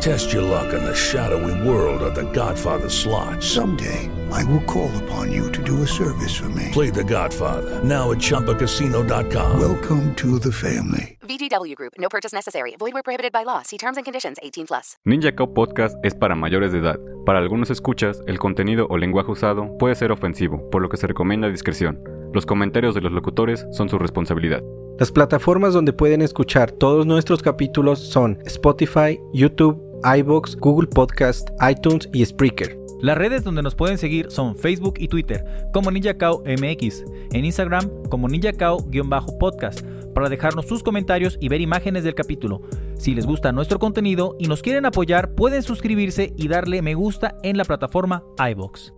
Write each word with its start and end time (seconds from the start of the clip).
Test 0.00 0.32
your 0.32 0.42
luck 0.42 0.72
in 0.72 0.84
the 0.84 0.94
shadowy 0.94 1.68
world 1.68 2.02
of 2.02 2.14
The 2.14 2.30
Godfather 2.32 2.88
slot. 2.88 3.42
Someday, 3.42 4.08
I 4.30 4.44
will 4.44 4.62
call 4.64 4.90
upon 5.04 5.32
you 5.32 5.50
to 5.52 5.62
do 5.62 5.82
a 5.82 5.86
service 5.86 6.34
for 6.36 6.48
me. 6.50 6.70
Play 6.72 6.90
The 6.90 7.02
Godfather 7.04 7.82
now 7.82 8.12
at 8.12 8.18
ChumbaCasino.com. 8.18 9.58
Welcome 9.58 10.14
to 10.16 10.38
the 10.38 10.52
family. 10.52 11.18
VGW 11.26 11.74
Group. 11.74 11.94
No 11.98 12.08
purchase 12.08 12.32
necessary. 12.32 12.76
Void 12.78 12.92
where 12.92 13.02
prohibited 13.02 13.32
by 13.32 13.44
law. 13.44 13.62
See 13.62 13.78
terms 13.78 13.96
and 13.96 14.04
conditions. 14.04 14.38
18 14.42 14.66
plus. 14.66 14.96
Ninja 15.04 15.34
Cow 15.34 15.52
Podcast 15.52 15.96
es 16.04 16.14
para 16.14 16.36
mayores 16.36 16.72
de 16.72 16.78
edad. 16.78 16.98
Para 17.24 17.38
algunos 17.40 17.70
escuchas, 17.70 18.20
el 18.26 18.38
contenido 18.38 18.86
o 18.88 18.98
lenguaje 18.98 19.32
usado 19.32 19.76
puede 19.78 19.96
ser 19.96 20.12
ofensivo, 20.12 20.70
por 20.70 20.82
lo 20.82 20.88
que 20.88 20.98
se 20.98 21.06
recomienda 21.08 21.48
discreción. 21.48 21.98
Los 22.32 22.46
comentarios 22.46 22.94
de 22.94 23.00
los 23.00 23.12
locutores 23.12 23.66
son 23.72 23.88
su 23.88 23.98
responsabilidad. 23.98 24.62
Las 24.98 25.12
plataformas 25.12 25.74
donde 25.74 25.92
pueden 25.92 26.22
escuchar 26.22 26.70
todos 26.70 27.04
nuestros 27.04 27.42
capítulos 27.42 27.98
son 27.98 28.38
Spotify, 28.46 29.20
YouTube, 29.34 29.82
iBox, 30.04 30.56
Google 30.56 30.88
Podcast, 30.88 31.48
iTunes 31.68 32.08
y 32.12 32.24
Spreaker. 32.24 32.78
Las 33.00 33.18
redes 33.18 33.44
donde 33.44 33.62
nos 33.62 33.74
pueden 33.74 33.98
seguir 33.98 34.30
son 34.30 34.56
Facebook 34.56 34.94
y 34.98 35.08
Twitter 35.08 35.44
como 35.72 35.90
NinjaCao 35.90 36.42
MX, 36.46 37.04
en 37.32 37.44
Instagram 37.44 37.90
como 38.08 38.28
NinjaCao-podcast 38.28 39.82
para 40.14 40.30
dejarnos 40.30 40.66
sus 40.66 40.82
comentarios 40.82 41.36
y 41.40 41.48
ver 41.48 41.60
imágenes 41.60 42.04
del 42.04 42.14
capítulo. 42.14 42.62
Si 42.96 43.14
les 43.14 43.26
gusta 43.26 43.52
nuestro 43.52 43.78
contenido 43.78 44.34
y 44.38 44.48
nos 44.48 44.62
quieren 44.62 44.86
apoyar, 44.86 45.34
pueden 45.34 45.62
suscribirse 45.62 46.32
y 46.38 46.48
darle 46.48 46.80
me 46.80 46.94
gusta 46.94 47.36
en 47.42 47.58
la 47.58 47.64
plataforma 47.64 48.22
iBox. 48.50 48.94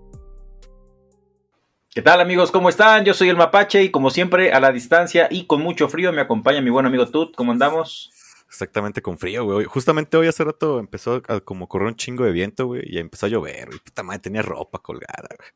¿Qué 1.91 2.03
tal 2.03 2.21
amigos? 2.21 2.53
¿Cómo 2.53 2.69
están? 2.69 3.05
Yo 3.05 3.15
soy 3.15 3.29
el 3.29 3.37
Mapache 3.37 3.83
y 3.83 3.91
como 3.91 4.11
siempre 4.11 4.53
a 4.53 4.61
la 4.61 4.71
distancia 4.71 5.27
y 5.29 5.47
con 5.47 5.61
mucho 5.61 5.89
frío 5.89 6.13
me 6.13 6.21
acompaña 6.21 6.61
mi 6.61 6.71
buen 6.71 6.87
amigo 6.87 7.07
Tut. 7.07 7.35
¿Cómo 7.35 7.51
andamos? 7.51 8.13
Exactamente 8.49 9.03
con 9.03 9.19
frío, 9.19 9.45
güey. 9.45 9.67
Justamente 9.67 10.17
hoy 10.17 10.27
hace 10.27 10.43
rato 10.43 10.79
empezó 10.81 11.23
a 11.29 11.41
como 11.41 11.69
correr 11.69 11.89
un 11.89 11.97
chingo 11.97 12.25
de 12.25 12.33
viento, 12.33 12.67
güey, 12.67 12.83
y 12.85 12.99
empezó 12.99 13.27
a 13.27 13.29
llover, 13.29 13.67
güey. 13.67 13.79
Puta 13.79 14.03
madre, 14.03 14.21
tenía 14.21 14.43
ropa 14.43 14.79
colgada, 14.79 15.29
güey. 15.37 15.51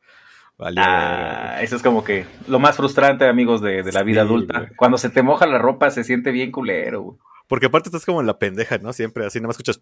Ah, 0.76 1.58
eso 1.60 1.74
es 1.76 1.82
como 1.82 2.04
que 2.04 2.26
lo 2.46 2.58
más 2.58 2.76
frustrante, 2.76 3.26
amigos, 3.26 3.60
de, 3.60 3.82
de 3.82 3.92
la 3.92 4.02
vida 4.02 4.20
adulta. 4.20 4.68
Cuando 4.76 4.98
se 4.98 5.10
te 5.10 5.22
moja 5.22 5.46
la 5.46 5.58
ropa 5.58 5.90
se 5.90 6.04
siente 6.04 6.30
bien 6.30 6.52
culero, 6.52 7.02
güey. 7.02 7.18
Porque 7.48 7.66
aparte 7.66 7.88
estás 7.88 8.04
como 8.04 8.20
en 8.20 8.26
la 8.26 8.38
pendeja, 8.38 8.78
¿no? 8.78 8.92
Siempre 8.92 9.26
así, 9.26 9.38
nada 9.38 9.48
más 9.48 9.54
escuchas 9.54 9.80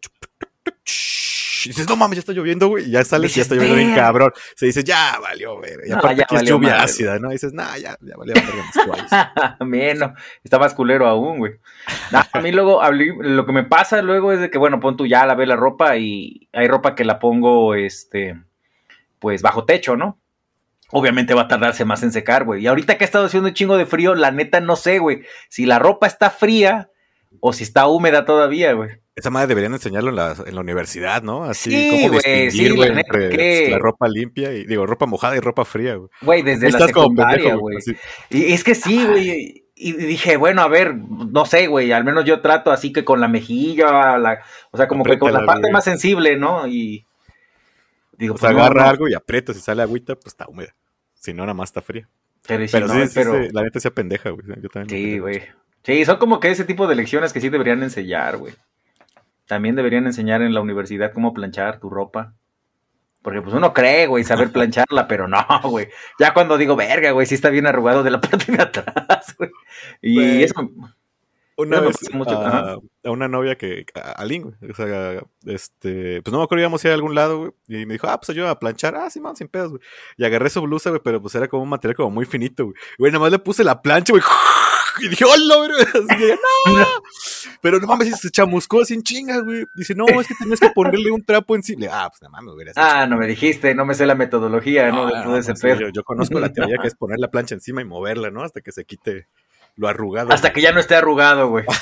y 1.66 1.68
dices, 1.70 1.88
no 1.88 1.96
mames, 1.96 2.16
ya 2.16 2.20
está 2.20 2.32
lloviendo, 2.32 2.68
güey. 2.68 2.86
Y 2.86 2.90
ya 2.90 3.04
sales 3.04 3.32
y 3.32 3.36
ya 3.36 3.42
está 3.42 3.54
lloviendo 3.54 3.76
bien 3.76 3.94
cabrón. 3.94 4.32
Se 4.56 4.66
dice, 4.66 4.84
ya 4.84 5.18
valió, 5.20 5.56
güey. 5.56 5.72
Y 5.86 5.92
aparte 5.92 6.24
que 6.28 6.36
es 6.36 6.42
lluvia 6.44 6.82
ácida, 6.82 7.18
¿no? 7.18 7.30
Y 7.30 7.32
dices, 7.32 7.52
nah, 7.52 7.76
ya, 7.76 7.96
ya 8.00 8.16
valió 8.16 8.34
Menos, 9.66 10.12
está 10.42 10.58
más 10.58 10.74
culero 10.74 11.06
aún, 11.06 11.38
güey. 11.38 11.52
a 12.32 12.40
mí 12.40 12.52
luego, 12.52 12.80
lo 12.90 13.46
que 13.46 13.52
me 13.52 13.64
pasa 13.64 14.02
luego 14.02 14.32
es 14.32 14.40
de 14.40 14.50
que, 14.50 14.58
bueno, 14.58 14.80
pon 14.80 14.96
tú 14.96 15.06
ya 15.06 15.26
lavé 15.26 15.46
la 15.46 15.56
ropa 15.56 15.96
y 15.96 16.48
hay 16.52 16.68
ropa 16.68 16.94
que 16.94 17.04
la 17.04 17.18
pongo, 17.18 17.74
este, 17.74 18.40
pues 19.18 19.42
bajo 19.42 19.64
techo, 19.64 19.96
¿no? 19.96 20.18
Obviamente 20.92 21.34
va 21.34 21.42
a 21.42 21.48
tardarse 21.48 21.84
más 21.84 22.02
en 22.02 22.12
secar, 22.12 22.44
güey. 22.44 22.62
Y 22.62 22.66
ahorita 22.66 22.98
que 22.98 23.04
ha 23.04 23.06
estado 23.06 23.26
haciendo 23.26 23.48
un 23.48 23.54
chingo 23.54 23.76
de 23.76 23.86
frío, 23.86 24.14
la 24.14 24.32
neta 24.32 24.60
no 24.60 24.74
sé, 24.74 24.98
güey. 24.98 25.22
Si 25.48 25.64
la 25.64 25.78
ropa 25.78 26.06
está 26.06 26.30
fría 26.30 26.90
o 27.38 27.52
si 27.52 27.62
está 27.62 27.86
húmeda 27.86 28.24
todavía, 28.24 28.72
güey. 28.72 28.90
Esa 29.14 29.30
madre 29.30 29.48
deberían 29.48 29.74
enseñarlo 29.74 30.10
en 30.10 30.16
la, 30.16 30.34
en 30.46 30.54
la 30.54 30.60
universidad, 30.60 31.22
¿no? 31.22 31.44
Así 31.44 31.90
como 31.90 32.14
distinguir, 32.14 32.74
güey, 32.74 32.90
entre 32.90 33.70
la 33.70 33.78
ropa 33.78 34.08
limpia 34.08 34.52
y, 34.54 34.64
digo, 34.64 34.86
ropa 34.86 35.06
mojada 35.06 35.36
y 35.36 35.40
ropa 35.40 35.64
fría, 35.64 35.96
güey. 35.96 36.08
Güey, 36.22 36.42
desde 36.42 36.70
la 36.70 36.86
secundaria, 36.86 37.54
güey. 37.54 37.78
Y 38.30 38.52
es 38.52 38.64
que 38.64 38.74
sí, 38.74 39.04
güey. 39.06 39.66
Y 39.74 39.92
dije, 39.92 40.36
bueno, 40.36 40.60
a 40.60 40.68
ver, 40.68 40.94
no 40.94 41.46
sé, 41.46 41.66
güey, 41.66 41.92
al 41.92 42.04
menos 42.04 42.24
yo 42.26 42.40
trato 42.42 42.70
así 42.70 42.92
que 42.92 43.04
con 43.04 43.18
la 43.20 43.28
mejilla, 43.28 44.18
la, 44.18 44.42
o 44.70 44.76
sea, 44.76 44.86
como 44.86 45.04
que 45.04 45.18
con 45.18 45.32
la 45.32 45.46
parte 45.46 45.70
más 45.70 45.84
sensible, 45.84 46.36
¿no? 46.36 46.66
Y 46.66 47.06
digo, 48.18 48.34
o 48.34 48.38
sea, 48.38 48.50
pues, 48.50 48.62
agarra 48.62 48.90
algo 48.90 49.08
y 49.08 49.14
aprieta, 49.14 49.54
si 49.54 49.60
sale 49.60 49.82
agüita, 49.82 50.16
pues 50.16 50.34
está 50.34 50.46
húmeda. 50.48 50.74
Si 51.14 51.32
no, 51.32 51.44
nada 51.44 51.54
más 51.54 51.70
está 51.70 51.80
fría. 51.80 52.08
Pero, 52.46 52.66
sí, 52.66 53.10
pero... 53.14 53.38
la 53.52 53.62
neta 53.62 53.80
sea 53.80 53.90
pendeja, 53.90 54.30
güey. 54.30 54.46
Yo 54.60 54.68
también 54.68 54.88
sí, 54.88 55.18
güey. 55.18 55.42
Sí, 55.82 56.04
son 56.04 56.18
como 56.18 56.40
que 56.40 56.50
ese 56.50 56.64
tipo 56.64 56.86
de 56.86 56.94
lecciones 56.94 57.32
que 57.32 57.40
sí 57.40 57.48
deberían 57.48 57.82
enseñar, 57.82 58.36
güey. 58.36 58.54
También 59.46 59.76
deberían 59.76 60.06
enseñar 60.06 60.42
en 60.42 60.54
la 60.54 60.60
universidad 60.60 61.12
cómo 61.12 61.32
planchar 61.32 61.80
tu 61.80 61.90
ropa. 61.90 62.34
Porque 63.22 63.42
pues 63.42 63.54
uno 63.54 63.74
cree, 63.74 64.06
güey, 64.06 64.24
saber 64.24 64.50
plancharla, 64.52 65.08
pero 65.08 65.28
no, 65.28 65.44
güey. 65.64 65.88
Ya 66.18 66.32
cuando 66.32 66.58
digo, 66.58 66.76
verga, 66.76 67.10
güey, 67.12 67.26
sí 67.26 67.34
está 67.34 67.50
bien 67.50 67.66
arrugado 67.66 68.02
de 68.02 68.10
la 68.10 68.20
parte 68.20 68.52
de 68.52 68.62
atrás, 68.62 69.34
güey. 69.36 69.50
Y 70.00 70.42
eso... 70.42 70.54
Una 71.56 71.80
vez 71.80 71.96
a, 72.14 72.78
una 73.04 73.28
novia 73.28 73.54
que, 73.56 73.84
a, 73.94 74.24
Lin, 74.24 74.44
güey, 74.44 74.70
o 74.70 74.74
sea, 74.74 75.20
este, 75.44 76.22
pues 76.22 76.32
no 76.32 76.38
me 76.38 76.44
acuerdo, 76.44 76.62
íbamos 76.62 76.82
a 76.82 76.88
ir 76.88 76.92
a 76.92 76.94
algún 76.94 77.14
lado, 77.14 77.38
güey, 77.38 77.52
y 77.68 77.84
me 77.84 77.94
dijo, 77.94 78.06
ah, 78.08 78.18
pues 78.18 78.30
ayuda 78.30 78.50
a 78.50 78.58
planchar, 78.58 78.94
ah, 78.94 79.10
sí, 79.10 79.20
man, 79.20 79.36
sin 79.36 79.46
pedos, 79.46 79.68
güey. 79.68 79.82
Y 80.16 80.24
agarré 80.24 80.48
su 80.48 80.62
blusa, 80.62 80.88
güey, 80.88 81.02
pero 81.04 81.20
pues 81.20 81.34
era 81.34 81.48
como 81.48 81.62
un 81.62 81.68
material 81.68 81.96
como 81.96 82.10
muy 82.10 82.24
finito, 82.24 82.64
güey. 82.64 82.76
Güey, 82.96 83.12
nada 83.12 83.24
más 83.24 83.32
le 83.32 83.40
puse 83.40 83.62
la 83.62 83.82
plancha, 83.82 84.14
güey, 84.14 84.22
y 85.00 85.08
dije, 85.08 85.24
hola, 85.24 85.56
güey. 85.56 85.70
no. 86.66 86.86
Pero 87.60 87.80
no 87.80 87.86
mames, 87.86 88.18
se 88.20 88.30
chamuscó 88.30 88.84
sin 88.84 89.02
chingas, 89.02 89.42
güey. 89.42 89.64
Dice, 89.74 89.94
no, 89.94 90.06
es 90.20 90.26
que 90.26 90.34
tenías 90.38 90.60
que 90.60 90.70
ponerle 90.70 91.10
un 91.10 91.24
trapo 91.24 91.54
encima. 91.56 91.86
Ah, 91.90 92.08
pues 92.08 92.22
nada 92.22 92.32
mames, 92.32 92.54
güey. 92.54 92.66
Ah, 92.76 93.06
no 93.06 93.16
me 93.16 93.26
dijiste, 93.26 93.74
no 93.74 93.84
me 93.84 93.94
sé 93.94 94.06
la 94.06 94.14
metodología, 94.14 94.90
¿no? 94.90 95.06
de 95.06 95.40
ese 95.40 95.54
pues, 95.54 95.78
yo, 95.78 95.88
yo, 95.88 96.02
conozco 96.04 96.38
la 96.38 96.52
teoría 96.52 96.76
que 96.80 96.88
es 96.88 96.94
poner 96.96 97.18
la 97.18 97.28
plancha 97.28 97.54
encima 97.54 97.82
y 97.82 97.84
moverla, 97.84 98.30
¿no? 98.30 98.42
Hasta 98.42 98.60
que 98.60 98.72
se 98.72 98.84
quite 98.84 99.28
lo 99.76 99.88
arrugado. 99.88 100.32
Hasta 100.32 100.52
que 100.52 100.60
ya 100.60 100.72
no 100.72 100.80
esté 100.80 100.94
arrugado, 100.96 101.48
güey. 101.48 101.64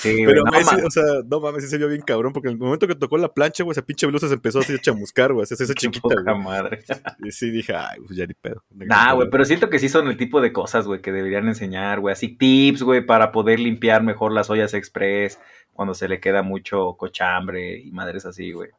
Sí, 0.00 0.22
Pero, 0.24 0.44
no, 0.44 0.50
mames. 0.50 0.84
o 0.84 0.90
sea, 0.90 1.04
no 1.26 1.40
mames, 1.40 1.68
se 1.68 1.76
vio 1.76 1.86
bien 1.86 2.00
cabrón, 2.00 2.32
porque 2.32 2.48
en 2.48 2.54
el 2.54 2.58
momento 2.58 2.86
que 2.88 2.94
tocó 2.94 3.18
la 3.18 3.34
plancha, 3.34 3.64
güey, 3.64 3.72
esa 3.72 3.82
pinche 3.82 4.06
blusa 4.06 4.28
se 4.28 4.34
empezó 4.34 4.60
así 4.60 4.72
a 4.74 4.78
chamuscar, 4.78 5.34
güey, 5.34 5.44
esa 5.44 5.56
chiquita, 5.74 6.14
güey. 6.24 6.38
madre. 6.38 6.82
Y 7.22 7.30
sí 7.32 7.50
dije, 7.50 7.74
ay, 7.74 7.98
pues 8.06 8.16
ya 8.16 8.24
ni 8.26 8.32
pedo. 8.32 8.64
Nah, 8.70 9.12
güey, 9.12 9.28
pero 9.30 9.44
siento 9.44 9.68
que 9.68 9.78
sí 9.78 9.90
son 9.90 10.08
el 10.08 10.16
tipo 10.16 10.40
de 10.40 10.54
cosas, 10.54 10.86
güey, 10.86 11.02
que 11.02 11.12
deberían 11.12 11.46
enseñar, 11.48 12.00
güey, 12.00 12.14
así 12.14 12.28
tips, 12.28 12.82
güey, 12.82 13.04
para 13.04 13.30
poder 13.30 13.60
limpiar 13.60 14.02
mejor 14.02 14.32
las 14.32 14.48
ollas 14.48 14.72
express 14.72 15.38
cuando 15.74 15.92
se 15.92 16.08
le 16.08 16.18
queda 16.18 16.42
mucho 16.42 16.94
cochambre 16.94 17.78
y 17.78 17.90
madres 17.92 18.24
así, 18.24 18.52
güey. 18.52 18.70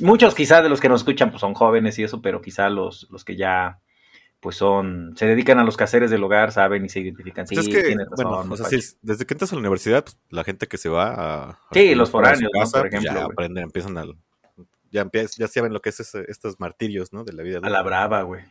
Muchos 0.00 0.34
quizás 0.36 0.62
de 0.62 0.68
los 0.68 0.80
que 0.80 0.88
nos 0.88 1.00
escuchan 1.00 1.30
pues 1.30 1.40
son 1.40 1.54
jóvenes 1.54 1.98
y 1.98 2.04
eso, 2.04 2.22
pero 2.22 2.40
quizá 2.40 2.70
los, 2.70 3.08
los 3.10 3.24
que 3.24 3.34
ya 3.34 3.80
pues 4.42 4.56
son, 4.56 5.14
se 5.16 5.26
dedican 5.26 5.60
a 5.60 5.64
los 5.64 5.76
caseres 5.76 6.10
del 6.10 6.24
hogar, 6.24 6.50
saben 6.50 6.84
y 6.84 6.88
se 6.88 6.98
identifican. 6.98 7.46
Pues 7.46 7.64
sí, 7.64 7.94
bueno, 8.16 8.44
desde 9.00 9.24
que 9.24 9.34
entras 9.34 9.52
a 9.52 9.54
la 9.54 9.60
universidad, 9.60 10.02
pues, 10.02 10.18
la 10.30 10.42
gente 10.42 10.66
que 10.66 10.78
se 10.78 10.88
va 10.88 11.14
a... 11.14 11.60
sí, 11.70 11.94
los 11.94 12.10
foráneos, 12.10 12.50
por 12.52 12.80
pues, 12.80 12.92
ejemplo. 12.92 13.20
Ya 13.20 13.24
aprenden, 13.24 13.62
empiezan 13.62 13.96
a... 13.96 14.04
Ya, 14.90 15.08
ya 15.12 15.46
saben 15.46 15.72
lo 15.72 15.80
que 15.80 15.90
es 15.90 16.00
estos 16.00 16.58
martirios, 16.58 17.12
¿no? 17.12 17.22
De 17.22 17.32
la 17.32 17.44
vida. 17.44 17.60
A 17.62 17.70
la 17.70 17.82
brava, 17.82 18.22
güey. 18.22 18.42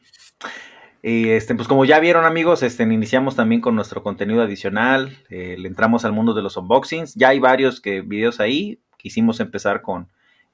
Y 1.04 1.30
este, 1.30 1.56
pues 1.56 1.68
como 1.68 1.84
ya 1.84 2.00
vieron 2.00 2.24
amigos, 2.24 2.64
este, 2.64 2.84
iniciamos 2.84 3.36
también 3.36 3.60
con 3.60 3.76
nuestro 3.76 4.02
contenido 4.02 4.42
adicional, 4.42 5.18
eh, 5.30 5.58
le 5.60 5.68
entramos 5.68 6.06
al 6.06 6.14
mundo 6.14 6.34
de 6.34 6.42
los 6.42 6.56
unboxings, 6.56 7.16
ya 7.16 7.30
hay 7.30 7.40
varios 7.40 7.82
que, 7.82 8.00
videos 8.00 8.40
ahí, 8.40 8.80
quisimos 8.96 9.42
empezar 9.42 9.82
con 9.82 10.08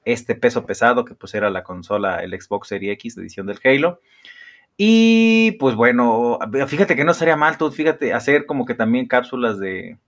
este 0.04 0.34
peso 0.34 0.66
pesado 0.66 1.04
que 1.04 1.14
pues 1.14 1.34
era 1.34 1.48
la 1.48 1.62
consola, 1.62 2.24
el 2.24 2.38
Xbox 2.38 2.68
Series 2.68 2.94
X 2.94 3.18
edición 3.18 3.46
del 3.46 3.60
Halo. 3.62 4.00
Y 4.80 5.52
pues 5.58 5.74
bueno, 5.74 6.38
fíjate 6.68 6.94
que 6.94 7.02
no 7.02 7.10
estaría 7.10 7.36
mal, 7.36 7.58
tú 7.58 7.70
fíjate, 7.72 8.14
hacer 8.14 8.46
como 8.46 8.64
que 8.64 8.74
también 8.74 9.08
cápsulas 9.08 9.58
de, 9.58 9.98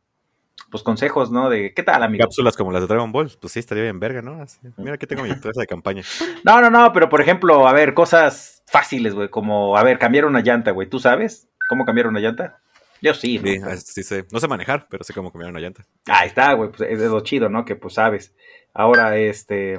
pues 0.71 0.85
consejos, 0.85 1.33
¿no? 1.33 1.51
De 1.51 1.75
qué 1.75 1.83
tal, 1.83 2.05
amigo. 2.05 2.23
Cápsulas 2.23 2.57
como 2.57 2.71
las 2.71 2.83
de 2.83 2.87
Dragon 2.87 3.11
Ball, 3.11 3.33
pues 3.41 3.53
sí, 3.53 3.59
estaría 3.59 3.83
bien 3.83 3.99
verga, 3.99 4.23
¿no? 4.23 4.45
mira, 4.77 4.95
aquí 4.95 5.09
tengo 5.09 5.25
mi 5.25 5.31
empresa 5.31 5.61
de 5.61 5.67
campaña. 5.67 6.03
No, 6.45 6.61
no, 6.61 6.71
no, 6.71 6.93
pero 6.93 7.09
por 7.09 7.21
ejemplo, 7.21 7.67
a 7.67 7.73
ver, 7.73 7.95
cosas 7.95 8.63
fáciles, 8.67 9.13
güey, 9.13 9.29
como, 9.29 9.77
a 9.77 9.83
ver, 9.83 9.99
cambiar 9.99 10.25
una 10.25 10.41
llanta, 10.41 10.71
güey, 10.71 10.89
¿tú 10.89 11.01
sabes 11.01 11.49
cómo 11.69 11.85
cambiar 11.85 12.07
una 12.07 12.21
llanta? 12.21 12.61
Yo 13.03 13.13
sí, 13.15 13.41
¿no? 13.41 13.71
Sí, 13.77 13.83
sí 13.87 14.03
sé. 14.05 14.27
No 14.31 14.39
sé 14.39 14.47
manejar, 14.47 14.87
pero 14.89 15.03
sé 15.03 15.13
cómo 15.15 15.33
cambiar 15.33 15.51
una 15.51 15.61
llanta. 15.61 15.85
Ahí 16.07 16.29
está, 16.29 16.53
güey, 16.53 16.71
pues 16.71 16.89
es 16.89 17.01
de 17.01 17.09
lo 17.09 17.21
chido, 17.23 17.49
¿no? 17.49 17.65
Que 17.65 17.75
pues 17.75 17.95
sabes. 17.95 18.35
Ahora, 18.73 19.17
este, 19.17 19.79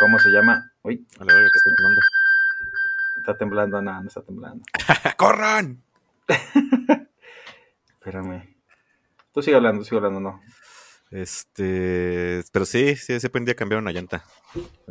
¿cómo 0.00 0.18
se 0.18 0.30
llama? 0.30 0.72
Uy, 0.82 1.06
a 1.20 1.24
la 1.24 1.32
verga 1.32 1.48
que 1.52 1.58
estoy 1.58 1.74
tomando. 1.76 2.00
Está 3.24 3.38
temblando, 3.38 3.80
nada, 3.80 4.02
no 4.02 4.08
está 4.08 4.20
temblando. 4.20 4.62
¡Corran! 5.16 5.82
Espérame. 7.88 8.54
Tú 9.32 9.40
sigue 9.40 9.56
hablando, 9.56 9.82
sigue 9.82 9.96
hablando, 9.96 10.20
no. 10.20 10.42
Este, 11.10 12.42
pero 12.52 12.66
sí, 12.66 12.96
sí, 12.96 13.18
se 13.18 13.26
aprendí 13.26 13.50
a 13.50 13.54
cambiar 13.54 13.80
una 13.80 13.92
llanta. 13.92 14.24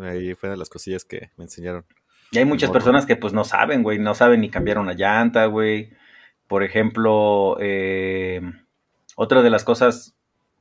Ahí 0.02 0.34
fue 0.34 0.50
de 0.50 0.58
las 0.58 0.68
cosillas 0.70 1.06
que 1.06 1.30
me 1.38 1.44
enseñaron. 1.44 1.86
Y 2.32 2.40
hay 2.40 2.46
muchas 2.46 2.72
personas 2.72 3.06
que 3.06 3.16
pues 3.16 3.34
no 3.34 3.44
saben, 3.44 3.84
güey, 3.84 4.00
no 4.00 4.16
saben 4.16 4.42
ni 4.42 4.50
cambiar 4.50 4.80
una 4.80 4.94
llanta, 4.94 5.46
güey. 5.46 5.92
Por 6.48 6.64
ejemplo, 6.64 7.58
eh, 7.60 8.42
otra 9.16 9.44
de 9.44 9.52
las 9.52 9.64
cosas 9.64 10.16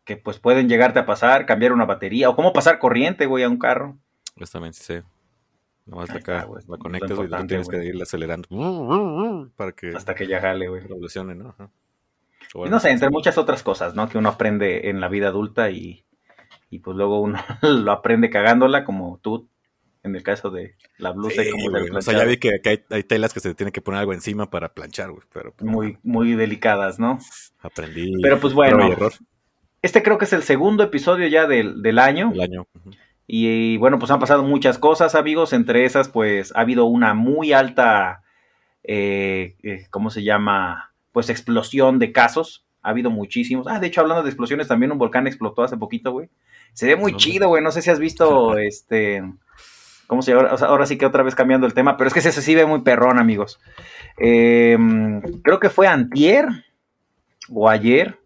que 0.04 0.18
pues 0.18 0.38
pueden 0.38 0.68
llegarte 0.68 0.98
a 0.98 1.06
pasar, 1.06 1.46
cambiar 1.46 1.72
una 1.72 1.86
batería 1.86 2.28
o 2.28 2.36
cómo 2.36 2.52
pasar 2.52 2.78
corriente, 2.78 3.24
güey, 3.24 3.44
a 3.44 3.48
un 3.48 3.58
carro. 3.58 3.96
Justamente, 4.36 4.76
sí. 4.78 5.00
Nomás 5.84 6.10
Ahí 6.10 6.18
acá 6.18 6.40
está, 6.40 6.62
la 6.68 6.78
conectas, 6.78 7.16
güey, 7.16 7.28
tú 7.28 7.46
tienes 7.46 7.68
que 7.68 7.84
irle 7.84 8.02
acelerando 8.04 9.50
para 9.56 9.72
que 9.72 9.88
Hasta 9.96 10.14
que 10.14 10.26
ya 10.26 10.40
jale, 10.40 10.68
güey. 10.68 10.80
revolucione, 10.82 11.34
¿no? 11.34 11.48
Ajá. 11.50 11.70
Y 12.54 12.68
no 12.68 12.80
sé, 12.80 12.90
entre 12.90 13.10
muchas 13.10 13.38
otras 13.38 13.62
cosas, 13.62 13.94
¿no? 13.94 14.08
Que 14.08 14.18
uno 14.18 14.28
aprende 14.28 14.90
en 14.90 15.00
la 15.00 15.08
vida 15.08 15.28
adulta 15.28 15.70
y, 15.70 16.04
y 16.70 16.80
pues 16.80 16.96
luego 16.96 17.20
uno 17.20 17.38
lo 17.62 17.92
aprende 17.92 18.30
cagándola, 18.30 18.84
como 18.84 19.18
tú, 19.22 19.48
en 20.02 20.14
el 20.14 20.22
caso 20.22 20.50
de 20.50 20.76
la 20.98 21.12
blusa 21.12 21.42
y 21.42 21.46
Sí, 21.46 21.50
como 21.50 21.70
güey, 21.70 21.90
o 21.90 22.02
sea, 22.02 22.18
ya 22.18 22.24
vi 22.24 22.36
que, 22.36 22.60
que 22.60 22.68
hay, 22.68 22.84
hay 22.90 23.04
telas 23.04 23.32
que 23.32 23.40
se 23.40 23.54
tienen 23.54 23.72
que 23.72 23.80
poner 23.80 24.00
algo 24.00 24.12
encima 24.12 24.50
para 24.50 24.74
planchar, 24.74 25.10
güey. 25.10 25.22
Pero 25.32 25.54
pues, 25.54 25.70
muy, 25.70 25.98
muy 26.02 26.34
delicadas, 26.34 26.98
¿no? 26.98 27.18
aprendí. 27.60 28.12
Pero 28.20 28.38
pues 28.38 28.52
bueno, 28.52 28.96
este 29.80 30.02
creo 30.02 30.18
que 30.18 30.26
es 30.26 30.32
el 30.32 30.42
segundo 30.42 30.82
episodio 30.82 31.26
ya 31.28 31.46
del, 31.46 31.82
del 31.82 31.98
año. 31.98 32.32
el 32.34 32.40
año. 32.40 32.66
Y 33.26 33.76
bueno, 33.76 33.98
pues 33.98 34.10
han 34.10 34.20
pasado 34.20 34.42
muchas 34.42 34.78
cosas, 34.78 35.14
amigos. 35.14 35.52
Entre 35.52 35.84
esas, 35.84 36.08
pues 36.08 36.54
ha 36.54 36.60
habido 36.60 36.84
una 36.86 37.14
muy 37.14 37.52
alta, 37.52 38.22
eh, 38.82 39.56
eh, 39.62 39.86
¿cómo 39.90 40.10
se 40.10 40.22
llama? 40.22 40.92
Pues 41.12 41.30
explosión 41.30 41.98
de 41.98 42.12
casos. 42.12 42.66
Ha 42.82 42.90
habido 42.90 43.10
muchísimos. 43.10 43.66
Ah, 43.68 43.78
de 43.78 43.86
hecho, 43.86 44.00
hablando 44.00 44.22
de 44.24 44.28
explosiones, 44.28 44.66
también 44.68 44.90
un 44.90 44.98
volcán 44.98 45.26
explotó 45.26 45.62
hace 45.62 45.76
poquito, 45.76 46.10
güey. 46.12 46.30
Se 46.72 46.86
ve 46.86 46.96
muy 46.96 47.12
No, 47.12 47.18
chido, 47.18 47.48
güey. 47.48 47.62
No 47.62 47.70
sé 47.70 47.80
si 47.80 47.90
has 47.90 48.00
visto, 48.00 48.58
este, 48.58 49.22
¿cómo 50.08 50.22
se 50.22 50.34
llama? 50.34 50.48
Ahora 50.48 50.86
sí 50.86 50.98
que 50.98 51.06
otra 51.06 51.22
vez 51.22 51.34
cambiando 51.34 51.66
el 51.66 51.74
tema, 51.74 51.96
pero 51.96 52.08
es 52.08 52.14
que 52.14 52.20
ese 52.20 52.32
sí 52.32 52.54
ve 52.54 52.66
muy 52.66 52.80
perrón, 52.80 53.18
amigos. 53.18 53.60
Eh, 54.18 54.76
creo 55.44 55.60
que 55.60 55.70
fue 55.70 55.86
antier 55.86 56.48
o 57.48 57.68
ayer 57.68 58.18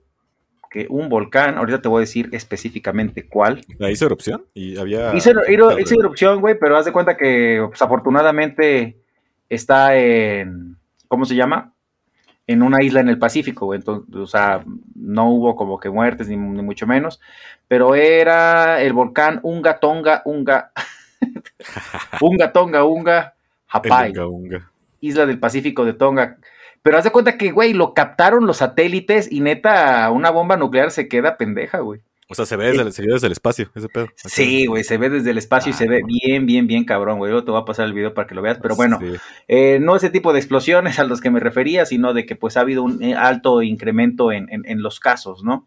que 0.76 0.87
un 0.90 1.08
volcán, 1.08 1.56
ahorita 1.56 1.81
te 1.81 1.88
voy 1.88 2.00
a 2.00 2.00
decir 2.00 2.28
específicamente 2.32 3.26
cuál, 3.26 3.64
Ahí 3.81 3.93
hizo 3.93 4.05
erupción 4.05 4.44
y 4.52 4.76
había. 4.76 5.14
Hizo, 5.17 5.31
hizo- 5.49 5.78
hizo 5.78 5.94
erupción, 5.99 6.40
güey, 6.43 6.58
pero 6.58 6.76
haz 6.76 6.84
de 6.84 6.93
cuenta 6.93 7.17
que 7.17 7.64
pues, 7.67 7.81
afortunadamente 7.81 8.99
está 9.49 9.96
en, 9.96 10.76
¿cómo 11.08 11.25
se 11.25 11.34
llama? 11.34 11.73
En 12.46 12.62
una 12.62 12.82
isla 12.84 13.00
en 13.00 13.08
el 13.08 13.19
Pacífico, 13.19 13.64
güey. 13.67 13.78
Entonces, 13.78 14.14
o 14.14 14.26
sea, 14.26 14.62
no 14.94 15.31
hubo 15.31 15.56
como 15.56 15.81
que 15.81 15.88
muertes 15.88 16.28
ni, 16.28 16.37
ni 16.37 16.61
mucho 16.62 16.87
menos, 16.87 17.20
pero 17.69 17.94
era 17.94 18.82
el 18.82 18.93
volcán 18.93 19.40
Unga 19.43 19.81
Tonga 19.81 20.20
Unga, 20.26 20.72
Unga 22.20 22.52
Tonga 22.52 22.84
Unga, 22.84 23.34
Hapai, 23.69 24.11
unga, 24.11 24.26
unga. 24.26 24.70
isla 25.00 25.25
del 25.25 25.38
Pacífico 25.38 25.84
de 25.87 25.94
Tonga. 25.94 26.37
Pero 26.87 26.99
haz 26.99 27.03
de 27.05 27.11
cuenta 27.11 27.37
que, 27.37 27.50
güey, 27.50 27.73
lo 27.73 27.94
captaron 27.94 28.47
los 28.47 28.59
satélites 28.59 29.27
y 29.33 29.41
neta, 29.41 30.09
una 30.12 30.31
bomba 30.31 30.56
nuclear 30.56 30.93
se 30.93 31.09
queda 31.09 31.37
pendeja, 31.37 31.81
güey. 31.81 32.00
O 32.29 32.35
sea, 32.37 32.47
se 32.47 32.55
ve 32.55 32.67
desde, 32.69 32.83
el, 32.83 32.93
se 32.93 33.03
ve 33.03 33.12
desde 33.12 33.27
el 33.27 33.33
espacio, 33.33 33.71
ese 33.75 33.88
pedo. 33.88 34.06
Sí, 34.15 34.67
güey, 34.67 34.85
se 34.85 34.97
ve 34.97 35.11
desde 35.11 35.31
el 35.33 35.38
espacio 35.38 35.71
y 35.71 35.73
se 35.73 35.88
ve 35.88 36.00
Ah, 36.00 36.06
bien, 36.06 36.47
bien, 36.47 36.69
bien 36.69 36.85
cabrón, 36.85 37.19
güey. 37.19 37.33
Luego 37.33 37.44
te 37.44 37.50
voy 37.50 37.61
a 37.61 37.65
pasar 37.65 37.87
el 37.87 37.93
video 37.93 38.15
para 38.15 38.29
que 38.29 38.37
lo 38.37 38.43
veas, 38.43 38.59
pero 38.62 38.77
bueno, 38.77 39.00
Sí. 39.00 39.15
eh, 39.49 39.79
no 39.83 39.97
ese 39.97 40.11
tipo 40.11 40.33
de 40.33 40.38
explosiones 40.38 41.00
a 41.00 41.05
los 41.05 41.21
que 41.21 41.31
me 41.33 41.41
refería, 41.41 41.87
sino 41.87 42.15
de 42.15 42.25
que 42.25 42.37
pues 42.37 42.56
ha 42.56 42.61
habido 42.61 42.85
un 42.85 43.03
eh, 43.03 43.17
alto 43.17 43.62
incremento 43.62 44.31
en, 44.31 44.47
en- 44.53 44.62
en 44.65 44.81
los 44.81 45.00
casos, 45.00 45.43
¿no? 45.43 45.67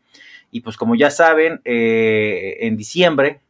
Y 0.52 0.62
pues 0.62 0.78
como 0.78 0.96
ya 0.96 1.12
saben, 1.12 1.60
eh, 1.66 2.60
en 2.62 2.78
diciembre 2.78 3.42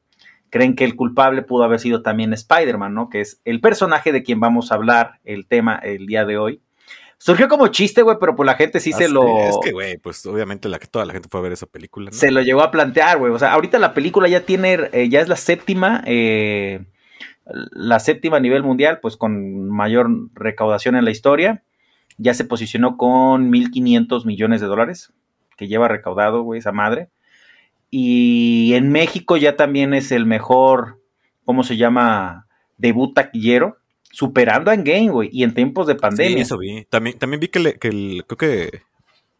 creen 0.49 0.75
que 0.75 0.85
el 0.85 0.95
culpable 0.95 1.43
pudo 1.43 1.65
haber 1.65 1.79
sido 1.79 2.01
también 2.01 2.33
Spider-Man, 2.33 2.95
¿no? 2.95 3.09
Que 3.11 3.21
es 3.21 3.41
el 3.45 3.61
personaje 3.61 4.11
de 4.11 4.23
quien 4.23 4.39
vamos 4.39 4.71
a 4.71 4.75
hablar 4.75 5.19
el 5.23 5.45
tema 5.45 5.75
el 5.83 6.07
día 6.07 6.25
de 6.25 6.37
hoy. 6.39 6.61
Surgió 7.21 7.49
como 7.49 7.67
chiste, 7.67 8.01
güey, 8.01 8.15
pero 8.17 8.33
pues 8.33 8.47
la 8.47 8.55
gente 8.55 8.79
sí 8.79 8.93
se 8.93 9.09
lo... 9.09 9.49
Es 9.49 9.57
que, 9.61 9.73
güey, 9.73 9.97
pues 9.97 10.25
obviamente 10.25 10.69
la, 10.69 10.79
que 10.79 10.87
toda 10.87 11.05
la 11.05 11.11
gente 11.11 11.27
fue 11.29 11.41
a 11.41 11.43
ver 11.43 11.51
esa 11.51 11.65
película, 11.65 12.11
¿no? 12.11 12.17
se 12.17 12.31
lo 12.31 12.41
llegó 12.41 12.61
a 12.61 12.71
plantear, 12.71 13.17
güey. 13.17 13.33
O 13.33 13.37
sea, 13.37 13.51
ahorita 13.51 13.77
la 13.77 13.93
película 13.93 14.29
ya 14.29 14.45
tiene, 14.45 14.89
eh, 14.93 15.09
ya 15.09 15.19
es 15.19 15.27
la 15.27 15.35
séptima, 15.35 16.01
eh, 16.05 16.85
la 17.45 17.99
séptima 17.99 18.37
a 18.37 18.39
nivel 18.39 18.63
mundial, 18.63 18.99
pues 19.01 19.17
con 19.17 19.69
mayor 19.69 20.09
recaudación 20.33 20.95
en 20.95 21.03
la 21.03 21.11
historia. 21.11 21.61
Ya 22.17 22.33
se 22.33 22.45
posicionó 22.45 22.95
con 22.95 23.51
1.500 23.51 24.25
millones 24.25 24.61
de 24.61 24.67
dólares 24.67 25.11
que 25.57 25.67
lleva 25.67 25.89
recaudado, 25.89 26.43
güey, 26.43 26.59
esa 26.59 26.71
madre. 26.71 27.09
Y 27.91 28.75
en 28.75 28.93
México 28.93 29.35
ya 29.35 29.57
también 29.57 29.93
es 29.93 30.13
el 30.13 30.25
mejor, 30.25 31.01
¿cómo 31.43 31.63
se 31.63 31.75
llama? 31.75 32.47
Debut 32.77 33.13
taquillero, 33.13 33.78
superando 34.11 34.71
a 34.71 34.73
Endgame, 34.73 35.09
güey, 35.09 35.29
y 35.31 35.43
en 35.43 35.53
tiempos 35.53 35.87
de 35.87 35.95
pandemia. 35.95 36.35
Sí, 36.37 36.41
eso 36.41 36.57
vi. 36.57 36.85
También, 36.85 37.17
también 37.19 37.39
vi 37.39 37.47
que, 37.49 37.59
le- 37.59 37.77
que 37.79 37.87
el, 37.89 38.23
creo 38.27 38.37
que 38.37 38.81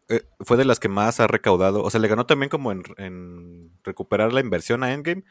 eh, 0.08 0.22
fue 0.40 0.56
de 0.56 0.64
las 0.64 0.80
que 0.80 0.88
más 0.88 1.20
ha 1.20 1.26
recaudado. 1.26 1.82
O 1.82 1.90
sea, 1.90 2.00
le 2.00 2.08
ganó 2.08 2.26
también 2.26 2.48
como 2.50 2.72
en, 2.72 2.82
en 2.96 3.70
recuperar 3.84 4.32
la 4.32 4.40
inversión 4.40 4.82
a 4.82 4.92
Endgame. 4.92 5.24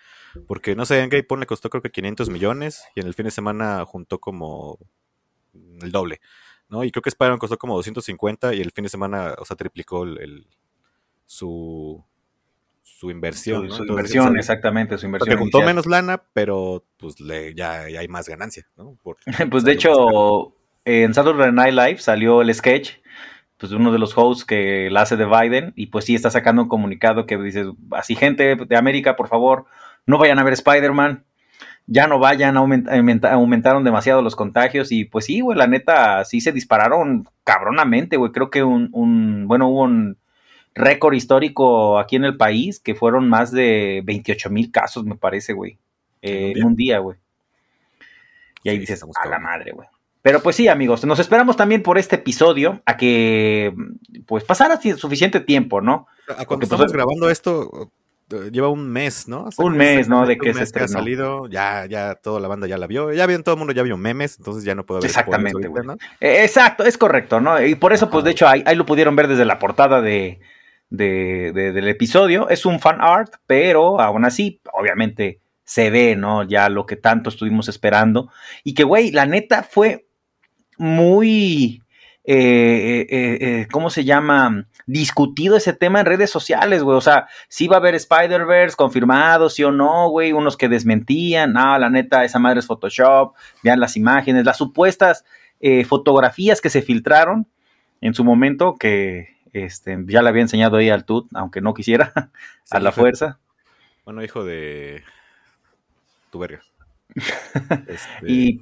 Porque, 0.48 0.76
no 0.76 0.86
sé, 0.86 1.00
Endgame 1.02 1.26
le 1.40 1.46
costó 1.46 1.70
creo 1.70 1.82
que 1.82 1.92
500 1.92 2.30
millones 2.30 2.84
y 2.96 3.00
en 3.02 3.08
el 3.08 3.14
fin 3.14 3.26
de 3.26 3.32
semana 3.32 3.84
juntó 3.86 4.20
como 4.20 4.78
el 5.82 5.92
doble. 5.92 6.22
¿no? 6.70 6.84
Y 6.84 6.92
creo 6.92 7.02
que 7.02 7.10
Spider-Man 7.10 7.40
costó 7.40 7.58
como 7.58 7.76
250 7.76 8.54
y 8.54 8.62
el 8.62 8.72
fin 8.72 8.84
de 8.84 8.90
semana, 8.90 9.34
o 9.40 9.46
sea, 9.46 9.58
triplicó 9.58 10.04
el, 10.04 10.20
el- 10.22 10.48
su, 11.26 12.04
su 12.82 13.12
inversión. 13.12 13.70
su, 13.72 13.84
inversión, 13.86 14.38
exactamente, 14.38 14.98
su 14.98 15.06
inversión. 15.06 15.30
Porque 15.30 15.40
juntó 15.40 15.62
menos 15.62 15.86
lana, 15.86 16.22
pero 16.34 16.84
pues 16.98 17.20
le, 17.22 17.54
ya, 17.56 17.90
ya 17.90 18.02
hay 18.02 18.08
más 18.08 18.28
ganancia, 18.28 18.66
¿no? 18.78 18.98
Pues 19.52 19.64
de 19.64 19.72
hecho, 19.72 20.54
en 20.86 21.14
Saturday 21.14 21.52
Night 21.52 21.74
Live 21.74 21.98
salió 22.00 22.42
el 22.42 22.54
sketch, 22.54 22.94
pues 23.58 23.70
de 23.70 23.76
uno 23.76 23.92
de 23.92 24.00
los 24.00 24.18
hosts 24.18 24.46
que 24.46 24.90
la 24.90 25.02
hace 25.02 25.18
de 25.18 25.26
Biden, 25.26 25.74
y 25.76 25.88
pues 25.88 26.06
sí 26.06 26.16
está 26.16 26.30
sacando 26.30 26.62
un 26.64 26.70
comunicado 26.70 27.26
que 27.26 27.38
dice, 27.38 27.66
así 27.92 28.16
gente 28.16 28.56
de 28.56 28.78
América, 28.78 29.16
por 29.16 29.28
favor, 29.28 29.66
no 30.06 30.18
vayan 30.18 30.40
a 30.40 30.44
ver 30.44 30.54
Spider-Man, 30.54 31.24
ya 31.86 32.08
no 32.08 32.20
vayan, 32.20 32.56
aument- 32.56 32.88
aumenta- 32.90 33.32
aumentaron 33.34 33.84
demasiado 33.84 34.22
los 34.22 34.36
contagios, 34.36 34.92
y 34.92 35.06
pues 35.06 35.26
sí, 35.26 35.42
güey, 35.42 35.58
la 35.58 35.68
neta, 35.68 36.24
sí 36.26 36.40
se 36.42 36.52
dispararon 36.52 37.28
cabronamente, 37.44 38.16
güey, 38.18 38.32
creo 38.32 38.50
que 38.50 38.64
un, 38.64 38.90
un 38.94 39.48
bueno, 39.48 39.68
hubo 39.70 39.84
un 39.84 40.18
récord 40.80 41.14
histórico 41.14 42.00
aquí 42.00 42.16
en 42.16 42.26
el 42.26 42.38
país, 42.38 42.80
que 42.80 42.96
fueron 42.96 43.30
más 43.30 43.52
de 43.52 44.02
28 44.06 44.50
mil 44.50 44.72
casos, 44.72 45.06
me 45.06 45.16
parece, 45.16 45.54
güey, 45.54 45.78
eh, 46.22 46.52
¿En 46.52 46.58
un 46.58 46.58
en 46.58 46.66
un 46.66 46.76
día, 46.76 47.00
güey. 47.00 47.18
Y 48.64 48.70
ahí 48.70 48.76
Sí, 48.76 48.82
dices, 48.82 49.04
a 49.04 49.28
la 49.28 49.40
madre, 49.40 49.72
güey. 49.72 49.88
Pero 50.22 50.42
pues 50.42 50.56
sí, 50.58 50.68
amigos, 50.68 51.06
nos 51.06 51.20
esperamos 51.20 51.56
también 51.56 51.82
por 51.82 51.98
este 51.98 52.18
episodio 52.18 52.82
a 52.86 52.98
que 52.98 53.74
pues 54.26 54.44
pasara 54.44 54.80
suficiente 54.98 55.40
tiempo, 55.40 55.80
¿no? 55.80 56.08
A 56.28 56.46
cuando 56.46 56.48
Porque, 56.48 56.66
estamos 56.66 56.86
pues, 56.88 56.92
grabando 56.92 57.30
esto, 57.30 57.90
eh, 58.32 58.50
lleva 58.52 58.68
un 58.68 58.90
mes, 58.90 59.30
¿no? 59.30 59.48
Un 59.58 59.78
mes, 59.78 60.10
¿no? 60.10 60.26
De 60.26 60.38
que 60.38 60.54
se 60.54 60.60
mes 60.60 60.60
ha 60.60 60.64
estrenó. 60.64 60.88
salido, 60.90 61.48
ya, 61.48 61.86
ya 61.86 62.16
toda 62.16 62.42
la 62.42 62.50
banda 62.50 62.68
ya 62.68 62.78
la 62.78 62.86
vio, 62.86 63.14
ya 63.14 63.26
bien, 63.28 63.44
todo 63.44 63.56
el 63.56 63.60
mundo 63.60 63.74
ya 63.74 63.82
vio 63.82 63.96
memes, 63.96 64.38
entonces 64.38 64.66
ya 64.66 64.76
no 64.76 64.86
puede 64.86 65.00
haber 65.00 65.10
Exactamente, 65.10 65.68
güey. 65.70 65.86
¿no? 65.86 65.94
Eh, 66.20 66.44
exacto, 66.44 66.84
es 66.84 66.98
correcto, 66.98 67.40
¿no? 67.40 67.64
Y 67.66 67.76
por 67.76 67.94
eso, 67.94 68.10
pues 68.10 68.26
de 68.26 68.32
hecho, 68.32 68.46
ahí, 68.46 68.62
ahí 68.66 68.76
lo 68.76 68.86
pudieron 68.86 69.16
ver 69.16 69.30
desde 69.30 69.46
la 69.46 69.58
portada 69.58 70.02
de, 70.02 70.40
de- 70.90 71.52
de- 71.54 71.72
del 71.72 71.88
episodio. 71.88 72.50
Es 72.50 72.66
un 72.66 72.80
fan 72.80 72.98
art, 73.00 73.34
pero 73.48 74.00
aún 74.02 74.26
así, 74.26 74.62
obviamente, 74.74 75.40
se 75.64 75.90
ve, 75.92 76.16
¿no? 76.16 76.44
Ya 76.44 76.68
lo 76.70 76.86
que 76.86 76.96
tanto 76.96 77.30
estuvimos 77.30 77.70
esperando. 77.70 78.32
Y 78.64 78.74
que, 78.74 78.84
güey, 78.84 79.12
la 79.12 79.26
neta 79.26 79.64
fue 79.64 80.08
muy... 80.78 81.82
eh, 82.24 83.06
eh, 83.10 83.38
eh, 83.42 83.68
¿Cómo 83.72 83.90
se 83.90 84.04
llama? 84.04 84.68
Discutido 84.86 85.58
ese 85.58 85.74
tema 85.74 86.00
en 86.00 86.06
redes 86.08 86.30
sociales, 86.30 86.84
güey. 86.84 86.98
O 86.98 87.02
sea, 87.02 87.28
si 87.48 87.68
va 87.68 87.78
a 87.78 87.80
haber 87.80 87.96
Spider-Verse 87.96 88.76
confirmado, 88.76 89.50
sí 89.50 89.64
o 89.64 89.72
no, 89.72 90.10
güey. 90.10 90.32
Unos 90.34 90.58
que 90.58 90.70
desmentían, 90.70 91.54
no, 91.54 91.78
la 91.78 91.90
neta, 91.90 92.24
esa 92.24 92.40
madre 92.40 92.60
es 92.60 92.66
Photoshop. 92.68 93.36
Vean 93.64 93.80
las 93.80 93.96
imágenes, 93.98 94.46
las 94.46 94.58
supuestas 94.58 95.24
fotografías 95.88 96.62
que 96.62 96.70
se 96.70 96.82
filtraron 96.82 97.46
en 98.02 98.14
su 98.14 98.24
momento, 98.24 98.76
que 98.80 99.36
este, 99.54 99.98
ya 100.08 100.22
le 100.22 100.30
había 100.30 100.42
enseñado 100.42 100.78
ahí 100.78 100.90
al 100.90 101.06
Tut, 101.06 101.28
aunque 101.34 101.62
no 101.62 101.74
quisiera, 101.74 102.12
a 102.72 102.78
Sí, 102.78 102.84
la 102.84 102.92
fuerza. 102.92 103.40
Bueno, 104.06 104.24
hijo 104.24 104.44
de 104.44 105.04
tu 106.32 106.40
verga. 106.40 106.62
Este, 107.88 108.08
Y, 108.28 108.62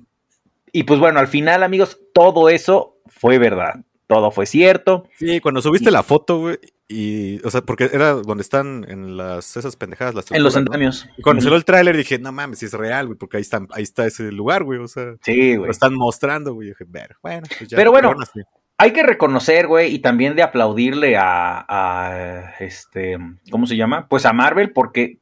y 0.74 0.84
pues 0.84 1.00
bueno, 1.00 1.20
al 1.20 1.28
final, 1.30 1.64
amigos, 1.64 2.00
todo 2.14 2.50
eso 2.50 2.98
fue 3.08 3.38
verdad. 3.38 3.76
Todo 4.08 4.32
fue 4.32 4.46
cierto. 4.46 5.08
Sí, 5.18 5.40
cuando 5.42 5.62
subiste 5.62 5.92
la 5.92 6.04
foto, 6.04 6.40
güey, 6.40 6.58
y, 6.90 7.46
o 7.46 7.52
sea, 7.52 7.62
porque 7.62 7.90
era 7.92 8.12
donde 8.14 8.42
están 8.42 8.86
en 8.88 9.18
las, 9.18 9.58
esas 9.58 9.76
pendejadas, 9.76 10.16
las 10.16 10.32
En 10.32 10.44
los 10.44 10.56
andamios. 10.56 11.08
Y 11.18 11.22
cuando 11.22 11.42
salió 11.42 11.58
el 11.58 11.66
tráiler 11.66 11.98
dije, 11.98 12.18
no 12.20 12.32
mames, 12.32 12.60
si 12.60 12.66
es 12.68 12.74
real, 12.74 13.08
güey, 13.08 13.18
porque 13.18 13.36
ahí, 13.38 13.42
están, 13.42 13.68
ahí 13.72 13.84
está 13.84 14.06
ese 14.06 14.32
lugar, 14.32 14.64
güey, 14.64 14.80
o 14.80 14.88
sea, 14.88 15.16
Sí, 15.24 15.54
lo 15.56 15.60
güey. 15.62 15.72
están 15.72 15.94
mostrando, 15.94 16.54
güey. 16.54 16.70
Dije, 16.70 16.86
"Ver, 16.88 17.18
bueno, 17.22 17.48
pues 17.58 17.70
ya. 17.70 17.76
Pero 17.78 17.92
bueno, 17.92 18.10
aún 18.10 18.22
así. 18.22 18.40
Hay 18.78 18.94
que 18.94 19.04
reconocer, 19.04 19.68
güey, 19.68 19.94
y 19.94 20.00
también 20.00 20.36
de 20.36 20.44
aplaudirle 20.44 21.18
a, 21.18 21.66
a, 21.68 22.54
este, 22.60 23.18
¿cómo 23.50 23.66
se 23.66 23.76
llama? 23.76 24.08
Pues 24.08 24.26
a 24.26 24.34
Marvel, 24.34 24.72
porque 24.72 25.18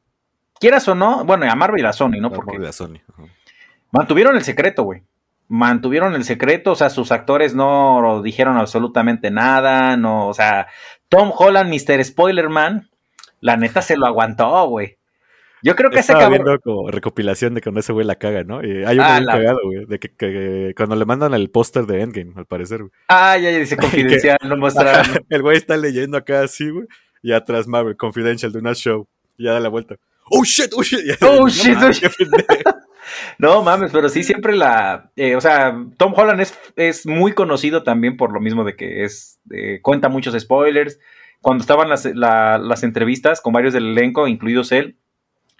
quieras 0.60 0.86
o 0.88 0.94
no, 0.94 1.24
bueno, 1.24 1.50
a 1.50 1.54
Marvel 1.54 1.82
y 1.82 1.86
a 1.86 1.92
Sony, 1.92 2.20
¿no? 2.20 2.30
Porque 2.30 2.52
móvil 2.52 2.66
de 2.66 2.72
Sony. 2.72 3.00
ajá. 3.08 3.22
mantuvieron 3.90 4.36
el 4.36 4.44
secreto, 4.44 4.82
güey. 4.82 5.02
Mantuvieron 5.48 6.14
el 6.14 6.24
secreto, 6.24 6.72
o 6.72 6.74
sea, 6.74 6.90
sus 6.90 7.12
actores 7.12 7.54
no 7.54 8.20
dijeron 8.22 8.56
absolutamente 8.56 9.30
nada, 9.30 9.96
no, 9.96 10.26
o 10.28 10.34
sea, 10.34 10.66
Tom 11.08 11.32
Holland, 11.34 11.72
Mr. 11.72 12.04
Spoilerman, 12.04 12.90
la 13.40 13.56
neta 13.56 13.80
se 13.80 13.96
lo 13.96 14.06
aguantó, 14.06 14.68
güey. 14.68 14.95
Yo 15.66 15.76
creo 15.76 15.90
que 15.90 15.98
ese 15.98 16.12
Estaba 16.12 16.30
cabrón. 16.30 16.44
viendo 16.44 16.60
como 16.60 16.90
recopilación 16.90 17.54
de 17.54 17.60
cuando 17.60 17.80
ese 17.80 17.92
güey 17.92 18.06
la 18.06 18.14
caga, 18.16 18.44
¿no? 18.44 18.64
Y 18.64 18.84
hay 18.84 18.96
uno 18.96 19.04
Ah, 19.06 19.20
la- 19.20 19.32
cagado, 19.32 19.58
güey, 19.64 19.84
de 19.86 19.98
que, 19.98 20.08
que 20.14 20.72
cuando 20.76 20.96
le 20.96 21.04
mandan 21.04 21.34
el 21.34 21.50
póster 21.50 21.86
de 21.86 22.00
Endgame, 22.02 22.32
al 22.36 22.46
parecer, 22.46 22.78
güey. 22.80 22.90
Ah, 23.08 23.36
ya, 23.36 23.50
ya 23.50 23.58
dice 23.58 23.76
confidencial, 24.26 24.38
no 24.44 24.56
mostraron. 24.56 25.24
el 25.28 25.42
güey 25.42 25.56
está 25.56 25.76
leyendo 25.76 26.16
acá 26.16 26.42
así, 26.42 26.70
güey, 26.70 26.86
y 27.22 27.32
atrás 27.32 27.66
Marvel 27.66 27.96
Confidential 27.96 28.52
de 28.52 28.58
una 28.60 28.74
show, 28.74 29.06
y 29.36 29.44
ya 29.44 29.52
da 29.52 29.60
la 29.60 29.68
vuelta. 29.68 29.96
¡Oh, 30.30 30.44
shit! 30.44 30.72
¡Oh, 30.76 30.82
shit! 30.82 31.00
Ya- 31.06 31.16
Oh, 31.26 31.40
no 31.42 31.48
shit, 31.48 31.74
mames, 31.74 32.02
oh, 32.04 32.08
pendejo. 32.16 32.78
No 33.38 33.62
mames, 33.62 33.92
pero 33.92 34.08
sí 34.08 34.22
siempre 34.24 34.56
la. 34.56 35.10
eh, 35.16 35.36
o 35.36 35.40
sea, 35.40 35.76
Tom 35.96 36.12
Holland 36.16 36.40
es, 36.40 36.58
es 36.74 37.06
muy 37.06 37.32
conocido 37.32 37.82
también 37.84 38.16
por 38.16 38.32
lo 38.32 38.40
mismo 38.40 38.64
de 38.64 38.74
que 38.76 39.04
es. 39.04 39.38
eh, 39.52 39.78
cuenta 39.82 40.08
muchos 40.08 40.34
spoilers. 40.40 40.98
Cuando 41.40 41.60
estaban 41.62 41.88
las, 41.88 42.04
la- 42.06 42.58
las 42.58 42.82
entrevistas 42.82 43.40
con 43.40 43.52
varios 43.52 43.72
del 43.72 43.86
elenco, 43.90 44.26
incluidos 44.26 44.72
él, 44.72 44.96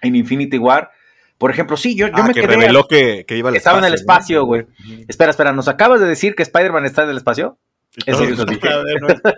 en 0.01 0.15
Infinity 0.15 0.57
War. 0.57 0.91
Por 1.37 1.51
ejemplo, 1.51 1.77
sí, 1.77 1.95
yo, 1.95 2.07
yo 2.07 2.13
Ah, 2.15 2.27
me 2.27 2.33
que 2.33 2.41
quedé. 2.41 2.47
reveló 2.55 2.87
que, 2.87 3.25
que 3.27 3.37
iba 3.37 3.49
al 3.49 3.53
que 3.53 3.59
estaba 3.59 3.77
en 3.79 3.85
el 3.85 3.93
espacio, 3.93 4.45
güey. 4.45 4.65
Espera, 5.07 5.29
espera, 5.31 5.53
¿nos 5.53 5.67
acabas 5.67 5.99
de 5.99 6.07
decir 6.07 6.33
que 6.35 6.43
Spider-Man 6.43 6.85
está 6.85 7.03
en 7.03 7.11
el 7.11 7.17
espacio? 7.17 7.57
Y 7.95 8.09
Eso 8.09 8.23
todos, 8.23 8.45
dije. 8.47 8.67
ver, 8.67 9.01
no, 9.01 9.07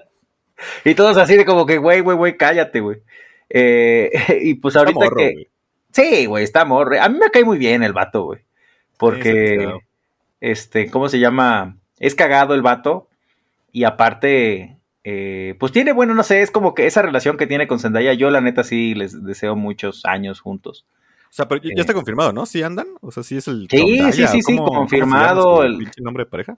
Y 0.86 0.96
todos 0.96 1.18
así 1.18 1.36
de 1.36 1.46
como 1.46 1.66
que, 1.66 1.78
güey, 1.78 2.01
güey, 2.01 2.16
güey, 2.18 2.38
cállate, 2.38 2.80
güey. 2.80 3.01
Eh, 3.50 4.10
y 4.42 4.56
pues 4.56 4.74
está 4.75 4.80
ahorita 4.80 5.00
morro, 5.00 5.18
que. 5.18 5.50
Sí, 5.92 6.25
güey, 6.25 6.44
está 6.44 6.66
morro. 6.66 7.01
A 7.01 7.10
mí 7.10 7.18
me 7.18 7.32
cae 7.32 7.44
muy 7.44 7.58
bien 7.58 7.84
el 7.84 7.94
vato, 7.94 8.24
güey. 8.24 8.42
Porque, 8.98 9.74
este, 10.42 10.89
¿cómo 10.89 11.08
se 11.10 11.20
llama? 11.20 11.78
Es 12.00 12.16
cagado 12.16 12.54
el 12.54 12.62
vato. 12.62 13.08
Y 13.72 13.84
aparte, 13.86 14.78
eh, 15.12 15.56
pues 15.60 15.72
tiene, 15.72 15.92
bueno, 15.92 16.13
no 16.13 16.24
sé, 16.24 16.42
es 16.42 16.51
como 16.51 16.74
que 16.75 16.86
esa 16.86 17.01
relación 17.01 17.36
que 17.38 17.48
tiene 17.48 17.68
con 17.68 17.80
Zendaya, 17.80 18.13
yo 18.13 18.30
la 18.30 18.42
neta 18.42 18.63
sí 18.63 18.94
les 18.94 19.24
deseo 19.24 19.56
muchos 19.56 20.06
años 20.06 20.39
juntos. 20.39 20.86
O 21.24 21.32
sea, 21.32 21.48
pero 21.48 21.62
ya 21.63 21.82
está 21.82 21.94
confirmado, 21.94 22.34
¿no? 22.34 22.46
¿Sí 22.46 22.62
andan? 22.63 22.88
O 23.01 23.12
sea, 23.12 23.24
sí 23.24 23.38
es 23.38 23.48
el 23.48 23.68
Sí, 23.70 23.78
Tom 23.78 23.98
Daya, 23.98 24.12
sí, 24.12 24.28
sí, 24.28 24.42
sí, 24.42 24.56
¿cómo- 24.56 24.66
cómo 24.68 24.74
se 24.74 24.80
confirmado 24.80 25.63
el- 25.63 25.78
pinche 25.78 26.01
nombre 26.01 26.24
de 26.25 26.30
pareja? 26.30 26.58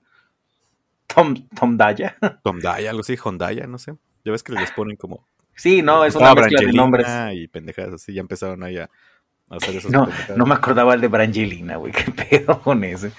Tom, 1.08 1.36
Tom 1.60 1.78
Daya. 1.78 2.16
Tom 2.44 2.60
Daya, 2.60 2.90
algo 2.90 3.02
así, 3.02 3.16
Hondaya, 3.22 3.68
no 3.68 3.78
sé. 3.78 3.94
Ya 4.24 4.32
ves 4.32 4.44
que 4.44 4.54
les 4.54 4.72
ponen 4.72 4.96
como... 4.96 5.26
Sí, 5.56 5.82
no, 5.82 6.06
es 6.06 6.16
una 6.16 6.34
mezcla 6.34 6.62
de 6.62 6.72
nombres. 6.74 7.08
Y 7.34 7.48
pendejadas 7.48 7.94
así, 7.96 8.14
ya 8.14 8.22
empezaron 8.22 8.64
ahí 8.64 8.78
a 8.78 8.90
a 9.50 9.58
hacer 9.58 9.76
esos 9.76 9.92
No, 9.92 10.06
pendejadas. 10.06 10.38
no 10.38 10.46
me 10.46 10.54
acordaba 10.56 10.94
el 10.94 11.02
de 11.02 11.10
Brangelina, 11.10 11.76
güey, 11.76 11.92
qué 11.94 12.10
pedo 12.10 12.62
con 12.62 12.86
ese. 12.86 13.12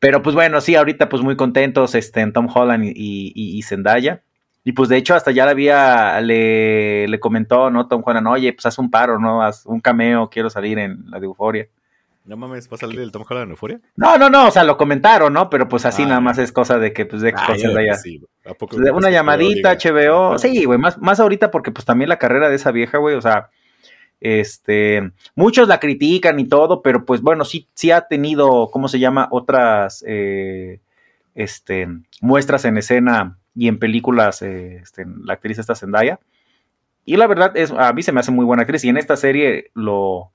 Pero 0.00 0.22
pues 0.22 0.34
bueno, 0.34 0.62
sí, 0.62 0.74
ahorita 0.76 1.10
pues 1.10 1.22
muy 1.22 1.36
contentos 1.36 1.94
este, 1.94 2.20
en 2.22 2.32
Tom 2.32 2.48
Holland 2.52 2.84
y, 2.86 2.90
y, 2.96 3.58
y 3.58 3.62
Zendaya. 3.62 4.22
Y 4.64 4.72
pues 4.72 4.88
de 4.88 4.96
hecho 4.96 5.14
hasta 5.14 5.30
ya 5.32 5.44
le 5.44 5.50
había, 5.50 6.20
le, 6.20 7.08
le 7.08 7.20
comentó, 7.20 7.70
¿no? 7.70 7.88
Tom 7.88 8.02
Holland, 8.04 8.28
oye, 8.28 8.52
pues 8.52 8.64
haz 8.66 8.78
un 8.78 8.90
paro, 8.90 9.18
¿no? 9.18 9.42
Haz 9.42 9.66
un 9.66 9.80
cameo, 9.80 10.30
quiero 10.30 10.50
salir 10.50 10.78
en 10.78 11.10
la 11.10 11.18
de 11.18 11.26
Euforia. 11.26 11.66
No 12.24 12.36
mames, 12.36 12.70
¿va 12.70 12.76
a 12.76 12.78
salir 12.78 13.00
el 13.00 13.10
Tom 13.10 13.24
Holland 13.28 13.46
en 13.46 13.50
Euforia? 13.50 13.80
No, 13.96 14.16
no, 14.16 14.30
no, 14.30 14.46
o 14.46 14.50
sea, 14.52 14.62
lo 14.62 14.76
comentaron, 14.76 15.32
¿no? 15.32 15.50
Pero 15.50 15.68
pues 15.68 15.84
así 15.84 16.04
Ah, 16.04 16.06
nada 16.06 16.20
más 16.20 16.38
es 16.38 16.52
cosa 16.52 16.78
de 16.78 16.92
que 16.92 17.04
pues 17.06 17.20
de 17.22 17.30
Ah, 17.36 17.44
con 17.48 17.56
ya, 17.56 17.66
Zendaya. 17.66 17.94
sí. 17.96 18.22
¿A 18.44 18.54
poco- 18.54 18.76
Pues, 18.76 18.84
de 18.84 18.92
una 18.92 19.10
llamadita, 19.10 19.72
HBO. 19.72 20.34
ah, 20.34 20.38
Sí, 20.38 20.64
güey, 20.64 20.78
más, 20.78 20.96
más 20.98 21.18
ahorita 21.18 21.50
porque 21.50 21.72
pues 21.72 21.84
también 21.84 22.08
la 22.08 22.18
carrera 22.20 22.48
de 22.48 22.54
esa 22.54 22.70
vieja, 22.70 22.98
güey, 22.98 23.16
o 23.16 23.20
sea, 23.20 23.50
este, 24.20 25.10
muchos 25.34 25.66
la 25.66 25.80
critican 25.80 26.38
y 26.38 26.44
todo, 26.46 26.82
pero 26.82 27.04
pues 27.04 27.20
bueno, 27.22 27.44
sí, 27.44 27.68
sí 27.74 27.90
ha 27.90 28.02
tenido, 28.02 28.70
¿cómo 28.70 28.86
se 28.86 29.00
llama? 29.00 29.26
Otras, 29.32 30.04
eh, 30.06 30.78
este, 31.34 31.88
muestras 32.20 32.64
en 32.64 32.76
escena 32.76 33.38
y 33.54 33.68
en 33.68 33.78
películas, 33.78 34.42
eh, 34.42 34.76
este, 34.82 35.04
la 35.24 35.34
actriz 35.34 35.58
esta 35.58 35.74
Zendaya. 35.74 36.18
Y 37.04 37.16
la 37.16 37.26
verdad 37.26 37.56
es, 37.56 37.70
a 37.72 37.92
mí 37.92 38.02
se 38.02 38.12
me 38.12 38.20
hace 38.20 38.30
muy 38.30 38.44
buena 38.44 38.62
actriz 38.62 38.84
y 38.84 38.88
en 38.88 38.96
esta 38.96 39.16
serie 39.16 39.70
lo, 39.74 40.32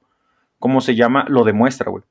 ¿cómo 0.60 0.82
se 0.82 0.96
llama? 0.96 1.26
Lo 1.30 1.44
demuestra, 1.44 1.90
güey. 1.90 2.04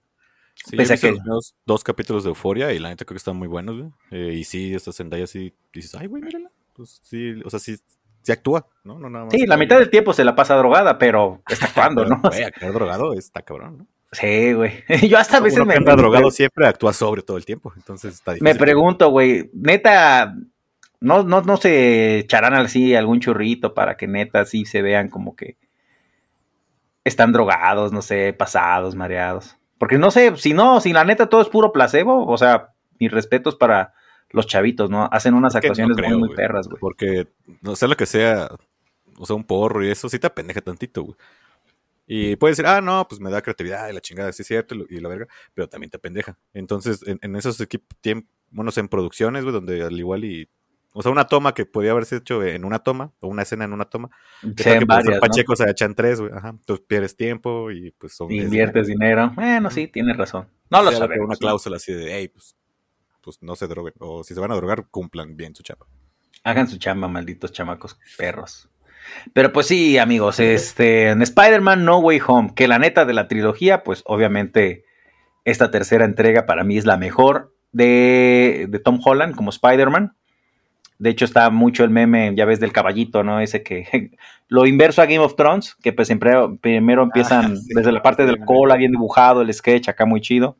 Sí, 0.54 0.76
Pese 0.76 0.94
a 0.94 0.96
que- 0.96 1.16
los 1.24 1.54
dos 1.66 1.84
capítulos 1.84 2.24
de 2.24 2.30
Euforia 2.30 2.72
y 2.72 2.78
la 2.78 2.88
neta 2.88 3.04
creo 3.04 3.14
que 3.14 3.18
están 3.18 3.36
muy 3.36 3.48
buenos, 3.48 3.76
güey. 3.76 3.90
Eh, 4.10 4.32
y 4.34 4.44
sí, 4.44 4.74
esta 4.74 4.92
Zendaya 4.92 5.26
sí 5.26 5.52
dices, 5.72 5.94
ay, 5.94 6.06
güey, 6.06 6.22
mírala. 6.22 6.50
Pues 6.72 7.00
sí, 7.02 7.34
o 7.44 7.50
sea, 7.50 7.58
sí, 7.58 7.76
sí 8.22 8.32
actúa, 8.32 8.66
¿no? 8.82 8.98
no 8.98 9.10
nada 9.10 9.26
más 9.26 9.34
Sí, 9.34 9.46
la 9.46 9.56
mitad 9.58 9.78
del 9.78 9.90
tiempo 9.90 10.12
se 10.14 10.24
la 10.24 10.34
pasa 10.34 10.56
drogada, 10.56 10.96
pero 10.98 11.42
está 11.48 11.66
actuando, 11.66 12.02
Pero, 12.04 12.16
¿no? 12.16 12.22
Güey, 12.22 12.72
drogado 12.72 13.12
está 13.12 13.42
cabrón, 13.42 13.78
¿no? 13.78 13.86
Sí, 14.12 14.54
güey. 14.54 14.72
Yo 15.08 15.18
hasta 15.18 15.36
a 15.36 15.40
veces 15.40 15.58
Uno 15.58 15.66
me, 15.66 15.74
que 15.74 15.78
anda 15.78 15.94
drogado 15.96 16.30
siempre 16.30 16.66
actúa 16.66 16.94
sobrio 16.94 17.22
todo 17.22 17.36
el 17.36 17.44
tiempo, 17.44 17.72
entonces 17.76 18.14
está 18.14 18.32
difícil. 18.32 18.44
me 18.54 18.58
pregunto, 18.58 19.10
güey, 19.10 19.50
neta, 19.52 20.34
no, 21.00 21.22
no, 21.22 21.42
no 21.42 21.56
se 21.56 22.18
echarán 22.18 22.54
así 22.54 22.94
algún 22.94 23.20
churrito 23.20 23.74
para 23.74 23.96
que 23.96 24.06
neta 24.06 24.40
así 24.40 24.64
se 24.64 24.82
vean 24.82 25.08
como 25.08 25.36
que 25.36 25.56
están 27.04 27.32
drogados, 27.32 27.92
no 27.92 28.02
sé, 28.02 28.32
pasados, 28.32 28.94
mareados. 28.94 29.56
Porque 29.78 29.98
no 29.98 30.10
sé, 30.10 30.36
si 30.36 30.54
no, 30.54 30.80
si 30.80 30.92
la 30.92 31.04
neta 31.04 31.28
todo 31.28 31.40
es 31.40 31.48
puro 31.48 31.72
placebo, 31.72 32.26
o 32.26 32.38
sea, 32.38 32.72
mis 32.98 33.10
respetos 33.10 33.54
para 33.56 33.94
los 34.30 34.46
chavitos, 34.46 34.90
¿no? 34.90 35.08
Hacen 35.12 35.34
unas 35.34 35.54
Es 35.54 35.60
que 35.60 35.68
no 35.68 35.72
actuaciones 35.72 35.96
creo, 35.96 36.18
muy, 36.18 36.28
muy 36.28 36.36
perras, 36.36 36.66
güey. 36.66 36.80
Porque, 36.80 37.28
no 37.62 37.76
sé 37.76 37.86
lo 37.86 37.96
que 37.96 38.06
sea, 38.06 38.48
o 39.18 39.26
sea, 39.26 39.36
un 39.36 39.44
porro 39.44 39.84
y 39.84 39.90
eso, 39.90 40.08
sí 40.08 40.18
te 40.18 40.26
apendeja 40.26 40.60
tantito, 40.60 41.02
güey. 41.02 41.16
Y 42.08 42.36
puedes 42.36 42.56
decir, 42.56 42.68
ah, 42.68 42.80
no, 42.80 43.06
pues 43.08 43.20
me 43.20 43.30
da 43.30 43.42
creatividad 43.42 43.88
y 43.88 43.92
la 43.92 44.00
chingada, 44.00 44.32
sí 44.32 44.42
es 44.42 44.48
cierto, 44.48 44.74
y 44.88 45.00
la 45.00 45.08
verga, 45.08 45.26
pero 45.54 45.68
también 45.68 45.90
te 45.90 45.98
pendeja. 45.98 46.38
Entonces, 46.54 47.06
en, 47.06 47.18
en 47.20 47.34
esos 47.36 47.60
equipos, 47.60 47.96
bueno, 48.50 48.70
en 48.74 48.88
producciones, 48.88 49.42
güey, 49.42 49.52
donde 49.52 49.82
al 49.82 49.98
igual 49.98 50.24
y, 50.24 50.48
o 50.98 51.02
sea, 51.02 51.12
una 51.12 51.26
toma 51.26 51.52
que 51.52 51.66
podía 51.66 51.90
haberse 51.90 52.16
hecho 52.16 52.42
en 52.42 52.64
una 52.64 52.78
toma, 52.78 53.12
o 53.20 53.28
una 53.28 53.42
escena 53.42 53.64
en 53.66 53.72
una 53.74 53.84
toma, 53.84 54.08
que 54.56 54.84
varias, 54.86 55.16
¿no? 55.16 55.20
Pacheco 55.20 55.54
se 55.54 55.68
echan 55.70 55.94
tres, 55.94 56.20
güey, 56.20 56.32
ajá, 56.34 56.48
entonces 56.48 56.84
pierdes 56.88 57.16
tiempo 57.16 57.70
y 57.70 57.90
pues 57.92 58.14
son... 58.16 58.32
es- 58.32 58.44
Inviertes 58.44 58.86
dinero. 58.86 59.32
Bueno, 59.34 59.70
sí, 59.70 59.88
tienes 59.88 60.16
razón. 60.16 60.48
No 60.70 60.82
lo 60.82 60.90
sabemos. 60.92 61.26
Una 61.26 61.36
cláusula 61.36 61.76
así 61.76 61.92
de, 61.92 62.14
hey, 62.14 62.28
pues, 62.28 62.56
pues 63.20 63.42
no 63.42 63.56
se 63.56 63.66
droguen, 63.66 63.92
o 63.98 64.24
si 64.24 64.32
se 64.34 64.40
van 64.40 64.52
a 64.52 64.56
drogar, 64.56 64.86
cumplan 64.90 65.36
bien 65.36 65.54
su 65.54 65.62
chapa. 65.62 65.86
Hagan 66.44 66.68
su 66.68 66.78
chamba, 66.78 67.08
malditos 67.08 67.52
chamacos 67.52 67.98
perros. 68.16 68.70
Pero 69.32 69.52
pues 69.52 69.66
sí, 69.66 69.98
amigos, 69.98 70.40
este, 70.40 71.10
en 71.10 71.22
Spider-Man 71.22 71.84
No 71.84 71.98
Way 71.98 72.20
Home, 72.26 72.52
que 72.56 72.66
la 72.68 72.78
neta 72.78 73.04
de 73.04 73.12
la 73.12 73.28
trilogía, 73.28 73.84
pues 73.84 74.02
obviamente 74.06 74.84
esta 75.44 75.70
tercera 75.70 76.04
entrega 76.04 76.46
para 76.46 76.64
mí 76.64 76.76
es 76.78 76.86
la 76.86 76.96
mejor 76.96 77.54
de, 77.70 78.66
de 78.68 78.78
Tom 78.80 78.98
Holland 79.04 79.36
como 79.36 79.50
Spider-Man. 79.50 80.16
De 80.98 81.10
hecho 81.10 81.24
está 81.24 81.50
mucho 81.50 81.84
el 81.84 81.90
meme, 81.90 82.32
ya 82.34 82.44
ves, 82.44 82.60
del 82.60 82.72
caballito, 82.72 83.22
¿no? 83.22 83.40
Ese 83.40 83.62
que 83.62 84.10
lo 84.48 84.66
inverso 84.66 85.02
a 85.02 85.06
Game 85.06 85.18
of 85.18 85.36
Thrones, 85.36 85.74
que 85.82 85.92
pues 85.92 86.08
siempre, 86.08 86.32
primero 86.60 87.02
empiezan 87.02 87.52
Ah, 87.52 87.56
sí, 87.56 87.74
desde 87.74 87.92
la 87.92 88.02
parte 88.02 88.24
de 88.24 88.36
la 88.36 88.44
cola, 88.44 88.76
bien 88.76 88.92
dibujado, 88.92 89.42
el 89.42 89.52
sketch 89.52 89.88
acá 89.88 90.06
muy 90.06 90.20
chido. 90.20 90.56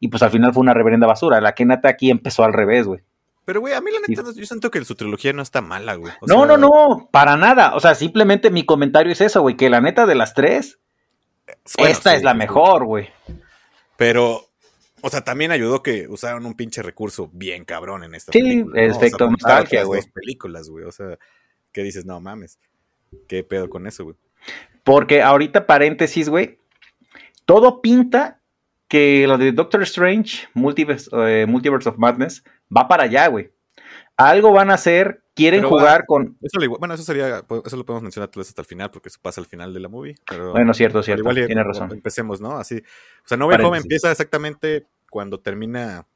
Y 0.00 0.08
pues 0.08 0.22
al 0.22 0.30
final 0.30 0.52
fue 0.52 0.62
una 0.62 0.74
reverenda 0.74 1.06
basura. 1.06 1.40
La 1.40 1.54
que 1.54 1.66
neta 1.66 1.88
aquí 1.88 2.10
empezó 2.10 2.42
al 2.42 2.54
revés, 2.54 2.86
güey. 2.86 3.00
Pero, 3.44 3.60
güey, 3.60 3.74
a 3.74 3.80
mí 3.80 3.90
la 3.90 3.98
neta, 4.06 4.22
yo 4.34 4.46
siento 4.46 4.70
que 4.70 4.84
su 4.84 4.94
trilogía 4.94 5.32
no 5.32 5.42
está 5.42 5.60
mala, 5.60 5.94
güey. 5.94 6.12
O 6.20 6.26
no, 6.26 6.46
sea, 6.46 6.46
no, 6.46 6.56
no, 6.56 7.08
para 7.10 7.36
nada. 7.36 7.74
O 7.74 7.80
sea, 7.80 7.94
simplemente 7.94 8.50
mi 8.50 8.64
comentario 8.64 9.12
es 9.12 9.20
eso, 9.20 9.42
güey, 9.42 9.56
que 9.56 9.68
la 9.68 9.80
neta 9.80 10.06
de 10.06 10.14
las 10.14 10.34
tres, 10.34 10.78
bueno, 11.76 11.92
esta 11.92 12.10
sí, 12.10 12.16
es 12.18 12.22
la 12.22 12.34
mejor, 12.34 12.84
güey. 12.84 13.08
Pero, 13.96 14.49
o 15.02 15.08
sea, 15.10 15.22
también 15.22 15.50
ayudó 15.52 15.82
que 15.82 16.06
usaron 16.08 16.46
un 16.46 16.54
pinche 16.54 16.82
recurso 16.82 17.30
bien 17.32 17.64
cabrón 17.64 18.04
en 18.04 18.14
esta 18.14 18.32
Sí, 18.32 18.40
película. 18.40 18.80
¿no? 18.82 18.88
efecto 18.88 19.24
o 19.24 19.28
sea, 19.28 19.30
nostalgia, 19.30 19.84
güey. 19.84 20.02
películas, 20.12 20.68
güey. 20.68 20.84
O 20.84 20.92
sea, 20.92 21.18
que 21.72 21.82
dices, 21.82 22.04
no 22.06 22.20
mames. 22.20 22.58
¿Qué 23.28 23.42
pedo 23.44 23.68
con 23.68 23.86
eso, 23.86 24.04
güey? 24.04 24.16
Porque 24.84 25.22
ahorita, 25.22 25.66
paréntesis, 25.66 26.28
güey, 26.28 26.58
todo 27.44 27.80
pinta 27.82 28.40
que 28.88 29.26
lo 29.26 29.38
de 29.38 29.52
Doctor 29.52 29.82
Strange, 29.82 30.48
Multiverse, 30.54 31.10
eh, 31.12 31.46
Multiverse 31.46 31.88
of 31.88 31.98
Madness, 31.98 32.42
va 32.74 32.88
para 32.88 33.04
allá, 33.04 33.26
güey. 33.28 33.50
Algo 34.20 34.52
van 34.52 34.70
a 34.70 34.74
hacer, 34.74 35.22
quieren 35.34 35.60
Pero 35.60 35.70
jugar 35.70 36.04
con... 36.06 36.36
Eso 36.42 36.58
bueno, 36.78 36.94
eso 36.94 37.02
sería, 37.02 37.42
pues, 37.46 37.62
eso 37.64 37.76
lo 37.76 37.84
podemos 37.86 38.02
mencionar 38.02 38.28
tal 38.28 38.40
vez 38.40 38.48
hasta 38.48 38.62
el 38.62 38.66
final, 38.66 38.90
porque 38.90 39.08
eso 39.08 39.18
pasa 39.22 39.40
al 39.40 39.46
final 39.46 39.72
de 39.72 39.80
la 39.80 39.88
movie. 39.88 40.14
Pero, 40.28 40.52
Bueno, 40.52 40.74
cierto, 40.74 41.02
cierto, 41.02 41.22
igual 41.22 41.46
tienes 41.46 41.64
razón. 41.64 41.90
Empecemos, 41.92 42.40
¿no? 42.40 42.58
Así. 42.58 42.76
O 42.76 43.28
sea, 43.28 43.36
No 43.36 43.46
Way 43.46 43.64
Home 43.64 43.78
empieza 43.78 44.10
exactamente 44.10 44.86
cuando 45.10 45.40
termina 45.40 46.06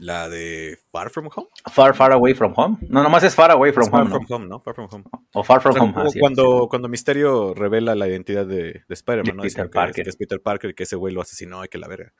la 0.00 0.30
de 0.30 0.78
Far 0.90 1.10
From 1.10 1.28
Home. 1.34 1.48
Far, 1.70 1.94
far 1.94 2.12
away 2.12 2.32
from 2.32 2.54
home. 2.56 2.78
No, 2.88 3.02
nomás 3.02 3.22
es 3.22 3.34
far 3.34 3.50
away 3.50 3.70
from 3.70 3.84
Es 3.84 3.90
Far 3.90 4.00
home, 4.00 4.10
¿no? 4.10 4.16
From 4.20 4.26
Home, 4.30 4.46
¿no? 4.48 4.60
Far 4.60 4.74
From 4.74 4.88
Home. 4.90 5.04
O 5.34 5.44
far 5.44 5.60
from 5.60 5.72
O 5.72 5.74
sea, 5.74 5.82
home. 5.82 6.08
así 6.08 6.18
es. 6.18 6.20
cuando, 6.20 6.68
cuando 6.70 6.88
Misterio 6.88 7.52
revela 7.52 7.94
la 7.94 8.08
identidad 8.08 8.46
de, 8.46 8.82
de 8.88 8.94
Spider-Man, 8.94 9.26
De 9.26 9.32
¿no? 9.34 9.42
Peter 9.42 9.70
Parker. 9.70 10.04
Que, 10.04 10.08
es 10.08 10.16
Peter 10.16 10.40
Parker 10.40 10.70
y 10.70 10.74
que 10.74 10.84
ese 10.84 10.96
güey 10.96 11.12
lo 11.12 11.20
asesinó 11.20 11.62
y 11.64 11.68
que 11.68 11.76
la 11.76 11.86
verga. 11.86 12.14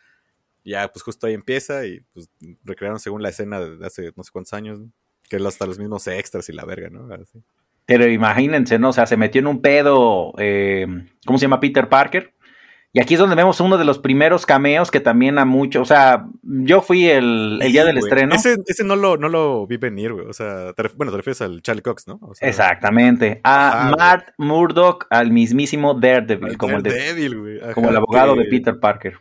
Ya, 0.65 0.89
pues 0.89 1.03
justo 1.03 1.27
ahí 1.27 1.35
empieza 1.35 1.87
y 1.87 2.01
pues 2.13 2.29
recrearon 2.65 2.99
según 3.01 3.23
la 3.23 3.31
escena 3.31 3.61
de 3.61 3.87
hace 3.87 4.13
no 4.17 4.23
sé 4.23 4.31
cuántos 4.33 4.53
años, 4.53 4.81
¿no? 4.81 4.91
que 5.29 5.37
es 5.37 5.45
hasta 5.47 5.65
los 5.67 5.79
mismos 5.79 6.07
extras 6.09 6.49
y 6.49 6.53
la 6.53 6.65
verga, 6.65 6.91
¿no? 6.91 7.13
Así. 7.15 7.39
Pero 7.87 8.09
imagínense, 8.09 8.79
¿no? 8.81 8.89
O 8.89 8.93
sea, 8.93 9.07
se 9.07 9.17
metió 9.17 9.39
en 9.41 9.47
un 9.47 9.63
pedo, 9.63 10.33
eh, 10.39 10.87
¿cómo 11.25 11.39
se 11.39 11.43
llama? 11.43 11.61
Peter 11.61 11.89
Parker. 11.89 12.35
Y 12.93 12.99
aquí 13.01 13.15
es 13.15 13.21
donde 13.21 13.37
vemos 13.37 13.61
uno 13.61 13.79
de 13.79 13.85
los 13.85 14.01
primeros 14.01 14.45
cameos 14.45 14.91
que 14.91 14.99
también 14.99 15.39
a 15.39 15.45
muchos, 15.45 15.83
o 15.83 15.85
sea, 15.85 16.27
yo 16.43 16.83
fui 16.83 17.07
el, 17.09 17.61
el 17.63 17.71
día 17.71 17.83
Sí, 17.83 17.87
del 17.87 17.99
estreno. 17.99 18.35
Ese, 18.35 18.57
ese 18.67 18.83
no, 18.83 18.97
lo, 18.97 19.17
no 19.17 19.29
lo 19.29 19.65
vi 19.69 19.77
venir, 19.77 20.13
güey. 20.13 20.27
O 20.27 20.33
sea, 20.33 20.73
te 20.73 20.83
bueno, 20.97 21.13
te 21.13 21.19
refieres 21.19 21.41
al 21.43 21.63
Charlie 21.63 21.83
Cox, 21.83 22.09
¿no? 22.09 22.19
O 22.23 22.35
sea, 22.35 22.49
Exactamente. 22.49 23.41
A 23.45 23.93
güey. 23.93 23.95
Matt 23.97 24.31
Murdock, 24.39 25.07
al 25.11 25.31
mismísimo 25.31 25.95
Daredevil, 25.95 26.59
como 26.59 26.77
el, 26.79 26.83
de- 26.83 26.91
Daredevil. 26.91 27.61
Ajá, 27.63 27.75
como 27.75 27.91
el 27.91 27.97
abogado 27.97 28.35
de 28.35 28.47
Peter 28.47 28.81
Parker. 28.81 29.21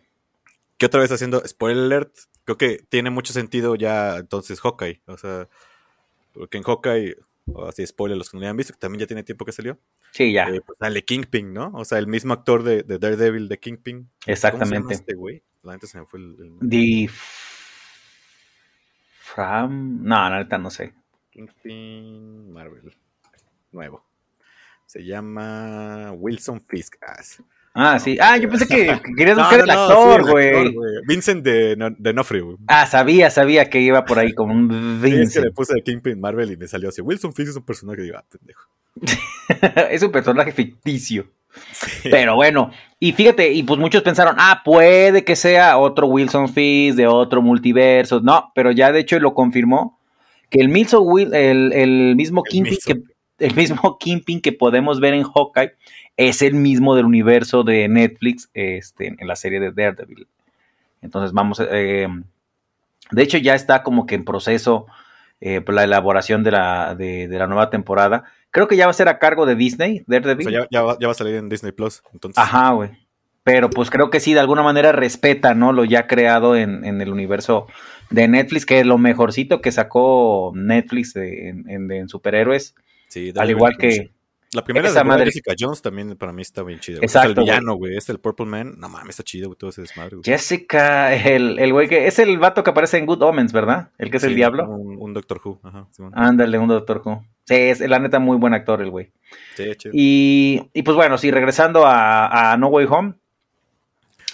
Que 0.79 0.87
otra 0.87 0.99
vez 1.01 1.11
haciendo 1.11 1.45
spoiler 1.47 1.83
alert, 1.83 2.15
creo 2.45 2.57
que 2.57 2.83
tiene 2.89 3.11
mucho 3.11 3.33
sentido 3.33 3.75
ya 3.75 4.17
entonces 4.17 4.59
Hawkeye. 4.61 5.03
O 5.05 5.17
sea, 5.17 5.47
porque 6.33 6.57
en 6.57 6.63
Hawkeye, 6.63 7.17
o 7.53 7.65
así 7.67 7.85
spoiler 7.85 8.17
los 8.17 8.29
que 8.31 8.37
no 8.37 8.41
lo 8.41 8.47
hayan 8.47 8.57
visto, 8.57 8.73
que 8.73 8.79
también 8.79 9.01
ya 9.01 9.07
tiene 9.07 9.23
tiempo 9.23 9.45
que 9.45 9.51
salió. 9.51 9.77
Sí, 10.11 10.31
ya, 10.33 10.45
eh, 10.47 10.61
pues 10.65 10.79
sale 10.79 11.05
Kingpin, 11.05 11.53
¿no? 11.53 11.71
O 11.75 11.85
sea, 11.85 11.99
el 11.99 12.07
mismo 12.07 12.33
actor 12.33 12.63
de, 12.63 12.81
de 12.81 12.97
Daredevil 12.97 13.47
de 13.47 13.59
Kingpin. 13.59 13.97
¿Cómo 14.03 14.09
se 14.23 14.27
llama 14.27 14.33
exactamente. 14.33 14.93
este 14.95 15.13
güey? 15.13 15.43
La 15.61 15.73
neta 15.73 15.85
se 15.85 15.99
me 15.99 16.05
fue 16.05 16.19
el, 16.21 16.57
el- 16.61 16.69
The 16.69 17.09
Fram. 19.21 20.03
No, 20.03 20.29
neta 20.29 20.57
no 20.57 20.69
sé. 20.71 20.93
Kingpin 21.31 22.51
Marvel. 22.51 22.95
Nuevo. 23.71 24.03
Se 24.85 25.03
llama 25.05 26.11
Wilson 26.13 26.61
Fisk. 26.61 26.95
Ah, 27.01 27.21
sí. 27.21 27.43
Ah, 27.73 27.99
sí. 27.99 28.17
Ah, 28.19 28.37
yo 28.37 28.49
pensé 28.49 28.67
que 28.67 28.87
que 29.03 29.13
querías 29.17 29.37
buscar 29.37 29.59
no, 29.59 29.63
el 29.65 29.67
no, 29.67 29.73
actor, 29.73 30.21
sí, 30.23 30.25
el 30.25 30.31
güey. 30.31 30.47
actor, 30.49 30.73
güey. 30.73 30.91
Vincent 31.07 31.43
de, 31.43 31.75
de 31.97 32.13
Nofrio, 32.13 32.45
güey. 32.45 32.57
ah, 32.67 32.85
sabía, 32.87 33.29
sabía 33.29 33.69
que 33.69 33.79
iba 33.81 34.05
por 34.05 34.19
ahí 34.19 34.33
como 34.33 34.53
un 34.53 34.99
Sí, 35.03 35.15
es 35.21 35.31
que 35.33 35.39
le 35.41 35.49
Vincent. 35.49 35.53
puse 35.55 35.73
de 35.75 35.81
Kingpin 35.83 36.19
Marvel 36.19 36.51
y 36.51 36.57
me 36.57 36.67
salió 36.67 36.89
así. 36.89 37.01
Wilson 37.01 37.33
Fisk 37.33 37.49
es 37.51 37.55
un 37.55 37.65
personaje 37.65 37.97
que 37.97 38.03
digo, 38.03 38.17
ah, 38.17 38.25
pendejo. 38.29 38.69
es 39.91 40.01
un 40.03 40.11
personaje 40.11 40.51
ficticio. 40.51 41.27
Pero 42.03 42.35
bueno, 42.35 42.71
y 42.99 43.11
fíjate, 43.11 43.51
y 43.53 43.63
pues 43.63 43.79
muchos 43.79 44.03
pensaron, 44.03 44.35
ah, 44.37 44.61
puede 44.63 45.23
que 45.23 45.35
sea 45.35 45.77
otro 45.77 46.07
Wilson 46.07 46.49
Fisk 46.49 46.95
de 46.97 47.07
otro 47.07 47.41
multiverso. 47.41 48.21
No, 48.21 48.51
pero 48.53 48.71
ya 48.71 48.91
de 48.91 48.99
hecho 48.99 49.19
lo 49.19 49.33
confirmó 49.33 49.99
que 50.49 50.61
el 50.61 50.75
el, 50.75 51.73
el 51.73 52.15
mismo 52.15 52.43
El 52.45 52.51
Kingpin 52.51 52.77
que 52.85 53.01
el 53.45 53.55
mismo 53.55 53.97
Kingpin 53.99 54.41
que 54.41 54.51
podemos 54.51 54.99
ver 54.99 55.13
en 55.13 55.23
Hawkeye 55.23 55.73
es 56.19 56.41
el 56.41 56.53
mismo 56.53 56.95
del 56.95 57.05
universo 57.05 57.63
de 57.63 57.87
Netflix 57.87 58.49
este, 58.53 59.15
en 59.17 59.27
la 59.27 59.35
serie 59.37 59.59
de 59.61 59.71
Daredevil. 59.71 60.27
Entonces 61.01 61.31
vamos, 61.31 61.61
eh, 61.71 62.07
de 63.11 63.21
hecho 63.23 63.37
ya 63.37 63.55
está 63.55 63.83
como 63.83 64.05
que 64.05 64.15
en 64.15 64.25
proceso 64.25 64.85
eh, 65.39 65.63
la 65.67 65.83
elaboración 65.85 66.43
de 66.43 66.51
la, 66.51 66.93
de, 66.95 67.27
de 67.29 67.39
la 67.39 67.47
nueva 67.47 67.69
temporada. 67.69 68.25
Creo 68.51 68.67
que 68.67 68.75
ya 68.75 68.85
va 68.85 68.91
a 68.91 68.93
ser 68.93 69.07
a 69.07 69.17
cargo 69.17 69.45
de 69.45 69.55
Disney, 69.55 69.99
O 70.01 70.03
Daredevil. 70.07 70.49
sea, 70.49 70.59
ya, 70.63 70.67
ya 70.69 70.81
va, 70.81 70.97
ya 70.99 71.07
va 71.07 71.11
a 71.11 71.15
salir 71.15 71.35
en 71.35 71.47
Disney 71.47 71.71
Plus. 71.71 72.03
Entonces, 72.13 72.37
Ajá, 72.43 72.71
güey. 72.71 72.89
Pero 73.43 73.69
pues 73.69 73.89
creo 73.89 74.09
que 74.09 74.19
sí, 74.19 74.33
de 74.33 74.41
alguna 74.41 74.61
manera 74.63 74.91
respeta, 74.91 75.53
¿no? 75.55 75.71
Lo 75.71 75.85
ya 75.85 76.05
creado 76.07 76.55
en, 76.57 76.83
en 76.83 76.99
el 77.01 77.09
universo 77.09 77.67
de 78.09 78.27
Netflix, 78.27 78.65
que 78.65 78.81
es 78.81 78.85
lo 78.85 78.97
mejorcito 78.97 79.61
que 79.61 79.71
sacó 79.71 80.51
Netflix 80.53 81.13
de- 81.13 81.47
en, 81.49 81.69
en- 81.69 81.89
en 81.91 82.09
superhéroes. 82.09 82.75
sí, 83.07 83.31
Al 83.37 83.49
igual 83.49 83.77
que. 83.77 84.11
La 84.53 84.63
primera 84.63 84.87
esa 84.89 84.99
de 84.99 85.05
madre- 85.05 85.25
Jessica 85.25 85.53
Jones 85.57 85.81
también 85.81 86.15
para 86.17 86.33
mí 86.33 86.41
está 86.41 86.63
bien 86.63 86.79
chida. 86.79 86.97
güey. 86.97 87.05
Exacto, 87.05 87.31
Es 87.31 87.37
el 87.37 87.43
villano, 87.43 87.75
güey. 87.75 87.95
Es 87.97 88.09
el 88.09 88.19
Purple 88.19 88.47
Man. 88.47 88.75
No 88.79 88.89
mames, 88.89 89.11
está 89.11 89.23
chido, 89.23 89.47
güey. 89.47 89.57
Todo 89.57 89.69
ese 89.69 89.81
desmadre, 89.81 90.15
güey. 90.17 90.23
Jessica, 90.25 91.13
el, 91.13 91.59
el 91.59 91.71
güey 91.71 91.87
que. 91.87 92.07
Es 92.07 92.17
el 92.19 92.37
vato 92.39 92.63
que 92.63 92.71
aparece 92.71 92.97
en 92.97 93.05
Good 93.05 93.21
Omens, 93.21 93.53
¿verdad? 93.53 93.89
El 93.99 94.09
que 94.09 94.17
es 94.17 94.23
el 94.23 94.35
diablo. 94.35 94.67
Un, 94.67 94.97
un 94.99 95.13
Doctor 95.13 95.39
Who. 95.43 95.59
Ajá. 95.63 95.87
Ándale, 96.13 96.57
un 96.57 96.67
doctor 96.67 97.01
Who. 97.05 97.23
Sí, 97.45 97.55
es 97.55 97.79
la 97.81 97.99
neta 97.99 98.17
muy 98.19 98.37
buen 98.37 98.53
actor 98.53 98.81
el 98.81 98.89
güey. 98.89 99.11
Sí, 99.55 99.65
chido. 99.75 99.91
Y, 99.95 100.69
y 100.73 100.81
pues 100.83 100.95
bueno, 100.95 101.17
sí, 101.17 101.29
regresando 101.31 101.85
a, 101.85 102.51
a 102.51 102.57
No 102.57 102.67
Way 102.69 102.87
Home. 102.89 103.13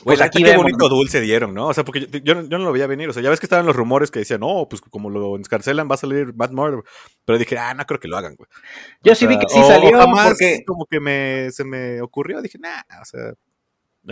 Pues 0.06 0.22
aquí 0.22 0.44
qué 0.44 0.52
vemos, 0.52 0.64
bonito 0.64 0.88
dulce 0.88 1.20
dieron, 1.20 1.54
¿no? 1.54 1.68
O 1.68 1.74
sea, 1.74 1.84
porque 1.84 2.08
yo, 2.12 2.20
yo, 2.20 2.36
no- 2.36 2.48
yo 2.48 2.58
no 2.58 2.66
lo 2.66 2.72
veía 2.72 2.88
venir. 2.88 3.10
O 3.10 3.14
sea, 3.14 3.22
ya 3.24 3.30
ves 3.30 3.40
que 3.40 3.46
estaban 3.48 3.66
los 3.66 3.76
rumores 3.76 4.12
que 4.12 4.20
decían, 4.20 4.40
no, 4.40 4.68
pues 4.70 4.82
como 4.82 5.10
lo 5.10 5.36
encarcelan 5.36 5.90
va 5.90 5.96
a 5.96 5.98
salir 5.98 6.34
Matt 6.36 6.52
Murdock. 6.52 6.88
Pero 7.26 7.38
dije, 7.40 7.58
ah, 7.58 7.74
no 7.74 7.86
creo 7.86 8.00
que 8.00 8.08
lo 8.08 8.16
hagan, 8.18 8.36
güey. 8.36 8.48
Yo 9.04 9.14
O 9.14 9.16
sí 9.16 9.26
vi 9.28 9.38
que 9.40 9.48
sí 9.50 9.60
salió 9.64 9.98
jamás 9.98 10.28
porque. 10.30 10.64
como 10.66 10.86
que 10.86 11.00
me, 11.00 11.50
se 11.52 11.64
me 11.66 12.02
ocurrió. 12.02 12.42
Dije, 12.42 12.58
nah, 12.60 12.82
o 13.02 13.06
sea... 13.06 13.34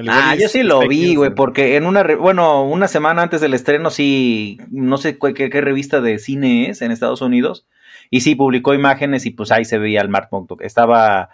Ah, 0.08 0.36
yo 0.36 0.50
sí 0.50 0.64
lo 0.64 0.80
vi, 0.88 1.14
güey, 1.14 1.36
porque 1.36 1.76
en 1.76 1.86
una, 1.86 2.02
re- 2.02 2.16
bueno, 2.16 2.64
una 2.64 2.88
semana 2.88 3.22
antes 3.22 3.42
del 3.42 3.54
estreno 3.54 3.92
sí, 3.92 4.58
no 4.72 4.98
sé 4.98 5.20
qué, 5.20 5.52
qué 5.52 5.62
revista 5.62 6.02
de 6.02 6.18
cine 6.18 6.72
es 6.72 6.82
en 6.82 6.90
Estados 6.92 7.22
Unidos, 7.22 7.68
y 8.10 8.22
sí 8.22 8.34
publicó 8.34 8.74
imágenes 8.74 9.28
y 9.28 9.30
pues 9.30 9.52
ahí 9.52 9.66
se 9.66 9.78
veía 9.78 10.02
el 10.02 10.10
Mark 10.10 10.30
Murdock. 10.32 10.64
Estaba 10.64 11.30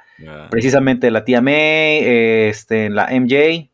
precisamente 0.50 1.10
la 1.10 1.24
tía 1.24 1.40
May, 1.40 2.02
este, 2.50 2.90
la 2.90 3.08
MJ, 3.18 3.69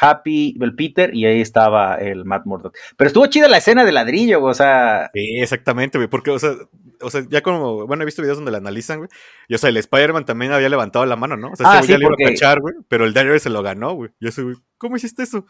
Happy, 0.00 0.56
el 0.60 0.74
Peter, 0.74 1.14
y 1.14 1.26
ahí 1.26 1.40
estaba 1.40 1.96
el 1.96 2.24
Matt 2.24 2.46
Murdock. 2.46 2.76
Pero 2.96 3.08
estuvo 3.08 3.26
chida 3.26 3.48
la 3.48 3.58
escena 3.58 3.84
de 3.84 3.92
ladrillo, 3.92 4.40
güey, 4.40 4.50
o 4.50 4.54
sea, 4.54 5.10
Sí, 5.14 5.38
exactamente, 5.40 5.98
güey, 5.98 6.08
porque, 6.08 6.30
o 6.30 6.38
sea, 6.38 6.52
o 7.00 7.10
sea, 7.10 7.22
ya 7.28 7.42
como, 7.42 7.86
bueno, 7.86 8.02
he 8.02 8.06
visto 8.06 8.22
videos 8.22 8.38
donde 8.38 8.50
la 8.52 8.58
analizan, 8.58 8.98
güey, 8.98 9.08
y, 9.48 9.54
o 9.54 9.58
sea, 9.58 9.70
el 9.70 9.76
Spider-Man 9.76 10.24
también 10.24 10.52
había 10.52 10.68
levantado 10.68 11.04
la 11.06 11.16
mano, 11.16 11.36
¿no? 11.36 11.50
O 11.52 11.56
sea, 11.56 11.66
Ah, 11.70 11.78
ese 11.78 11.78
güey 11.78 11.86
sí, 11.86 11.92
ya 11.92 11.98
le 11.98 12.04
iba 12.04 12.10
porque- 12.10 12.24
a 12.24 12.28
cachar, 12.28 12.60
güey, 12.60 12.74
pero 12.88 13.04
el 13.04 13.12
Daredevil 13.14 13.40
se 13.40 13.50
lo 13.50 13.62
ganó, 13.62 13.92
güey. 13.94 14.10
Yo 14.20 14.30
soy, 14.32 14.44
güey, 14.44 14.56
¿cómo 14.78 14.96
hiciste 14.96 15.22
eso? 15.22 15.44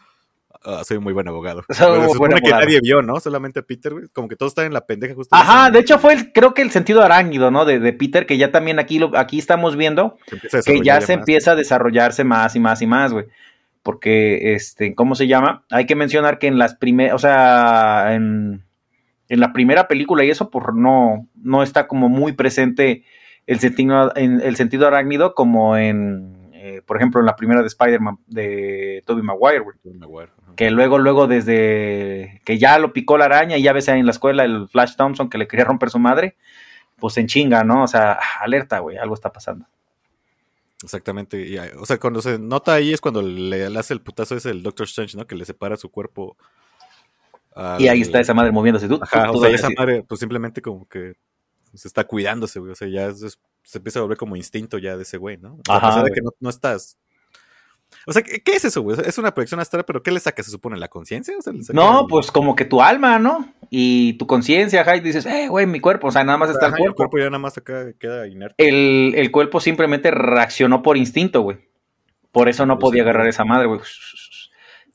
Ah, 0.65 0.81
soy 0.83 0.97
un 0.97 1.03
muy 1.03 1.13
buen 1.13 1.27
abogado. 1.27 1.63
Soy 1.69 1.87
un 1.87 1.91
Pero 1.93 2.01
se 2.01 2.07
buen 2.07 2.13
supone 2.31 2.33
que 2.41 2.47
abogado. 2.49 2.65
nadie 2.65 2.79
vio, 2.81 3.01
¿no? 3.01 3.19
Solamente 3.21 3.63
Peter, 3.63 3.93
güey, 3.93 4.07
como 4.11 4.27
que 4.27 4.35
todos 4.35 4.51
están 4.51 4.65
en 4.65 4.73
la 4.73 4.85
pendeja 4.85 5.13
justo. 5.15 5.33
ajá, 5.33 5.69
de 5.71 5.79
hecho 5.79 5.99
fue 5.99 6.13
el, 6.13 6.33
creo 6.33 6.53
que 6.53 6.61
el 6.63 6.71
sentido 6.71 7.01
arácnido, 7.01 7.49
¿no? 7.49 7.63
De, 7.63 7.79
de 7.79 7.93
Peter, 7.93 8.25
que 8.25 8.37
ya 8.37 8.51
también 8.51 8.77
aquí, 8.79 8.99
lo, 8.99 9.15
aquí 9.17 9.37
estamos 9.39 9.77
viendo 9.77 10.17
que 10.65 10.81
ya 10.83 10.99
se 11.01 11.13
empieza 11.13 11.51
a 11.51 11.55
desarrollarse 11.55 12.23
más 12.25 12.55
y 12.55 12.59
más 12.59 12.81
y 12.81 12.87
más, 12.87 13.13
güey. 13.13 13.25
Porque, 13.83 14.53
este, 14.53 14.93
¿cómo 14.93 15.15
se 15.15 15.27
llama? 15.27 15.65
Hay 15.69 15.85
que 15.85 15.95
mencionar 15.95 16.37
que 16.37 16.47
en 16.47 16.57
las 16.57 16.75
primeras, 16.75 17.15
o 17.15 17.19
sea, 17.19 18.13
en, 18.13 18.65
en 19.29 19.39
la 19.39 19.53
primera 19.53 19.87
película 19.87 20.23
y 20.23 20.29
eso, 20.29 20.49
por 20.49 20.75
no, 20.75 21.27
no 21.35 21.63
está 21.63 21.87
como 21.87 22.09
muy 22.09 22.33
presente 22.33 23.03
el 23.47 23.59
sentido, 23.59 24.11
en, 24.15 24.41
el 24.41 24.55
sentido 24.55 24.87
arácnido 24.87 25.33
como 25.33 25.77
en, 25.77 26.51
eh, 26.53 26.81
por 26.85 26.97
ejemplo, 26.97 27.19
en 27.19 27.25
la 27.25 27.35
primera 27.35 27.61
de 27.61 27.67
Spider-Man 27.67 28.17
de 28.27 29.03
Tobey 29.05 29.23
Maguire, 29.23 29.59
güey. 29.59 29.77
Que 30.55 30.71
luego, 30.71 30.99
luego, 30.99 31.25
desde 31.25 32.41
que 32.43 32.57
ya 32.57 32.77
lo 32.79 32.91
picó 32.91 33.17
la 33.17 33.25
araña 33.25 33.57
y 33.57 33.63
ya 33.63 33.71
ves 33.71 33.87
ahí 33.87 33.99
en 33.99 34.05
la 34.05 34.11
escuela 34.11 34.43
el 34.43 34.67
Flash 34.67 34.95
Thompson 34.95 35.29
que 35.29 35.37
le 35.37 35.47
quería 35.47 35.65
romper 35.65 35.89
su 35.89 35.99
madre, 35.99 36.35
pues 36.97 37.17
en 37.17 37.27
chinga, 37.27 37.63
¿no? 37.63 37.83
O 37.83 37.87
sea, 37.87 38.19
alerta, 38.41 38.79
güey, 38.79 38.97
algo 38.97 39.13
está 39.13 39.31
pasando. 39.31 39.65
Exactamente. 40.83 41.45
y, 41.45 41.57
o 41.57 41.85
sea, 41.85 41.99
cuando 41.99 42.21
se 42.21 42.39
nota 42.39 42.73
ahí 42.73 42.93
es 42.93 43.01
cuando 43.01 43.21
le, 43.21 43.69
le 43.69 43.79
hace 43.79 43.93
el 43.93 44.01
putazo 44.01 44.35
ese 44.35 44.51
el 44.51 44.63
Doctor 44.63 44.85
Strange, 44.85 45.17
¿no? 45.17 45.27
Que 45.27 45.35
le 45.35 45.45
separa 45.45 45.75
su 45.77 45.89
cuerpo. 45.89 46.37
Y 47.77 47.87
ahí 47.87 47.89
al- 47.89 48.01
está 48.01 48.19
esa 48.21 48.33
madre 48.33 48.51
moviéndose. 48.51 48.87
Tú, 48.87 48.97
Ajá, 49.01 49.31
tú- 49.31 49.37
o 49.37 49.41
sea, 49.41 49.49
esa 49.49 49.67
decir. 49.67 49.77
madre, 49.77 50.05
pues 50.07 50.19
simplemente 50.19 50.61
como 50.61 50.87
que 50.87 51.15
se 51.73 51.87
está 51.87 52.05
cuidándose, 52.05 52.59
güey. 52.59 52.71
O 52.71 52.75
sea, 52.75 52.87
ya 52.87 53.07
es- 53.07 53.21
es- 53.21 53.39
se 53.63 53.77
empieza 53.79 53.99
a 53.99 54.03
volver 54.03 54.17
como 54.17 54.35
instinto 54.37 54.77
ya 54.77 54.95
de 54.95 55.03
ese 55.03 55.17
güey, 55.17 55.37
¿no? 55.37 55.55
O 55.55 55.61
sea, 55.65 55.75
Ajá, 55.75 55.87
a 55.87 55.89
pesar 55.89 56.03
de 56.05 56.11
que 56.11 56.21
no, 56.21 56.31
no 56.39 56.49
estás. 56.49 56.97
O 58.05 58.13
sea, 58.13 58.21
¿qué, 58.21 58.41
es 58.55 58.65
eso, 58.65 58.81
güey? 58.81 58.97
Es 59.05 59.17
una 59.17 59.33
proyección 59.33 59.59
astral, 59.59 59.83
pero 59.85 60.01
¿qué 60.03 60.11
le 60.11 60.19
saca? 60.19 60.41
¿Se 60.43 60.51
supone 60.51 60.77
la 60.77 60.87
conciencia? 60.87 61.35
O 61.37 61.41
sea, 61.41 61.53
¿le 61.53 61.63
saca 61.63 61.75
No, 61.79 62.01
el- 62.01 62.07
pues 62.07 62.31
como 62.31 62.55
que 62.55 62.65
tu 62.65 62.81
alma, 62.81 63.19
¿no? 63.19 63.53
Y 63.69 64.13
tu 64.13 64.25
conciencia, 64.27 64.81
ajá, 64.81 64.95
y 64.95 65.01
dices, 65.01 65.25
eh, 65.25 65.47
güey, 65.47 65.65
mi 65.67 65.79
cuerpo, 65.79 66.07
o 66.07 66.11
sea, 66.11 66.23
nada 66.23 66.37
más 66.37 66.49
está 66.49 66.67
Ajá, 66.67 66.77
el 66.79 66.91
y 66.91 66.93
cuerpo. 66.93 67.17
ya 67.17 67.25
nada 67.25 67.39
más 67.39 67.57
acá 67.57 67.93
queda 67.99 68.27
inerte. 68.27 68.55
El, 68.67 69.13
el 69.15 69.31
cuerpo 69.31 69.59
simplemente 69.59 70.11
reaccionó 70.11 70.81
por 70.81 70.97
instinto, 70.97 71.41
güey. 71.41 71.57
Por 72.31 72.47
eso 72.49 72.65
no 72.65 72.77
Pues 72.79 72.89
podía 72.91 73.03
agarrar 73.03 73.27
esa 73.27 73.43
madre, 73.43 73.67
güey. 73.67 73.79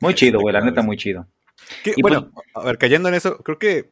Muy 0.00 0.14
chido, 0.14 0.40
güey, 0.40 0.52
la 0.52 0.60
neta, 0.60 0.82
muy 0.82 0.96
chido. 0.96 1.26
Y 1.84 2.02
bueno, 2.02 2.30
a 2.54 2.64
ver, 2.64 2.78
cayendo 2.78 3.08
en 3.08 3.14
eso, 3.14 3.38
creo 3.38 3.58
que. 3.58 3.90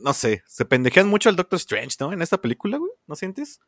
No 0.00 0.12
sé, 0.12 0.42
se 0.46 0.64
pendejean 0.64 1.08
mucho 1.08 1.28
al 1.28 1.36
Doctor 1.36 1.56
Strange, 1.58 1.96
¿no? 2.00 2.12
En 2.12 2.20
esta 2.20 2.40
película, 2.40 2.78
güey. 2.78 2.90
¿No 3.06 3.14
sientes? 3.14 3.60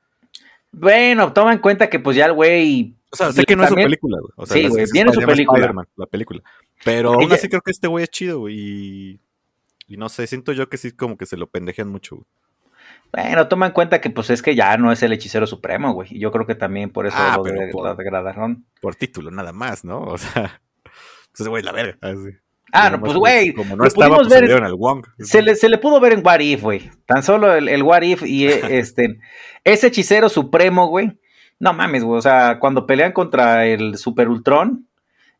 Bueno, 0.73 1.33
toma 1.33 1.53
en 1.53 1.61
cuenta 1.61 1.89
que 1.89 2.01
pues 2.01 2.17
ya 2.17 2.27
el 2.27 2.33
güey... 2.33 2.97
O 3.15 3.17
sea, 3.17 3.33
sé 3.33 3.45
que 3.45 3.57
no 3.57 3.63
es 3.65 3.69
su 3.71 3.75
película, 3.77 4.19
güey. 4.21 4.33
O 4.37 4.47
sea, 4.47 4.57
Sí, 4.57 4.69
güey, 4.69 4.85
viene 4.93 5.13
su 5.13 5.21
película. 5.21 5.73
La 5.97 6.07
película. 6.07 6.43
Pero 6.85 7.15
Ella- 7.15 7.23
aún 7.23 7.33
así 7.33 7.49
creo 7.49 7.61
que 7.63 7.71
este 7.71 7.87
güey 7.89 8.05
es 8.05 8.11
chido, 8.11 8.41
güey. 8.41 8.55
Y, 8.59 9.21
y 9.87 9.97
no 9.97 10.09
sé, 10.09 10.27
siento 10.27 10.53
yo 10.53 10.69
que 10.69 10.77
sí 10.77 10.93
como 10.93 11.17
que 11.17 11.27
se 11.27 11.37
lo 11.37 11.49
pendejean 11.49 11.89
mucho, 11.89 12.17
güey. 12.17 12.27
Bueno, 13.13 13.47
toma 13.49 13.67
en 13.67 13.73
cuenta 13.73 14.01
que 14.01 14.11
pues 14.11 14.29
es 14.31 14.43
que 14.43 14.55
ya 14.57 14.77
no 14.77 14.91
es 14.91 15.03
el 15.03 15.13
hechicero 15.13 15.47
supremo, 15.47 15.93
güey. 15.95 16.09
Y 16.11 16.19
yo 16.19 16.33
creo 16.33 16.47
que 16.47 16.55
también 16.57 16.91
por 16.91 17.07
eso 17.07 17.17
Ah, 17.19 17.35
lo, 17.37 17.45
pero 17.45 17.61
de- 17.61 17.69
por- 17.73 17.85
lo 17.89 17.95
degradaron. 17.95 18.67
Por 18.81 18.97
título, 18.97 19.31
nada 19.31 19.53
más, 19.53 19.85
¿no? 19.85 20.01
O 20.03 20.19
sea, 20.19 20.61
pues 21.37 21.49
güey, 21.49 21.63
la 21.63 21.73
verga. 21.73 21.97
así. 22.01 22.31
Ah, 22.77 22.91
no, 22.91 22.99
pues 22.99 23.15
güey, 23.15 23.55
Como 23.55 23.77
no 23.77 23.85
estaba, 23.87 24.17
pues 24.17 24.29
ver- 24.29 24.49
se 24.49 24.53
al 24.55 24.75
Wong. 24.75 25.07
Se 25.21 25.43
le, 25.43 25.55
se 25.55 25.69
le 25.69 25.79
pudo 25.79 26.01
ver 26.01 26.13
en 26.15 26.27
What 26.27 26.41
If, 26.41 26.63
güey. 26.63 26.91
Tan 27.07 27.23
solo 27.23 27.55
el, 27.55 27.69
el 27.69 27.85
What 27.85 28.03
If 28.03 28.23
y 28.27 28.47
este, 28.49 29.21
ese 29.63 29.87
hechicero 29.87 30.29
supremo, 30.29 30.89
güey. 30.89 31.17
No 31.61 31.73
mames, 31.73 32.05
güey. 32.05 32.19
O 32.19 32.23
sea, 32.23 32.59
cuando 32.59 32.87
pelean 32.87 33.13
contra 33.13 33.67
el 33.67 33.97
Super 33.97 34.29
Ultron, 34.29 34.89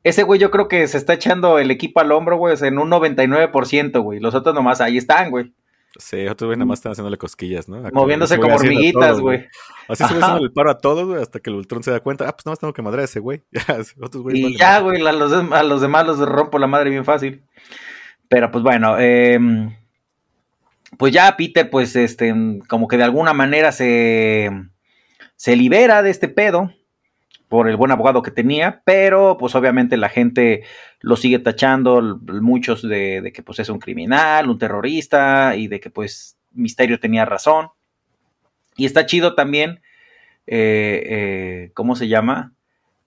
ese 0.03 0.23
güey 0.23 0.39
yo 0.39 0.51
creo 0.51 0.69
que 0.69 0.87
se 0.87 0.99
está 0.99 1.15
echando 1.15 1.59
el 1.59 1.71
equipo 1.71 2.01
al 2.01 2.13
hombro, 2.13 2.37
güey. 2.37 2.57
en 2.61 2.79
un 2.79 2.91
99%, 2.91 4.03
güey. 4.03 4.21
Los 4.21 4.35
otros 4.35 4.55
nomás 4.55 4.81
ahí 4.81 4.99
están, 4.99 5.31
güey. 5.31 5.53
Sí, 5.99 6.27
otros 6.27 6.49
güey 6.49 6.59
nada 6.59 6.67
más 6.67 6.81
están 6.81 6.93
haciéndole 6.93 7.17
cosquillas, 7.17 7.69
¿no? 7.69 7.77
Acá 7.77 7.91
Moviéndose 7.93 8.39
como 8.39 8.57
hormiguitas, 8.57 9.21
güey. 9.21 9.47
Así 9.89 10.05
se 10.05 10.19
va 10.19 10.39
el 10.39 10.53
paro 10.53 10.71
a 10.71 10.79
todos, 10.79 11.07
güey, 11.07 11.23
hasta 11.23 11.39
que 11.39 11.51
el 11.51 11.57
Ultron 11.57 11.83
se 11.83 11.93
da 11.93 12.01
cuenta. 12.01 12.29
Ah, 12.29 12.33
pues 12.33 12.45
nada 12.45 12.53
más 12.53 12.59
tengo 12.59 12.73
que 12.73 12.83
madrear 12.83 13.03
a 13.03 13.05
ese 13.05 13.21
güey. 13.21 13.43
Otros 14.03 14.25
Y 14.33 14.59
ya, 14.59 14.81
güey, 14.81 15.07
a 15.07 15.13
los, 15.13 15.33
a 15.33 15.63
los 15.63 15.81
demás 15.81 16.07
los 16.07 16.19
rompo 16.19 16.59
la 16.59 16.67
madre 16.67 16.91
bien 16.91 17.05
fácil. 17.05 17.45
Pero 18.29 18.51
pues 18.51 18.65
bueno, 18.65 18.97
eh, 18.99 19.39
pues 20.99 21.13
ya 21.13 21.37
Peter, 21.37 21.71
pues 21.71 21.95
este, 21.97 22.35
como 22.69 22.89
que 22.89 22.97
de 22.97 23.05
alguna 23.05 23.33
manera 23.33 23.71
se, 23.71 24.51
se 25.45 25.57
libera 25.57 26.03
de 26.03 26.09
este 26.09 26.29
pedo 26.29 26.73
por 27.49 27.69
el 27.69 27.77
buen 27.77 27.91
abogado 27.91 28.23
que 28.23 28.31
tenía, 28.31 28.81
pero 28.87 29.37
pues 29.39 29.55
obviamente 29.55 29.99
la 29.99 30.09
gente 30.09 30.63
lo 31.01 31.17
sigue 31.17 31.39
tachando, 31.39 32.19
muchos 32.41 32.81
de, 32.81 33.31
que 33.35 33.43
pues 33.43 33.59
es 33.59 33.69
un 33.69 33.79
criminal, 33.79 34.49
un 34.49 34.59
terrorista 34.59 35.55
y 35.55 35.69
de 35.69 35.81
que 35.81 35.91
pues 35.91 36.39
Misterio 36.53 36.99
tenía 36.99 37.27
razón. 37.27 37.69
Y 38.79 38.87
está 38.87 39.05
chido 39.05 39.35
también, 39.35 39.83
eh, 40.47 41.03
eh, 41.11 41.71
¿cómo 41.75 41.95
se 41.95 42.09
llama? 42.09 42.55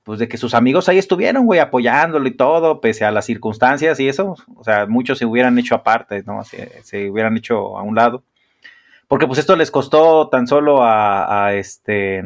Pues 0.03 0.19
de 0.19 0.27
que 0.27 0.37
sus 0.37 0.53
amigos 0.53 0.87
ahí 0.89 0.99
estuvieron, 0.99 1.47
güey, 1.47 1.59
apoyándolo 1.59 2.27
y 2.27 2.37
todo, 2.37 2.81
pese 2.81 3.03
a 3.03 3.09
las 3.09 3.25
circunstancias 3.25 3.99
y 3.99 4.09
eso. 4.09 4.35
O 4.55 4.63
sea, 4.63 4.85
muchos 4.85 5.17
se 5.17 5.25
hubieran 5.25 5.57
hecho 5.57 5.73
aparte, 5.73 6.21
¿no? 6.21 6.43
Se 6.43 7.09
hubieran 7.09 7.35
hecho 7.35 7.79
a 7.79 7.81
un 7.81 7.95
lado. 7.95 8.23
Porque 9.07 9.27
pues 9.27 9.39
esto 9.39 9.55
les 9.55 9.71
costó 9.71 10.29
tan 10.29 10.47
solo 10.47 10.83
a, 10.83 11.47
a 11.47 11.53
este 11.53 12.23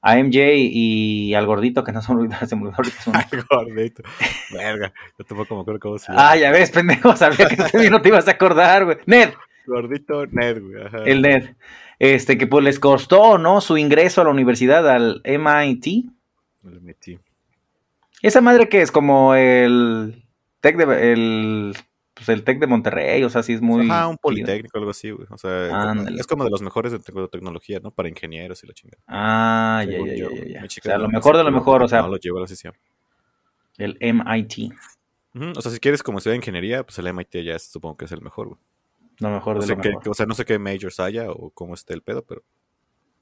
a 0.00 0.16
MJ 0.16 0.54
y 0.54 1.34
al 1.34 1.46
gordito 1.46 1.84
que 1.84 1.92
no 1.92 2.00
me 2.08 2.14
olvidó, 2.14 2.46
se 2.46 2.56
me 2.56 2.70
ahorita 2.70 2.96
nombre. 3.06 3.44
Gordito. 3.50 4.02
Verga. 4.52 4.92
Yo 5.18 5.24
tampoco 5.24 5.56
me 5.56 5.60
acuerdo 5.62 5.80
cómo 5.80 5.98
se 5.98 6.12
llama. 6.12 6.30
Ah, 6.30 6.36
ya 6.36 6.50
ves, 6.50 6.70
pendejo, 6.70 7.16
sabía 7.16 7.48
que 7.48 7.56
tú 7.56 7.90
no 7.90 8.00
te 8.00 8.08
ibas 8.08 8.28
a 8.28 8.32
acordar, 8.32 8.84
güey. 8.84 8.98
Ned, 9.06 9.30
Gordito 9.66 10.26
Ned, 10.26 10.62
güey. 10.62 10.86
Ajá. 10.86 10.98
el 11.04 11.22
Ned. 11.22 11.54
Este, 11.98 12.38
que 12.38 12.46
pues 12.46 12.64
les 12.64 12.78
costó, 12.78 13.38
¿no? 13.38 13.60
Su 13.60 13.76
ingreso 13.76 14.20
a 14.20 14.24
la 14.24 14.30
universidad, 14.30 14.88
al 14.88 15.20
MIT. 15.24 16.06
Me 16.62 16.72
lo 16.72 16.80
metí. 16.80 17.18
Esa 18.22 18.40
madre 18.40 18.68
que 18.68 18.82
es 18.82 18.92
como 18.92 19.34
el 19.34 20.24
Tec 20.60 20.76
de 20.76 21.12
el 21.12 21.76
pues 22.18 22.28
el 22.30 22.44
Tec 22.44 22.58
de 22.58 22.66
Monterrey, 22.66 23.22
o 23.24 23.30
sea, 23.30 23.42
sí 23.42 23.52
es 23.54 23.60
muy 23.62 23.88
Ajá, 23.88 24.08
un 24.08 24.18
politécnico, 24.18 24.76
algo 24.78 24.90
así, 24.90 25.10
güey. 25.10 25.26
O 25.30 25.38
sea, 25.38 25.90
Ándale. 25.90 26.20
es 26.20 26.26
como 26.26 26.44
de 26.44 26.50
los 26.50 26.60
mejores 26.62 26.92
de 26.92 26.98
tec- 27.00 27.30
tecnología, 27.30 27.80
¿no? 27.80 27.90
Para 27.90 28.08
ingenieros 28.08 28.62
y 28.64 28.66
la 28.66 28.74
chingada. 28.74 29.02
Ah, 29.06 29.84
ya, 29.88 29.98
ya, 29.98 30.14
ya, 30.14 30.28
ya, 30.46 30.64
O 30.64 30.68
sea, 30.68 30.98
lo 30.98 31.06
me 31.08 31.14
mejor 31.14 31.36
de 31.36 31.44
lo 31.44 31.52
mejor, 31.52 31.82
o 31.82 31.88
sea, 31.88 32.02
No 32.02 32.08
lo 32.08 32.16
llevo 32.18 32.38
a 32.38 32.42
la 32.42 32.46
sesión. 32.46 32.74
el 33.78 33.96
MIT, 34.00 34.72
O 35.56 35.60
sea, 35.62 35.70
si 35.70 35.78
quieres 35.78 36.02
como 36.02 36.18
estudiar 36.18 36.36
ingeniería, 36.36 36.82
pues 36.84 36.98
el 36.98 37.06
MIT 37.06 37.44
ya 37.44 37.54
es- 37.54 37.70
supongo 37.70 37.96
que 37.96 38.04
es 38.06 38.12
el 38.12 38.20
mejor, 38.22 38.48
güey. 38.48 38.60
lo 39.20 39.30
mejor 39.30 39.56
No 39.56 39.60
de 39.62 39.66
sé 39.66 39.74
lo 39.76 39.80
qué- 39.82 39.88
mejor. 39.90 40.08
o 40.10 40.14
sea, 40.14 40.26
no 40.26 40.34
sé 40.34 40.44
qué 40.44 40.58
majors 40.58 41.00
haya 41.00 41.30
o 41.30 41.50
cómo 41.50 41.74
esté 41.74 41.92
el 41.94 42.02
pedo, 42.02 42.22
pero 42.24 42.42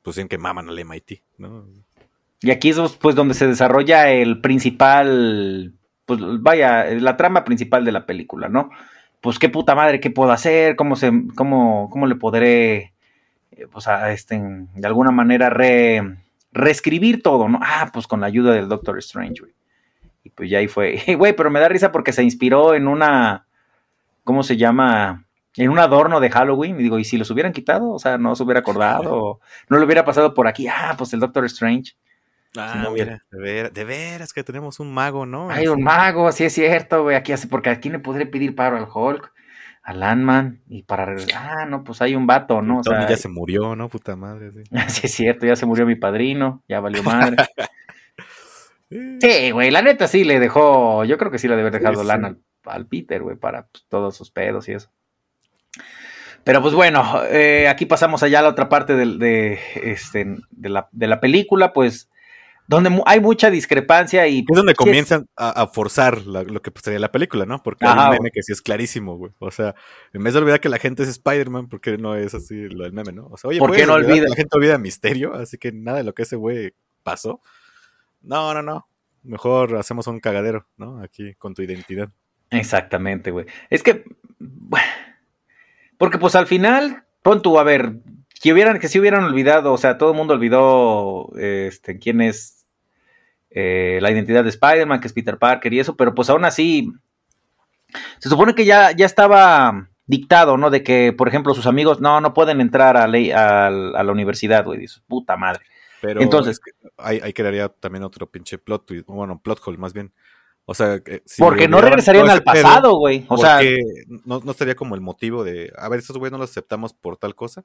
pues 0.03 0.17
dicen 0.17 0.29
que 0.29 0.37
maman 0.39 0.69
al 0.69 0.79
MIT, 0.79 1.23
¿no? 1.39 1.67
Y 2.43 2.51
aquí 2.51 2.69
es 2.69 2.79
pues 3.01 3.15
donde 3.15 3.33
se 3.35 3.47
desarrolla 3.47 4.11
el 4.11 4.41
principal, 4.43 5.75
pues 6.07 6.21
vaya, 6.41 6.85
la 6.85 7.17
trama 7.17 7.45
principal 7.45 7.85
de 7.85 7.93
la 7.93 8.07
película, 8.07 8.49
¿no? 8.49 8.71
Pues 9.21 9.39
qué 9.39 9.49
puta 9.49 9.75
madre, 9.75 10.01
qué 10.01 10.11
puedo 10.11 10.31
hacer, 10.31 10.77
cómo 10.77 10.97
se, 10.97 11.11
cómo, 11.35 11.91
cómo 11.91 12.07
le 12.07 12.15
podré, 12.15 12.95
eh, 13.51 13.67
pues 13.71 13.89
a 13.89 14.13
este, 14.13 14.41
de 14.41 14.87
alguna 14.87 15.11
manera 15.11 15.51
re, 15.51 16.17
reescribir 16.53 17.23
todo, 17.23 17.49
¿no? 17.49 17.59
Ah, 17.61 17.91
pues 17.93 18.07
con 18.07 18.21
la 18.21 18.29
ayuda 18.29 18.55
del 18.55 18.69
Doctor 18.69 18.99
Strange, 18.99 19.41
güey. 19.41 19.53
Y 20.23 20.31
pues 20.31 20.49
ya 20.49 20.59
ahí 20.59 20.69
fue, 20.69 21.03
güey, 21.19 21.35
pero 21.35 21.51
me 21.51 21.61
da 21.61 21.69
risa 21.69 21.91
porque 21.93 22.13
se 22.13 22.23
inspiró 22.23 22.75
en 22.75 22.87
una, 22.87 23.47
¿cómo 24.25 24.45
se 24.45 24.57
llama? 24.57 25.25
En 25.57 25.71
un 25.71 25.79
adorno 25.79 26.21
de 26.21 26.31
Halloween, 26.31 26.79
y 26.79 26.85
digo, 26.85 26.99
¿y 26.99 27.05
si 27.05 27.17
los 27.17 27.31
hubieran 27.31 27.53
quitado? 27.53 27.91
O 27.91 27.99
sea, 27.99 28.19
no 28.19 28.37
se 28.37 28.45
hubiera 28.45 28.61
acordado, 28.61 29.41
no 29.69 29.79
le 29.79 29.85
hubiera 29.85 30.05
pasado 30.05 30.35
por 30.35 30.47
aquí, 30.47 30.69
ah, 30.69 30.95
pues 30.97 31.13
el 31.13 31.21
Doctor 31.21 31.45
Strange. 31.47 31.97
Ah, 32.57 32.81
no, 32.83 32.91
mira, 32.93 33.23
de 33.31 33.39
veras, 33.41 33.73
de 33.75 33.85
veras 33.85 34.33
que 34.33 34.45
tenemos 34.45 34.81
un 34.81 34.93
mago, 34.93 35.27
¿no? 35.27 35.51
Hay 35.51 35.67
un 35.69 35.83
mago, 35.83 36.31
sí 36.33 36.45
es 36.45 36.53
cierto, 36.53 37.03
güey. 37.03 37.17
Aquí 37.17 37.33
hace, 37.33 37.49
porque 37.49 37.71
aquí 37.71 37.89
le 37.91 37.99
podré 37.99 38.27
pedir 38.27 38.55
paro 38.55 38.77
al 38.77 38.87
Hulk, 38.93 39.33
al 39.83 40.03
Ant-Man, 40.03 40.63
y 40.69 40.83
para 40.83 41.05
regresar. 41.07 41.59
Ah, 41.59 41.67
no, 41.67 41.85
pues 41.85 42.03
hay 42.03 42.15
un 42.17 42.27
vato, 42.27 42.63
¿no? 42.63 42.79
O 42.79 42.83
Tony 42.83 42.97
sea, 43.01 43.09
ya 43.11 43.17
se 43.17 43.29
murió, 43.29 43.77
¿no? 43.77 43.89
Puta 43.89 44.17
madre, 44.17 44.51
sí. 44.53 44.63
sí 44.89 45.01
es 45.07 45.13
cierto, 45.15 45.47
ya 45.47 45.57
se 45.57 45.67
murió 45.67 45.87
mi 45.87 45.95
padrino, 45.97 46.63
ya 46.69 46.81
valió 46.81 47.03
madre. 47.03 47.37
Sí, 48.89 49.51
güey, 49.51 49.73
la 49.73 49.83
neta 49.83 50.07
sí 50.07 50.23
le 50.23 50.39
dejó, 50.39 51.05
yo 51.05 51.19
creo 51.19 51.31
que 51.33 51.39
sí 51.39 51.49
le 51.49 51.57
debe 51.57 51.69
haber 51.69 51.81
dejado 51.81 51.97
Sí, 51.97 52.03
sí. 52.03 52.07
lana 52.07 52.29
al, 52.29 52.39
al 52.67 52.87
Peter, 52.87 53.21
güey, 53.21 53.37
para 53.37 53.67
pues, 53.67 53.85
todos 53.89 54.17
sus 54.17 54.31
pedos 54.31 54.69
y 54.69 54.75
eso. 54.75 54.91
Pero 56.45 56.63
pues 56.63 56.73
bueno, 56.73 57.23
eh, 57.25 57.67
aquí 57.69 57.87
pasamos 57.87 58.23
allá 58.23 58.39
a 58.39 58.43
la 58.43 58.49
otra 58.51 58.69
parte 58.69 58.95
del- 58.95 59.19
de, 59.19 59.59
este, 59.83 60.37
de, 60.53 60.69
la, 60.69 60.89
de 60.93 61.09
la 61.09 61.19
película, 61.19 61.73
pues, 61.73 62.09
donde 62.69 63.03
hay 63.07 63.21
mucha 63.21 63.51
discrepancia 63.51 64.27
y... 64.29 64.41
Es 64.41 64.45
donde 64.57 64.73
sí 64.73 64.73
es- 64.73 64.79
comienzan 64.79 65.27
a, 65.37 65.63
a 65.63 65.67
forzar 65.69 66.27
la- 66.27 66.43
lo 66.43 66.61
que 66.63 66.71
pues, 66.71 66.85
sería 66.85 66.99
la 66.99 67.13
película, 67.13 67.47
¿no? 67.47 67.63
Porque 67.63 67.85
hay 67.87 67.93
Ajá, 67.93 68.05
un 68.05 68.11
meme 68.11 68.19
güey. 68.19 68.31
que 68.33 68.43
sí 68.43 68.53
es 68.53 68.61
clarísimo, 68.63 69.17
güey. 69.17 69.33
O 69.39 69.51
sea, 69.51 69.75
en 70.13 70.23
vez 70.25 70.33
de 70.35 70.41
olvidar 70.41 70.61
que 70.61 70.69
la 70.69 70.79
gente 70.79 71.03
es 71.05 71.09
Spider-Man, 71.09 71.69
porque 71.69 71.97
no 71.99 72.15
es 72.17 72.35
así 72.35 72.69
lo 72.69 72.85
del 72.85 72.93
meme, 72.93 73.13
¿no? 73.13 73.27
O 73.29 73.37
sea, 73.37 73.49
oye, 73.49 73.59
¿Por 73.59 73.75
qué 73.75 73.87
no 73.87 73.95
olvidas? 73.95 74.31
La 74.31 74.37
gente 74.37 74.57
olvida 74.57 74.79
misterio, 74.79 75.35
así 75.35 75.59
que 75.59 75.73
nada 75.73 75.99
de 75.99 76.05
lo 76.05 76.15
que 76.15 76.23
ese 76.23 76.37
güey 76.37 76.73
pasó. 77.03 77.41
No, 78.23 78.53
no, 78.55 78.63
no. 78.63 78.89
Mejor 79.23 79.77
hacemos 79.77 80.07
un 80.07 80.21
cagadero, 80.21 80.67
¿no? 80.77 81.01
Aquí 81.03 81.35
con 81.35 81.55
tu 81.55 81.63
identidad. 81.63 82.11
Exactamente, 82.51 83.31
güey. 83.33 83.47
Es 83.71 83.83
que, 83.83 84.05
porque 85.99 86.19
pues 86.19 86.35
al 86.35 86.47
final, 86.47 87.05
pon 87.23 87.43
tú, 87.43 87.59
a 87.59 87.65
ver, 87.65 87.95
que 88.41 88.53
hubieran, 88.53 88.79
que 88.79 88.89
si 88.89 88.99
hubieran 89.01 89.25
olvidado, 89.25 89.73
o 89.73 89.79
sea, 89.79 89.99
todo 89.99 90.11
el 90.11 90.17
mundo 90.17 90.35
olvidó 90.35 91.33
este, 91.37 91.99
quién 91.99 92.21
es 92.21 92.56
eh, 93.59 93.99
la 94.03 94.11
identidad 94.11 94.45
de 94.45 94.51
Spider-Man, 94.51 95.01
que 95.01 95.07
es 95.07 95.15
Peter 95.15 95.39
Parker 95.39 95.73
y 95.73 95.81
eso, 95.81 95.97
pero 95.97 96.15
pues 96.15 96.29
aún 96.29 96.45
así, 96.45 96.93
se 98.19 98.29
supone 98.29 98.55
que 98.55 98.67
ya, 98.67 98.93
ya 98.93 99.07
estaba 99.07 99.89
dictado, 100.07 100.59
¿no? 100.59 100.69
De 100.69 100.83
que, 100.83 101.15
por 101.17 101.27
ejemplo, 101.27 101.55
sus 101.55 101.67
amigos, 101.67 101.99
no, 102.03 102.21
no 102.21 102.35
pueden 102.35 102.61
entrar 102.61 102.99
a, 102.99 103.07
ley, 103.09 103.31
a, 103.31 103.69
a 103.69 103.71
la 103.71 104.13
universidad, 104.13 104.63
güey, 104.67 104.81
dice, 104.81 105.01
puta 105.09 105.39
madre. 105.39 105.65
Pero 106.03 106.21
Entonces- 106.21 106.61
ahí, 106.99 107.19
ahí 107.23 107.33
crearía 107.33 107.71
también 107.71 108.05
otro 108.05 108.27
pinche 108.31 108.59
plot 108.59 108.85
twist, 108.85 109.07
bueno, 109.07 109.41
plot 109.41 109.61
hole 109.65 109.79
más 109.79 109.95
bien. 109.95 110.13
O 110.67 110.75
sea, 110.75 111.01
que 111.01 111.23
si 111.25 111.41
Porque 111.41 111.67
no 111.67 111.81
regresarían 111.81 112.29
al 112.29 112.43
pasado, 112.43 112.97
güey. 112.99 113.25
O 113.29 113.39
sea, 113.39 113.61
no, 114.27 114.41
no 114.45 114.51
estaría 114.51 114.75
como 114.75 114.97
el 114.97 115.01
motivo 115.01 115.45
de, 115.45 115.73
a 115.79 115.89
ver, 115.89 116.01
estos 116.01 116.19
güeyes 116.19 116.33
no 116.33 116.39
los 116.39 116.51
aceptamos 116.51 116.93
por 116.93 117.17
tal 117.17 117.35
cosa. 117.35 117.65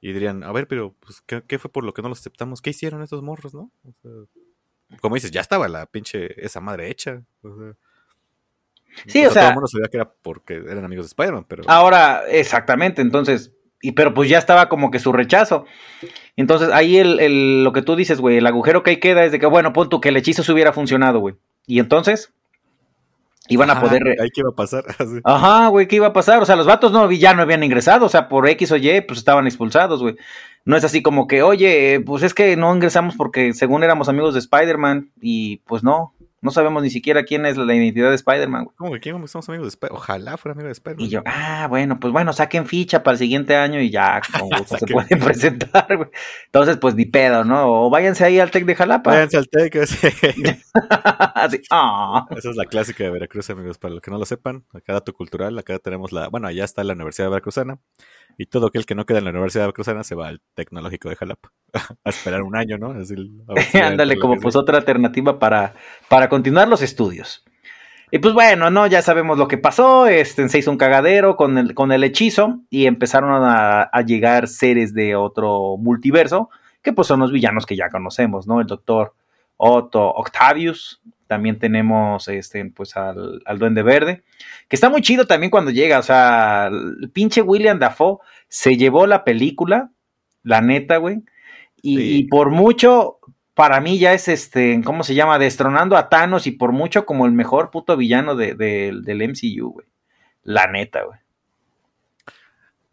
Y 0.00 0.12
dirían, 0.12 0.44
a 0.44 0.52
ver, 0.52 0.68
pero 0.68 0.94
pues, 1.00 1.22
¿qué, 1.26 1.42
qué 1.44 1.58
fue 1.58 1.72
por 1.72 1.82
lo 1.82 1.92
que 1.92 2.02
no 2.02 2.08
los 2.08 2.20
aceptamos? 2.20 2.60
¿Qué 2.62 2.70
hicieron 2.70 3.02
estos 3.02 3.22
morros, 3.22 3.52
no? 3.54 3.70
O 3.84 3.92
sea, 4.02 4.10
como 5.00 5.14
dices, 5.14 5.30
ya 5.30 5.40
estaba 5.40 5.68
la 5.68 5.86
pinche 5.86 6.44
esa 6.44 6.60
madre 6.60 6.90
hecha. 6.90 7.22
O 7.42 7.56
sea, 7.56 7.72
Sí, 9.06 9.20
o 9.20 9.24
todo 9.28 9.32
sea- 9.34 9.48
el 9.48 9.54
mundo 9.54 9.68
sabía 9.68 9.88
que 9.88 9.96
era 9.96 10.12
porque 10.22 10.54
eran 10.56 10.84
amigos 10.84 11.06
de 11.06 11.08
Spider-Man, 11.08 11.46
pero 11.48 11.62
Ahora, 11.66 12.22
exactamente, 12.28 13.00
entonces, 13.00 13.52
y 13.80 13.92
pero 13.92 14.12
pues 14.12 14.28
ya 14.28 14.36
estaba 14.38 14.68
como 14.68 14.90
que 14.90 14.98
su 14.98 15.12
rechazo. 15.12 15.64
Entonces, 16.36 16.68
ahí 16.72 16.98
el, 16.98 17.18
el- 17.20 17.64
lo 17.64 17.72
que 17.72 17.80
tú 17.82 17.96
dices, 17.96 18.20
güey, 18.20 18.36
el 18.36 18.46
agujero 18.46 18.82
que 18.82 18.90
ahí 18.90 18.96
queda 18.98 19.24
es 19.24 19.32
de 19.32 19.38
que, 19.38 19.46
bueno, 19.46 19.72
pon 19.72 19.88
tú 19.88 20.00
que 20.00 20.10
el 20.10 20.16
hechizo 20.18 20.42
se 20.42 20.52
hubiera 20.52 20.72
funcionado, 20.74 21.20
güey. 21.20 21.36
Y 21.66 21.78
entonces, 21.78 22.32
iban 23.48 23.70
a 23.70 23.72
Ajá, 23.72 23.82
poder... 23.82 24.02
ahí 24.20 24.28
qué 24.32 24.40
iba 24.42 24.50
a 24.50 24.54
pasar. 24.54 24.84
Así. 24.98 25.20
Ajá, 25.24 25.68
güey, 25.68 25.88
¿qué 25.88 25.96
iba 25.96 26.08
a 26.08 26.12
pasar? 26.12 26.42
O 26.42 26.44
sea, 26.46 26.56
los 26.56 26.66
vatos 26.66 26.92
no, 26.92 27.10
ya 27.12 27.32
no 27.34 27.42
habían 27.42 27.62
ingresado, 27.64 28.04
o 28.06 28.08
sea, 28.10 28.28
por 28.28 28.46
X 28.46 28.72
o 28.72 28.76
Y, 28.76 29.00
pues 29.00 29.18
estaban 29.18 29.46
expulsados, 29.46 30.02
güey. 30.02 30.16
No 30.64 30.76
es 30.76 30.84
así 30.84 31.02
como 31.02 31.26
que, 31.26 31.42
oye, 31.42 32.00
pues 32.04 32.22
es 32.22 32.34
que 32.34 32.56
no 32.56 32.74
ingresamos 32.74 33.16
porque 33.16 33.52
según 33.52 33.82
éramos 33.82 34.08
amigos 34.08 34.34
de 34.34 34.40
Spider-Man 34.40 35.10
y 35.20 35.58
pues 35.58 35.82
no, 35.82 36.14
no 36.42 36.50
sabemos 36.50 36.82
ni 36.82 36.90
siquiera 36.90 37.22
quién 37.22 37.46
es 37.46 37.56
la 37.56 37.72
identidad 37.72 38.08
de 38.10 38.16
Spider-Man. 38.16 38.66
¿Cómo 38.76 38.92
que 38.92 38.98
quién 38.98 39.28
somos 39.28 39.48
amigos 39.48 39.66
de 39.66 39.68
Spider-Man? 39.68 39.96
Ojalá 39.96 40.36
fuera 40.36 40.54
amigo 40.54 40.66
de 40.66 40.72
Spider-Man. 40.72 41.06
Y 41.06 41.08
yo, 41.08 41.22
ah, 41.24 41.68
bueno, 41.68 42.00
pues 42.00 42.12
bueno, 42.12 42.32
saquen 42.32 42.66
ficha 42.66 43.04
para 43.04 43.12
el 43.12 43.18
siguiente 43.20 43.54
año 43.54 43.80
y 43.80 43.90
ya 43.90 44.20
con 44.38 44.48
gusto 44.50 44.76
se 44.76 44.86
pueden 44.86 45.20
presentar, 45.20 45.96
güey. 45.96 46.10
Entonces, 46.46 46.78
pues 46.78 46.96
ni 46.96 47.06
pedo, 47.06 47.44
¿no? 47.44 47.86
O 47.86 47.90
váyanse 47.90 48.24
ahí 48.24 48.40
al 48.40 48.50
Tec 48.50 48.64
de 48.64 48.74
Jalapa. 48.74 49.12
Váyanse 49.12 49.36
al 49.36 49.48
Tec, 49.48 49.74
ese. 49.76 50.12
Así, 50.74 51.60
ah. 51.70 52.26
Esa 52.36 52.50
es 52.50 52.56
la 52.56 52.66
clásica 52.66 53.04
de 53.04 53.10
Veracruz, 53.10 53.48
amigos. 53.50 53.78
Para 53.78 53.94
los 53.94 54.02
que 54.02 54.10
no 54.10 54.18
lo 54.18 54.26
sepan, 54.26 54.64
acá 54.74 54.94
dato 54.94 55.12
cultural, 55.12 55.56
acá 55.60 55.78
tenemos 55.78 56.10
la, 56.10 56.26
bueno, 56.26 56.48
allá 56.48 56.64
está 56.64 56.82
la 56.82 56.94
Universidad 56.94 57.26
de 57.26 57.30
Veracruzana. 57.30 57.78
Y 58.38 58.46
todo 58.46 58.66
aquel 58.66 58.86
que 58.86 58.94
no 58.94 59.04
queda 59.04 59.18
en 59.18 59.24
la 59.24 59.30
Universidad 59.30 59.62
de 59.62 59.66
Veracruzana 59.66 60.04
se 60.04 60.14
va 60.14 60.28
al 60.28 60.40
Tecnológico 60.54 61.08
de 61.08 61.16
Jalapa. 61.16 61.52
a 62.04 62.10
esperar 62.10 62.42
un 62.42 62.56
año, 62.56 62.78
¿no? 62.78 62.94
Ándale, 63.82 64.18
como 64.18 64.36
pues 64.36 64.56
otra 64.56 64.78
alternativa 64.78 65.38
para, 65.38 65.74
para 66.08 66.28
continuar 66.28 66.68
los 66.68 66.82
estudios. 66.82 67.44
Y 68.10 68.18
pues 68.18 68.34
bueno, 68.34 68.70
¿no? 68.70 68.86
Ya 68.86 69.00
sabemos 69.00 69.38
lo 69.38 69.48
que 69.48 69.56
pasó. 69.56 70.06
Este, 70.06 70.48
se 70.48 70.58
hizo 70.58 70.70
un 70.70 70.76
cagadero 70.76 71.36
con 71.36 71.56
el, 71.56 71.74
con 71.74 71.92
el 71.92 72.04
hechizo 72.04 72.60
y 72.68 72.86
empezaron 72.86 73.42
a, 73.42 73.82
a 73.82 74.02
llegar 74.02 74.48
seres 74.48 74.92
de 74.92 75.16
otro 75.16 75.76
multiverso, 75.78 76.50
que 76.82 76.92
pues 76.92 77.08
son 77.08 77.20
los 77.20 77.32
villanos 77.32 77.64
que 77.64 77.76
ya 77.76 77.88
conocemos, 77.88 78.46
¿no? 78.46 78.60
El 78.60 78.66
doctor 78.66 79.14
Otto 79.56 80.10
Octavius, 80.10 81.00
también 81.32 81.58
tenemos 81.58 82.28
este, 82.28 82.62
pues 82.66 82.94
al, 82.94 83.40
al, 83.46 83.58
Duende 83.58 83.82
Verde, 83.82 84.22
que 84.68 84.76
está 84.76 84.90
muy 84.90 85.00
chido 85.00 85.26
también 85.26 85.50
cuando 85.50 85.70
llega, 85.70 85.98
o 85.98 86.02
sea, 86.02 86.68
el 86.70 87.08
pinche 87.10 87.40
William 87.40 87.78
Dafoe 87.78 88.18
se 88.48 88.76
llevó 88.76 89.06
la 89.06 89.24
película, 89.24 89.90
la 90.42 90.60
neta, 90.60 90.98
güey, 90.98 91.22
y, 91.80 91.96
Sí. 91.96 92.16
y 92.18 92.24
por 92.24 92.50
mucho, 92.50 93.18
para 93.54 93.80
mí 93.80 93.98
ya 93.98 94.12
es 94.12 94.28
este, 94.28 94.78
¿cómo 94.84 95.04
se 95.04 95.14
llama? 95.14 95.38
Destronando 95.38 95.96
a 95.96 96.10
Thanos 96.10 96.46
y 96.46 96.50
por 96.52 96.72
mucho 96.72 97.06
como 97.06 97.24
el 97.24 97.32
mejor 97.32 97.70
puto 97.70 97.96
villano 97.96 98.36
de- 98.36 98.54
de- 98.54 98.92
del 99.02 99.22
MCU, 99.22 99.70
güey. 99.72 99.86
La 100.42 100.66
neta, 100.66 101.02
güey. 101.04 101.18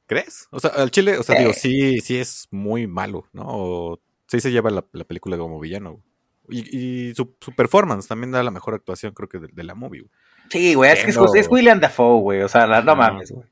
¿Crees? 0.05 0.47
O 0.51 0.59
sea, 0.59 0.71
al 0.71 0.89
chile, 0.91 1.17
o 1.17 1.23
sea, 1.23 1.37
digo, 1.37 1.51
Eh. 1.51 1.55
sí, 1.55 1.99
sí 1.99 2.17
es 2.17 2.47
muy 2.51 2.87
malo, 2.87 3.25
¿no? 3.33 3.43
O 3.45 3.99
sí 4.27 4.39
se 4.39 4.51
lleva 4.51 4.69
la, 4.71 4.85
la 4.93 5.03
película 5.03 5.37
como 5.37 5.59
villano. 5.59 5.91
güey. 5.91 6.03
Y, 6.51 7.09
y 7.09 7.15
su, 7.15 7.35
su 7.39 7.51
performance 7.53 8.07
también 8.07 8.31
da 8.31 8.41
la 8.43 8.51
mejor 8.51 8.73
actuación, 8.73 9.13
creo 9.13 9.29
que, 9.29 9.39
de, 9.39 9.47
de 9.51 9.63
la 9.63 9.75
movie. 9.75 10.01
güey. 10.01 10.11
Sí, 10.49 10.73
güey, 10.73 10.91
es 10.91 11.03
que 11.03 11.11
es, 11.11 11.17
es 11.35 11.47
William 11.49 11.79
Dafoe, 11.79 12.21
güey. 12.21 12.41
O 12.41 12.47
sea, 12.47 12.65
la- 12.67 12.81
no 12.81 12.95
mames, 12.95 13.31
güey. 13.31 13.45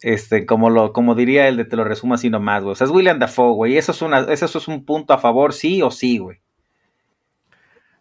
Este, 0.00 0.46
como 0.46 0.70
lo, 0.70 0.92
como 0.92 1.14
diría 1.14 1.48
el 1.48 1.56
de 1.56 1.64
te 1.64 1.74
lo 1.76 1.82
resumo 1.84 2.14
así 2.14 2.30
nomás, 2.30 2.62
güey. 2.62 2.72
O 2.72 2.74
sea, 2.76 2.84
es 2.86 2.90
William 2.92 3.18
Dafoe, 3.18 3.54
güey. 3.54 3.76
Eso 3.78 3.92
es 3.92 4.00
una, 4.02 4.20
eso 4.32 4.46
es 4.58 4.68
un 4.68 4.84
punto 4.84 5.12
a 5.12 5.18
favor, 5.18 5.52
sí 5.52 5.82
o 5.82 5.90
sí, 5.90 6.18
güey. 6.18 6.38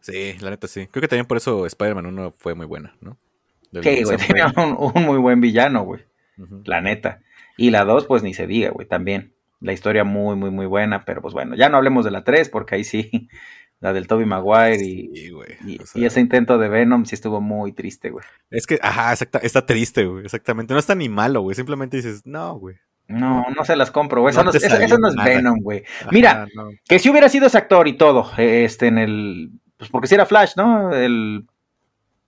Sí, 0.02 0.36
la 0.40 0.50
neta 0.52 0.68
sí. 0.68 0.88
Creo 0.88 1.02
que 1.02 1.08
también 1.08 1.26
por 1.26 1.38
eso 1.38 1.66
Spider-Man 1.66 2.06
1 2.06 2.34
fue 2.38 2.56
muy 2.56 2.66
buena, 2.66 2.96
¿no? 3.02 3.18
Del- 3.72 3.84
Sí, 3.84 4.04
güey. 4.04 4.18
Tenía 4.18 4.54
un, 4.58 4.78
un 4.96 5.04
muy 5.04 5.18
buen 5.18 5.42
villano, 5.42 5.84
güey. 5.84 6.02
La 6.66 6.82
neta. 6.82 7.22
Y 7.58 7.72
la 7.72 7.84
2, 7.84 8.06
pues 8.06 8.22
ni 8.24 8.34
se 8.34 8.46
diga, 8.48 8.70
güey, 8.70 8.88
también. 8.88 9.34
La 9.60 9.74
historia 9.74 10.04
muy, 10.04 10.36
muy, 10.36 10.52
muy 10.52 10.68
buena, 10.68 11.04
pero 11.04 11.22
pues 11.22 11.34
bueno, 11.34 11.56
ya 11.56 11.68
no 11.68 11.78
hablemos 11.78 12.06
de 12.06 12.12
la 12.12 12.24
3, 12.24 12.50
porque 12.50 12.76
ahí 12.76 12.84
sí, 12.84 13.28
la 13.80 13.94
del 13.94 14.08
Toby 14.08 14.26
Maguire 14.26 14.84
y, 14.84 15.10
Sí, 15.16 15.30
güey. 15.30 15.50
y, 15.66 15.82
o 15.82 15.86
sea, 15.86 16.02
y 16.02 16.06
ese 16.06 16.20
intento 16.20 16.58
de 16.58 16.68
Venom 16.68 17.06
sí 17.06 17.16
estuvo 17.16 17.42
muy 17.42 17.74
triste, 17.74 18.10
güey. 18.10 18.26
Es 18.50 18.66
que, 18.66 18.80
ajá, 18.82 19.12
exacta, 19.12 19.40
está 19.40 19.66
triste, 19.66 20.06
güey. 20.06 20.24
Exactamente. 20.26 20.74
No 20.74 20.80
está 20.80 20.96
ni 20.96 21.10
malo, 21.10 21.42
güey. 21.42 21.56
Simplemente 21.56 21.98
dices, 21.98 22.26
no, 22.26 22.56
güey. 22.56 22.76
No, 23.08 23.46
no 23.56 23.64
se 23.64 23.76
las 23.76 23.90
compro, 23.92 24.22
güey. 24.22 24.32
Eso, 24.34 24.44
No 24.44 24.50
eso- 24.52 24.66
eso 24.66 24.98
no 24.98 25.08
es 25.10 25.16
nada. 25.16 25.30
Venom, 25.30 25.60
güey. 25.62 25.84
Ajá, 26.02 26.10
Mira, 26.12 26.48
no. 26.56 26.70
Que 26.90 27.00
si 27.00 27.10
hubiera 27.10 27.30
sido 27.30 27.48
ese 27.48 27.58
actor 27.58 27.88
y 27.88 27.94
todo, 27.94 28.30
este, 28.38 28.88
en 28.88 28.98
el. 28.98 29.52
Pues 29.78 29.90
porque 29.90 30.08
si 30.08 30.16
era 30.16 30.26
Flash, 30.26 30.54
¿no? 30.58 30.92
El. 30.94 31.46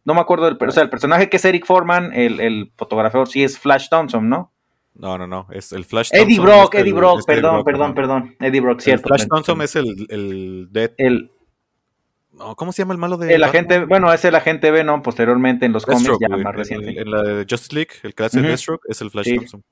No 0.06 0.14
me 0.14 0.22
acuerdo 0.22 0.46
del. 0.46 0.58
O 0.60 0.72
sea, 0.72 0.84
el 0.84 0.90
personaje 0.90 1.30
que 1.30 1.38
es 1.38 1.44
Eric 1.46 1.66
Foreman, 1.66 2.14
el, 2.14 2.40
el 2.40 2.72
fotógrafo, 2.78 3.26
sí 3.26 3.44
es 3.44 3.60
Flash 3.60 3.90
Thompson, 3.90 4.30
¿no? 4.30 4.54
No, 4.94 5.18
no, 5.18 5.28
no. 5.28 5.48
Es 5.52 5.72
el 5.74 5.84
Flash 5.84 6.12
Thompson 6.12 6.44
Brock, 6.46 6.74
es 6.76 6.80
el- 6.82 6.88
Eddie 6.88 6.94
Brock, 6.94 7.20
es 7.20 7.26
Eddie 7.28 7.36
perdón, 7.36 7.54
Brock, 7.56 7.66
perdón, 7.66 7.86
ajá. 7.86 7.94
perdón. 7.96 8.36
Eddie 8.40 8.62
Brock, 8.62 8.80
cierto. 8.80 9.08
Flash 9.08 9.28
Thompson 9.28 9.62
es 9.62 9.76
el, 9.76 10.08
el 10.10 10.68
Dead. 10.72 10.92
El, 10.98 11.32
¿Cómo 12.56 12.72
se 12.72 12.82
llama 12.82 12.94
el 12.94 13.00
malo 13.00 13.18
de 13.18 13.34
el 13.34 13.44
agente, 13.44 13.86
bueno, 13.86 14.12
es 14.14 14.24
el 14.26 14.36
agente 14.36 14.72
Venom 14.72 15.02
posteriormente 15.02 15.66
en 15.66 15.74
los 15.74 15.86
cómics 15.86 16.12
ya 16.20 16.30
más 16.30 16.40
En- 16.40 16.54
reciente. 16.54 17.00
En, 17.02 17.12
la 17.12 17.22
de 17.24 17.46
Justice 17.50 17.76
League, 17.76 17.92
el 18.04 18.16
que 18.16 18.24
hace 18.24 18.40
Ujú. 18.40 18.48
Deathstroke 18.48 18.82
es 18.88 19.02
el 19.02 19.12
Flash 19.12 19.26
Sí. 19.26 19.36
Thompson. 19.36 19.64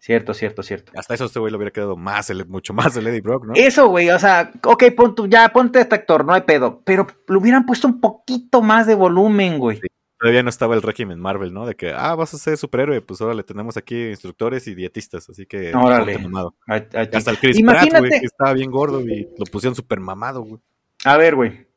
Cierto, 0.00 0.32
cierto, 0.32 0.62
cierto. 0.62 0.92
Hasta 0.96 1.14
eso 1.14 1.24
este 1.24 1.38
güey 1.40 1.50
le 1.50 1.56
hubiera 1.56 1.72
quedado 1.72 1.96
más, 1.96 2.30
el- 2.30 2.46
mucho 2.46 2.72
más 2.72 2.96
el 2.96 3.06
Eddie 3.08 3.20
Brock, 3.20 3.44
¿no? 3.46 3.52
Eso, 3.56 3.88
güey, 3.88 4.08
o 4.10 4.18
sea, 4.18 4.50
ok, 4.64 4.84
pon 4.96 5.14
tu- 5.14 5.26
ya 5.26 5.48
ponte 5.50 5.80
este 5.80 5.94
actor, 5.96 6.24
no 6.24 6.32
hay 6.32 6.42
pedo, 6.42 6.82
pero 6.84 7.06
le 7.28 7.36
hubieran 7.36 7.66
puesto 7.66 7.88
un 7.88 8.00
poquito 8.00 8.62
más 8.62 8.86
de 8.86 8.94
volumen, 8.94 9.58
güey. 9.58 9.80
Todavía 10.20 10.42
no 10.42 10.48
estaba 10.50 10.74
el 10.74 10.82
régimen 10.82 11.20
Marvel, 11.20 11.52
¿no? 11.52 11.66
De 11.66 11.74
que, 11.76 11.92
ah, 11.92 12.14
vas 12.14 12.32
a 12.34 12.38
ser 12.38 12.56
superhéroe, 12.56 13.00
pues 13.02 13.20
ahora 13.20 13.34
le 13.34 13.42
tenemos 13.44 13.76
aquí 13.76 14.08
instructores 14.08 14.66
y 14.66 14.74
dietistas, 14.74 15.28
así 15.30 15.46
que... 15.46 15.72
Órale. 15.74 16.14
ponte 16.14 16.28
mamado. 16.28 16.56
A- 16.66 16.74
a 16.76 16.80
ti. 17.06 17.16
Hasta 17.16 17.30
el 17.32 17.38
Chris 17.38 17.60
Pratt, 17.62 17.88
güey, 17.98 18.10
que 18.10 18.26
estaba 18.26 18.52
bien 18.52 18.70
gordo 18.70 19.00
y 19.00 19.28
lo 19.38 19.44
pusieron 19.46 19.74
súper 19.76 20.00
mamado, 20.00 20.42
güey. 20.42 20.60
A 21.04 21.16
ver, 21.16 21.34
güey. 21.36 21.67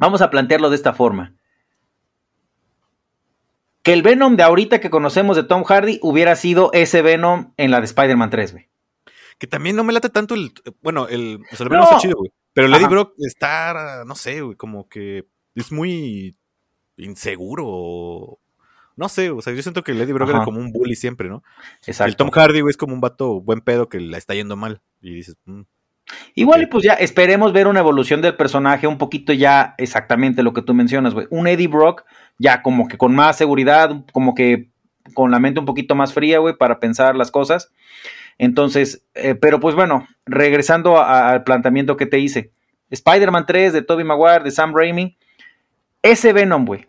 Vamos 0.00 0.22
a 0.22 0.30
plantearlo 0.30 0.70
de 0.70 0.76
esta 0.76 0.92
forma. 0.92 1.34
Que 3.82 3.92
el 3.92 4.02
Venom 4.02 4.36
de 4.36 4.42
ahorita 4.42 4.80
que 4.80 4.90
conocemos 4.90 5.36
de 5.36 5.44
Tom 5.44 5.64
Hardy 5.64 5.98
hubiera 6.02 6.36
sido 6.36 6.70
ese 6.72 7.02
Venom 7.02 7.52
en 7.56 7.70
la 7.70 7.80
de 7.80 7.86
Spider-Man 7.86 8.30
3, 8.30 8.52
güey. 8.52 8.68
Que 9.38 9.46
también 9.46 9.76
no 9.76 9.84
me 9.84 9.92
late 9.92 10.10
tanto 10.10 10.34
el... 10.34 10.52
Bueno, 10.82 11.08
el... 11.08 11.40
O 11.52 11.56
sea, 11.56 11.64
el 11.64 11.70
No. 11.70 11.76
Venom 11.76 11.84
está 11.84 11.98
chido, 11.98 12.16
güey. 12.18 12.32
Pero 12.52 12.66
Eddie 12.68 12.78
Ajá. 12.78 12.88
Brock 12.88 13.14
está, 13.18 14.04
no 14.04 14.14
sé, 14.16 14.42
güey, 14.42 14.56
como 14.56 14.88
que 14.88 15.28
es 15.54 15.70
muy 15.70 16.36
inseguro. 16.96 18.40
No 18.96 19.08
sé, 19.08 19.30
o 19.30 19.40
sea, 19.40 19.52
yo 19.54 19.62
siento 19.62 19.84
que 19.84 19.92
Eddie 19.92 20.12
Brock 20.12 20.28
Ajá. 20.28 20.38
era 20.38 20.44
como 20.44 20.58
un 20.58 20.72
bully 20.72 20.96
siempre, 20.96 21.28
¿no? 21.28 21.44
Exacto. 21.86 22.08
El 22.10 22.16
Tom 22.16 22.30
Hardy, 22.30 22.60
güey, 22.60 22.70
es 22.70 22.76
como 22.76 22.94
un 22.94 23.00
vato 23.00 23.40
buen 23.40 23.60
pedo 23.60 23.88
que 23.88 24.00
la 24.00 24.18
está 24.18 24.34
yendo 24.34 24.56
mal. 24.56 24.82
Y 25.00 25.14
dices, 25.14 25.36
mm, 25.44 25.60
Igual 26.34 26.62
y 26.62 26.66
pues 26.66 26.84
ya 26.84 26.94
esperemos 26.94 27.52
ver 27.52 27.66
una 27.66 27.80
evolución 27.80 28.22
del 28.22 28.34
personaje 28.36 28.86
un 28.86 28.98
poquito 28.98 29.32
ya 29.32 29.74
exactamente 29.78 30.42
lo 30.42 30.52
que 30.52 30.62
tú 30.62 30.72
mencionas, 30.74 31.14
güey. 31.14 31.26
Un 31.30 31.46
Eddie 31.46 31.68
Brock 31.68 32.04
ya 32.38 32.62
como 32.62 32.88
que 32.88 32.96
con 32.96 33.14
más 33.14 33.36
seguridad, 33.36 33.90
como 34.12 34.34
que 34.34 34.68
con 35.14 35.30
la 35.30 35.38
mente 35.38 35.60
un 35.60 35.66
poquito 35.66 35.94
más 35.94 36.12
fría, 36.12 36.38
güey, 36.38 36.56
para 36.56 36.80
pensar 36.80 37.16
las 37.16 37.30
cosas. 37.30 37.72
Entonces, 38.38 39.02
eh, 39.14 39.34
pero 39.34 39.58
pues 39.60 39.74
bueno, 39.74 40.06
regresando 40.26 40.98
a- 40.98 41.30
al 41.30 41.42
planteamiento 41.44 41.96
que 41.96 42.06
te 42.06 42.18
hice. 42.20 42.52
Spider-Man 42.90 43.44
3 43.46 43.72
de 43.72 43.82
Tobey 43.82 44.04
Maguire, 44.04 44.44
de 44.44 44.50
Sam 44.50 44.72
Raimi. 44.74 45.16
Ese 46.02 46.32
Venom, 46.32 46.64
güey. 46.64 46.86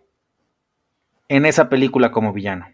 En 1.27 1.45
esa 1.45 1.69
película 1.69 2.11
como 2.11 2.31
villano. 2.33 2.67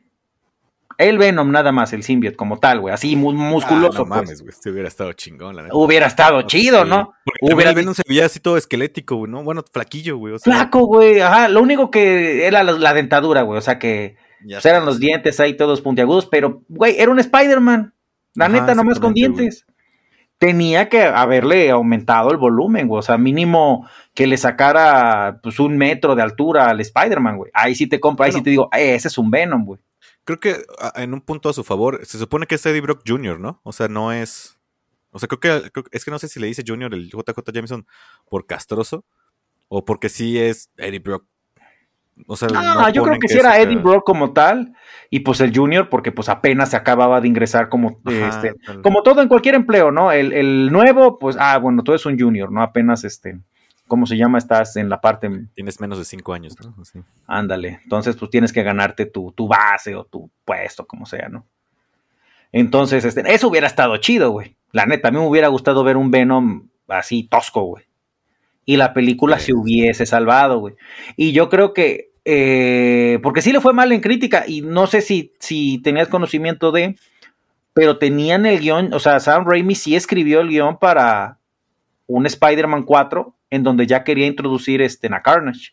El 0.98 1.18
Venom 1.18 1.52
nada 1.52 1.72
más, 1.72 1.92
el 1.94 2.04
symbiote 2.04 2.38
como 2.38 2.58
tal, 2.60 2.80
güey. 2.80 2.94
Así 2.94 3.16
mu- 3.16 3.34
musculoso, 3.34 4.02
ah, 4.04 4.04
no 4.04 4.06
pues. 4.06 4.10
mames, 4.10 4.42
güey, 4.42 4.50
este 4.52 4.70
hubiera 4.72 4.88
estado 4.88 5.12
chingón, 5.14 5.56
la 5.56 5.64
neta. 5.64 5.76
Hubiera 5.76 6.08
estado 6.08 6.42
chido, 6.44 6.84
Sí, 6.84 6.90
¿no? 6.90 7.14
Porque 7.26 7.54
Hubiera 7.54 7.72
el 7.72 7.76
Venom 7.76 7.94
se 7.94 8.04
veía 8.08 8.26
así 8.26 8.40
todo 8.40 8.56
esquelético, 8.58 9.16
güey, 9.18 9.32
¿no? 9.32 9.44
Bueno, 9.44 9.64
flaquillo, 9.72 10.18
güey. 10.18 10.34
O 10.36 10.40
sea, 10.40 10.54
Flaco, 10.54 10.86
güey, 10.86 11.20
ajá, 11.20 11.48
lo 11.50 11.62
único 11.62 11.92
que 11.92 12.46
era 12.48 12.64
la, 12.64 12.72
la 12.74 12.94
dentadura, 12.94 13.42
güey, 13.42 13.58
o 13.58 13.62
sea 13.62 13.78
que 13.80 14.16
pues, 14.48 14.66
eran 14.66 14.86
los 14.86 15.00
dientes 15.00 15.40
ahí 15.40 15.56
todos 15.58 15.82
puntiagudos, 15.82 16.28
pero, 16.28 16.62
güey, 16.70 16.96
era 17.00 17.12
un 17.12 17.20
Spider-Man, 17.20 17.94
la 18.36 18.46
Ajá, 18.46 18.54
neta, 18.54 18.76
nomás 18.76 19.00
con 19.00 19.14
dientes. 19.14 19.66
Tenía 20.38 20.90
que 20.90 21.02
haberle 21.02 21.72
aumentado 21.72 22.30
el 22.30 22.38
volumen, 22.38 22.90
güey, 22.90 23.00
o 23.00 23.02
sea, 23.02 23.18
mínimo 23.18 23.88
que 24.14 24.28
le 24.28 24.36
sacara, 24.36 25.40
pues, 25.42 25.60
un 25.60 25.78
metro 25.78 26.14
de 26.14 26.22
altura 26.22 26.66
al 26.70 26.82
Spider-Man, 26.82 27.38
güey. 27.38 27.52
Ahí 27.54 27.74
sí 27.74 27.88
te 27.88 28.02
compro, 28.02 28.26
ahí 28.26 28.34
sí 28.34 28.42
te 28.42 28.50
digo, 28.50 28.70
"Eh, 28.74 28.96
ese 28.96 29.08
es 29.08 29.18
un 29.18 29.32
Venom, 29.32 29.64
güey. 29.64 29.80
Creo 30.26 30.40
que 30.40 30.58
en 30.96 31.14
un 31.14 31.22
punto 31.22 31.50
a 31.50 31.54
su 31.54 31.64
favor, 31.64 32.04
se 32.06 32.18
supone 32.18 32.46
que 32.48 32.56
es 32.56 32.66
Eddie 32.66 32.82
Brock 32.82 33.02
Jr., 33.08 33.40
¿no? 33.40 33.62
O 33.64 33.72
sea, 33.72 33.88
no 33.88 34.12
es. 34.12 34.58
O 35.12 35.20
sea, 35.20 35.28
creo 35.28 35.40
que, 35.40 35.72
creo 35.72 35.84
que- 35.86 35.96
es 35.98 36.04
que 36.04 36.12
no 36.12 36.20
sé 36.20 36.28
si 36.28 36.40
le 36.40 36.48
dice 36.48 36.64
Jr. 36.68 36.94
el 36.94 37.10
JJ 37.10 37.52
Jameson 37.54 37.86
por 38.30 38.46
castroso 38.46 39.06
o 39.70 39.86
porque 39.86 40.10
sí 40.10 40.38
es 40.40 40.70
Eddie 40.78 41.00
Brock. 41.00 41.26
O 42.28 42.36
sea, 42.38 42.48
Ah, 42.56 42.76
no 42.76 42.88
yo 42.90 43.02
creo 43.04 43.06
ponen 43.06 43.20
que 43.20 43.28
sí 43.28 43.38
era 43.38 43.60
Eddie 43.60 43.76
Brock 43.78 44.06
como 44.06 44.32
tal, 44.34 44.74
y 45.10 45.20
pues 45.20 45.42
el 45.42 45.54
Junior, 45.56 45.90
porque 45.90 46.12
pues 46.14 46.30
apenas 46.30 46.70
se 46.72 46.78
acababa 46.78 47.20
de 47.22 47.28
ingresar 47.28 47.68
como, 47.70 48.00
Ajá, 48.06 48.30
este, 48.30 48.54
tal- 48.66 48.82
como 48.82 49.04
todo 49.04 49.22
en 49.22 49.28
cualquier 49.28 49.56
empleo, 49.56 49.92
¿no? 49.92 50.12
El, 50.14 50.32
el 50.32 50.72
nuevo, 50.72 51.20
pues, 51.20 51.36
ah, 51.40 51.58
bueno, 51.58 51.84
tú 51.84 51.92
eres 51.92 52.06
un 52.06 52.18
Junior, 52.18 52.52
¿no? 52.52 52.62
Apenas, 52.62 53.04
este, 53.04 53.40
¿cómo 53.88 54.06
se 54.06 54.18
llama? 54.18 54.38
Estás 54.38 54.76
en 54.78 54.90
la 54.90 55.02
parte, 55.02 55.30
Tienes 55.54 55.80
menos 55.80 55.98
de 55.98 56.06
cinco 56.06 56.34
años, 56.34 56.56
¿no? 56.64 56.74
Así. 56.82 57.00
ándale, 57.28 57.80
entonces 57.84 58.16
pues 58.16 58.32
tienes 58.32 58.52
que 58.54 58.64
ganarte 58.64 59.06
tu, 59.06 59.32
tu 59.32 59.48
base 59.48 59.96
o 59.96 60.04
tu 60.06 60.30
puesto, 60.44 60.86
como 60.86 61.06
sea, 61.06 61.30
¿no? 61.30 61.46
Entonces, 62.52 63.04
este, 63.04 63.22
eso 63.34 63.48
hubiera 63.50 63.68
estado 63.68 63.98
chido, 63.98 64.32
güey. 64.32 64.56
La 64.72 64.86
neta, 64.86 65.10
a 65.10 65.12
mí 65.12 65.18
me 65.18 65.28
hubiera 65.28 65.50
gustado 65.50 65.84
ver 65.84 65.98
un 65.98 66.10
Venom 66.12 66.68
así 66.88 67.24
tosco, 67.24 67.62
güey. 67.64 67.84
Y 68.66 68.78
la 68.78 68.94
película 68.94 69.40
Sí. 69.40 69.48
se 69.48 69.54
hubiese 69.54 70.06
salvado, 70.06 70.60
güey. 70.60 70.76
Y 71.18 71.34
yo 71.34 71.50
creo 71.50 71.74
que, 71.74 72.12
eh, 72.24 73.20
porque 73.22 73.42
sí 73.42 73.52
le 73.52 73.62
fue 73.62 73.74
mal 73.74 73.92
en 73.92 74.02
crítica, 74.02 74.46
y 74.48 74.62
no 74.62 74.88
sé 74.88 75.02
si, 75.02 75.34
si 75.40 75.80
tenías 75.80 76.08
conocimiento 76.08 76.72
de, 76.72 76.96
pero 77.74 77.98
tenían 77.98 78.46
el 78.46 78.60
guion, 78.62 78.94
o 78.94 79.00
sea, 79.00 79.20
Sam 79.20 79.46
Raimi 79.46 79.76
sí 79.76 79.96
escribió 79.96 80.40
el 80.40 80.50
guion 80.50 80.78
para 80.80 81.40
un 82.08 82.26
Spider-Man 82.26 82.84
4, 82.84 83.35
en 83.56 83.64
donde 83.64 83.88
ya 83.88 84.04
quería 84.04 84.28
introducir 84.28 84.82
este, 84.82 85.08
a 85.14 85.22
Carnage. 85.22 85.72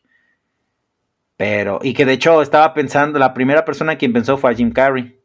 Pero, 1.36 1.80
y 1.82 1.92
que 1.94 2.04
de 2.04 2.12
hecho 2.12 2.40
estaba 2.40 2.72
pensando, 2.74 3.18
la 3.18 3.34
primera 3.34 3.64
persona 3.64 3.96
quien 3.96 4.12
pensó 4.12 4.38
fue 4.38 4.50
a 4.50 4.54
Jim 4.54 4.70
Carrey, 4.72 5.18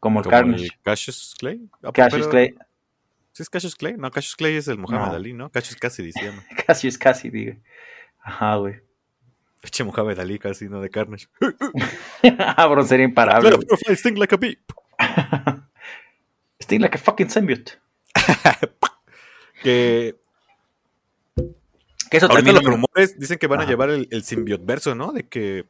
como 0.00 0.20
el 0.20 0.26
Carnage. 0.26 0.64
el 0.64 0.70
Cassius 0.82 1.34
Clay. 1.38 1.68
Ah, 1.82 1.92
Cassius 1.92 2.26
pero- 2.26 2.30
Clay, 2.30 2.54
¿Sí 3.32 3.42
es 3.42 3.50
Cassius 3.50 3.74
Clay? 3.74 3.94
No, 3.98 4.12
Cassius 4.12 4.36
Clay 4.36 4.54
es 4.54 4.68
el 4.68 4.78
Muhammad 4.78 5.08
No. 5.08 5.14
Ali, 5.14 5.32
¿no? 5.32 5.50
Cassius 5.50 5.76
Cassidy 5.76 6.12
se 6.12 6.22
llama. 6.24 6.44
Cassius 6.66 6.96
casi, 6.96 7.30
digo. 7.30 7.54
Ajá, 8.20 8.54
güey. 8.56 8.76
Eche 9.60 9.82
Muhammad 9.82 10.20
Ali 10.20 10.38
casi, 10.38 10.68
¿no? 10.68 10.80
De 10.80 10.88
Carnage. 10.88 11.26
Cabrón, 12.56 12.86
sería 12.86 13.06
imparable. 13.06 13.50
Güey. 13.50 13.66
profile, 13.66 13.96
sting 13.96 14.18
like 14.18 14.34
a 14.34 14.38
bee. 14.38 14.58
Sting 16.60 16.80
like 16.80 16.96
a 16.96 17.00
fucking 17.00 17.28
symbiote. 17.28 17.72
Que 19.62 20.14
Que 22.10 22.18
eso 22.18 22.26
ahorita 22.26 22.36
también 22.38 22.54
los 22.56 22.64
lo- 22.64 22.70
rumores 22.70 23.18
dicen 23.18 23.38
que 23.38 23.46
van 23.46 23.60
a 23.60 23.66
llevar 23.66 23.90
el, 23.90 24.08
el 24.10 24.22
symbiote 24.24 24.64
verso, 24.64 24.94
¿no? 24.94 25.12
De 25.12 25.28
que 25.28 25.66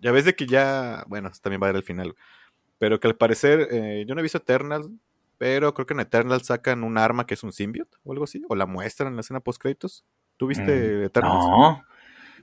ya 0.00 0.12
ves 0.12 0.24
de 0.24 0.34
que 0.34 0.46
ya, 0.46 1.04
bueno, 1.08 1.30
también 1.42 1.62
va 1.62 1.66
a 1.66 1.70
ser 1.70 1.76
el 1.76 1.82
final, 1.82 2.14
pero 2.78 3.00
que 3.00 3.08
al 3.08 3.16
parecer, 3.16 3.68
eh, 3.70 4.04
yo 4.06 4.14
no 4.14 4.20
he 4.20 4.22
visto 4.22 4.38
Eternal, 4.38 4.88
pero 5.38 5.74
creo 5.74 5.86
que 5.86 5.94
en 5.94 6.00
Eternal 6.00 6.42
sacan 6.42 6.84
un 6.84 6.98
arma 6.98 7.26
que 7.26 7.34
es 7.34 7.42
un 7.42 7.52
symbiote 7.52 7.96
o 8.04 8.12
algo 8.12 8.24
así, 8.24 8.42
o 8.48 8.54
la 8.56 8.66
muestran 8.66 9.08
en 9.08 9.16
la 9.16 9.20
escena 9.20 9.40
post 9.40 9.60
créditos. 9.60 10.04
¿Tú 10.36 10.46
viste 10.46 10.72
Mm, 10.72 11.02
Eternals? 11.04 11.44
No. 11.44 11.82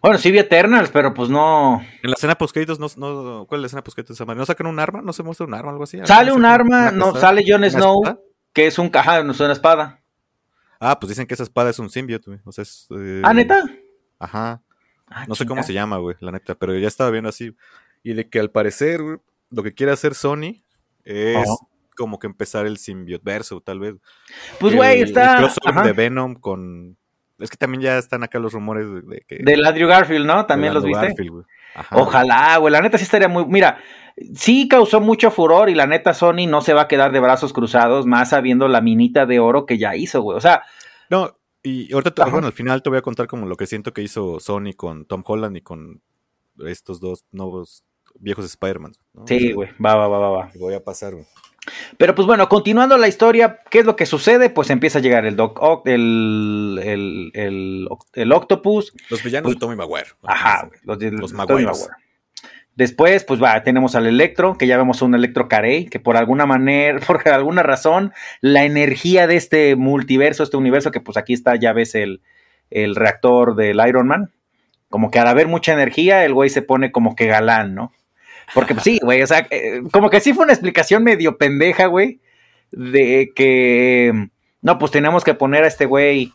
Bueno, 0.02 0.17
sí 0.17 0.32
vi 0.32 0.39
Eternals, 0.39 0.89
pero 0.91 1.13
pues 1.13 1.30
no. 1.30 1.82
En 2.02 2.10
la 2.10 2.15
escena 2.15 2.36
post 2.36 2.56
no, 2.58 2.88
no, 2.98 3.46
¿cuál 3.48 3.60
es 3.60 3.62
la 3.62 3.65
escena 3.67 3.84
post 3.84 4.19
¿No 4.36 4.46
sacan 4.46 4.67
un 4.67 4.80
arma? 4.80 5.02
¿No 5.02 5.13
se 5.13 5.24
muestra 5.24 5.46
un 5.48 5.54
arma 5.54 5.72
algo 5.72 5.84
así? 5.86 5.98
Sale 6.04 6.32
un 6.34 6.43
arma, 6.46 6.91
no, 6.91 7.15
sale 7.15 7.43
Jon 7.48 7.63
Snow, 7.69 8.02
que 8.52 8.67
es 8.67 8.78
un 8.80 8.89
caja, 8.89 9.24
no 9.24 9.32
es 9.32 9.39
una 9.39 9.54
espada. 9.54 10.02
Ah, 10.86 11.00
pues 11.00 11.10
dicen 11.10 11.26
que 11.26 11.34
esa 11.34 11.43
espada 11.43 11.69
es 11.69 11.80
un 11.80 11.89
symbiote, 11.89 12.30
güey. 12.30 12.39
O 12.43 12.52
sea, 12.52 12.63
es, 12.63 12.88
eh, 12.91 13.22
¿Ah, 13.24 13.34
neta? 13.34 13.63
Ajá. 14.19 14.62
Ah, 15.08 15.26
no 15.28 15.36
sé 15.36 15.46
cómo 15.46 15.63
se 15.63 15.74
llama, 15.74 15.98
güey, 15.98 16.15
la 16.19 16.32
neta, 16.32 16.56
pero 16.56 16.78
ya 16.78 16.88
estaba 16.88 17.10
viendo 17.10 17.30
así. 17.30 17.56
Y 18.04 18.13
de 18.13 18.30
que 18.30 18.39
al 18.39 18.52
parecer, 18.52 19.02
güey, 19.02 19.17
lo 19.50 19.63
que 19.63 19.74
quiere 19.74 19.91
hacer 19.91 20.13
Sony 20.13 20.63
es 21.06 21.48
como 21.96 22.19
que 22.19 22.28
empezar 22.28 22.65
el 22.65 22.78
symbiote 22.78 23.24
verso, 23.24 23.62
tal 23.62 23.80
vez. 23.80 23.96
Pues, 24.60 24.76
güey, 24.76 25.02
está. 25.02 25.39
El 25.39 25.84
de 25.84 25.93
Venom 25.93 26.36
con 26.36 26.98
es 27.39 27.50
que 27.50 27.58
también 27.58 27.82
ya 27.82 27.98
están 27.98 28.24
acá 28.24 28.39
los 28.39 28.54
rumores 28.54 28.88
de, 29.06 29.22
que. 29.28 29.39
Del 29.43 29.65
Andrew 29.65 29.88
Garfield, 29.88 30.26
¿no? 30.26 30.46
También 30.46 30.74
los 30.74 30.84
viste. 30.84 31.15
Ojalá, 31.91 32.57
güey. 32.57 32.71
La 32.71 32.81
neta 32.81 32.97
sí 32.97 33.03
estaría 33.03 33.27
muy. 33.27 33.45
Mira, 33.45 33.77
sí 34.36 34.67
causó 34.67 34.99
mucho 35.01 35.31
furor 35.31 35.69
y 35.69 35.75
la 35.75 35.88
neta 35.88 36.13
Sony 36.13 36.47
no 36.47 36.62
se 36.62 36.73
va 36.73 36.83
a 36.83 36.88
quedar 36.88 37.12
de 37.12 37.19
brazos 37.19 37.53
cruzados, 37.53 38.05
más 38.05 38.29
sabiendo 38.29 38.67
la 38.67 38.81
minita 38.81 39.25
de 39.25 39.39
oro 39.39 39.65
que 39.65 39.77
ya 39.77 39.95
hizo, 39.95 40.21
güey. 40.21 40.38
O 40.38 40.41
sea. 40.41 40.63
No, 41.09 41.38
y 41.62 41.93
ahorita, 41.93 42.25
bueno, 42.25 42.47
al 42.47 42.53
final 42.53 42.81
te 42.81 42.89
voy 42.89 42.99
a 42.99 43.03
contar 43.03 43.27
como 43.27 43.45
lo 43.45 43.55
que 43.55 43.67
siento 43.67 43.93
que 43.93 44.01
hizo 44.01 44.39
Sony 44.39 44.73
con 44.75 45.05
Tom 45.05 45.23
Holland 45.25 45.57
y 45.57 45.62
con 45.62 46.01
estos 46.59 46.99
dos 46.99 47.25
nuevos 47.31 47.86
viejos 48.19 48.45
Spider-Man. 48.45 48.93
Sí, 49.25 49.53
güey. 49.53 49.69
Va, 49.83 49.95
va, 49.95 50.07
va, 50.07 50.19
va, 50.19 50.29
va. 50.29 50.51
Voy 50.55 50.73
a 50.73 50.83
pasar, 50.83 51.13
güey. 51.13 51.25
Pero 51.97 52.15
pues 52.15 52.26
bueno, 52.26 52.49
continuando 52.49 52.97
la 52.97 53.08
historia, 53.08 53.62
¿qué 53.69 53.80
es 53.80 53.86
lo 53.86 53.95
que 53.95 54.06
sucede? 54.06 54.49
Pues 54.49 54.69
empieza 54.69 54.99
a 54.99 55.02
llegar 55.02 55.26
el 55.26 55.36
Doc 55.36 55.60
el, 55.86 56.80
el, 56.84 57.88
el, 58.13 58.32
Octopus. 58.32 58.93
Los 59.10 59.23
villanos 59.23 59.45
pues 59.45 59.56
de 59.56 59.60
Tommy 59.60 59.76
Maguire. 59.76 60.10
Ajá, 60.23 60.69
los, 60.84 61.02
los 61.02 61.34
Maguire. 61.34 61.71
Después, 62.76 63.23
pues 63.23 63.41
va, 63.41 63.62
tenemos 63.63 63.95
al 63.95 64.08
Electro, 64.08 64.58
que 64.58 64.65
ya 64.65 64.78
vemos 64.78 65.04
un 65.04 65.13
Electro 65.13 65.47
Carey, 65.47 65.86
que 65.86 65.99
por 65.99 66.17
alguna 66.17 66.45
manera, 66.45 66.99
por 67.08 67.28
alguna 67.30 67.63
razón, 67.63 68.13
la 68.41 68.65
energía 68.65 69.28
de 69.28 69.36
este 69.36 69.76
multiverso, 69.76 70.43
este 70.43 70.58
universo, 70.58 70.91
que 70.91 70.99
pues 70.99 71.17
aquí 71.17 71.34
está, 71.34 71.56
ya 71.56 71.71
ves 71.71 71.93
el, 71.93 72.21
el 72.71 72.95
reactor 72.95 73.56
del 73.56 73.80
Iron 73.88 74.08
Man, 74.08 74.32
como 74.89 75.12
que 75.12 75.19
al 75.19 75.28
haber 75.28 75.47
mucha 75.47 75.73
energía, 75.73 76.26
el 76.26 76.34
güey 76.34 76.49
se 76.49 76.63
pone 76.63 76.91
como 76.91 77.15
que 77.15 77.28
galán, 77.28 77.76
¿no? 77.76 77.91
Porque 78.53 78.73
pues, 78.73 78.84
sí, 78.84 78.99
güey, 79.01 79.21
o 79.21 79.27
sea, 79.27 79.47
eh, 79.49 79.82
como 79.91 80.10
que 80.10 80.19
sí 80.19 80.34
fue 80.34 80.45
una 80.45 80.53
explicación 80.53 81.03
medio 81.03 81.38
pendeja, 81.38 81.88
güey, 81.88 82.19
de 82.71 83.32
que, 83.36 84.29
no, 84.62 84.79
pues 84.79 84.91
tenemos 84.91 85.23
que 85.23 85.34
poner 85.34 85.63
a 85.63 85.67
este 85.67 85.86
güey, 85.86 86.34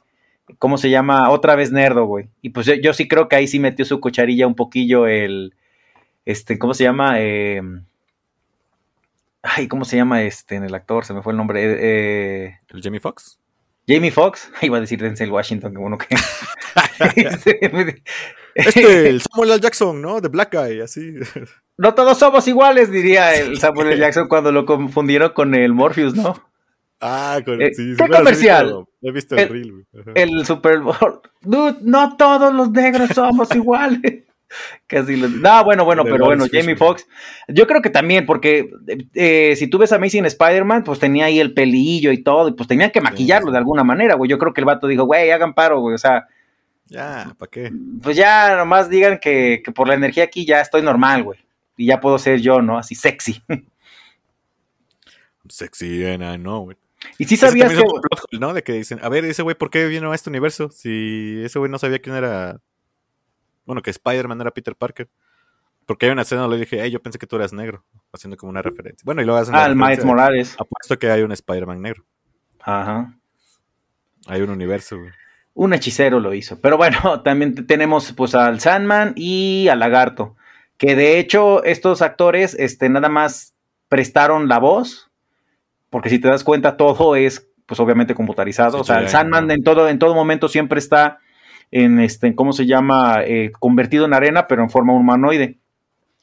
¿cómo 0.58 0.78
se 0.78 0.90
llama? 0.90 1.30
Otra 1.30 1.54
vez 1.54 1.72
nerdo, 1.72 2.04
güey. 2.06 2.28
Y 2.42 2.50
pues 2.50 2.66
yo, 2.82 2.92
sí 2.92 3.08
creo 3.08 3.28
que 3.28 3.36
ahí 3.36 3.46
sí 3.46 3.58
metió 3.58 3.84
su 3.84 4.00
cucharilla 4.00 4.46
un 4.46 4.54
poquillo 4.54 5.06
el, 5.06 5.54
este, 6.24 6.58
¿cómo 6.58 6.74
se 6.74 6.84
llama? 6.84 7.20
Eh, 7.20 7.62
ay, 9.42 9.68
¿cómo 9.68 9.84
se 9.84 9.96
llama 9.96 10.22
este 10.22 10.56
en 10.56 10.64
el 10.64 10.74
actor? 10.74 11.04
Se 11.04 11.14
me 11.14 11.22
fue 11.22 11.32
el 11.32 11.36
nombre. 11.36 11.60
Eh, 11.64 12.58
¿El 12.68 12.82
Jamie 12.82 13.00
Foxx? 13.00 13.38
Jamie 13.86 14.10
Foxx, 14.10 14.50
iba 14.62 14.76
a 14.76 14.80
decir 14.80 15.00
Denzel 15.00 15.30
Washington, 15.30 15.72
que 15.72 15.78
bueno 15.78 15.98
que. 15.98 16.06
este, 17.16 18.02
este, 18.54 19.08
el 19.08 19.22
Samuel 19.22 19.52
L. 19.52 19.60
Jackson, 19.60 20.00
¿no? 20.02 20.20
De 20.20 20.28
Black 20.28 20.54
Guy, 20.54 20.80
así. 20.80 21.14
No 21.78 21.94
todos 21.94 22.18
somos 22.18 22.46
iguales, 22.48 22.90
diría 22.90 23.36
el 23.36 23.56
Samuel 23.58 23.92
L. 23.92 23.98
Jackson 23.98 24.26
cuando 24.26 24.50
lo 24.50 24.66
confundieron 24.66 25.30
con 25.30 25.54
el 25.54 25.72
Morpheus, 25.72 26.12
¿no? 26.16 26.34
Ah, 27.00 27.38
con 27.44 27.62
el, 27.62 27.68
eh, 27.68 27.74
sí, 27.74 27.94
¿Qué 27.96 28.08
comercial? 28.08 28.84
He 29.00 29.12
visto, 29.12 29.36
el, 29.36 29.48
reel, 29.48 29.86
El 30.16 30.44
Super 30.44 30.80
Bowl. 30.80 31.20
no 31.44 32.16
todos 32.16 32.52
los 32.52 32.72
negros 32.72 33.10
somos 33.14 33.54
iguales. 33.54 34.24
Casi 34.88 35.14
los... 35.14 35.30
No, 35.30 35.62
bueno, 35.62 35.84
bueno, 35.84 36.02
pero 36.02 36.24
bueno, 36.24 36.46
Jamie 36.50 36.74
Foxx. 36.74 37.06
Yo 37.46 37.68
creo 37.68 37.80
que 37.80 37.90
también, 37.90 38.26
porque 38.26 38.70
eh, 39.14 39.54
si 39.54 39.68
tú 39.68 39.78
ves 39.78 39.92
Amazing 39.92 40.26
Spider-Man, 40.26 40.82
pues 40.82 40.98
tenía 40.98 41.26
ahí 41.26 41.38
el 41.38 41.54
pelillo 41.54 42.10
y 42.10 42.24
todo, 42.24 42.48
y 42.48 42.52
pues 42.54 42.68
tenían 42.68 42.90
que 42.90 43.00
maquillarlo 43.00 43.52
de 43.52 43.58
alguna 43.58 43.84
manera, 43.84 44.16
güey. 44.16 44.28
Yo 44.28 44.38
creo 44.38 44.52
que 44.52 44.62
el 44.62 44.64
vato 44.64 44.88
dijo, 44.88 45.04
güey, 45.04 45.30
hagan 45.30 45.54
paro, 45.54 45.80
güey, 45.80 45.94
o 45.94 45.98
sea. 45.98 46.26
Ya, 46.86 47.36
¿para 47.38 47.50
qué? 47.50 47.70
Pues 48.02 48.16
ya 48.16 48.56
nomás 48.56 48.90
digan 48.90 49.18
que, 49.20 49.60
que 49.64 49.70
por 49.70 49.86
la 49.86 49.94
energía 49.94 50.24
aquí 50.24 50.44
ya 50.44 50.60
estoy 50.60 50.82
normal, 50.82 51.22
güey 51.22 51.38
y 51.78 51.86
ya 51.86 52.00
puedo 52.00 52.18
ser 52.18 52.40
yo, 52.40 52.60
¿no? 52.60 52.76
Así 52.76 52.94
sexy. 52.94 53.42
Sexy 55.48 56.04
and 56.04 56.22
I 56.22 56.36
know 56.36 56.70
Y 57.16 57.24
si 57.24 57.38
sabías 57.38 57.72
que... 57.72 58.38
¿no? 58.38 58.52
De 58.52 58.62
que 58.62 58.74
dicen, 58.74 58.98
a 59.00 59.08
ver, 59.08 59.24
ese 59.24 59.40
güey, 59.40 59.56
¿por 59.56 59.70
qué 59.70 59.86
vino 59.86 60.12
a 60.12 60.14
este 60.14 60.28
universo? 60.28 60.68
Si 60.70 61.40
ese 61.42 61.58
güey 61.58 61.70
no 61.70 61.78
sabía 61.78 62.00
quién 62.00 62.16
era... 62.16 62.60
Bueno, 63.64 63.80
que 63.80 63.88
Spider-Man 63.88 64.42
era 64.42 64.50
Peter 64.50 64.76
Parker. 64.76 65.08
Porque 65.86 66.04
hay 66.04 66.12
una 66.12 66.22
escena 66.22 66.42
donde 66.42 66.58
le 66.58 66.64
dije, 66.64 66.82
hey, 66.82 66.90
yo 66.90 67.00
pensé 67.00 67.18
que 67.18 67.26
tú 67.26 67.36
eras 67.36 67.54
negro. 67.54 67.82
Haciendo 68.12 68.36
como 68.36 68.50
una 68.50 68.60
referencia. 68.60 69.02
Bueno, 69.06 69.22
y 69.22 69.24
luego 69.24 69.40
hacen... 69.40 69.54
Ah, 69.54 69.64
el 69.64 69.76
Miles 69.76 70.04
Morales. 70.04 70.54
Apuesto 70.58 70.98
que 70.98 71.10
hay 71.10 71.22
un 71.22 71.32
Spider-Man 71.32 71.80
negro. 71.80 72.04
Ajá. 72.60 73.16
Hay 74.26 74.42
un 74.42 74.50
universo, 74.50 74.98
güey. 74.98 75.12
Un 75.54 75.72
hechicero 75.72 76.20
lo 76.20 76.34
hizo. 76.34 76.60
Pero 76.60 76.76
bueno, 76.76 77.20
también 77.22 77.66
tenemos 77.66 78.12
pues 78.12 78.34
al 78.34 78.60
Sandman 78.60 79.14
y 79.16 79.68
al 79.68 79.78
Lagarto 79.78 80.36
que 80.78 80.94
de 80.96 81.18
hecho 81.18 81.62
estos 81.64 82.00
actores 82.00 82.54
este, 82.58 82.88
nada 82.88 83.08
más 83.08 83.54
prestaron 83.88 84.48
la 84.48 84.58
voz, 84.58 85.10
porque 85.90 86.08
si 86.08 86.18
te 86.18 86.28
das 86.28 86.44
cuenta 86.44 86.76
todo 86.76 87.16
es 87.16 87.46
pues 87.66 87.80
obviamente 87.80 88.14
computarizado, 88.14 88.80
o 88.80 88.84
sea, 88.84 89.00
el 89.00 89.10
Sandman 89.10 89.50
en 89.50 89.62
todo, 89.62 89.90
en 89.90 89.98
todo 89.98 90.14
momento 90.14 90.48
siempre 90.48 90.78
está 90.78 91.18
en 91.70 92.00
este, 92.00 92.34
¿cómo 92.34 92.54
se 92.54 92.64
llama? 92.64 93.22
Eh, 93.26 93.52
convertido 93.58 94.06
en 94.06 94.14
arena, 94.14 94.46
pero 94.46 94.62
en 94.62 94.70
forma 94.70 94.94
humanoide, 94.94 95.58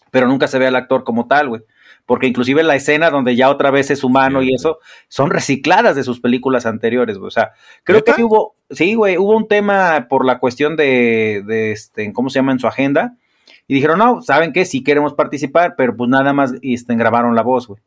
pero 0.10 0.28
nunca 0.28 0.48
se 0.48 0.58
ve 0.58 0.65
al 0.65 0.76
actor 0.76 1.04
como 1.04 1.28
tal, 1.28 1.50
güey. 1.50 1.62
Porque 2.08 2.26
inclusive 2.26 2.63
la 2.63 2.76
escena 2.76 3.12
donde 3.12 3.36
ya 3.36 3.50
otra 3.50 3.70
vez 3.70 3.91
es 3.91 4.04
humano 4.04 4.41
y 4.41 4.54
eso, 4.54 4.80
son 5.08 5.30
recicladas 5.30 5.96
de 5.96 6.04
sus 6.04 6.20
películas 6.20 6.65
anteriores, 6.65 7.18
güey. 7.18 7.28
O 7.28 7.32
sea, 7.32 7.52
creo 7.84 8.04
que 8.04 8.24
hubo, 8.24 8.56
sí, 8.72 8.96
güey, 8.96 9.18
hubo 9.18 9.36
un 9.36 9.48
tema 9.48 10.08
por 10.10 10.26
la 10.26 10.39
cuestión 10.39 10.76
de, 10.76 11.44
de 11.46 11.72
este, 11.72 12.12
¿cómo 12.13 12.30
se 12.30 12.39
llama? 12.39 12.52
En 12.52 12.60
su 12.60 12.68
agenda, 12.68 13.18
y 13.67 13.73
dijeron, 13.73 13.97
no, 13.97 14.21
¿saben 14.21 14.54
qué? 14.54 14.65
Sí 14.65 14.84
queremos 14.84 15.13
participar, 15.13 15.75
pero 15.75 15.95
pues 15.95 16.10
nada 16.10 16.34
más 16.34 16.54
este, 16.62 16.95
grabaron 16.95 17.36
la 17.36 17.41
voz, 17.41 17.67
güey. 17.67 17.82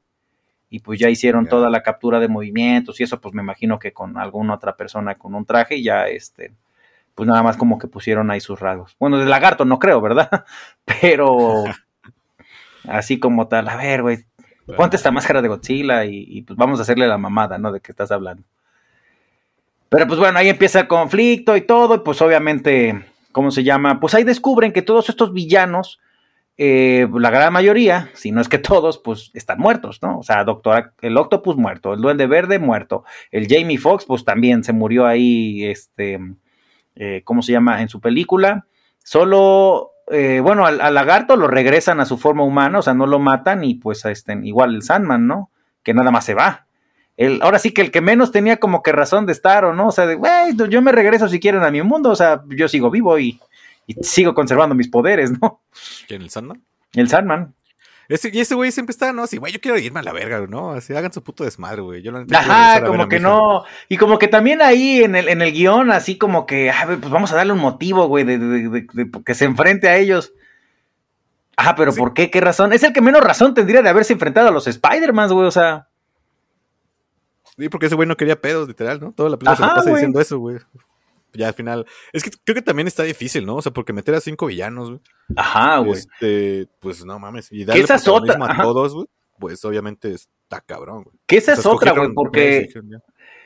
Y 0.71 0.81
pues 0.81 0.99
ya 0.99 1.09
hicieron 1.09 1.47
toda 1.47 1.71
la 1.71 1.83
captura 1.83 2.21
de 2.21 2.29
movimientos 2.29 3.01
y 3.01 3.05
eso, 3.05 3.21
pues 3.21 3.35
me 3.35 3.43
imagino 3.43 3.79
que 3.79 3.93
con 3.93 4.19
alguna 4.19 4.55
otra 4.55 4.77
persona 4.77 5.15
con 5.15 5.35
un 5.35 5.47
traje 5.47 5.77
y 5.77 5.85
ya, 5.85 6.09
este, 6.09 6.53
pues 7.15 7.27
nada 7.27 7.43
más 7.43 7.57
como 7.57 7.79
que 7.79 7.87
pusieron 7.87 8.31
ahí 8.31 8.41
sus 8.41 8.61
rasgos. 8.61 8.97
Bueno, 8.99 9.19
de 9.19 9.27
lagarto 9.27 9.65
no 9.65 9.79
creo, 9.79 10.01
¿verdad? 10.01 10.45
Pero 11.01 11.65
así 12.89 13.19
como 13.19 13.49
tal, 13.49 13.69
a 13.69 13.77
ver, 13.77 14.03
güey, 14.03 14.27
ponte 14.77 14.97
esta 14.97 15.11
máscara 15.11 15.41
de 15.41 15.49
Godzilla 15.49 16.05
y, 16.05 16.25
y, 16.29 16.43
pues 16.43 16.57
vamos 16.57 16.81
a 16.81 16.83
hacerle 16.83 17.07
la 17.07 17.19
mamada, 17.19 17.57
¿no? 17.57 17.73
De 17.73 17.81
que 17.81 17.93
estás 17.93 18.11
hablando. 18.11 18.43
Pero 19.89 20.07
pues 20.07 20.19
bueno, 20.19 20.39
ahí 20.39 20.49
empieza 20.51 20.81
el 20.81 20.89
conflicto 20.89 21.57
y 21.57 21.63
todo, 21.63 21.95
y 21.95 21.99
pues 22.01 22.21
obviamente 22.21 23.07
¿cómo 23.39 23.53
se 23.53 23.63
llama? 23.63 24.01
Pues 24.01 24.15
ahí 24.15 24.25
descubren 24.25 24.73
que 24.73 24.83
todos 24.83 25.09
estos 25.09 25.33
villanos, 25.33 26.01
eh, 26.57 27.07
la 27.15 27.31
gran 27.31 27.53
mayoría, 27.53 28.11
si 28.15 28.33
no 28.33 28.41
es 28.41 28.49
que 28.49 28.59
todos, 28.59 28.99
pues 28.99 29.31
están 29.33 29.61
muertos, 29.61 30.03
¿no? 30.03 30.19
O 30.19 30.25
sea, 30.25 30.43
doctor, 30.43 30.93
el 31.03 31.17
Octopus 31.17 31.57
muerto, 31.57 31.95
el 31.95 32.01
Duende 32.01 32.27
Verde 32.27 32.59
muerto, 32.59 33.05
el 33.31 33.47
Jamie 33.49 33.79
Foxx, 33.79 34.07
pues 34.07 34.25
también 34.25 34.65
se 34.65 34.73
murió 34.73 35.07
ahí, 35.07 35.65
este, 35.67 36.19
eh, 36.97 37.23
¿cómo 37.25 37.43
se 37.43 37.53
llama? 37.53 37.81
En 37.81 37.89
su 37.89 38.01
película. 38.01 38.67
Solo, 39.05 39.93
eh, 40.11 40.41
bueno, 40.43 40.67
al, 40.67 40.93
lagarto 40.93 41.37
lo 41.37 41.47
regresan 41.47 42.01
a 42.01 42.07
su 42.07 42.19
forma 42.19 42.43
humana, 42.43 42.81
o 42.81 42.83
sea, 42.83 42.95
no 42.95 43.07
lo 43.07 43.21
matan 43.21 43.63
y 43.63 43.77
pues 43.77 44.05
este, 44.07 44.37
igual 44.43 44.75
el 44.75 44.83
Sandman, 44.83 45.29
¿no? 45.29 45.53
Que 45.85 45.95
nada 45.95 46.11
más 46.11 46.25
se 46.25 46.35
va 46.35 46.67
ahora 47.41 47.59
sí 47.59 47.73
que 47.73 47.83
el 47.83 47.91
que 47.91 48.01
menos 48.01 48.31
tenía 48.31 48.59
como 48.59 48.83
que 48.83 48.93
razón 48.93 49.27
de 49.27 49.33
estar 49.33 49.65
o 49.65 49.75
no, 49.75 49.89
o 49.89 49.93
sea, 49.93 50.07
de, 50.07 50.15
güey, 50.15 50.55
yo 50.69 50.83
me 50.83 50.93
regreso 50.93 51.29
si 51.29 51.41
quieren 51.41 51.63
a 51.63 51.71
mi 51.71 51.83
mundo, 51.83 52.11
o 52.11 52.17
sea, 52.17 52.43
yo 52.49 52.69
sigo 52.69 52.91
vivo 52.91 53.19
y, 53.19 53.41
sigo 54.03 54.35
conservando 54.35 54.75
mis 54.75 54.89
poderes, 54.89 55.33
¿no? 55.41 55.61
¿Quién, 56.07 56.23
el 56.23 56.31
Sandman? 56.31 56.63
El 56.93 57.09
Sandman. 57.09 57.55
y 58.09 58.41
ese 58.41 58.55
güey 58.55 58.71
siempre 58.71 58.93
está, 58.93 59.13
¿no? 59.13 59.23
Así, 59.23 59.39
güey, 59.39 59.53
yo 59.53 59.61
quiero 59.61 59.79
irme 59.79 60.01
a 60.01 60.03
la 60.03 60.13
verga, 60.13 60.47
¿no? 60.47 60.73
Así, 60.73 60.95
hagan 60.95 61.13
su 61.13 61.25
puto 61.25 61.43
desmadre, 61.43 61.81
güey. 61.81 62.03
Yo 62.03 62.13
Ajá, 62.35 62.85
como 62.85 63.09
que 63.09 63.19
no. 63.19 63.65
Y 63.89 63.97
como 63.97 64.19
que 64.19 64.29
también 64.29 64.63
ahí 64.63 65.03
en 65.03 65.17
el, 65.17 65.29
en 65.29 65.43
el 65.43 65.53
guion, 65.53 65.91
así 65.91 66.19
como 66.19 66.47
que, 66.47 66.71
ah, 66.71 66.85
pues 66.87 67.11
vamos 67.11 67.33
a 67.33 67.37
darle 67.37 67.55
un 67.55 67.61
motivo, 67.61 68.07
güey, 68.07 68.25
de, 68.25 68.87
que 69.25 69.35
se 69.35 69.47
enfrente 69.47 69.89
a 69.89 69.97
ellos. 69.97 70.33
Ajá, 71.57 71.75
pero 71.75 71.93
¿por 71.93 72.15
qué? 72.15 72.31
¿Qué 72.31 72.41
razón? 72.41 72.73
Es 72.73 72.85
el 72.85 72.93
que 72.93 73.01
menos 73.01 73.25
razón 73.25 73.55
tendría 73.55 73.83
de 73.83 73.89
haberse 73.89 74.13
enfrentado 74.13 74.49
a 74.49 74.53
los 74.53 74.69
Spider-Man, 74.69 75.31
güey, 75.33 75.49
o 75.49 75.51
sea. 75.51 75.88
Sí, 77.59 77.69
porque 77.69 77.87
ese 77.87 77.97
güey 77.97 78.07
no 78.07 78.17
quería 78.17 78.41
pedos, 78.41 78.69
literal, 78.69 79.01
¿no? 79.01 79.13
Toda 79.13 79.31
la 79.31 79.37
película 79.37 79.57
se 79.57 79.63
lo 79.63 79.75
pasa 79.75 79.91
diciendo 79.91 80.21
eso, 80.21 80.39
güey. 80.39 80.59
Ya 81.35 81.49
al 81.49 81.55
final. 81.55 81.87
Es 82.13 82.23
que 82.23 82.31
creo 82.45 82.55
que 82.55 82.63
también 82.63 82.87
está 82.87 83.03
difícil, 83.03 83.45
¿no? 83.45 83.57
O 83.57 83.63
sea, 83.63 83.73
porque 83.73 83.93
meter 83.93 84.15
a 84.15 84.21
cinco 84.21 84.47
villanos, 84.47 84.89
güey. 84.91 85.01
Ajá, 85.37 85.79
güey. 85.79 85.99
Este, 85.99 86.69
pues 86.81 87.05
no 87.05 87.19
mames. 87.19 87.53
Y 87.53 87.65
darle 87.65 87.85
otra? 87.85 88.39
a 88.41 88.63
todos, 88.63 88.95
güey. 88.95 89.07
Pues 89.39 89.65
obviamente 89.65 90.13
está 90.13 90.61
cabrón, 90.61 91.05
güey. 91.05 91.17
Que 91.27 91.37
esa 91.37 91.53
es 91.53 91.67
otra, 91.67 91.93
güey, 91.93 92.13
porque. 92.15 92.69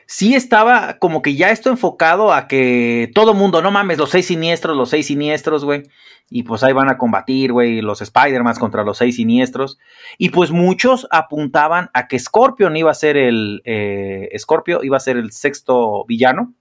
Sí 0.05 0.35
estaba 0.35 0.97
como 0.99 1.21
que 1.21 1.35
ya 1.35 1.51
esto 1.51 1.69
enfocado 1.69 2.33
a 2.33 2.47
que 2.47 3.11
todo 3.15 3.33
mundo, 3.33 3.61
no 3.61 3.71
mames, 3.71 3.97
los 3.97 4.09
seis 4.09 4.27
siniestros, 4.27 4.75
los 4.77 4.89
seis 4.89 5.07
siniestros, 5.07 5.63
güey. 5.65 5.83
Y 6.29 6.43
pues 6.43 6.63
ahí 6.63 6.73
van 6.73 6.89
a 6.89 6.97
combatir, 6.97 7.51
güey, 7.51 7.81
los 7.81 8.01
Spider-Man 8.01 8.55
contra 8.55 8.83
los 8.83 8.97
seis 8.97 9.17
siniestros. 9.17 9.77
Y 10.17 10.29
pues 10.29 10.51
muchos 10.51 11.07
apuntaban 11.11 11.89
a 11.93 12.07
que 12.07 12.17
Scorpion 12.17 12.75
iba 12.77 12.89
a 12.89 12.95
ser 12.95 13.17
el. 13.17 13.61
Eh, 13.65 14.29
Scorpio 14.39 14.83
iba 14.83 14.97
a 14.97 15.01
ser 15.01 15.17
el 15.17 15.31
sexto 15.31 16.05
villano. 16.05 16.53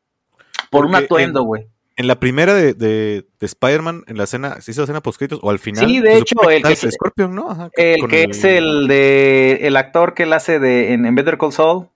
Por 0.70 0.84
un 0.86 0.94
atuendo, 0.94 1.40
en- 1.40 1.46
güey. 1.46 1.66
En 1.96 2.06
la 2.06 2.18
primera 2.18 2.54
de, 2.54 2.72
de, 2.72 3.26
de 3.38 3.46
Spider-Man, 3.46 4.04
en 4.06 4.16
la 4.16 4.24
escena, 4.24 4.60
¿se 4.62 4.70
hizo 4.70 4.80
la 4.80 4.84
escena 4.84 5.02
post 5.02 5.20
o 5.42 5.50
al 5.50 5.58
final? 5.58 5.86
Sí, 5.86 6.00
de 6.00 6.16
hecho, 6.16 6.48
el 6.48 6.62
que 6.62 6.74
se- 6.74 6.90
Scorpion, 6.90 7.34
¿no? 7.34 7.50
Ajá, 7.50 7.70
El 7.74 8.08
que 8.08 8.24
es 8.24 8.44
el 8.44 8.88
de. 8.88 9.58
El 9.62 9.76
actor 9.76 10.14
que 10.14 10.22
él 10.22 10.32
hace 10.32 10.58
de, 10.58 10.94
en, 10.94 11.04
en 11.04 11.14
Better 11.14 11.36
Call 11.36 11.52
Saul. 11.52 11.88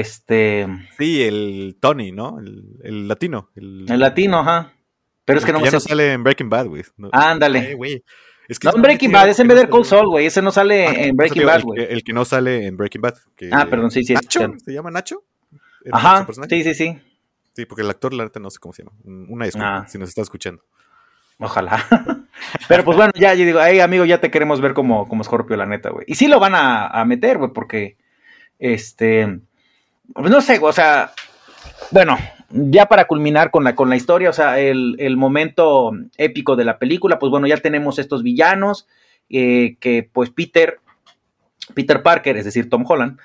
Este. 0.00 0.66
Sí, 0.98 1.22
el 1.22 1.76
Tony, 1.80 2.10
¿no? 2.12 2.38
El, 2.40 2.64
el 2.82 3.08
latino. 3.08 3.50
El, 3.54 3.86
El 3.88 4.00
latino, 4.00 4.40
ajá. 4.40 4.72
Pero 5.24 5.38
es 5.38 5.44
que 5.44 5.52
no 5.52 5.58
me 5.58 5.66
ya 5.66 5.70
sé. 5.72 5.76
no 5.76 5.80
sale 5.80 6.12
en 6.12 6.24
Breaking 6.24 6.48
Bad, 6.50 6.66
güey. 6.66 6.82
No, 6.96 7.10
Ándale. 7.12 7.72
Eh. 7.80 8.02
Es 8.48 8.58
No, 8.64 8.72
en 8.74 8.80
Breaking 8.82 9.12
Bad, 9.12 9.28
es 9.28 9.38
en 9.40 9.46
Better 9.46 9.68
Call 9.68 9.84
Saul, 9.84 10.08
güey. 10.08 10.24
Ese 10.26 10.40
no 10.40 10.50
sale 10.50 10.86
Ah, 10.86 10.92
en 10.96 11.14
Breaking 11.16 11.40
digo, 11.40 11.50
Bad, 11.50 11.62
güey. 11.62 11.86
que- 11.86 11.92
El, 11.92 12.02
que 12.02 12.12
no 12.14 12.24
sale 12.24 12.66
en 12.66 12.76
Breaking 12.78 13.02
Bad. 13.02 13.14
que- 13.36 13.50
Ah, 13.52 13.66
perdón, 13.68 13.90
sí, 13.90 14.02
sí. 14.04 14.14
es- 14.14 14.22
¿Nacho? 14.22 14.54
¿Se 14.64 14.72
llama 14.72 14.90
Nacho? 14.90 15.22
¿Era 15.84 15.96
Ajá, 15.98 16.26
sí, 16.48 16.62
sí, 16.64 16.74
sí. 16.74 16.98
Sí, 17.54 17.66
porque 17.66 17.82
el 17.82 17.90
actor, 17.90 18.14
la 18.14 18.24
neta, 18.24 18.40
no 18.40 18.48
sé 18.50 18.58
cómo 18.58 18.72
se 18.72 18.82
llama. 18.84 18.96
Una 19.04 19.44
disculpa, 19.44 19.78
Ah. 19.80 19.86
si 19.88 19.98
nos 19.98 20.08
está 20.08 20.22
escuchando. 20.22 20.62
Ojalá. 21.38 21.84
Pero 22.68 22.84
pues 22.84 22.96
bueno, 22.96 23.12
ya 23.14 23.34
yo 23.34 23.44
digo, 23.44 23.60
hey 23.62 23.80
amigo, 23.80 24.04
ya 24.06 24.18
te 24.20 24.30
queremos 24.30 24.60
ver 24.62 24.72
como, 24.72 25.06
como 25.08 25.22
Scorpio, 25.24 25.56
la 25.56 25.66
neta, 25.66 25.90
güey. 25.90 26.06
Y 26.08 26.14
sí 26.14 26.26
lo 26.26 26.40
van 26.40 26.54
a, 26.54 26.86
a 26.86 27.04
meter, 27.04 27.36
güey, 27.36 27.52
porque, 27.52 27.98
este, 28.58 29.40
no 30.14 30.40
sé, 30.40 30.58
o 30.60 30.72
sea, 30.72 31.12
bueno, 31.90 32.16
ya 32.50 32.86
para 32.86 33.06
culminar 33.06 33.50
con 33.50 33.64
la, 33.64 33.74
con 33.74 33.88
la 33.88 33.96
historia, 33.96 34.30
o 34.30 34.32
sea, 34.32 34.58
el, 34.58 34.96
el 34.98 35.16
momento 35.16 35.92
épico 36.16 36.56
de 36.56 36.64
la 36.64 36.78
película, 36.78 37.18
pues 37.18 37.30
bueno, 37.30 37.46
ya 37.46 37.58
tenemos 37.58 37.98
estos 37.98 38.22
villanos, 38.22 38.86
eh, 39.28 39.76
que 39.80 40.08
pues 40.10 40.30
Peter, 40.30 40.80
Peter 41.74 42.02
Parker, 42.02 42.36
es 42.36 42.44
decir, 42.44 42.70
Tom 42.70 42.84
Holland, 42.86 43.18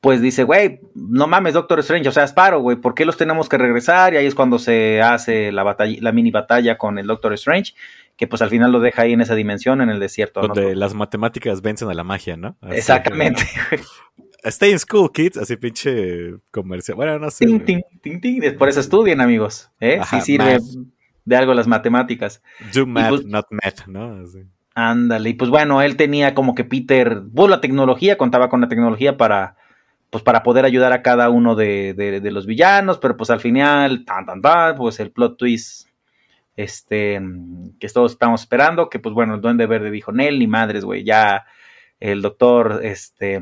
pues 0.00 0.22
dice, 0.22 0.44
güey, 0.44 0.80
no 0.94 1.26
mames, 1.26 1.54
Doctor 1.54 1.80
Strange, 1.80 2.08
o 2.08 2.12
sea, 2.12 2.24
Sparrow, 2.24 2.60
güey, 2.60 2.76
¿por 2.76 2.94
qué 2.94 3.04
los 3.04 3.16
tenemos 3.16 3.48
que 3.48 3.58
regresar? 3.58 4.14
Y 4.14 4.16
ahí 4.16 4.26
es 4.26 4.34
cuando 4.36 4.60
se 4.60 5.02
hace 5.02 5.50
la 5.50 5.64
batalla, 5.64 5.98
la 6.00 6.12
mini 6.12 6.30
batalla 6.30 6.78
con 6.78 6.98
el 6.98 7.08
Doctor 7.08 7.32
Strange, 7.32 7.74
que 8.16 8.28
pues 8.28 8.40
al 8.40 8.50
final 8.50 8.70
lo 8.70 8.78
deja 8.78 9.02
ahí 9.02 9.12
en 9.12 9.20
esa 9.20 9.34
dimensión, 9.34 9.80
en 9.80 9.90
el 9.90 9.98
desierto. 9.98 10.40
¿no? 10.40 10.48
Donde 10.48 10.76
las 10.76 10.94
matemáticas 10.94 11.62
vencen 11.62 11.90
a 11.90 11.94
la 11.94 12.04
magia, 12.04 12.36
¿no? 12.36 12.56
Así 12.60 12.76
Exactamente. 12.76 13.42
que, 13.70 13.80
Stay 14.44 14.70
in 14.70 14.78
school, 14.78 15.10
kids. 15.12 15.36
Así 15.36 15.56
pinche 15.56 16.34
comercial. 16.50 16.96
Bueno, 16.96 17.18
no 17.18 17.30
sé. 17.30 17.44
Ting, 17.46 17.60
ting, 17.64 17.80
ting, 18.02 18.20
ting. 18.20 18.56
Por 18.56 18.68
eso 18.68 18.80
estudien, 18.80 19.20
amigos. 19.20 19.70
¿eh? 19.80 19.98
Ajá, 20.00 20.20
sí 20.20 20.32
sirve 20.32 20.54
math. 20.54 20.62
de 21.24 21.36
algo 21.36 21.54
las 21.54 21.66
matemáticas. 21.66 22.42
Do 22.74 22.86
math, 22.86 23.08
pues- 23.10 23.24
not 23.26 23.46
math, 23.50 23.86
¿no? 23.86 24.22
Así. 24.22 24.38
Ándale, 24.74 25.30
y 25.30 25.34
pues 25.34 25.50
bueno, 25.50 25.82
él 25.82 25.96
tenía 25.96 26.34
como 26.36 26.54
que 26.54 26.62
Peter, 26.62 27.22
pues 27.34 27.50
la 27.50 27.60
tecnología, 27.60 28.16
contaba 28.16 28.48
con 28.48 28.60
la 28.60 28.68
tecnología 28.68 29.16
para, 29.16 29.56
pues 30.08 30.22
para 30.22 30.44
poder 30.44 30.64
ayudar 30.64 30.92
a 30.92 31.02
cada 31.02 31.30
uno 31.30 31.56
de, 31.56 31.94
de- 31.94 32.20
de 32.20 32.30
los 32.30 32.46
villanos, 32.46 32.98
pero 32.98 33.16
pues 33.16 33.28
al 33.30 33.40
final, 33.40 34.04
tan, 34.04 34.24
tan, 34.24 34.40
tan, 34.40 34.76
pues 34.76 35.00
el 35.00 35.10
plot 35.10 35.36
twist, 35.36 35.88
este, 36.56 37.20
que 37.80 37.88
todos 37.88 38.12
estamos 38.12 38.42
esperando, 38.42 38.88
que 38.88 39.00
pues 39.00 39.14
bueno, 39.14 39.34
el 39.34 39.40
Duende 39.40 39.66
Verde 39.66 39.90
dijo, 39.90 40.12
Nel, 40.12 40.38
ni 40.38 40.46
madres, 40.46 40.84
güey, 40.84 41.02
ya 41.02 41.44
el 41.98 42.22
doctor, 42.22 42.80
este, 42.84 43.40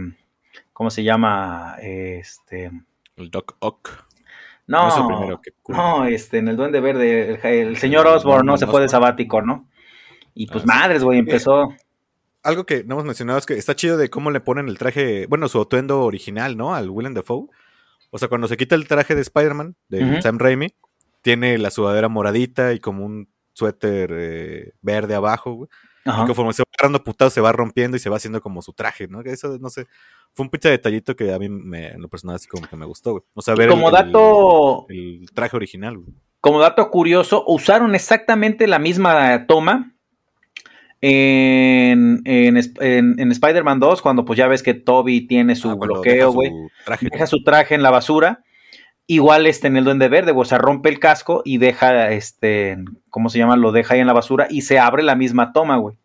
¿cómo 0.77 0.91
se 0.91 1.03
llama? 1.03 1.77
Este, 1.81 2.70
El 3.16 3.31
Doc 3.31 3.57
Ock. 3.61 4.05
no, 4.66 4.89
es 4.89 4.97
el 4.99 5.07
primero 5.07 5.41
que 5.41 5.51
no, 5.68 6.05
este, 6.05 6.37
en 6.37 6.49
el 6.49 6.57
Duende 6.59 6.81
Verde, 6.81 7.41
el, 7.43 7.68
el 7.68 7.77
señor 7.79 8.07
Osborn, 8.07 8.45
¿no? 8.45 8.59
Se 8.59 8.66
fue 8.66 8.83
de 8.83 8.89
sabático, 8.91 9.41
¿no? 9.41 9.66
Y 10.35 10.47
pues 10.49 10.64
Ah, 10.64 10.81
madres, 10.81 11.03
güey, 11.03 11.18
empezó... 11.18 11.72
Algo 12.43 12.66
que 12.66 12.85
no 12.85 12.97
hemos 12.97 13.07
mencionado 13.07 13.39
es 13.39 13.47
que 13.47 13.55
está 13.55 13.74
chido 13.74 13.97
de 13.97 14.11
cómo 14.11 14.31
le 14.31 14.41
ponen 14.41 14.68
el 14.68 14.77
traje, 14.77 15.27
bueno, 15.29 15.49
su 15.49 15.62
atuendo 15.62 16.03
original, 16.03 16.59
¿no? 16.59 16.74
Al 16.74 16.91
Willem 16.91 17.14
Dafoe. 17.14 17.47
O 18.11 18.18
sea, 18.18 18.29
cuando 18.29 18.47
se 18.47 18.59
quita 18.59 18.74
el 18.74 18.87
traje 18.87 19.14
de 19.14 19.22
Spider-Man, 19.22 19.77
de. 19.89 20.20
Sam 20.20 20.39
Raimi, 20.39 20.74
tiene 21.22 21.57
la 21.57 21.70
sudadera 21.70 22.11
moradita 22.11 22.74
y 22.74 22.81
como 22.81 23.07
un 23.07 23.31
suéter 23.55 24.11
eh, 24.12 24.72
verde 24.83 25.14
abajo, 25.14 25.55
güey. 25.55 25.70
Ajá. 26.07 26.22
Y 26.22 26.26
conforme 26.26 26.52
se 26.52 26.62
va 26.62 26.66
agarrando 26.78 27.02
putado, 27.04 27.30
se 27.30 27.40
va 27.40 27.52
rompiendo 27.52 27.96
y 27.96 28.00
se 28.00 28.09
va 28.09 28.16
haciendo 28.16 28.40
como 28.40 28.62
su 28.62 28.72
traje, 28.72 29.09
¿no? 29.09 29.20
Eso, 29.22 29.59
no 29.61 29.68
sé, 29.70 29.86
fue 30.32 30.44
un 30.44 30.50
pinche 30.50 30.68
detallito 30.70 31.16
que 31.16 31.32
a 31.34 31.38
mí, 31.38 31.48
me, 31.48 31.88
en 31.88 32.00
lo 32.00 32.09
personal, 32.09 32.36
así 32.36 32.46
como 32.48 32.66
que 32.68 32.76
me 32.76 32.86
gustó, 32.86 33.12
güey. 33.12 33.24
O 33.34 33.42
sea, 33.42 33.54
ver 33.54 33.68
como 33.68 33.88
el, 33.88 33.94
dato, 33.94 34.86
el, 34.88 35.18
el 35.22 35.30
traje 35.32 35.57
original, 35.57 35.98
güey. 35.98 36.14
como 36.40 36.61
dato 36.61 36.90
curioso, 36.90 37.44
usaron 37.46 37.94
exactamente 37.94 38.66
la 38.66 38.78
misma 38.78 39.46
toma 39.46 39.92
en, 41.00 42.22
en, 42.24 42.57
en- 42.57 43.20
en 43.20 43.30
Spider-Man 43.32 43.80
2, 43.80 44.02
cuando 44.02 44.24
pues 44.24 44.36
ya 44.38 44.46
ves 44.48 44.62
que 44.62 44.74
Toby 44.74 45.26
tiene 45.26 45.54
su 45.57 45.70
Ah, 45.70 45.74
bloqueo, 45.74 46.12
deja 46.14 46.26
su 46.28 46.32
güey. 46.32 46.50
traje. 46.84 47.09
Deja 47.11 47.26
su 47.26 47.42
traje 47.44 47.74
en 47.74 47.82
la 47.82 47.90
basura. 47.90 48.42
Igual 49.09 49.46
este 49.46 49.68
en 49.68 49.76
el 49.76 49.84
Duende 49.84 50.09
Verde, 50.09 50.32
o 50.34 50.44
sea, 50.44 50.59
rompe 50.59 50.88
el 50.88 50.98
casco 50.98 51.42
y 51.44 51.59
deja, 51.59 52.11
este, 52.11 52.76
¿cómo 53.09 53.28
se 53.28 53.38
llama? 53.38 53.57
Lo 53.57 53.70
deja 53.70 53.94
ahí 53.94 54.00
en 54.00 54.07
la 54.09 54.12
basura 54.12 54.48
y 54.50 54.62
se 54.62 54.78
abre 54.80 55.02
la 55.04 55.14
misma 55.14 55.52
toma, 55.52 55.76
güey. 55.76 55.96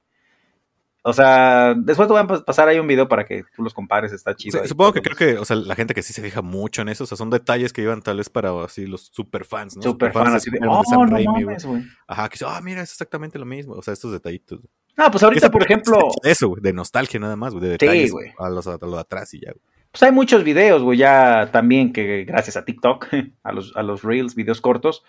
O 1.04 1.14
sea, 1.14 1.74
después 1.76 2.08
te 2.08 2.14
voy 2.14 2.22
a 2.22 2.28
pas- 2.28 2.46
pasar 2.46 2.68
ahí 2.68 2.78
un 2.78 2.86
video 2.86 3.08
para 3.08 3.26
que 3.26 3.44
tú 3.56 3.64
los 3.64 3.74
compares, 3.74 4.14
está 4.14 4.36
chido. 4.36 4.60
Sí, 4.60 4.62
ahí. 4.62 4.68
supongo 4.68 4.94
que 4.94 5.02
creo 5.02 5.18
que, 5.18 5.40
o 5.40 5.46
sea, 5.46 5.56
la 5.56 5.74
gente 5.76 5.96
que 5.96 6.04
sí 6.04 6.14
se 6.14 6.22
fija 6.22 6.44
mucho 6.44 6.84
en 6.84 6.90
eso, 6.90 7.06
o 7.06 7.08
sea, 7.08 7.18
son 7.18 7.32
detalles 7.32 7.74
que 7.74 7.82
iban 7.82 8.04
tal 8.04 8.18
vez 8.18 8.30
para 8.30 8.52
así 8.64 8.86
los 8.86 9.08
super 9.12 9.46
fans, 9.46 9.78
¿no? 9.78 9.82
Super 9.82 10.12
fan, 10.12 10.26
Superfans 10.26 10.36
así 10.36 10.52
de, 10.52 10.58
Spider-Man 10.58 10.84
oh, 10.86 11.06
no 11.06 11.12
Raimi, 11.12 11.44
mames, 11.46 11.66
güey. 11.66 11.84
Ajá, 12.06 12.30
que 12.30 12.34
dice, 12.34 12.46
ah, 12.48 12.62
mira, 12.62 12.84
es 12.84 12.92
exactamente 12.92 13.40
lo 13.40 13.48
mismo. 13.48 13.74
O 13.74 13.82
sea, 13.82 13.96
estos 13.96 14.12
detallitos. 14.12 14.60
No, 14.96 15.10
pues 15.10 15.24
ahorita, 15.24 15.50
por 15.50 15.64
ejemplo, 15.64 15.98
eso, 16.22 16.50
güey, 16.50 16.62
de 16.62 16.72
nostalgia 16.72 17.20
nada 17.20 17.36
más, 17.36 17.54
güey, 17.54 17.64
de 17.64 17.70
detalles 17.72 18.12
güey. 18.12 18.32
a, 18.38 18.50
los, 18.52 18.68
a 18.68 18.78
lo 18.80 18.92
de 18.92 19.00
atrás 19.00 19.34
y 19.34 19.40
ya, 19.40 19.54
güey. 19.54 19.71
Pues 19.92 20.04
hay 20.04 20.12
muchos 20.12 20.44
videos, 20.44 20.82
güey, 20.84 20.98
ya 20.98 21.50
también 21.52 21.92
que 21.92 22.24
gracias 22.24 22.56
a 22.56 22.64
TikTok, 22.66 23.08
a 23.44 23.52
los, 23.52 23.76
a 23.76 23.84
los 23.84 24.04
Reels, 24.04 24.36
videos 24.36 24.62
cortos, 24.62 25.04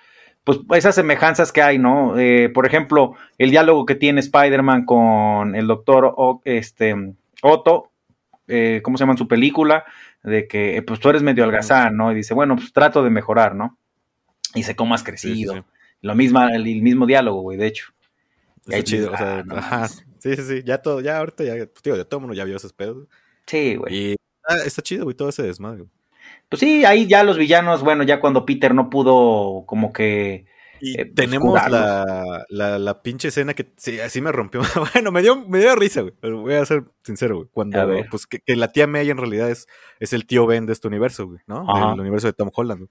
pues 0.45 0.59
esas 0.74 0.97
semejanzas 0.97 1.53
que 1.53 1.62
hay, 1.62 1.78
¿no? 1.78 2.18
Eh, 2.18 2.49
por 2.49 2.66
ejemplo, 2.66 3.14
el 3.39 3.51
diálogo 3.51 3.87
que 3.87 3.95
tiene 3.95 4.20
Spider-Man 4.20 4.85
con 4.85 5.55
el 5.55 5.68
doctor 5.68 6.12
O- 6.16 6.43
este, 6.45 6.95
Otto, 7.43 7.93
eh, 8.49 8.80
¿cómo 8.83 8.97
se 8.99 9.03
llama 9.03 9.12
en 9.14 9.18
su 9.18 9.28
película? 9.28 9.85
De 10.24 10.49
que, 10.49 10.76
eh, 10.78 10.83
pues 10.83 11.01
tú 11.01 11.11
eres 11.11 11.22
medio 11.22 11.45
algazán, 11.45 11.97
¿no? 11.97 12.12
Y 12.12 12.16
dice, 12.16 12.35
bueno, 12.35 12.57
pues 12.57 12.72
trato 12.72 13.05
de 13.05 13.11
mejorar, 13.11 13.55
¿no? 13.55 13.78
Y 14.55 14.61
dice, 14.61 14.76
¿cómo 14.76 14.95
has 14.95 15.03
Sí, 15.03 15.37
sí, 15.37 15.47
crecido? 15.47 15.55
sí. 15.61 15.64
Lo 16.03 16.14
mismo, 16.14 16.43
el, 16.45 16.66
el 16.68 16.83
mismo 16.83 17.07
diálogo, 17.07 17.43
güey, 17.43 17.59
de 17.59 17.66
hecho. 17.68 17.93
Ahí 18.70 18.83
chido, 18.85 19.12
o 19.12 19.16
sea, 19.16 19.39
ah, 19.39 19.43
no 19.45 19.57
ajá. 19.57 19.89
Sí, 20.18 20.37
sí, 20.37 20.43
sí, 20.43 20.62
ya 20.64 20.78
todo, 20.78 21.01
ya 21.01 21.18
ahorita, 21.18 21.45
ya, 21.45 21.55
pues, 21.66 21.83
tío, 21.83 21.97
ya 21.97 22.05
todo 22.05 22.18
el 22.18 22.22
mundo 22.22 22.35
ya 22.35 22.45
vio 22.45 22.57
esos 22.57 22.72
pedos. 22.72 23.09
Sí, 23.47 23.76
güey. 23.76 23.95
Y 23.95 24.16
ah, 24.47 24.57
está 24.64 24.82
chido, 24.82 25.05
güey, 25.05 25.16
todo 25.16 25.28
ese 25.28 25.43
desmadre. 25.43 25.84
Pues 26.49 26.61
sí, 26.61 26.84
ahí 26.84 27.07
ya 27.07 27.24
los 27.24 27.38
villanos, 27.38 27.82
bueno, 27.82 28.03
ya 28.03 28.20
cuando 28.20 28.45
Peter 28.45 28.74
no 28.74 28.90
pudo 28.90 29.64
como 29.66 29.93
que... 29.93 30.47
Y 30.80 31.01
eh, 31.01 31.07
pues, 31.07 31.14
tenemos 31.14 31.55
la, 31.70 32.45
la, 32.49 32.78
la 32.78 33.03
pinche 33.03 33.28
escena 33.28 33.55
que 33.55 33.72
sí, 33.76 34.01
así 34.01 34.20
me 34.20 34.32
rompió. 34.32 34.61
bueno, 34.95 35.12
me 35.12 35.22
dio, 35.22 35.36
me 35.47 35.61
dio 35.61 35.76
risa, 35.76 36.01
güey. 36.01 36.12
pero 36.20 36.40
Voy 36.40 36.55
a 36.55 36.66
ser 36.66 36.84
sincero, 37.05 37.36
güey. 37.36 37.49
Cuando, 37.53 37.86
pues, 38.11 38.26
que, 38.26 38.40
que 38.40 38.57
la 38.57 38.72
tía 38.72 38.88
May 38.88 39.09
en 39.09 39.16
realidad 39.16 39.49
es, 39.49 39.68
es 40.01 40.12
el 40.12 40.26
tío 40.26 40.45
Ben 40.47 40.66
de 40.66 40.72
este 40.72 40.88
universo, 40.88 41.26
güey, 41.28 41.38
¿no? 41.47 41.64
Del 41.90 42.01
universo 42.01 42.26
de 42.26 42.32
Tom 42.32 42.51
Holland, 42.53 42.80
güey. 42.80 42.90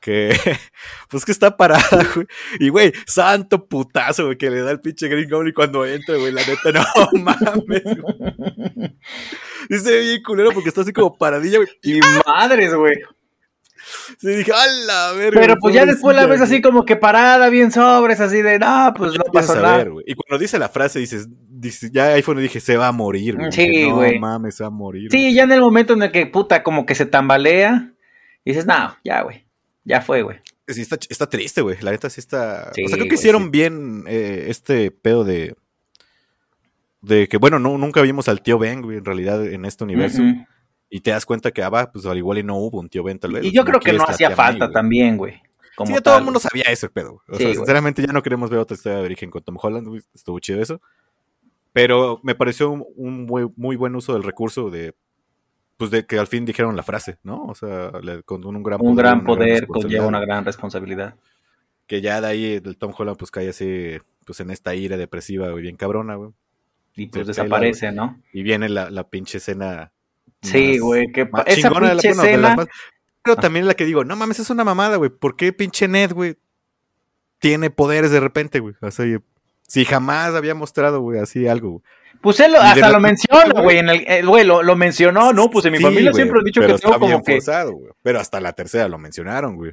Que, 0.00 0.30
pues 1.10 1.24
que 1.24 1.32
está 1.32 1.56
parada, 1.56 2.06
güey. 2.14 2.26
Y, 2.60 2.68
güey, 2.68 2.92
santo 3.06 3.66
putazo, 3.66 4.26
güey, 4.26 4.38
que 4.38 4.48
le 4.50 4.60
da 4.62 4.70
el 4.70 4.80
pinche 4.80 5.08
Green 5.08 5.28
Goblin 5.28 5.52
cuando 5.52 5.84
entra, 5.84 6.16
güey. 6.16 6.32
La 6.32 6.42
neta, 6.46 6.70
no 6.72 6.84
mames, 7.22 7.60
güey. 7.66 7.82
Dice 9.68 10.00
bien 10.00 10.22
culero 10.22 10.50
porque 10.52 10.68
está 10.68 10.82
así 10.82 10.92
como 10.92 11.16
paradilla, 11.16 11.58
güey. 11.58 11.68
Y 11.82 12.00
madres, 12.26 12.74
güey. 12.74 12.94
Sí, 14.18 14.28
dije, 14.28 14.52
¡a 14.52 14.66
la 14.86 15.12
verga! 15.12 15.40
Pero 15.40 15.54
güey, 15.54 15.60
pues 15.60 15.74
ya 15.74 15.86
después 15.86 16.14
la 16.14 16.26
ves 16.26 16.40
así 16.42 16.54
güey". 16.54 16.62
como 16.62 16.84
que 16.84 16.96
parada, 16.96 17.48
bien 17.48 17.72
sobres, 17.72 18.20
así 18.20 18.42
de, 18.42 18.58
no, 18.58 18.92
pues 18.96 19.12
no 19.14 19.22
empiezas 19.24 19.48
pasó 19.56 19.58
a 19.60 19.62
nada. 19.62 19.76
ver, 19.78 19.90
güey. 19.90 20.04
Y 20.06 20.14
cuando 20.14 20.38
dice 20.38 20.58
la 20.58 20.68
frase, 20.68 20.98
dices, 20.98 21.26
dice- 21.30 21.90
ya 21.92 22.08
ahí 22.08 22.22
fue 22.22 22.34
donde 22.34 22.42
dije, 22.48 22.60
se 22.60 22.76
va 22.76 22.88
a 22.88 22.92
morir, 22.92 23.36
güey. 23.36 23.50
Sí, 23.50 23.66
Dije, 23.66 23.88
no 23.88 23.96
güey. 23.96 24.18
mames, 24.18 24.56
se 24.56 24.62
va 24.64 24.68
a 24.68 24.70
morir. 24.70 25.08
Sí, 25.10 25.32
ya 25.34 25.44
en 25.44 25.52
el 25.52 25.60
momento 25.60 25.94
en 25.94 26.02
el 26.02 26.12
que, 26.12 26.26
puta, 26.26 26.62
como 26.62 26.84
que 26.86 26.94
se 26.94 27.06
tambalea, 27.06 27.92
dices, 28.44 28.66
no, 28.66 28.94
ya, 29.04 29.22
güey, 29.22 29.46
ya 29.88 30.00
fue, 30.02 30.22
güey. 30.22 30.38
Sí, 30.68 30.82
está, 30.82 30.98
está 31.08 31.28
triste, 31.28 31.62
güey. 31.62 31.78
La 31.80 31.90
neta 31.92 32.10
sí 32.10 32.20
está. 32.20 32.72
Sí, 32.74 32.84
o 32.84 32.88
sea, 32.88 32.96
creo 32.96 33.04
que 33.04 33.10
güey, 33.10 33.18
hicieron 33.18 33.44
sí. 33.44 33.48
bien 33.50 34.04
eh, 34.06 34.44
este 34.48 34.90
pedo 34.90 35.24
de. 35.24 35.56
De 37.00 37.28
que, 37.28 37.36
bueno, 37.38 37.58
no, 37.58 37.78
nunca 37.78 38.02
vimos 38.02 38.28
al 38.28 38.42
tío 38.42 38.58
Ben, 38.58 38.82
güey, 38.82 38.98
en 38.98 39.04
realidad, 39.04 39.46
en 39.46 39.64
este 39.64 39.84
universo. 39.84 40.20
Y 40.90 41.00
te 41.00 41.10
das 41.10 41.24
cuenta 41.26 41.50
que, 41.52 41.62
ah, 41.62 41.68
va, 41.70 41.90
pues 41.92 42.04
al 42.06 42.18
igual 42.18 42.38
y 42.38 42.42
no 42.42 42.56
hubo 42.56 42.80
un 42.80 42.88
tío 42.88 43.02
Ben, 43.04 43.18
tal 43.18 43.32
vez. 43.32 43.44
Y 43.44 43.52
yo 43.52 43.64
creo 43.64 43.78
que 43.80 43.92
no 43.92 44.04
hacía 44.04 44.28
May, 44.30 44.36
falta 44.36 44.64
güey. 44.66 44.74
también, 44.74 45.16
güey. 45.16 45.34
Sí, 45.34 45.40
como 45.76 45.94
ya 45.94 46.00
todo 46.00 46.18
el 46.18 46.24
mundo 46.24 46.40
sabía 46.40 46.64
ese 46.64 46.88
pedo. 46.88 47.12
güey. 47.12 47.22
O 47.28 47.36
Sí, 47.36 47.44
sea, 47.44 47.54
sinceramente 47.54 48.04
ya 48.04 48.12
no 48.12 48.22
queremos 48.22 48.50
ver 48.50 48.58
otra 48.58 48.74
historia 48.74 48.98
de 48.98 49.04
origen 49.04 49.30
con 49.30 49.42
Tom 49.42 49.56
Holland. 49.60 49.86
güey. 49.86 50.02
Estuvo 50.14 50.38
chido 50.40 50.60
eso. 50.60 50.80
Pero 51.72 52.20
me 52.24 52.34
pareció 52.34 52.70
un, 52.70 52.84
un 52.96 53.26
muy, 53.26 53.48
muy 53.56 53.76
buen 53.76 53.94
uso 53.94 54.12
del 54.14 54.24
recurso 54.24 54.70
de 54.70 54.94
pues 55.78 55.90
de 55.90 56.04
que 56.04 56.18
al 56.18 56.26
fin 56.26 56.44
dijeron 56.44 56.76
la 56.76 56.82
frase, 56.82 57.16
¿no? 57.22 57.44
O 57.46 57.54
sea, 57.54 57.90
le- 58.02 58.22
con 58.24 58.44
un 58.44 58.62
gran 58.62 58.78
Un 58.82 58.94
gran 58.94 59.24
poder 59.24 59.66
conlleva 59.66 60.06
una 60.06 60.20
gran 60.20 60.44
responsabilidad. 60.44 61.14
Que 61.86 62.02
ya 62.02 62.20
de 62.20 62.26
ahí 62.26 62.60
el 62.62 62.76
Tom 62.76 62.92
Holland 62.96 63.16
pues 63.16 63.30
cae 63.30 63.48
así, 63.48 63.96
pues 64.26 64.40
en 64.40 64.50
esta 64.50 64.74
ira 64.74 64.98
depresiva, 64.98 65.48
güey, 65.48 65.62
bien 65.62 65.76
cabrona, 65.76 66.16
güey. 66.16 66.32
Y 66.94 67.06
pues 67.06 67.26
Se 67.26 67.32
pela, 67.32 67.44
desaparece, 67.44 67.92
¿no? 67.92 68.20
Y 68.34 68.42
viene 68.42 68.68
la, 68.68 68.90
la 68.90 69.08
pinche 69.08 69.38
escena. 69.38 69.92
Sí, 70.42 70.72
más- 70.72 70.80
güey, 70.80 71.12
que 71.12 71.24
más 71.24 71.44
esa 71.46 71.56
chingona 71.68 71.88
de 71.88 71.94
la- 71.94 72.02
pinche 72.02 72.08
de 72.16 72.16
las 72.16 72.26
escena- 72.50 72.56
más- 72.56 72.68
Pero 73.22 73.36
también 73.36 73.66
la 73.66 73.74
que 73.74 73.84
digo, 73.86 74.04
no 74.04 74.16
mames, 74.16 74.38
es 74.40 74.50
una 74.50 74.64
mamada, 74.64 74.96
güey. 74.96 75.10
¿Por 75.10 75.36
qué 75.36 75.52
pinche 75.52 75.88
Ned, 75.88 76.12
güey, 76.12 76.36
tiene 77.38 77.70
poderes 77.70 78.10
de 78.10 78.20
repente, 78.20 78.58
güey? 78.60 78.74
O 78.80 78.90
sea, 78.90 79.06
si 79.62 79.84
jamás 79.84 80.34
había 80.34 80.54
mostrado, 80.54 81.00
güey, 81.00 81.20
así 81.20 81.46
algo, 81.46 81.70
güey. 81.70 81.82
Pues 82.20 82.40
él 82.40 82.54
hasta 82.56 82.90
lo 82.90 83.00
menciona, 83.00 83.60
güey. 83.62 83.78
En 83.78 83.88
el, 83.88 84.04
el 84.08 84.26
güey 84.26 84.44
lo, 84.44 84.62
lo 84.62 84.74
mencionó, 84.76 85.32
¿no? 85.32 85.50
Pues 85.50 85.64
en 85.66 85.72
mi 85.72 85.78
Sí, 85.78 85.84
familia 85.84 86.12
siempre 86.12 86.40
he 86.40 86.44
dicho 86.44 86.60
que 86.60 86.74
tengo 86.74 86.98
como 86.98 87.22
que. 87.22 87.34
forzado, 87.34 87.72
güey. 87.72 87.92
Pero 88.02 88.18
hasta 88.20 88.40
la 88.40 88.52
tercera 88.52 88.88
lo 88.88 88.98
mencionaron, 88.98 89.54
güey. 89.56 89.72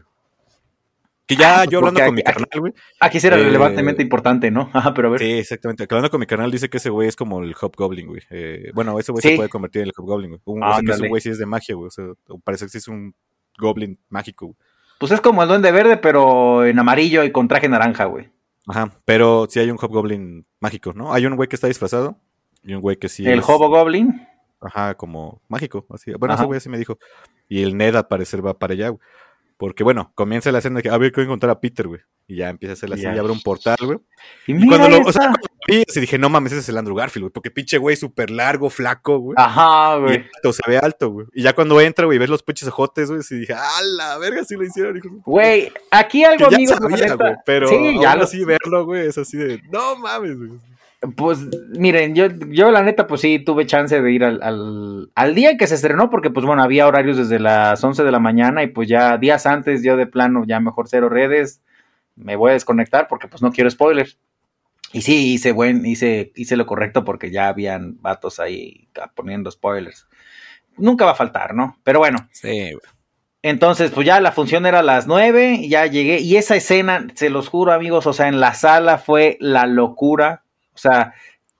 Que 1.27 1.35
ya 1.35 1.61
Ah, 1.61 1.65
yo 1.65 1.79
hablando 1.79 2.01
con 2.05 2.13
mi 2.13 2.21
carnal, 2.21 2.47
güey. 2.59 2.73
Aquí 2.99 3.19
sí 3.19 3.25
era 3.25 3.35
Eh, 3.37 3.43
relevantemente 3.43 4.03
importante, 4.03 4.51
¿no? 4.51 4.69
Ajá, 4.73 4.93
pero 4.93 5.07
a 5.07 5.11
ver. 5.11 5.21
Sí, 5.21 5.31
exactamente. 5.31 5.85
Hablando 5.89 6.11
con 6.11 6.19
mi 6.19 6.27
canal, 6.27 6.51
dice 6.51 6.69
que 6.69 6.77
ese 6.77 6.91
güey 6.91 7.07
es 7.07 7.15
como 7.15 7.41
el 7.41 7.55
Hobgoblin, 7.59 8.07
güey. 8.07 8.21
Eh, 8.29 8.69
bueno, 8.75 8.99
ese 8.99 9.11
güey 9.11 9.23
Sí. 9.23 9.29
se 9.29 9.35
puede 9.37 9.49
convertir 9.49 9.81
en 9.81 9.87
el 9.87 9.93
Hobgoblin, 9.97 10.29
güey. 10.29 10.41
Un, 10.45 10.61
o 10.63 10.67
sea, 10.67 10.73
que 10.75 10.79
Ándale. 10.81 10.97
ese 10.99 11.07
güey 11.07 11.21
sí 11.21 11.29
es 11.29 11.39
de 11.39 11.47
magia, 11.47 11.73
güey. 11.73 11.87
O 11.87 11.91
sea, 11.91 12.05
parece 12.43 12.65
que 12.65 12.69
sí 12.69 12.77
es 12.77 12.87
un 12.87 13.15
Goblin 13.57 13.97
mágico, 14.09 14.45
güey. 14.47 14.57
Pues 14.99 15.11
es 15.11 15.19
como 15.19 15.41
el 15.41 15.49
duende 15.49 15.71
verde, 15.71 15.97
pero 15.97 16.63
en 16.63 16.77
amarillo 16.77 17.23
y 17.23 17.31
con 17.31 17.47
traje 17.47 17.67
naranja, 17.69 18.05
güey. 18.05 18.29
Ajá, 18.67 18.91
pero 19.05 19.47
sí 19.49 19.59
hay 19.59 19.69
un 19.71 19.77
Hobgoblin 19.79 20.45
mágico, 20.59 20.93
¿no? 20.93 21.11
Hay 21.13 21.25
un 21.25 21.35
güey 21.35 21.49
que 21.49 21.55
está 21.55 21.67
disfrazado 21.67 22.19
y 22.65 22.73
un 22.73 22.81
güey 22.81 22.97
que 22.97 23.07
sí 23.09 23.25
el 23.27 23.39
es, 23.39 23.45
Hobo 23.47 23.69
Goblin. 23.69 24.27
Ajá, 24.61 24.95
como 24.95 25.41
mágico, 25.47 25.85
así. 25.91 26.11
Bueno, 26.17 26.33
Ajá. 26.33 26.43
ese 26.43 26.47
güey 26.47 26.57
así 26.57 26.69
me 26.69 26.77
dijo. 26.77 26.97
Y 27.47 27.61
el 27.63 27.77
Ned 27.77 27.95
al 27.95 28.07
parecer 28.07 28.45
va 28.45 28.57
para 28.57 28.73
allá, 28.73 28.89
güey. 28.89 29.01
Porque, 29.57 29.83
bueno, 29.85 30.11
comienza 30.15 30.51
la 30.51 30.57
escena 30.57 30.77
de 30.77 30.83
que, 30.83 30.89
a 30.89 30.97
ver, 30.97 31.11
quiero 31.13 31.27
encontrar 31.29 31.49
a 31.51 31.61
Peter, 31.61 31.87
güey. 31.87 32.01
Y 32.27 32.37
ya 32.37 32.49
empieza 32.49 32.71
a 32.71 32.73
hacer 32.73 32.91
así, 32.91 33.03
Ya. 33.03 33.15
y 33.15 33.19
abre 33.19 33.31
un 33.31 33.39
portal, 33.41 33.77
güey. 33.81 33.99
Y 34.47 34.55
Y 34.63 34.67
cuando 34.67 34.89
lo, 34.89 34.97
o 34.97 35.01
esa. 35.09 35.11
sea, 35.13 35.21
cuando 35.29 35.37
lo 35.47 35.75
vi, 35.77 35.83
así 35.87 35.99
dije, 36.01 36.17
no 36.17 36.27
mames, 36.29 36.51
ese 36.51 36.59
es 36.61 36.69
el 36.69 36.77
Andrew 36.77 36.95
Garfield, 36.95 37.25
güey. 37.25 37.31
Porque 37.31 37.51
pinche 37.51 37.77
güey 37.77 37.95
súper 37.95 38.31
largo, 38.31 38.69
flaco, 38.69 39.19
güey. 39.19 39.35
Ajá, 39.37 39.97
Y 39.97 40.01
güey. 40.01 40.17
alto, 40.35 40.51
se 40.51 40.61
ve 40.67 40.77
alto, 40.77 41.09
güey. 41.11 41.27
Y 41.33 41.43
ya 41.43 41.53
cuando 41.53 41.79
entra, 41.79 42.05
güey, 42.05 42.17
ves 42.17 42.29
los 42.29 42.43
pinches 42.43 42.67
ojotes, 42.67 43.09
güey, 43.09 43.21
y 43.29 43.35
dije, 43.35 43.53
¡ah, 43.53 43.81
la 43.95 44.17
verga! 44.17 44.43
Sí 44.43 44.55
lo 44.55 44.63
hicieron, 44.65 44.97
hijo. 44.97 45.07
de 45.07 45.13
puta". 45.15 45.23
Güey, 45.25 45.71
aquí 45.91 46.19
Que 46.21 46.25
algo, 46.25 46.49
ya 46.49 46.55
amigo. 46.57 46.73
sabía, 46.75 47.15
güey, 47.15 47.33
pero 47.45 47.67
sí, 47.69 47.75
aún 47.75 48.01
ya 48.01 48.15
lo 48.17 48.23
así 48.23 48.43
verlo, 48.43 48.85
güey, 48.85 49.07
es 49.07 49.17
así 49.17 49.37
de, 49.37 49.61
no 49.71 49.95
mames, 49.95 50.37
güey. 50.37 50.51
Pues 51.15 51.39
miren, 51.77 52.15
yo, 52.15 52.27
yo 52.49 52.71
la 52.71 52.83
neta, 52.83 53.07
pues 53.07 53.21
sí, 53.21 53.39
tuve 53.39 53.65
chance 53.65 54.01
de 54.01 54.11
ir 54.11 54.23
al, 54.23 54.41
al, 54.41 55.11
al 55.13 55.35
día 55.35 55.51
en 55.51 55.57
que 55.57 55.67
se 55.67 55.75
estrenó, 55.75 56.09
porque 56.09 56.29
pues 56.29 56.45
bueno, 56.45 56.63
había 56.63 56.87
horarios 56.87 57.17
desde 57.17 57.39
las 57.39 57.83
11 57.83 58.03
de 58.03 58.11
la 58.11 58.19
mañana 58.19 58.63
y 58.63 58.67
pues 58.67 58.87
ya 58.87 59.17
días 59.17 59.45
antes 59.45 59.83
yo 59.83 59.97
de 59.97 60.07
plano 60.07 60.43
ya 60.47 60.59
mejor 60.59 60.87
cero 60.87 61.09
redes, 61.09 61.61
me 62.15 62.35
voy 62.35 62.51
a 62.51 62.53
desconectar 62.53 63.07
porque 63.07 63.27
pues 63.27 63.41
no 63.41 63.51
quiero 63.51 63.69
spoilers. 63.69 64.17
Y 64.93 65.01
sí, 65.01 65.33
hice, 65.33 65.51
buen, 65.51 65.85
hice, 65.85 66.31
hice 66.35 66.55
lo 66.55 66.65
correcto 66.65 67.03
porque 67.03 67.29
ya 67.31 67.49
habían 67.49 68.01
vatos 68.01 68.39
ahí 68.39 68.87
poniendo 69.13 69.51
spoilers. 69.51 70.07
Nunca 70.77 71.05
va 71.05 71.11
a 71.11 71.15
faltar, 71.15 71.53
¿no? 71.53 71.77
Pero 71.83 71.99
bueno, 71.99 72.29
Sí, 72.31 72.71
entonces, 73.47 73.91
pues 73.91 74.07
ya 74.07 74.19
la 74.21 74.31
función 74.31 74.65
era 74.65 74.79
a 74.79 74.81
las 74.81 75.05
9, 75.05 75.67
ya 75.69 75.85
llegué. 75.85 76.19
Y 76.19 76.37
esa 76.37 76.55
escena, 76.55 77.05
se 77.13 77.29
los 77.29 77.47
juro, 77.47 77.73
amigos, 77.73 78.07
o 78.07 78.11
sea, 78.11 78.27
en 78.27 78.39
la 78.39 78.55
sala 78.55 78.97
fue 78.97 79.37
la 79.39 79.67
locura. 79.67 80.44
O 80.75 80.77
sea, 80.77 81.13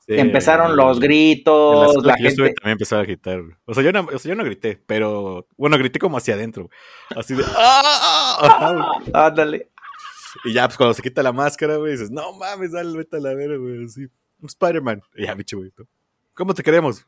Sí, 0.07 0.13
empezaron 0.19 0.75
los 0.75 0.99
gritos, 0.99 1.95
la 2.05 2.13
que 2.13 2.23
yo 2.23 2.29
estuve 2.29 2.47
gente. 2.49 2.61
también 2.61 2.73
empezaba 2.73 3.01
a 3.01 3.05
gritar. 3.05 3.41
O 3.65 3.73
sea, 3.73 3.81
yo 3.81 3.91
no, 3.91 4.01
o 4.01 4.19
sea, 4.19 4.29
yo 4.29 4.35
no 4.35 4.43
grité, 4.43 4.79
pero, 4.85 5.47
bueno, 5.57 5.79
grité 5.79 5.97
como 5.97 6.17
hacia 6.17 6.35
adentro. 6.35 6.69
Así 7.15 7.33
de, 7.33 7.43
¡ah! 7.55 8.37
Ajá, 8.39 8.73
güey. 8.73 9.11
Ándale. 9.13 9.71
Y 10.43 10.53
ya, 10.53 10.67
pues 10.67 10.77
cuando 10.77 10.93
se 10.93 11.01
quita 11.01 11.23
la 11.23 11.31
máscara, 11.31 11.77
güey, 11.77 11.93
dices, 11.93 12.11
no 12.11 12.33
mames, 12.33 12.73
dale, 12.73 12.95
vete 12.95 13.17
a 13.17 13.19
la 13.19 13.33
vera, 13.33 13.57
güey, 13.57 13.85
así. 13.85 14.01
Un 14.41 14.45
Spider-Man. 14.47 15.01
Y 15.15 15.25
ya, 15.25 15.33
bicho, 15.33 15.57
güey. 15.57 15.71
¿Cómo 16.35 16.53
te 16.53 16.61
queremos? 16.61 17.07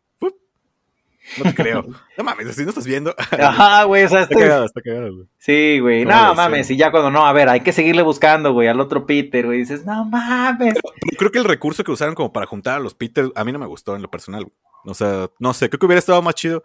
No 1.37 1.43
te 1.43 1.55
creo. 1.55 1.85
No 2.17 2.23
mames, 2.23 2.47
así 2.47 2.63
no 2.63 2.69
estás 2.69 2.85
viendo. 2.87 3.13
Ajá, 3.17 3.83
güey, 3.83 4.03
o 4.03 4.09
sea, 4.09 4.21
Está 4.21 4.35
cagado, 4.35 4.65
está 4.65 4.81
cagado, 4.81 5.13
güey. 5.13 5.27
Sí, 5.37 5.79
güey. 5.79 6.03
¿Cómo 6.03 6.15
No 6.15 6.33
mames, 6.33 6.71
y 6.71 6.77
ya 6.77 6.89
cuando 6.89 7.11
no, 7.11 7.27
a 7.27 7.33
ver, 7.33 7.47
hay 7.47 7.59
que 7.59 7.71
seguirle 7.71 8.01
buscando, 8.01 8.53
güey, 8.53 8.67
al 8.67 8.79
otro 8.79 9.05
Peter, 9.05 9.45
güey. 9.45 9.59
Dices, 9.59 9.85
no 9.85 10.05
mames. 10.05 10.73
Pero 11.01 11.17
creo 11.17 11.31
que 11.31 11.37
el 11.39 11.45
recurso 11.45 11.83
que 11.83 11.91
usaron 11.91 12.15
como 12.15 12.33
para 12.33 12.47
juntar 12.47 12.77
a 12.77 12.79
los 12.79 12.95
Peter, 12.95 13.31
a 13.35 13.43
mí 13.43 13.51
no 13.51 13.59
me 13.59 13.67
gustó 13.67 13.95
en 13.95 14.01
lo 14.01 14.09
personal, 14.09 14.45
güey. 14.45 14.53
O 14.85 14.93
sea, 14.93 15.29
no 15.37 15.53
sé, 15.53 15.69
creo 15.69 15.79
que 15.79 15.85
hubiera 15.85 15.99
estado 15.99 16.21
más 16.21 16.33
chido. 16.35 16.63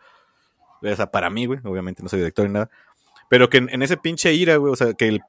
O 0.80 0.96
sea, 0.96 1.10
para 1.10 1.28
mí, 1.28 1.46
güey, 1.46 1.60
obviamente 1.64 2.02
no 2.02 2.08
soy 2.08 2.20
director 2.20 2.46
ni 2.46 2.54
nada. 2.54 2.70
Pero 3.28 3.50
que 3.50 3.58
en, 3.58 3.68
en 3.70 3.82
ese 3.82 3.96
pinche 3.96 4.32
ira, 4.32 4.56
güey, 4.56 4.72
o 4.72 4.76
sea, 4.76 4.94
que 4.94 5.08
el 5.08 5.20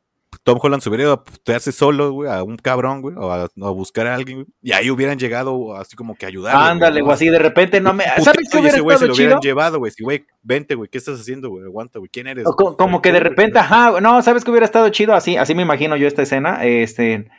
Tom 0.44 0.58
Holland 0.62 0.82
se 0.82 0.90
hubiera 0.90 1.04
ido 1.04 1.14
a 1.14 1.24
putearse 1.24 1.72
solo, 1.72 2.12
güey, 2.12 2.30
a 2.32 2.44
un 2.44 2.58
cabrón, 2.58 3.02
güey, 3.02 3.16
o 3.18 3.32
a, 3.32 3.44
a 3.44 3.70
buscar 3.72 4.08
a 4.08 4.16
alguien, 4.16 4.38
güey. 4.40 4.48
Y 4.62 4.72
ahí 4.72 4.90
hubieran 4.90 5.20
llegado 5.20 5.76
así 5.76 5.96
como 5.96 6.16
que 6.16 6.26
ayudar. 6.26 6.56
Ándale, 6.56 7.02
güey, 7.02 7.14
así 7.14 7.30
de 7.30 7.40
repente 7.40 7.80
no 7.82 7.94
me. 7.94 8.04
¿Sabes 8.22 8.50
qué 8.52 8.58
hubiera 8.58 8.76
ese 8.76 8.82
güey 8.82 8.98
se 8.98 9.08
lo 9.08 9.14
chido? 9.14 9.26
hubieran 9.28 9.42
llevado, 9.42 9.80
güey. 9.80 9.92
Sí, 9.92 10.04
güey, 10.04 10.26
vente, 10.42 10.76
güey, 10.76 10.90
¿qué 10.90 10.98
estás 10.98 11.20
haciendo, 11.20 11.50
güey? 11.50 11.66
Aguanta, 11.66 12.00
güey, 12.00 12.10
¿quién 12.12 12.28
eres? 12.28 12.46
O 12.48 12.56
co- 12.56 12.76
como 12.78 13.02
que 13.02 13.12
de 13.12 13.20
repente, 13.20 13.60
ajá, 13.60 14.00
no, 14.02 14.22
¿sabes 14.22 14.44
qué 14.44 14.52
hubiera 14.52 14.66
estado 14.66 14.90
chido? 14.90 15.14
Así, 15.14 15.38
así 15.38 15.54
me 15.56 15.62
imagino 15.62 15.96
yo 15.96 16.08
esta 16.08 16.22
escena. 16.24 16.64
Este, 16.66 17.30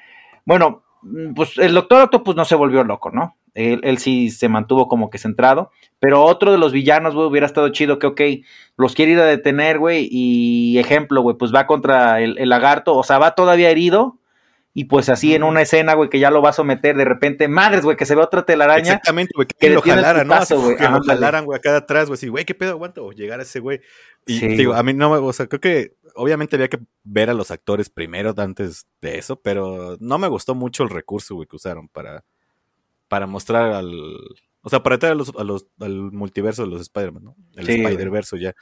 bueno, 0.44 0.82
mm, 1.02 1.34
pues 1.34 1.58
el 1.58 1.74
Doctor 1.74 2.02
Octopus 2.02 2.36
no 2.36 2.44
se 2.44 2.54
volvió 2.54 2.84
loco, 2.84 3.10
¿no? 3.10 3.36
Él, 3.54 3.80
él 3.84 3.98
sí 3.98 4.30
se 4.30 4.48
mantuvo 4.48 4.88
como 4.88 5.10
que 5.10 5.18
centrado, 5.18 5.70
pero 6.00 6.22
otro 6.22 6.52
de 6.52 6.58
los 6.58 6.72
villanos, 6.72 7.14
güey, 7.14 7.26
hubiera 7.26 7.46
estado 7.46 7.68
chido 7.68 7.98
que, 7.98 8.08
ok, 8.08 8.20
los 8.76 8.94
quiere 8.94 9.12
ir 9.12 9.20
a 9.20 9.26
detener, 9.26 9.78
güey, 9.78 10.08
y 10.10 10.78
ejemplo, 10.78 11.22
güey, 11.22 11.36
pues 11.36 11.54
va 11.54 11.66
contra 11.66 12.20
el, 12.20 12.36
el 12.38 12.48
lagarto, 12.48 12.96
o 12.96 13.04
sea, 13.04 13.18
va 13.18 13.36
todavía 13.36 13.70
herido, 13.70 14.18
y 14.76 14.86
pues 14.86 15.08
así 15.08 15.36
en 15.36 15.44
una 15.44 15.62
escena, 15.62 15.94
güey, 15.94 16.10
que 16.10 16.18
ya 16.18 16.32
lo 16.32 16.42
va 16.42 16.50
a 16.50 16.52
someter, 16.52 16.96
de 16.96 17.04
repente, 17.04 17.46
madres, 17.46 17.84
güey, 17.84 17.96
que 17.96 18.06
se 18.06 18.16
ve 18.16 18.22
otra 18.22 18.44
telaraña. 18.44 18.80
Exactamente, 18.80 19.30
güey, 19.36 19.46
que, 19.46 19.54
que 19.54 19.70
lo 19.70 19.80
jalaran, 19.80 20.26
¿no? 20.26 20.40
que 20.76 20.88
lo 20.88 21.00
jalaran, 21.00 21.44
güey, 21.44 21.56
acá 21.56 21.70
de 21.70 21.78
atrás, 21.78 22.08
güey, 22.08 22.14
así, 22.14 22.26
güey, 22.26 22.44
¿qué 22.44 22.56
pedo 22.56 22.72
aguanta? 22.72 23.00
O 23.00 23.12
llegar 23.12 23.38
a 23.38 23.44
ese 23.44 23.60
güey. 23.60 23.80
Y 24.26 24.40
Sí, 24.40 24.48
digo, 24.48 24.74
a 24.74 24.82
mí 24.82 24.92
no 24.92 25.10
me, 25.10 25.18
o 25.18 25.32
sea, 25.32 25.46
creo 25.46 25.60
que 25.60 25.94
obviamente 26.16 26.56
había 26.56 26.68
que 26.68 26.80
ver 27.04 27.30
a 27.30 27.34
los 27.34 27.52
actores 27.52 27.88
primero 27.88 28.34
antes 28.36 28.86
de 29.00 29.16
eso, 29.16 29.40
pero 29.40 29.96
no 30.00 30.18
me 30.18 30.26
gustó 30.26 30.56
mucho 30.56 30.82
el 30.82 30.90
recurso, 30.90 31.36
güey, 31.36 31.46
que 31.46 31.54
usaron 31.54 31.86
para, 31.86 32.24
para 33.14 33.28
mostrar 33.28 33.70
al, 33.72 33.94
o 34.60 34.68
sea, 34.68 34.82
para 34.82 34.98
traer 34.98 35.12
a 35.12 35.14
los, 35.14 35.30
a 35.38 35.44
los, 35.44 35.68
al 35.78 36.10
multiverso 36.10 36.62
de 36.64 36.68
los 36.68 36.80
Spider-Man, 36.80 37.22
¿no? 37.22 37.36
El 37.54 37.64
Sí, 37.64 37.80
güey. 37.80 37.92
Spider-Verso 37.92 38.36
ya. 38.36 38.54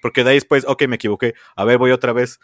Porque 0.00 0.24
de 0.24 0.30
ahí 0.30 0.36
después, 0.36 0.64
ok, 0.66 0.84
me 0.88 0.96
equivoqué, 0.96 1.34
a 1.54 1.66
ver, 1.66 1.76
voy 1.76 1.90
otra 1.90 2.14
vez. 2.14 2.40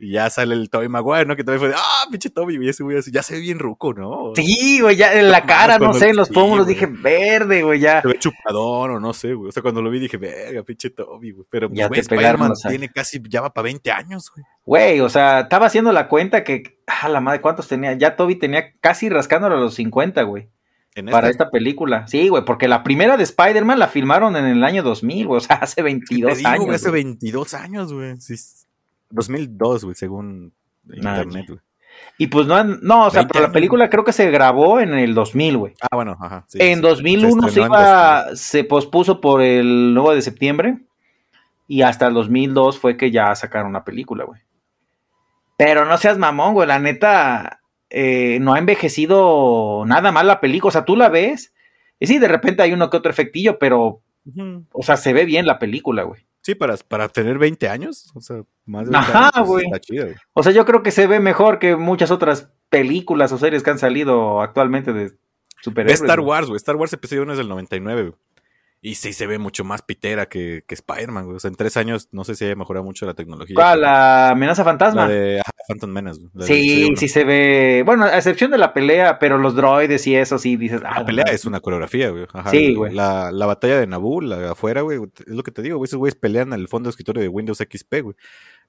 Y 0.00 0.12
ya 0.12 0.28
sale 0.28 0.54
el 0.56 0.70
Tobey 0.70 0.88
Maguire, 0.88 1.24
¿no? 1.24 1.36
Que 1.36 1.44
también 1.44 1.60
fue 1.60 1.68
de, 1.68 1.74
ah, 1.76 2.06
pinche 2.10 2.30
Tobey, 2.30 2.56
y 2.60 2.68
ese 2.68 2.82
güey 2.82 2.98
así, 2.98 3.12
ya 3.12 3.22
se 3.22 3.34
ve 3.34 3.40
bien 3.42 3.60
ruco, 3.60 3.94
¿no? 3.94 4.32
Sí, 4.34 4.80
güey, 4.80 4.96
ya 4.96 5.12
en 5.12 5.30
la 5.30 5.46
cara, 5.46 5.78
no 5.78 5.94
sé, 5.94 6.08
en 6.10 6.16
los 6.16 6.30
pómulos 6.30 6.66
güey. 6.66 6.74
dije, 6.74 6.86
verde, 6.86 7.62
güey, 7.62 7.78
ya. 7.78 8.02
se 8.02 8.08
ve 8.08 8.18
chupadón 8.18 8.90
o 8.90 8.98
no 8.98 9.12
sé, 9.12 9.34
güey. 9.34 9.50
O 9.50 9.52
sea, 9.52 9.62
cuando 9.62 9.82
lo 9.82 9.90
vi 9.90 10.00
dije, 10.00 10.16
verga, 10.16 10.64
pinche 10.64 10.90
Toby, 10.90 11.30
güey. 11.30 11.46
Pero, 11.48 11.68
pues, 11.68 11.78
Ya 11.78 11.86
güey, 11.86 12.00
te 12.02 12.08
pegaron 12.08 12.42
Spider-Man 12.42 12.48
los 12.50 12.64
años. 12.64 12.72
tiene 12.72 12.92
casi, 12.92 13.22
ya 13.28 13.40
va 13.40 13.52
para 13.52 13.64
20 13.64 13.90
años, 13.92 14.32
güey. 14.34 14.44
Güey, 14.64 15.00
o 15.00 15.08
sea, 15.08 15.40
estaba 15.42 15.66
haciendo 15.66 15.92
la 15.92 16.08
cuenta 16.08 16.42
que, 16.42 16.80
ah, 16.88 17.08
la 17.08 17.20
madre, 17.20 17.40
¿cuántos 17.40 17.68
tenía? 17.68 17.92
Ya 17.94 18.16
Toby 18.16 18.34
tenía 18.34 18.72
casi 18.80 19.08
rascándole 19.08 19.54
a 19.54 19.58
los 19.58 19.74
50, 19.74 20.22
güey, 20.24 20.48
En 20.94 21.06
para 21.06 21.28
esta, 21.30 21.50
película. 21.50 22.06
Sí, 22.08 22.28
güey, 22.28 22.44
porque 22.44 22.66
la 22.66 22.82
primera 22.82 23.16
de 23.16 23.22
Spider-Man 23.22 23.78
la 23.78 23.86
filmaron 23.88 24.34
en 24.36 24.46
el 24.46 24.64
año 24.64 24.82
2000, 24.82 25.26
güey, 25.26 25.36
o 25.38 25.40
sea, 25.40 25.56
hace 25.62 25.76
te 25.76 25.82
22 25.82 26.38
digo, 26.38 26.48
años. 26.48 26.64
güey, 26.64 26.74
hace 26.76 26.88
güey. 26.90 27.04
22 27.04 27.54
años, 27.54 27.92
güey. 27.92 28.20
Sí, 28.20 28.34
2002, 29.10 29.84
güey, 29.84 29.94
según 29.96 30.52
internet, 30.92 31.46
güey. 31.48 31.60
Y 32.16 32.28
pues 32.28 32.46
no, 32.46 32.54
han- 32.56 32.78
no, 32.82 33.06
o 33.06 33.10
sea, 33.10 33.20
20 33.22 33.32
pero 33.32 33.46
la 33.46 33.52
película 33.52 33.90
creo 33.90 34.04
que 34.04 34.12
se 34.12 34.30
grabó 34.30 34.80
en 34.80 34.92
el 34.94 35.14
2000, 35.14 35.56
güey. 35.56 35.74
Ah, 35.80 35.94
bueno, 35.96 36.16
ajá. 36.20 36.44
sí, 36.48 36.58
en 36.60 36.76
sí. 36.76 36.80
2001 36.82 37.48
se, 37.48 37.60
iba, 37.60 38.20
2000. 38.24 38.36
se 38.36 38.64
pospuso 38.64 39.20
por 39.20 39.40
el 39.42 39.94
9 39.94 40.16
de 40.16 40.22
septiembre 40.22 40.78
y 41.66 41.82
hasta 41.82 42.06
el 42.06 42.14
2002 42.14 42.78
fue 42.78 42.96
que 42.96 43.10
ya 43.10 43.34
sacaron 43.34 43.72
la 43.72 43.84
película, 43.84 44.24
güey. 44.24 44.40
Pero 45.56 45.84
no 45.84 45.96
seas 45.98 46.18
mamón, 46.18 46.54
güey, 46.54 46.68
la 46.68 46.78
neta 46.78 47.57
eh, 47.90 48.38
no 48.40 48.54
ha 48.54 48.58
envejecido 48.58 49.84
nada 49.86 50.12
mal 50.12 50.26
la 50.26 50.40
película, 50.40 50.68
o 50.68 50.72
sea, 50.72 50.84
tú 50.84 50.96
la 50.96 51.08
ves 51.08 51.52
y 52.00 52.06
sí, 52.06 52.18
de 52.18 52.28
repente 52.28 52.62
hay 52.62 52.72
uno 52.72 52.90
que 52.90 52.96
otro 52.96 53.10
efectillo, 53.10 53.58
pero, 53.58 54.02
o 54.72 54.82
sea, 54.82 54.96
se 54.96 55.12
ve 55.12 55.24
bien 55.24 55.46
la 55.46 55.58
película, 55.58 56.04
güey. 56.04 56.26
Sí, 56.42 56.54
para, 56.54 56.76
para 56.76 57.08
tener 57.08 57.38
20 57.38 57.68
años, 57.68 58.10
o 58.14 58.20
sea, 58.20 58.42
más 58.64 58.86
de 58.86 58.92
20 58.92 58.96
Ajá, 58.96 59.18
años, 59.18 59.32
pues, 59.34 59.48
güey. 59.48 59.64
Está 59.66 59.80
chido, 59.80 60.04
güey. 60.04 60.16
O 60.32 60.42
sea, 60.42 60.52
yo 60.52 60.64
creo 60.64 60.82
que 60.82 60.92
se 60.92 61.06
ve 61.06 61.20
mejor 61.20 61.58
que 61.58 61.76
muchas 61.76 62.10
otras 62.10 62.50
películas 62.70 63.32
o 63.32 63.38
series 63.38 63.62
que 63.62 63.70
han 63.70 63.78
salido 63.78 64.40
actualmente 64.40 64.92
de 64.92 65.12
superhéroes. 65.60 66.00
Star. 66.00 66.20
Wars, 66.20 66.46
güey. 66.46 66.56
Star 66.56 66.76
Wars 66.76 66.92
episodio 66.92 67.22
1 67.22 67.32
es 67.32 67.38
del 67.38 67.48
99, 67.48 68.02
güey. 68.02 68.14
Y 68.80 68.94
sí 68.94 69.12
se 69.12 69.26
ve 69.26 69.38
mucho 69.38 69.64
más 69.64 69.82
pitera 69.82 70.26
que, 70.26 70.62
que 70.68 70.74
Spider-Man, 70.76 71.24
güey. 71.24 71.36
O 71.36 71.40
sea, 71.40 71.48
en 71.48 71.56
tres 71.56 71.76
años 71.76 72.08
no 72.12 72.22
sé 72.22 72.36
si 72.36 72.44
haya 72.44 72.54
mejorado 72.54 72.84
mucho 72.84 73.06
la 73.06 73.14
tecnología. 73.14 73.54
¿Cuál? 73.56 73.80
¿La 73.80 74.28
amenaza 74.30 74.62
fantasma? 74.62 75.08
La 75.08 75.12
de 75.12 75.40
ajá, 75.40 75.50
Phantom 75.66 75.90
Menace. 75.90 76.20
Sí, 76.42 76.86
C1. 76.90 76.96
sí 76.96 77.08
se 77.08 77.24
ve. 77.24 77.82
Bueno, 77.84 78.04
a 78.04 78.16
excepción 78.16 78.52
de 78.52 78.58
la 78.58 78.72
pelea, 78.72 79.18
pero 79.18 79.36
los 79.36 79.56
droides 79.56 80.06
y 80.06 80.14
eso 80.14 80.38
sí 80.38 80.56
dices. 80.56 80.80
ah, 80.84 81.00
La 81.00 81.06
pelea 81.06 81.24
es 81.24 81.44
una 81.44 81.58
coreografía, 81.58 82.10
güey. 82.10 82.26
Ajá, 82.32 82.50
Sí, 82.50 82.74
güey. 82.74 82.94
La, 82.94 83.32
la 83.32 83.46
batalla 83.46 83.80
de 83.80 83.88
Naboo, 83.88 84.20
la 84.20 84.36
de 84.38 84.48
afuera, 84.50 84.82
güey. 84.82 85.00
Es 85.26 85.34
lo 85.34 85.42
que 85.42 85.50
te 85.50 85.62
digo, 85.62 85.78
güey. 85.78 85.88
Esos 85.88 85.98
güeyes 85.98 86.14
pelean 86.14 86.52
el 86.52 86.68
fondo 86.68 86.86
de 86.86 86.90
escritorio 86.90 87.20
de 87.22 87.28
Windows 87.28 87.58
XP, 87.58 88.02
güey. 88.02 88.14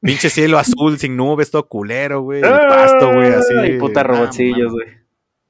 Pinche 0.02 0.30
cielo 0.32 0.58
azul, 0.58 0.98
sin 0.98 1.16
nubes, 1.18 1.52
todo 1.52 1.68
culero, 1.68 2.22
güey. 2.22 2.42
El 2.42 2.50
pasto, 2.50 3.14
güey, 3.14 3.32
así. 3.32 3.54
Ay, 3.62 3.78
puta 3.78 4.02
robotcillos, 4.02 4.72
güey. 4.72 4.88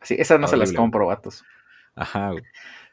Sí, 0.02 0.16
esas 0.20 0.38
no 0.38 0.48
se 0.50 0.58
las 0.58 0.74
compro, 0.74 1.06
vatos. 1.08 1.46
Ajá, 1.96 2.32
güey. 2.32 2.44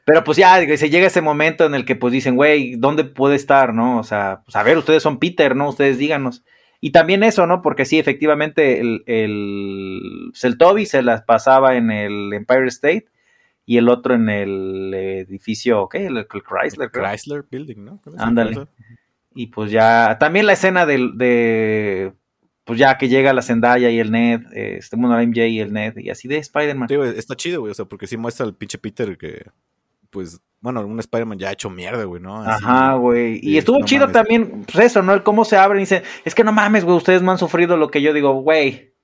Pero 0.07 0.23
pues 0.23 0.37
ya, 0.37 0.57
se 0.77 0.89
llega 0.89 1.07
ese 1.07 1.19
momento 1.19 1.65
en 1.65 1.75
el 1.75 1.83
que 1.83 1.97
pues 1.97 2.13
dicen, 2.13 2.37
güey, 2.37 2.77
¿dónde 2.77 3.03
puede 3.03 3.35
estar, 3.35 3.73
no? 3.73 3.99
O 3.99 4.03
sea, 4.05 4.41
pues 4.45 4.55
a 4.55 4.63
ver, 4.63 4.77
ustedes 4.77 5.03
son 5.03 5.19
Peter, 5.19 5.53
¿no? 5.53 5.67
Ustedes 5.67 5.97
díganos. 5.97 6.45
Y 6.79 6.93
también 6.93 7.23
eso, 7.23 7.45
¿no? 7.45 7.61
Porque 7.61 7.83
sí, 7.83 7.99
efectivamente, 7.99 8.79
el, 8.79 9.03
el, 9.05 10.31
el 10.41 10.57
Toby 10.57 10.85
se 10.85 11.01
las 11.01 11.23
pasaba 11.23 11.75
en 11.75 11.91
el 11.91 12.31
Empire 12.31 12.67
State 12.67 13.07
y 13.65 13.75
el 13.75 13.89
otro 13.89 14.15
en 14.15 14.29
el 14.29 14.93
edificio, 14.93 15.89
¿qué? 15.89 16.05
El, 16.05 16.15
el 16.15 16.25
Chrysler, 16.25 16.89
creo. 16.89 17.05
Chrysler 17.05 17.43
Building, 17.51 17.83
¿no? 17.83 17.99
¿Cómo 18.01 18.15
se 18.15 18.23
Ándale. 18.23 18.65
Y 19.35 19.47
pues 19.47 19.71
ya, 19.71 20.15
también 20.21 20.45
la 20.45 20.53
escena 20.53 20.85
del, 20.85 21.17
de, 21.17 22.13
pues 22.63 22.79
ya 22.79 22.97
que 22.97 23.09
llega 23.09 23.33
la 23.33 23.41
Zendaya 23.41 23.89
y 23.89 23.99
el 23.99 24.11
Ned, 24.11 24.43
este 24.53 24.95
mundo 24.95 25.17
la 25.17 25.25
MJ 25.27 25.47
y 25.47 25.59
el 25.59 25.73
Ned, 25.73 25.97
y 25.97 26.11
así 26.11 26.29
de 26.29 26.37
Spider-Man. 26.37 26.87
Está 27.17 27.35
chido, 27.35 27.59
güey. 27.59 27.71
O 27.71 27.75
sea, 27.75 27.83
porque 27.83 28.07
sí 28.07 28.15
muestra 28.15 28.45
al 28.45 28.55
pinche 28.55 28.77
Peter 28.77 29.17
que, 29.17 29.47
pues, 30.17 30.41
bueno, 30.61 30.83
un 30.83 30.99
Spider-Man 30.99 31.37
ya 31.37 31.51
hecho 31.51 31.69
mierda, 31.69 32.03
güey, 32.05 32.19
¿no? 32.19 32.41
Así, 32.41 32.63
Ajá, 32.65 32.95
güey. 32.95 33.39
Y 33.43 33.59
estuvo 33.59 33.77
no 33.77 33.85
chido 33.85 34.07
mames. 34.07 34.13
también, 34.13 34.63
pues 34.65 34.85
eso, 34.87 35.03
¿no? 35.03 35.13
El 35.13 35.21
cómo 35.21 35.45
se 35.45 35.57
abren 35.57 35.79
y 35.79 35.83
dicen, 35.83 36.01
es 36.25 36.33
que 36.33 36.43
no 36.43 36.51
mames, 36.51 36.83
güey, 36.83 36.97
ustedes 36.97 37.21
no 37.21 37.31
han 37.31 37.37
sufrido 37.37 37.77
lo 37.77 37.89
que 37.91 38.01
yo 38.01 38.11
digo, 38.13 38.33
güey, 38.41 38.95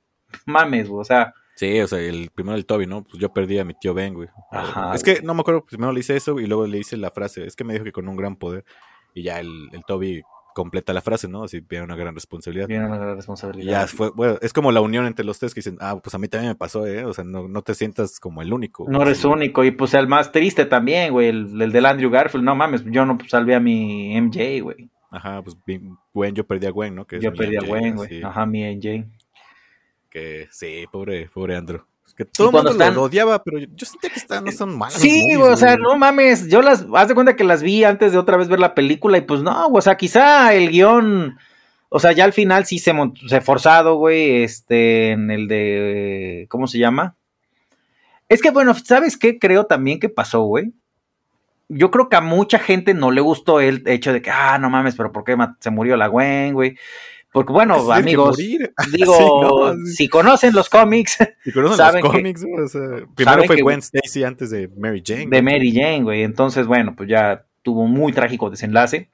mames, 0.47 0.89
güey, 0.89 1.01
o 1.01 1.05
sea, 1.05 1.33
Sí, 1.55 1.79
o 1.81 1.87
sea, 1.87 1.99
el 1.99 2.31
primero 2.31 2.57
el 2.57 2.65
Toby, 2.65 2.87
¿no? 2.87 3.03
Pues 3.03 3.19
yo 3.19 3.31
perdí 3.31 3.59
a 3.59 3.63
mi 3.63 3.75
tío 3.75 3.93
Ben, 3.93 4.15
güey. 4.15 4.27
Ajá, 4.49 4.95
Es 4.95 5.03
que 5.03 5.21
no 5.21 5.35
me 5.35 5.41
acuerdo, 5.41 5.63
primero 5.63 5.91
le 5.91 5.99
hice 5.99 6.15
eso 6.15 6.39
y 6.39 6.47
luego 6.47 6.65
le 6.65 6.79
hice 6.79 6.97
la 6.97 7.11
frase. 7.11 7.45
Es 7.45 7.55
que 7.55 7.63
me 7.63 7.73
dijo 7.73 7.85
que 7.85 7.91
con 7.91 8.07
un 8.07 8.15
gran 8.15 8.37
poder. 8.37 8.65
Y 9.13 9.21
ya 9.21 9.39
el, 9.39 9.69
el 9.71 9.83
Toby 9.85 10.23
completa 10.53 10.93
la 10.93 11.01
frase, 11.01 11.27
¿no? 11.27 11.43
Así 11.43 11.61
tiene 11.61 11.83
una 11.83 11.95
gran 11.95 12.13
responsabilidad. 12.13 12.67
viene 12.67 12.85
una 12.85 12.97
gran 12.97 13.15
responsabilidad. 13.15 13.71
ya 13.71 13.87
fue, 13.87 14.11
bueno, 14.11 14.37
es 14.41 14.53
como 14.53 14.71
la 14.71 14.81
unión 14.81 15.05
entre 15.05 15.25
los 15.25 15.39
tres 15.39 15.53
que 15.53 15.59
dicen, 15.59 15.77
ah, 15.81 15.99
pues 16.01 16.13
a 16.15 16.17
mí 16.17 16.27
también 16.27 16.51
me 16.51 16.55
pasó, 16.55 16.85
¿eh? 16.87 17.05
O 17.05 17.13
sea, 17.13 17.23
no, 17.23 17.47
no 17.47 17.61
te 17.61 17.75
sientas 17.75 18.19
como 18.19 18.41
el 18.41 18.53
único. 18.53 18.85
No 18.89 19.01
eres 19.01 19.25
único, 19.25 19.63
y 19.63 19.71
pues 19.71 19.93
el 19.93 20.07
más 20.07 20.31
triste 20.31 20.65
también, 20.65 21.11
güey, 21.11 21.27
el, 21.27 21.61
el 21.61 21.71
del 21.71 21.85
Andrew 21.85 22.09
Garfield, 22.09 22.45
no 22.45 22.55
mames, 22.55 22.83
yo 22.85 23.05
no 23.05 23.17
salvé 23.27 23.55
a 23.55 23.59
mi 23.59 24.19
MJ, 24.19 24.61
güey. 24.61 24.89
Ajá, 25.13 25.43
pues 25.43 25.55
Gwen, 26.11 26.33
yo 26.33 26.43
perdí 26.43 26.65
a 26.65 26.71
Gwen, 26.71 26.95
¿no? 26.95 27.05
Que 27.05 27.19
Yo 27.19 27.31
perdí 27.31 27.55
a 27.57 27.61
Gwen, 27.61 27.95
güey. 27.95 28.23
Ajá, 28.23 28.47
mi 28.47 28.63
MJ. 28.63 29.05
Que 30.09 30.47
sí, 30.49 30.85
pobre, 30.91 31.29
pobre 31.31 31.55
Andrew. 31.55 31.81
Que 32.15 32.25
todo 32.25 32.47
el 32.49 32.53
mundo 32.53 32.71
están- 32.71 32.93
lo, 32.93 33.03
odiaba, 33.03 33.43
pero 33.43 33.57
yo, 33.57 33.67
yo 33.73 33.85
sentía 33.87 34.09
que 34.11 34.19
está, 34.19 34.39
no 34.39 34.51
son 34.51 34.77
malas. 34.77 34.93
Sí, 34.99 35.35
movies, 35.35 35.53
o 35.53 35.57
sea, 35.57 35.77
no 35.77 35.97
mames, 35.97 36.47
yo 36.47 36.61
las, 36.61 36.85
haz 36.93 37.07
de 37.07 37.15
cuenta 37.15 37.35
que 37.35 37.43
las 37.43 37.63
vi 37.63 37.83
antes 37.83 38.11
de 38.11 38.19
otra 38.19 38.37
vez 38.37 38.47
ver 38.49 38.59
la 38.59 38.75
película 38.75 39.17
y 39.17 39.21
pues 39.21 39.41
no, 39.41 39.67
o 39.67 39.81
sea, 39.81 39.97
quizá 39.97 40.53
el 40.53 40.69
guion, 40.69 41.37
o 41.89 41.99
sea, 41.99 42.11
ya 42.11 42.25
al 42.25 42.33
final 42.33 42.65
sí 42.65 42.77
se, 42.77 42.93
se 43.27 43.41
forzado, 43.41 43.95
güey, 43.95 44.43
este, 44.43 45.11
en 45.11 45.31
el 45.31 45.47
de, 45.47 46.45
¿cómo 46.49 46.67
se 46.67 46.77
llama? 46.77 47.15
Es 48.29 48.41
que, 48.41 48.51
bueno, 48.51 48.73
¿sabes 48.75 49.17
qué 49.17 49.39
creo 49.39 49.65
también 49.65 49.99
que 49.99 50.09
pasó, 50.09 50.41
güey? 50.43 50.71
Yo 51.67 51.89
creo 51.91 52.09
que 52.09 52.15
a 52.15 52.21
mucha 52.21 52.59
gente 52.59 52.93
no 52.93 53.09
le 53.09 53.21
gustó 53.21 53.59
el 53.59 53.83
hecho 53.87 54.13
de 54.13 54.21
que, 54.21 54.29
ah, 54.29 54.57
no 54.59 54.69
mames, 54.69 54.95
pero 54.95 55.11
¿por 55.11 55.23
qué 55.23 55.35
se 55.59 55.69
murió 55.71 55.97
la 55.97 56.07
Gwen, 56.07 56.53
güey? 56.53 56.77
Porque, 57.33 57.51
bueno, 57.51 57.75
que 57.87 57.93
amigos, 57.93 58.37
digo, 58.37 58.63
Sí, 58.85 58.99
no, 59.01 59.73
sí. 59.85 59.93
si 59.93 60.07
conocen 60.07 60.53
los 60.53 60.69
cómics, 60.69 61.17
Y 61.45 61.51
conocen 61.51 61.77
saben 61.77 62.01
los 62.03 62.11
que- 62.11 62.17
cómics, 62.19 62.43
güey, 62.45 62.63
o 62.63 62.67
sea, 62.67 62.81
primero 63.15 63.43
fue 63.43 63.55
que- 63.57 63.61
Gwen 63.63 63.79
Stacy 63.79 64.23
antes 64.23 64.49
de 64.51 64.69
Mary 64.77 65.03
Jane. 65.05 65.27
de. 65.29 65.41
Mary 65.41 65.73
Jane, 65.73 66.03
güey. 66.03 66.23
Entonces, 66.23 66.67
bueno, 66.67 66.95
pues 66.95 67.09
ya 67.09 67.45
tuvo 67.63 67.81
un 67.81 67.91
muy 67.91 68.13
trágico 68.13 68.49
desenlace. 68.49 69.09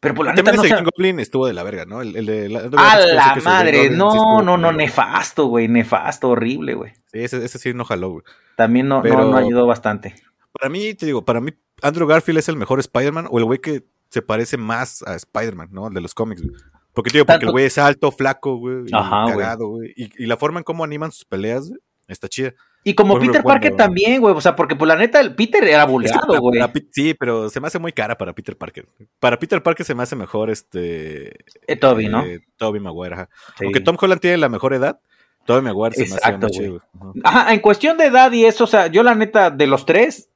Pero 0.00 0.14
por 0.14 0.26
la 0.26 0.32
neta 0.32 0.50
no 0.50 0.62
ese 0.62 0.68
se... 0.68 0.74
Green 0.74 0.84
Goblin 0.84 1.20
estuvo 1.20 1.46
de 1.46 1.52
la 1.52 1.62
verga, 1.62 1.84
¿no? 1.84 2.02
El, 2.02 2.16
el 2.16 2.26
de 2.26 2.48
la, 2.48 2.60
¡A 2.76 2.98
la 2.98 3.34
que 3.34 3.40
madre! 3.42 3.78
Goblin 3.84 3.98
No, 3.98 4.42
no, 4.42 4.56
no, 4.58 4.72
nefasto, 4.72 5.46
güey. 5.46 5.68
Nefasto, 5.68 6.30
horrible, 6.30 6.74
güey. 6.74 6.92
Sí, 7.12 7.20
ese, 7.20 7.44
ese 7.44 7.58
sí 7.60 7.72
no 7.72 7.84
jaló, 7.84 8.10
güey. 8.10 8.24
También 8.56 8.88
no, 8.88 9.00
no- 9.02 9.30
no, 9.30 9.36
ayudó 9.36 9.64
bastante. 9.64 10.14
Para 10.52 10.68
mí, 10.68 10.92
te 10.94 11.06
digo, 11.06 11.24
para 11.24 11.40
mí, 11.40 11.52
Andrew 11.82 12.08
Garfield 12.08 12.40
es 12.40 12.48
el 12.48 12.56
mejor 12.56 12.80
Spider-Man 12.80 13.28
o 13.30 13.38
el 13.38 13.44
güey 13.44 13.60
que 13.60 13.84
se 14.10 14.22
parece 14.22 14.56
más 14.56 15.02
a 15.06 15.14
Spider-Man, 15.14 15.68
¿no? 15.70 15.86
El 15.86 15.94
de 15.94 16.00
los 16.00 16.14
cómics, 16.14 16.42
güey. 16.42 16.54
Porque, 16.94 17.10
tío, 17.10 17.24
porque 17.24 17.32
Tanto- 17.34 17.46
el 17.46 17.52
güey 17.52 17.64
es 17.66 17.78
alto, 17.78 18.10
flaco, 18.12 18.56
güey, 18.56 18.84
y 18.86 18.94
Ajá, 18.94 19.24
güey. 19.24 19.36
cagado, 19.36 19.68
güey. 19.68 19.92
Y, 19.96 20.24
y 20.24 20.26
la 20.26 20.36
forma 20.36 20.60
en 20.60 20.64
cómo 20.64 20.84
animan 20.84 21.10
sus 21.12 21.24
peleas, 21.24 21.68
güey, 21.68 21.80
está 22.08 22.28
chida. 22.28 22.52
Y 22.84 22.94
como 22.94 23.14
Por 23.14 23.22
Peter 23.26 23.42
Parker 23.44 23.70
cuando- 23.70 23.84
también, 23.84 24.20
güey. 24.20 24.34
O 24.34 24.40
sea, 24.40 24.56
porque 24.56 24.74
por 24.74 24.88
la 24.88 24.96
neta, 24.96 25.20
el 25.20 25.34
Peter 25.36 25.62
era 25.62 25.80
Es 25.82 25.86
que 25.86 25.92
buleado, 25.92 26.40
güey. 26.40 26.60
sí, 26.90 27.14
pero 27.14 27.48
se 27.48 27.60
me 27.60 27.68
hace 27.68 27.78
muy 27.78 27.92
cara 27.92 28.18
para 28.18 28.32
Peter 28.34 28.56
Parker. 28.58 28.86
Para 29.20 29.38
Peter 29.38 29.62
Parker 29.62 29.86
se 29.86 29.94
me 29.94 30.02
hace 30.02 30.16
mejor 30.16 30.50
este. 30.50 31.32
Eh, 31.68 31.76
Toby, 31.76 32.08
¿no? 32.08 32.24
eh, 32.24 32.40
Toby 32.56 32.80
Maguire, 32.80 33.14
ajá. 33.14 33.28
Sí. 33.56 33.64
Aunque 33.64 33.80
Tom 33.80 33.96
Holland 34.00 34.20
tiene 34.20 34.36
la 34.36 34.48
mejor 34.48 34.74
edad, 34.74 34.98
Toby 35.46 35.62
Maguire 35.62 35.94
se 35.94 36.00
me 36.00 36.06
hace 36.06 36.14
Exacto, 36.16 36.48
chido. 36.48 36.82
Ajá. 37.00 37.12
Ajá, 37.42 37.54
en 37.54 37.60
cuestión 37.60 37.96
de 37.98 38.06
edad 38.06 38.32
y 38.32 38.44
eso, 38.46 38.64
o 38.64 38.66
sea, 38.66 38.88
yo 38.88 39.02
la 39.04 39.14
neta, 39.14 39.50
de 39.50 39.66
los 39.68 39.86
tres, 39.86 40.28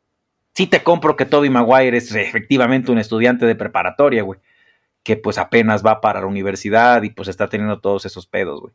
sí 0.54 0.68
te 0.68 0.84
compro 0.84 1.16
que 1.16 1.24
Toby 1.26 1.50
Maguire 1.50 1.96
es 1.98 2.14
efectivamente 2.14 2.92
un 2.92 2.98
estudiante 2.98 3.44
de 3.44 3.56
preparatoria, 3.56 4.22
güey. 4.22 4.38
Que 5.06 5.16
pues 5.16 5.38
apenas 5.38 5.86
va 5.86 6.00
para 6.00 6.20
la 6.20 6.26
universidad 6.26 7.00
y 7.04 7.10
pues 7.10 7.28
está 7.28 7.46
teniendo 7.48 7.78
todos 7.78 8.04
esos 8.06 8.26
pedos, 8.26 8.60
güey. 8.60 8.72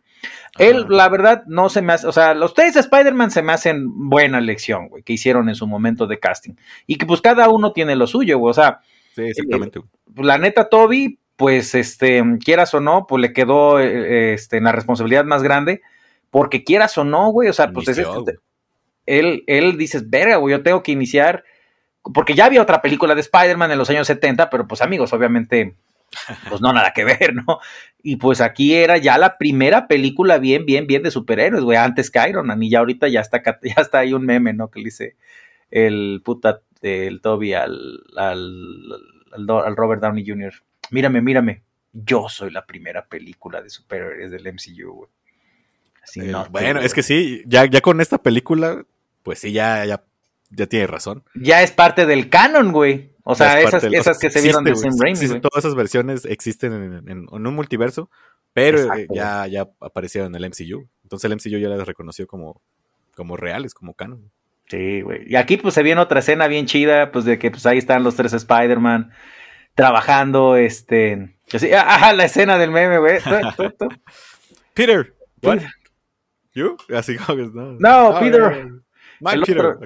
Él, 0.57 0.85
la 0.87 1.09
verdad, 1.09 1.43
no 1.45 1.67
se 1.67 1.81
me 1.81 1.91
hace, 1.91 2.07
o 2.07 2.13
sea, 2.13 2.33
los 2.33 2.53
tres 2.53 2.77
Spider-Man 2.77 3.31
se 3.31 3.41
me 3.41 3.51
hacen 3.51 4.07
buena 4.09 4.37
elección, 4.37 4.87
güey, 4.87 5.03
que 5.03 5.11
hicieron 5.11 5.49
en 5.49 5.55
su 5.55 5.67
momento 5.67 6.07
de 6.07 6.19
casting. 6.19 6.53
Y 6.87 6.95
que 6.97 7.05
pues 7.05 7.19
cada 7.19 7.49
uno 7.49 7.73
tiene 7.73 7.97
lo 7.97 8.07
suyo, 8.07 8.37
güey, 8.37 8.51
o 8.51 8.53
sea, 8.53 8.79
Sí, 9.13 9.23
exactamente. 9.23 9.79
güey. 9.79 9.91
pues, 10.15 10.25
la 10.25 10.37
neta 10.37 10.69
Toby, 10.69 11.19
pues 11.35 11.75
este, 11.75 12.23
quieras 12.43 12.73
o 12.75 12.79
no, 12.79 13.07
pues 13.07 13.21
le 13.21 13.33
quedó 13.33 13.81
eh, 13.81 14.33
este, 14.33 14.55
en 14.55 14.63
la 14.63 14.71
responsabilidad 14.71 15.25
más 15.25 15.43
grande, 15.43 15.81
porque 16.29 16.63
quieras 16.63 16.97
o 16.97 17.03
no, 17.03 17.29
güey, 17.31 17.49
o 17.49 17.53
sea, 17.53 17.71
pues 17.73 17.87
Inició, 17.89 18.09
ese- 18.09 18.21
güey. 18.21 18.35
él, 19.05 19.43
él 19.47 19.77
dices, 19.77 20.09
verga, 20.09 20.37
güey, 20.37 20.55
yo 20.55 20.63
tengo 20.63 20.81
que 20.81 20.93
iniciar, 20.93 21.43
porque 22.13 22.35
ya 22.35 22.45
había 22.45 22.61
otra 22.61 22.81
película 22.81 23.15
de 23.15 23.21
Spider-Man 23.21 23.71
en 23.71 23.77
los 23.77 23.89
años 23.89 24.07
70, 24.07 24.49
pero 24.49 24.65
pues 24.65 24.81
amigos, 24.81 25.11
obviamente, 25.11 25.75
pues 26.49 26.61
no, 26.61 26.73
nada 26.73 26.91
que 26.93 27.03
ver, 27.03 27.33
¿no? 27.33 27.59
Y 28.03 28.15
pues 28.17 28.41
aquí 28.41 28.73
era 28.73 28.97
ya 28.97 29.17
la 29.17 29.37
primera 29.37 29.87
película 29.87 30.37
bien, 30.39 30.65
bien, 30.65 30.87
bien 30.87 31.03
de 31.03 31.11
superhéroes, 31.11 31.63
güey, 31.63 31.77
antes 31.77 32.09
que 32.09 32.27
Iron 32.27 32.47
Man, 32.47 32.61
y 32.63 32.69
ya 32.69 32.79
ahorita 32.79 33.07
ya 33.07 33.21
está, 33.21 33.41
ya 33.63 33.81
está 33.81 33.99
ahí 33.99 34.13
un 34.13 34.25
meme, 34.25 34.53
¿no? 34.53 34.69
Que 34.69 34.79
le 34.79 34.85
dice 34.85 35.15
el 35.69 36.21
puta, 36.23 36.61
el 36.81 37.21
Toby 37.21 37.53
al, 37.53 38.01
al, 38.17 39.47
al, 39.49 39.75
Robert 39.75 40.01
Downey 40.01 40.25
Jr., 40.27 40.53
mírame, 40.89 41.21
mírame, 41.21 41.63
yo 41.93 42.27
soy 42.29 42.51
la 42.51 42.65
primera 42.65 43.05
película 43.05 43.61
de 43.61 43.69
superhéroes 43.69 44.31
del 44.31 44.47
MCU, 44.53 44.93
güey. 44.93 45.09
Así, 46.03 46.19
Eh, 46.21 46.23
no, 46.25 46.45
bueno, 46.49 46.79
es 46.79 46.93
que 46.93 47.03
sí, 47.03 47.43
ya, 47.45 47.65
ya 47.65 47.81
con 47.81 48.01
esta 48.01 48.17
película, 48.17 48.83
pues 49.23 49.39
sí, 49.39 49.51
ya, 49.51 49.85
ya, 49.85 50.03
ya 50.49 50.65
tiene 50.67 50.87
razón. 50.87 51.23
ya 51.35 51.61
es 51.61 51.71
parte 51.71 52.05
del 52.05 52.29
canon, 52.29 52.71
güey. 52.71 53.10
O 53.23 53.35
sea, 53.35 53.61
esas, 53.61 53.83
esas 53.83 54.17
que 54.19 54.29
se 54.31 54.41
vieron 54.41 54.63
de 54.63 54.75
Sam 54.75 54.91
Raimi. 54.99 55.39
Todas 55.41 55.63
esas 55.63 55.75
versiones 55.75 56.25
existen 56.25 56.73
en, 56.73 56.93
en- 57.09 57.27
en 57.31 57.47
un 57.47 57.53
multiverso, 57.55 58.09
pero 58.53 58.79
eh, 58.79 58.81
Exacto, 58.83 59.13
ya, 59.13 59.47
ya 59.47 59.67
aparecieron 59.79 60.35
en 60.35 60.43
el 60.43 60.49
MCU. 60.49 60.87
Entonces 61.03 61.29
el 61.29 61.35
MCU 61.35 61.59
ya 61.61 61.69
las 61.69 61.87
reconoció 61.87 62.25
como, 62.27 62.61
como 63.15 63.37
reales, 63.37 63.73
como 63.73 63.93
canon. 63.93 64.31
Sí, 64.67 65.01
güey. 65.01 65.23
Y 65.29 65.35
aquí 65.35 65.57
pues 65.57 65.73
se 65.73 65.83
viene 65.83 65.99
otra 66.01 66.19
escena 66.19 66.47
bien 66.47 66.65
chida, 66.65 67.11
pues 67.11 67.25
de 67.25 67.37
que 67.37 67.51
pues 67.51 67.65
ahí 67.65 67.77
están 67.77 68.03
los 68.03 68.15
tres 68.15 68.33
Spider-Man 68.33 69.11
trabajando, 69.75 70.55
este... 70.55 71.35
así, 71.53 71.71
ajá, 71.73 72.13
la 72.13 72.25
escena 72.25 72.57
del 72.57 72.71
meme, 72.71 72.97
güey. 72.99 73.19
Peter, 74.73 75.13
what? 75.43 75.59
¿You? 76.53 76.77
Así 76.95 77.17
como 77.17 77.37
que 77.37 77.43
no. 77.53 77.71
No, 77.79 78.15
Ah, 78.15 78.19
Peter. 78.19 78.69
El 79.31 79.41
Peter. 79.41 79.77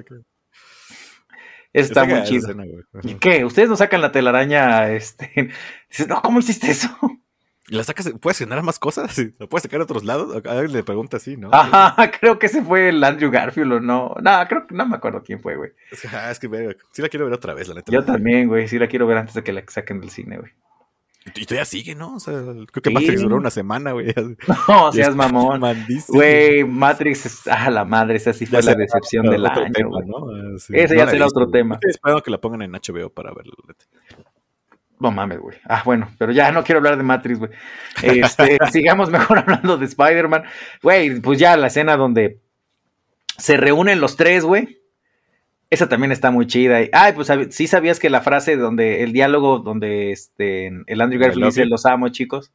Está 1.80 2.04
muy 2.04 2.22
chido. 2.24 2.48
escena. 2.48 2.64
¿Y 3.02 3.14
qué? 3.14 3.44
¿Ustedes 3.44 3.68
no 3.68 3.76
sacan 3.76 4.00
la 4.00 4.12
telaraña? 4.12 4.90
Este... 4.90 5.30
Dices, 5.90 6.08
no, 6.08 6.22
¿cómo 6.22 6.38
hiciste 6.40 6.70
eso? 6.70 6.88
¿Y 7.68 7.74
la 7.74 7.82
sacas? 7.82 8.12
¿Puedes 8.20 8.38
generar 8.38 8.62
más 8.62 8.78
cosas? 8.78 9.18
¿Lo 9.38 9.48
puedes 9.48 9.64
sacar 9.64 9.80
a 9.80 9.84
otros 9.84 10.04
lados? 10.04 10.42
A 10.46 10.50
alguien 10.52 10.72
le 10.72 10.84
pregunta 10.84 11.16
así, 11.16 11.36
¿no? 11.36 11.50
Ajá, 11.52 12.10
creo 12.20 12.38
que 12.38 12.46
ese 12.46 12.62
fue 12.62 12.90
el 12.90 13.02
Andrew 13.02 13.30
Garfield 13.30 13.72
o 13.72 13.80
no. 13.80 14.14
No, 14.22 14.48
creo 14.48 14.66
que 14.66 14.74
no 14.74 14.86
me 14.86 14.96
acuerdo 14.96 15.22
quién 15.24 15.40
fue, 15.40 15.56
güey. 15.56 15.72
Es 15.90 16.00
que, 16.00 16.08
ah, 16.08 16.30
es 16.30 16.38
que 16.38 16.76
sí 16.92 17.02
la 17.02 17.08
quiero 17.08 17.26
ver 17.26 17.34
otra 17.34 17.54
vez, 17.54 17.66
la 17.68 17.74
neta. 17.74 17.90
Yo 17.90 18.04
también, 18.04 18.46
güey. 18.46 18.68
Sí 18.68 18.78
la 18.78 18.86
quiero 18.86 19.06
ver 19.06 19.18
antes 19.18 19.34
de 19.34 19.42
que 19.42 19.52
la 19.52 19.64
saquen 19.66 20.00
del 20.00 20.10
cine, 20.10 20.38
güey. 20.38 20.52
Y 21.34 21.44
todavía 21.44 21.64
sigue, 21.64 21.94
¿no? 21.94 22.16
O 22.16 22.20
sea, 22.20 22.34
creo 22.34 22.82
que 22.82 22.90
Matrix 22.90 23.20
duró 23.20 23.36
una 23.36 23.50
semana, 23.50 23.92
güey. 23.92 24.14
No, 24.68 24.92
seas 24.92 25.14
mamón. 25.14 25.60
Güey, 26.08 26.64
Matrix, 26.64 27.26
es, 27.26 27.46
ah, 27.48 27.70
la 27.70 27.84
madre, 27.84 28.16
esa 28.16 28.32
sí 28.32 28.46
fue 28.46 28.62
la 28.62 28.74
decepción 28.74 29.26
del 29.26 29.44
año. 29.44 29.72
Tema, 29.72 29.98
¿no? 30.06 30.56
Ese 30.56 30.96
ya 30.96 31.08
será 31.08 31.26
otro 31.26 31.50
tema. 31.50 31.78
Espero 31.82 32.22
que 32.22 32.30
la 32.30 32.38
pongan 32.38 32.62
en 32.62 32.72
HBO 32.72 33.10
para 33.10 33.32
verlo. 33.32 33.54
No 34.98 35.10
mames, 35.10 35.40
güey. 35.40 35.58
Ah, 35.68 35.82
bueno, 35.84 36.08
pero 36.18 36.32
ya 36.32 36.50
no 36.52 36.64
quiero 36.64 36.78
hablar 36.78 36.96
de 36.96 37.02
Matrix, 37.02 37.38
güey. 37.38 37.50
Este, 38.02 38.58
sigamos 38.72 39.10
mejor 39.10 39.38
hablando 39.38 39.76
de 39.76 39.84
Spider-Man. 39.84 40.44
Güey, 40.82 41.20
pues 41.20 41.38
ya 41.38 41.56
la 41.56 41.66
escena 41.66 41.96
donde 41.96 42.40
se 43.36 43.56
reúnen 43.56 44.00
los 44.00 44.16
tres, 44.16 44.44
güey. 44.44 44.80
Esa 45.70 45.88
también 45.88 46.12
está 46.12 46.30
muy 46.30 46.46
chida. 46.46 46.78
Ay, 46.92 47.12
pues 47.12 47.30
sí 47.50 47.66
sabías 47.66 47.98
que 47.98 48.10
la 48.10 48.20
frase 48.20 48.56
donde 48.56 49.02
el 49.02 49.12
diálogo 49.12 49.58
donde 49.58 50.12
este 50.12 50.68
el 50.86 51.00
Andrew 51.00 51.20
Garfield 51.20 51.46
dice 51.46 51.66
los 51.66 51.86
amo, 51.86 52.08
chicos. 52.10 52.52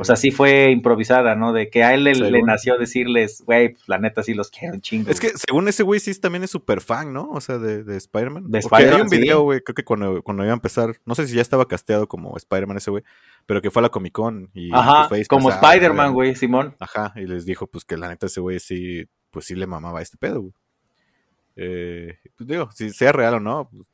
O 0.00 0.04
sea, 0.04 0.16
sí 0.16 0.30
fue 0.30 0.70
improvisada, 0.72 1.36
¿no? 1.36 1.52
De 1.52 1.70
que 1.70 1.84
a 1.84 1.94
él 1.94 2.04
le, 2.04 2.42
nació 2.42 2.76
decirles, 2.76 3.42
güey, 3.46 3.70
pues 3.70 3.88
la 3.88 3.98
neta 3.98 4.22
sí 4.22 4.34
los 4.34 4.50
quiero 4.50 4.74
un 4.74 4.80
chingo. 4.80 5.10
Es 5.10 5.20
que 5.20 5.30
según 5.36 5.68
ese 5.68 5.84
güey 5.84 6.00
sí 6.00 6.12
también 6.20 6.42
es 6.42 6.50
súper 6.50 6.80
fan, 6.80 7.12
¿no? 7.12 7.30
O 7.30 7.40
sea, 7.40 7.58
de, 7.58 7.84
de 7.84 7.96
Spider-Man. 7.96 8.50
De 8.50 8.58
Spider-Man. 8.58 8.94
Hay 8.94 9.00
un 9.02 9.08
video, 9.08 9.42
güey, 9.42 9.60
creo 9.60 9.74
que 9.74 9.84
cuando, 9.84 10.22
cuando 10.22 10.42
iba 10.42 10.52
a 10.52 10.54
empezar, 10.54 10.96
no 11.06 11.14
sé 11.14 11.26
si 11.28 11.36
ya 11.36 11.42
estaba 11.42 11.68
casteado 11.68 12.08
como 12.08 12.36
Spider-Man 12.36 12.78
ese 12.78 12.90
güey, 12.90 13.04
pero 13.46 13.62
que 13.62 13.70
fue 13.70 13.80
a 13.80 13.84
la 13.84 13.88
Comic 13.90 14.12
Con 14.12 14.50
y 14.54 14.70
Ajá, 14.72 15.08
como 15.28 15.50
Spider-Man, 15.50 16.12
güey, 16.12 16.34
Simón. 16.34 16.74
Ajá, 16.80 17.12
y 17.16 17.26
les 17.26 17.46
dijo, 17.46 17.66
pues 17.68 17.84
que 17.84 17.96
la 17.96 18.08
neta 18.08 18.26
ese 18.26 18.40
güey 18.40 18.58
sí, 18.58 19.06
pues 19.30 19.46
sí 19.46 19.54
le 19.54 19.66
mamaba 19.66 20.02
este 20.02 20.16
pedo, 20.16 20.40
güey. 20.40 20.52
Eh, 21.62 22.18
pues 22.36 22.48
digo, 22.48 22.70
si 22.72 22.90
sea 22.90 23.12
real 23.12 23.34
o 23.34 23.40
no, 23.40 23.68
pues, 23.70 23.86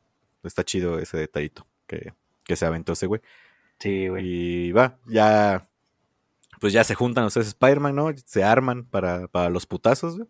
está 0.45 0.63
chido 0.63 1.01
ese 1.01 1.17
detallito 1.17 1.67
que, 1.87 2.13
que 2.45 2.55
se 2.55 2.65
aventó 2.65 2.93
ese 2.93 3.07
güey. 3.07 3.21
Sí, 3.81 4.07
güey. 4.09 4.25
Y 4.25 4.73
va, 4.73 4.99
ya 5.07 5.69
pues 6.61 6.73
ya 6.73 6.85
se 6.85 6.95
juntan 6.95 7.25
los 7.25 7.35
tres 7.35 7.49
Spider-Man, 7.49 7.95
¿no? 7.95 8.11
Se 8.25 8.45
arman 8.45 8.85
para, 8.85 9.29
para 9.29 9.51
los 9.51 9.67
putazos, 9.67 10.17
güey. 10.17 10.29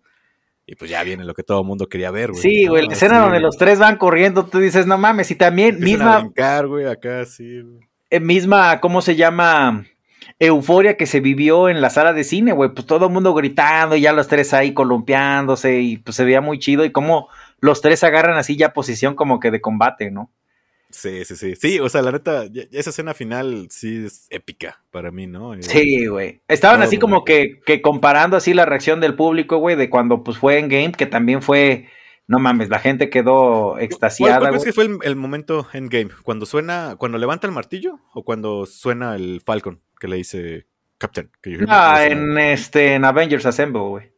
Y 0.68 0.74
pues 0.74 0.90
ya 0.90 1.04
viene 1.04 1.24
lo 1.24 1.34
que 1.34 1.44
todo 1.44 1.60
el 1.60 1.66
mundo 1.66 1.88
quería 1.88 2.10
ver, 2.10 2.30
güey. 2.30 2.42
Sí, 2.42 2.66
güey, 2.66 2.86
la 2.86 2.94
escena 2.94 3.20
donde 3.20 3.38
los 3.38 3.56
tres 3.56 3.78
van 3.78 3.98
corriendo, 3.98 4.46
tú 4.46 4.58
dices, 4.58 4.84
no 4.84 4.98
mames, 4.98 5.30
y 5.30 5.36
también 5.36 5.78
misma... 5.78 6.16
A 6.16 6.20
brincar, 6.20 6.66
güey, 6.66 6.86
acá 6.86 7.24
sí, 7.24 7.62
eh, 8.10 8.18
misma, 8.18 8.80
¿cómo 8.80 9.00
se 9.00 9.14
llama? 9.14 9.86
Euforia 10.38 10.96
que 10.96 11.06
se 11.06 11.20
vivió 11.20 11.68
en 11.68 11.80
la 11.80 11.88
sala 11.88 12.12
de 12.12 12.22
cine, 12.22 12.52
güey, 12.52 12.70
pues 12.70 12.86
todo 12.86 13.06
el 13.06 13.12
mundo 13.12 13.32
gritando 13.32 13.96
y 13.96 14.02
ya 14.02 14.12
los 14.12 14.28
tres 14.28 14.52
ahí 14.52 14.74
columpiándose 14.74 15.80
y 15.80 15.96
pues 15.96 16.16
se 16.16 16.24
veía 16.24 16.42
muy 16.42 16.58
chido 16.58 16.84
y 16.84 16.92
como 16.92 17.28
los 17.60 17.80
tres 17.80 18.04
agarran 18.04 18.36
así 18.36 18.56
ya 18.56 18.74
posición 18.74 19.14
como 19.14 19.40
que 19.40 19.50
de 19.50 19.62
combate, 19.62 20.10
¿no? 20.10 20.30
Sí, 20.90 21.24
sí, 21.24 21.36
sí. 21.36 21.56
Sí, 21.56 21.80
o 21.80 21.88
sea, 21.88 22.02
la 22.02 22.12
neta, 22.12 22.44
esa 22.72 22.90
escena 22.90 23.12
final 23.12 23.68
sí 23.70 24.04
es 24.06 24.26
épica 24.30 24.82
para 24.90 25.10
mí, 25.10 25.26
¿no? 25.26 25.54
Eh, 25.54 25.62
sí, 25.62 26.06
güey. 26.06 26.40
Estaban 26.48 26.82
así 26.82 26.98
como 26.98 27.24
que, 27.24 27.60
que, 27.64 27.82
comparando 27.82 28.36
así 28.36 28.54
la 28.54 28.66
reacción 28.66 29.00
del 29.00 29.14
público, 29.14 29.56
güey, 29.56 29.74
de 29.74 29.90
cuando 29.90 30.22
pues 30.22 30.38
fue 30.38 30.58
en 30.58 30.68
game, 30.68 30.92
que 30.92 31.06
también 31.06 31.42
fue, 31.42 31.88
no 32.28 32.38
mames, 32.38 32.68
la 32.68 32.78
gente 32.78 33.10
quedó 33.10 33.78
extasiada. 33.78 34.38
¿Cuál, 34.38 34.62
que 34.62 34.72
fue 34.72 34.84
el, 34.84 34.98
el, 35.02 35.16
momento 35.16 35.66
en 35.72 35.88
game? 35.88 36.10
¿Cuando 36.22 36.46
suena, 36.46 36.96
cuando 36.98 37.18
levanta 37.18 37.46
el 37.46 37.52
martillo 37.52 37.98
o 38.14 38.22
cuando 38.22 38.64
suena 38.64 39.16
el 39.16 39.42
Falcon 39.44 39.80
que 39.98 40.08
le 40.08 40.16
dice 40.16 40.66
Captain? 40.98 41.30
ah, 41.68 42.04
en, 42.04 42.38
este, 42.38 42.94
en 42.94 43.04
Avengers 43.04 43.46
Assemble, 43.46 43.82
güey. 43.82 44.16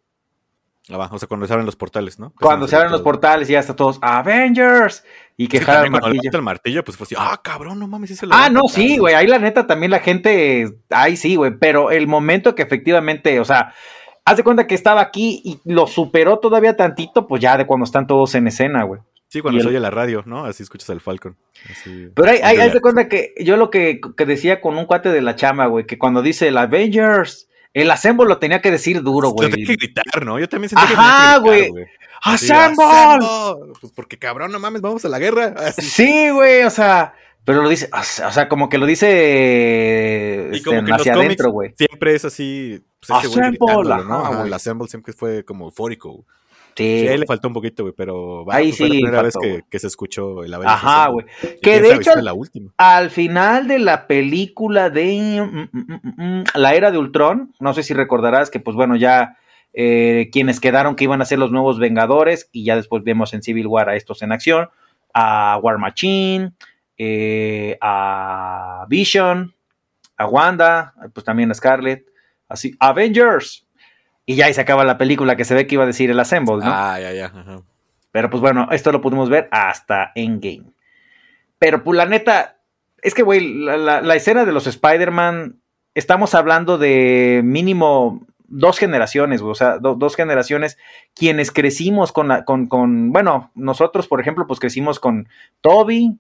Ah, 0.90 1.08
o 1.12 1.18
sea, 1.18 1.28
cuando 1.28 1.46
se 1.46 1.52
abren 1.52 1.66
los 1.66 1.76
portales, 1.76 2.18
¿no? 2.18 2.32
cuando 2.40 2.66
se 2.66 2.74
abren 2.74 2.90
los 2.90 3.02
portales 3.02 3.50
y 3.50 3.52
ya 3.52 3.58
está 3.58 3.76
todos 3.76 3.98
Avengers 4.00 5.04
y 5.36 5.46
que 5.46 5.58
sí, 5.58 5.70
el 5.70 5.90
martillo. 5.90 6.30
el 6.32 6.42
martillo, 6.42 6.82
pues 6.82 6.96
fue 6.96 7.04
así, 7.04 7.14
ah, 7.18 7.38
cabrón, 7.44 7.78
no 7.78 7.86
mames, 7.86 8.18
Ah, 8.30 8.48
no, 8.50 8.62
sí, 8.68 8.96
güey, 8.96 9.14
ahí 9.14 9.26
la 9.26 9.38
neta 9.38 9.66
también 9.66 9.90
la 9.90 10.00
gente, 10.00 10.66
ahí 10.88 11.16
sí, 11.18 11.36
güey, 11.36 11.58
pero 11.58 11.90
el 11.90 12.06
momento 12.06 12.54
que 12.54 12.62
efectivamente, 12.62 13.38
o 13.38 13.44
sea, 13.44 13.74
haz 14.24 14.36
de 14.38 14.44
cuenta 14.44 14.66
que 14.66 14.74
estaba 14.74 15.02
aquí 15.02 15.42
y 15.44 15.60
lo 15.70 15.86
superó 15.86 16.38
todavía 16.38 16.74
tantito, 16.74 17.26
pues 17.26 17.42
ya 17.42 17.58
de 17.58 17.66
cuando 17.66 17.84
están 17.84 18.06
todos 18.06 18.34
en 18.34 18.46
escena, 18.46 18.84
güey. 18.84 19.00
Sí, 19.28 19.40
cuando 19.40 19.60
se 19.60 19.68
oye 19.68 19.78
la 19.78 19.90
radio, 19.90 20.22
¿no? 20.26 20.44
Así 20.46 20.62
escuchas 20.62 20.88
al 20.90 21.00
Falcon. 21.00 21.36
pero 22.14 22.30
ahí, 22.30 22.40
haz 22.40 22.72
de 22.72 22.80
cuenta 22.80 23.08
que 23.08 23.34
yo 23.38 23.56
lo 23.56 23.70
que, 23.70 24.00
que 24.16 24.24
decía 24.24 24.60
con 24.60 24.78
un 24.78 24.86
cuate 24.86 25.10
de 25.10 25.20
la 25.20 25.36
chama, 25.36 25.66
güey, 25.66 25.86
que 25.86 25.98
cuando 25.98 26.22
dice 26.22 26.48
el 26.48 26.56
Avengers 26.56 27.48
el 27.74 27.90
Assemble 27.90 28.26
lo 28.26 28.38
tenía 28.38 28.60
que 28.60 28.70
decir 28.70 29.02
duro, 29.02 29.30
güey. 29.30 29.48
Yo 29.48 29.54
tenía 29.54 29.66
que 29.66 29.74
gritar, 29.74 30.24
¿no? 30.24 30.38
Yo 30.38 30.48
también 30.48 30.70
sentí 30.70 30.86
que 30.86 30.94
tenía 30.94 31.34
que 31.34 31.40
güey. 31.40 31.86
¡Assemble! 32.22 32.86
Pues 33.80 33.92
porque 33.92 34.18
cabrón, 34.18 34.50
no 34.50 34.58
mames, 34.58 34.80
vamos 34.80 35.04
a 35.04 35.08
la 35.08 35.18
guerra. 35.18 35.54
Sí, 35.72 36.30
güey, 36.30 36.64
o 36.64 36.70
sea, 36.70 37.14
pero 37.44 37.62
lo 37.62 37.68
dice, 37.68 37.88
o 37.92 38.32
sea, 38.32 38.48
como 38.48 38.68
que 38.68 38.78
lo 38.78 38.86
dice 38.86 40.50
y 40.52 40.62
como 40.62 40.78
este, 40.78 40.86
que 40.86 40.92
hacia 40.92 41.14
adentro, 41.14 41.50
güey. 41.50 41.72
Siempre 41.76 42.14
es 42.14 42.24
así, 42.24 42.82
pues, 43.06 43.24
Assemble, 43.24 44.04
¿no? 44.04 44.44
El 44.44 44.52
Assemble 44.52 44.88
siempre 44.88 45.12
fue 45.12 45.44
como 45.44 45.66
eufórico. 45.66 46.26
Sí. 46.78 47.08
ahí 47.08 47.18
le 47.18 47.26
faltó 47.26 47.48
un 47.48 47.54
poquito, 47.54 47.82
güey, 47.82 47.92
pero 47.96 48.44
ahí 48.52 48.70
fue 48.70 48.88
la 48.88 48.94
primera 48.94 49.22
vez 49.22 49.34
que, 49.40 49.64
que, 49.68 49.78
se 49.80 49.88
escuchó 49.88 50.44
el 50.44 50.54
Avengers. 50.54 50.76
Ajá, 50.76 51.08
güey. 51.08 51.26
Que 51.60 51.80
de 51.80 51.94
hecho, 51.94 52.14
la 52.14 52.32
última. 52.32 52.72
al 52.76 53.10
final 53.10 53.66
de 53.66 53.80
la 53.80 54.06
película 54.06 54.88
de 54.88 55.42
mm, 55.42 55.76
mm, 55.76 56.12
mm, 56.16 56.44
La 56.54 56.74
Era 56.74 56.92
de 56.92 56.98
Ultron, 56.98 57.52
no 57.58 57.74
sé 57.74 57.82
si 57.82 57.94
recordarás 57.94 58.48
que, 58.48 58.60
pues 58.60 58.76
bueno, 58.76 58.94
ya 58.94 59.36
eh, 59.72 60.28
quienes 60.32 60.60
quedaron 60.60 60.94
que 60.94 61.04
iban 61.04 61.20
a 61.20 61.24
ser 61.24 61.38
los 61.38 61.50
nuevos 61.50 61.78
Vengadores, 61.78 62.48
y 62.52 62.64
ya 62.64 62.76
después 62.76 63.02
vemos 63.02 63.34
en 63.34 63.42
Civil 63.42 63.66
War 63.66 63.88
a 63.88 63.96
estos 63.96 64.22
en 64.22 64.30
acción, 64.30 64.68
a 65.12 65.58
War 65.60 65.78
Machine, 65.78 66.52
eh, 66.96 67.76
a 67.80 68.86
Vision, 68.88 69.52
a 70.16 70.26
Wanda, 70.26 70.94
pues 71.12 71.24
también 71.24 71.50
a 71.50 71.54
Scarlet, 71.54 72.06
así, 72.48 72.74
Avengers, 72.80 73.67
y 74.28 74.34
ya 74.34 74.44
ahí 74.44 74.52
se 74.52 74.60
acaba 74.60 74.84
la 74.84 74.98
película 74.98 75.36
que 75.36 75.46
se 75.46 75.54
ve 75.54 75.66
que 75.66 75.76
iba 75.76 75.84
a 75.84 75.86
decir 75.86 76.10
el 76.10 76.20
Assemble, 76.20 76.58
¿no? 76.58 76.64
Ah, 76.66 77.00
ya, 77.00 77.12
ya. 77.14 77.32
Pero 78.12 78.28
pues 78.28 78.42
bueno, 78.42 78.68
esto 78.70 78.92
lo 78.92 79.00
pudimos 79.00 79.30
ver 79.30 79.48
hasta 79.50 80.12
Endgame. 80.14 80.66
Pero 81.58 81.82
pues 81.82 81.96
la 81.96 82.04
neta, 82.04 82.58
es 83.00 83.14
que, 83.14 83.22
güey, 83.22 83.54
la, 83.54 84.14
escena 84.14 84.44
de 84.44 84.52
los 84.52 84.66
Spider-Man, 84.66 85.62
estamos 85.94 86.34
hablando 86.34 86.76
de 86.76 87.40
mínimo 87.42 88.20
dos 88.48 88.78
generaciones, 88.78 89.40
güey, 89.40 89.52
o 89.52 89.54
sea, 89.54 89.78
dos 89.78 90.14
generaciones 90.14 90.76
quienes 91.14 91.50
crecimos 91.50 92.12
con, 92.12 92.28
la, 92.28 92.44
con, 92.44 92.66
con, 92.66 93.12
bueno, 93.12 93.50
nosotros, 93.54 94.08
por 94.08 94.20
ejemplo, 94.20 94.46
pues 94.46 94.60
crecimos 94.60 95.00
con 95.00 95.26
Toby, 95.62 96.18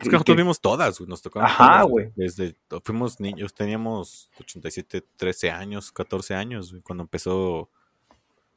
es 0.00 0.08
que 0.08 0.12
nosotros 0.12 0.36
vimos 0.36 0.60
todas, 0.60 1.00
nos 1.00 1.22
tocó. 1.22 1.40
Ajá, 1.40 1.82
güey. 1.82 2.12
Desde, 2.14 2.54
fuimos 2.84 3.18
niños, 3.20 3.52
teníamos 3.54 4.30
87, 4.40 5.04
13 5.16 5.50
años, 5.50 5.90
14 5.92 6.34
años, 6.34 6.74
cuando 6.84 7.02
empezó, 7.02 7.68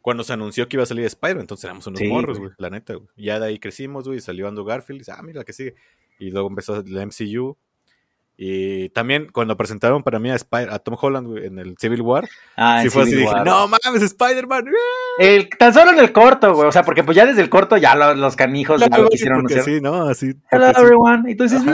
cuando 0.01 0.23
se 0.23 0.33
anunció 0.33 0.67
que 0.67 0.77
iba 0.77 0.83
a 0.83 0.87
salir 0.87 1.05
Spider, 1.05 1.39
entonces 1.39 1.65
éramos 1.65 1.87
unos 1.87 2.01
morros, 2.03 2.39
güey, 2.39 2.51
la 2.57 2.69
neta, 2.69 2.95
güey. 2.95 3.07
Ya 3.17 3.39
de 3.39 3.47
ahí 3.47 3.59
crecimos, 3.59 4.07
güey, 4.07 4.19
salió 4.19 4.47
Andrew 4.47 4.65
Garfield, 4.65 4.97
y 4.97 4.99
dice, 4.99 5.13
ah, 5.13 5.21
mira 5.23 5.43
que 5.43 5.53
sigue. 5.53 5.75
Y 6.19 6.29
luego 6.29 6.47
empezó 6.47 6.75
el 6.75 7.07
MCU, 7.07 7.57
y 8.43 8.89
también 8.89 9.27
cuando 9.31 9.55
presentaron 9.55 10.01
para 10.01 10.17
mí 10.17 10.31
a, 10.31 10.35
a 10.35 10.79
Tom 10.79 10.97
Holland 10.99 11.37
en 11.37 11.59
el 11.59 11.75
Civil 11.77 12.01
War, 12.01 12.27
ah, 12.57 12.79
sí 12.81 12.89
fue 12.89 13.03
así, 13.03 13.15
dije, 13.15 13.35
no 13.45 13.67
mames, 13.67 14.01
Spider-Man. 14.01 14.65
El, 15.19 15.47
tan 15.59 15.71
solo 15.71 15.91
en 15.91 15.99
el 15.99 16.11
corto, 16.11 16.55
güey, 16.55 16.67
o 16.67 16.71
sea, 16.71 16.81
porque 16.81 17.03
pues 17.03 17.15
ya 17.15 17.27
desde 17.27 17.43
el 17.43 17.51
corto 17.51 17.77
ya 17.77 17.93
los, 18.15 18.35
canijos 18.35 18.81
ya 18.81 18.87
lo 18.97 19.09
quisieron 19.09 19.45
hacer. 19.45 19.63
Sí, 19.63 19.79
¿no? 19.79 20.09
Así. 20.09 20.33
Hello 20.49 20.69
everyone. 20.69 21.31
Y 21.31 21.35
tú 21.35 21.43
dices, 21.43 21.63
no 21.63 21.71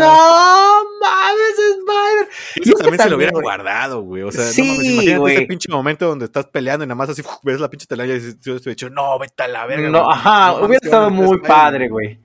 mames, 1.00 1.58
Spider. 1.58 2.28
Y 2.58 2.62
eso 2.64 2.78
también 2.80 3.00
se 3.00 3.10
lo 3.12 3.16
hubieran 3.16 3.42
guardado, 3.42 4.02
güey. 4.02 4.24
O 4.24 4.32
sea, 4.34 4.44
no 4.44 4.70
mames, 4.74 4.86
imagínate 4.88 5.34
ese 5.36 5.46
pinche 5.46 5.72
momento 5.72 6.06
donde 6.06 6.26
estás 6.26 6.48
peleando 6.48 6.84
y 6.84 6.88
nada 6.88 6.96
más 6.96 7.08
así 7.08 7.24
ves 7.44 7.62
la 7.62 7.70
pinche 7.70 7.88
telaraña 7.88 8.16
y 8.16 8.20
dices, 8.20 8.40
yo 8.42 8.58
estoy 8.58 8.72
dicho, 8.72 8.90
no, 8.90 9.18
vete 9.20 9.42
a 9.44 9.48
la 9.48 9.66
verga. 9.68 9.88
No, 9.88 10.12
ajá, 10.12 10.56
hubiera 10.56 10.84
estado 10.84 11.10
muy 11.12 11.40
padre, 11.40 11.88
güey. 11.88 12.20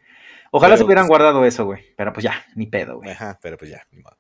Ojalá 0.51 0.77
se 0.77 0.83
hubieran 0.83 1.07
pues 1.07 1.17
guardado 1.17 1.45
eso, 1.45 1.65
güey. 1.65 1.95
Pero 1.97 2.13
pues 2.13 2.25
ya, 2.25 2.45
ni 2.57 2.67
pedo, 2.67 2.97
güey. 2.97 3.13
Ajá, 3.13 3.39
pero 3.41 3.57
pues 3.57 3.71
ya, 3.71 3.87
ni 3.93 4.03
modo. 4.03 4.17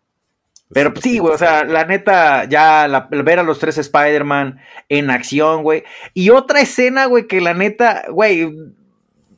Pero 0.72 0.92
sí, 1.00 1.18
güey, 1.18 1.34
o 1.34 1.38
sea, 1.38 1.64
la 1.64 1.84
neta, 1.84 2.44
ya 2.44 3.08
ver 3.10 3.38
a 3.38 3.42
los 3.42 3.58
tres 3.58 3.78
Spider-Man 3.78 4.58
en 4.88 5.10
acción, 5.10 5.62
güey. 5.62 5.84
Y 6.14 6.30
otra 6.30 6.60
escena, 6.60 7.06
güey, 7.06 7.26
que 7.26 7.40
la 7.40 7.54
neta, 7.54 8.04
güey, 8.10 8.56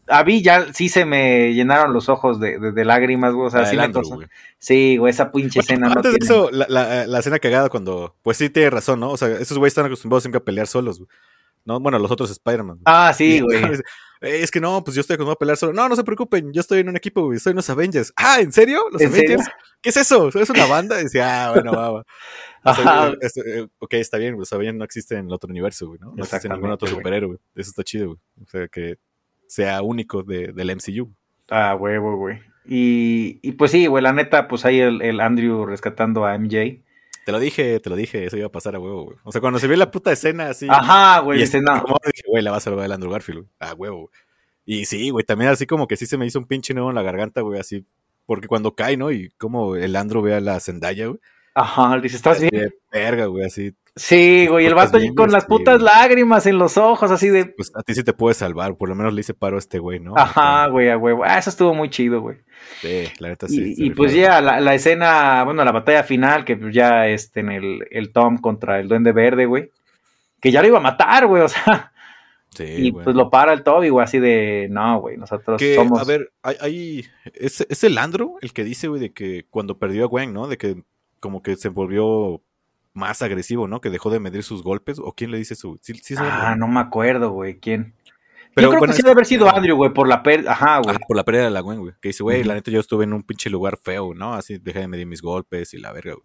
a 0.08 0.24
mí 0.24 0.42
ya 0.42 0.72
sí 0.72 0.88
se 0.88 1.04
me 1.04 1.54
llenaron 1.54 1.92
los 1.92 2.08
ojos 2.08 2.38
de, 2.40 2.58
de, 2.58 2.84
lágrimas, 2.84 3.34
güey. 3.34 3.46
O 3.46 3.50
sea, 3.50 3.66
sí, 3.66 3.76
güey. 3.76 4.26
sí, 4.58 4.96
güey, 4.96 5.10
esa 5.10 5.32
pinche 5.32 5.60
escena. 5.60 5.88
Antes 5.88 6.12
de 6.12 6.18
eso, 6.20 6.50
la, 6.52 6.66
la, 6.68 7.06
la, 7.06 7.18
escena 7.18 7.38
cagada 7.38 7.68
cuando, 7.68 8.14
pues 8.22 8.36
sí, 8.36 8.50
tiene 8.50 8.70
razón, 8.70 9.00
¿no? 9.00 9.10
O 9.10 9.16
sea, 9.16 9.28
esos 9.28 9.58
güeyes 9.58 9.72
están 9.72 9.86
acostumbrados 9.86 10.22
siempre 10.22 10.38
a 10.38 10.44
pelear 10.44 10.66
solos, 10.66 10.98
güey. 10.98 11.08
¿No? 11.64 11.80
Bueno, 11.80 11.98
los 11.98 12.10
otros 12.10 12.30
Spider-Man. 12.30 12.80
Ah, 12.84 13.12
sí, 13.12 13.40
güey. 13.40 13.62
Es 14.20 14.50
que 14.50 14.60
no, 14.60 14.82
pues 14.82 14.94
yo 14.94 15.02
estoy 15.02 15.14
acostumbrado 15.14 15.34
a 15.34 15.38
pelear 15.38 15.56
solo. 15.56 15.72
No, 15.72 15.88
no 15.88 15.96
se 15.96 16.04
preocupen, 16.04 16.52
yo 16.52 16.60
estoy 16.60 16.80
en 16.80 16.88
un 16.88 16.96
equipo, 16.96 17.24
güey, 17.26 17.38
soy 17.38 17.52
unos 17.52 17.68
Avengers. 17.68 18.12
Ah, 18.16 18.40
¿en 18.40 18.52
serio? 18.52 18.84
¿Los 18.90 19.02
Avengers? 19.02 19.46
¿Qué 19.82 19.90
es 19.90 19.96
eso? 19.98 20.28
¿Es 20.28 20.48
una 20.50 20.66
banda? 20.66 20.98
Y 21.00 21.04
decía, 21.04 21.46
ah, 21.46 21.52
bueno, 21.52 21.72
va, 21.72 21.90
va. 21.90 22.04
Eh, 23.46 23.66
ok, 23.78 23.94
está 23.94 24.16
bien, 24.16 24.38
los 24.38 24.50
Avengers 24.54 24.78
no 24.78 24.84
existen 24.84 25.18
en 25.18 25.26
el 25.26 25.32
otro 25.32 25.50
universo, 25.50 25.88
güey, 25.88 26.00
¿no? 26.00 26.14
No 26.16 26.24
existe 26.24 26.48
ningún 26.48 26.70
otro 26.70 26.88
superhéroe, 26.88 27.36
Eso 27.54 27.70
está 27.70 27.84
chido, 27.84 28.06
güey. 28.06 28.18
O 28.42 28.48
sea, 28.48 28.68
que 28.68 28.96
sea 29.46 29.82
único 29.82 30.22
de, 30.22 30.52
del 30.54 30.74
MCU. 30.74 31.14
Ah, 31.50 31.76
huevo, 31.78 32.16
güey. 32.16 32.40
Y, 32.66 33.40
y 33.42 33.52
pues 33.52 33.70
sí, 33.70 33.86
güey, 33.86 34.02
la 34.02 34.14
neta, 34.14 34.48
pues 34.48 34.64
ahí 34.64 34.80
el, 34.80 35.02
el 35.02 35.20
Andrew 35.20 35.66
rescatando 35.66 36.24
a 36.24 36.38
MJ. 36.38 36.80
Te 37.24 37.32
lo 37.32 37.38
dije, 37.38 37.80
te 37.80 37.90
lo 37.90 37.96
dije, 37.96 38.26
eso 38.26 38.36
iba 38.36 38.46
a 38.46 38.52
pasar 38.52 38.76
a 38.76 38.78
huevo, 38.78 39.04
güey. 39.04 39.16
O 39.24 39.32
sea, 39.32 39.40
cuando 39.40 39.58
se 39.58 39.66
vio 39.66 39.76
la 39.76 39.90
puta 39.90 40.12
escena 40.12 40.48
así. 40.48 40.66
Ajá, 40.68 41.20
güey, 41.20 41.40
y 41.40 41.42
escena. 41.42 41.80
como 41.80 41.96
dije, 42.04 42.24
güey, 42.28 42.42
la 42.42 42.50
va 42.50 42.58
a 42.58 42.60
salvar 42.60 42.84
el 42.84 42.92
Andrew 42.92 43.10
Garfield, 43.10 43.40
güey. 43.40 43.50
A 43.60 43.74
huevo, 43.74 43.96
güey. 43.98 44.10
Y 44.66 44.84
sí, 44.86 45.10
güey, 45.10 45.24
también 45.24 45.50
así 45.50 45.66
como 45.66 45.86
que 45.86 45.96
sí 45.96 46.06
se 46.06 46.16
me 46.16 46.26
hizo 46.26 46.38
un 46.38 46.46
pinche 46.46 46.74
nuevo 46.74 46.90
en 46.90 46.94
la 46.94 47.02
garganta, 47.02 47.40
güey, 47.40 47.60
así. 47.60 47.86
Porque 48.26 48.48
cuando 48.48 48.74
cae, 48.74 48.96
¿no? 48.96 49.10
Y 49.10 49.30
como 49.38 49.76
el 49.76 49.96
Andrew 49.96 50.22
ve 50.22 50.34
a 50.34 50.40
la 50.40 50.60
Zendaya, 50.60 51.06
güey. 51.06 51.20
Ajá, 51.54 51.98
dice, 52.00 52.16
¿estás 52.16 52.40
bien? 52.40 52.50
de 52.52 52.72
verga, 52.92 53.26
güey, 53.26 53.44
así. 53.44 53.74
Sí, 53.96 54.48
güey, 54.48 54.66
el 54.66 54.74
vato 54.74 54.98
con 55.16 55.30
las 55.30 55.44
putas 55.44 55.80
lágrimas 55.80 56.46
en 56.46 56.58
los 56.58 56.76
ojos, 56.76 57.12
así 57.12 57.28
de. 57.28 57.46
Pues 57.46 57.70
a 57.76 57.82
ti 57.84 57.94
sí 57.94 58.02
te 58.02 58.12
puede 58.12 58.34
salvar, 58.34 58.76
por 58.76 58.88
lo 58.88 58.96
menos 58.96 59.14
le 59.14 59.20
hice 59.20 59.34
paro 59.34 59.54
a 59.54 59.60
este 59.60 59.78
güey, 59.78 60.00
¿no? 60.00 60.14
Ajá, 60.16 60.66
güey, 60.66 60.90
a 60.90 60.98
huevo. 60.98 61.22
Ah, 61.24 61.38
eso 61.38 61.50
estuvo 61.50 61.74
muy 61.74 61.90
chido, 61.90 62.20
güey. 62.20 62.38
Sí, 62.80 63.04
la 63.20 63.28
neta 63.28 63.46
sí. 63.46 63.74
Y, 63.76 63.90
pues 63.90 64.12
ya 64.12 64.40
la, 64.40 64.60
la 64.60 64.74
escena, 64.74 65.44
bueno, 65.44 65.64
la 65.64 65.70
batalla 65.70 66.02
final, 66.02 66.44
que 66.44 66.56
pues 66.56 66.74
ya 66.74 67.06
este 67.06 67.40
en 67.40 67.50
el, 67.52 67.86
el 67.90 68.12
Tom 68.12 68.38
contra 68.38 68.80
el 68.80 68.88
Duende 68.88 69.12
Verde, 69.12 69.46
güey. 69.46 69.70
Que 70.40 70.50
ya 70.50 70.60
lo 70.60 70.68
iba 70.68 70.78
a 70.78 70.82
matar, 70.82 71.26
güey, 71.26 71.42
o 71.42 71.48
sea. 71.48 71.92
Sí, 72.50 72.64
y 72.66 72.92
pues 72.92 73.16
lo 73.16 73.30
para 73.30 73.52
el 73.52 73.62
Toby, 73.64 73.88
güey, 73.88 74.04
así 74.04 74.20
de, 74.20 74.68
no, 74.70 75.00
güey, 75.00 75.16
nosotros 75.16 75.58
Que, 75.58 75.74
somos... 75.74 76.00
a 76.00 76.04
ver, 76.04 76.30
hay, 76.40 76.56
hay- 76.60 77.04
es, 77.32 77.66
es 77.68 77.82
el 77.82 77.98
Andro 77.98 78.36
el 78.42 78.52
que 78.52 78.62
dice, 78.62 78.86
güey, 78.86 79.00
de 79.00 79.12
que 79.12 79.44
cuando 79.50 79.78
perdió 79.78 80.04
a 80.04 80.06
Gwen, 80.06 80.32
¿no? 80.32 80.46
De 80.46 80.56
que 80.56 80.82
como 81.18 81.42
que 81.42 81.56
se 81.56 81.68
volvió 81.68 82.42
más 82.94 83.20
agresivo, 83.22 83.68
¿no? 83.68 83.80
Que 83.80 83.90
dejó 83.90 84.10
de 84.10 84.20
medir 84.20 84.42
sus 84.42 84.62
golpes. 84.62 84.98
¿O 84.98 85.12
quién 85.12 85.30
le 85.30 85.38
dice 85.38 85.54
su...? 85.54 85.78
Sí, 85.82 85.94
sí 85.94 86.14
saben, 86.14 86.32
ah, 86.32 86.56
¿no? 86.56 86.68
me 86.68 86.80
acuerdo, 86.80 87.30
güey, 87.30 87.58
¿quién? 87.58 87.94
Pero, 88.54 88.66
Yo 88.66 88.70
creo 88.70 88.78
bueno, 88.78 88.92
que 88.92 88.96
sí 88.96 89.02
debe 89.02 89.12
haber 89.12 89.26
sido 89.26 89.54
Andrew, 89.54 89.76
güey, 89.76 89.92
por 89.92 90.08
la 90.08 90.22
per... 90.22 90.48
Ajá, 90.48 90.78
güey. 90.78 90.94
Ah, 90.94 91.00
por 91.06 91.16
la 91.16 91.24
pérdida 91.24 91.44
de 91.44 91.50
la 91.50 91.60
güey. 91.60 91.78
Que 92.00 92.10
dice, 92.10 92.22
güey, 92.22 92.44
la 92.44 92.54
neta 92.54 92.70
yo 92.70 92.78
estuve 92.78 93.04
en 93.04 93.12
un 93.12 93.24
pinche 93.24 93.50
lugar 93.50 93.78
feo, 93.82 94.14
¿no? 94.14 94.34
Así 94.34 94.58
dejé 94.58 94.80
de 94.80 94.88
medir 94.88 95.06
mis 95.06 95.22
golpes 95.22 95.74
y 95.74 95.78
la 95.78 95.92
verga, 95.92 96.14
güey. 96.14 96.24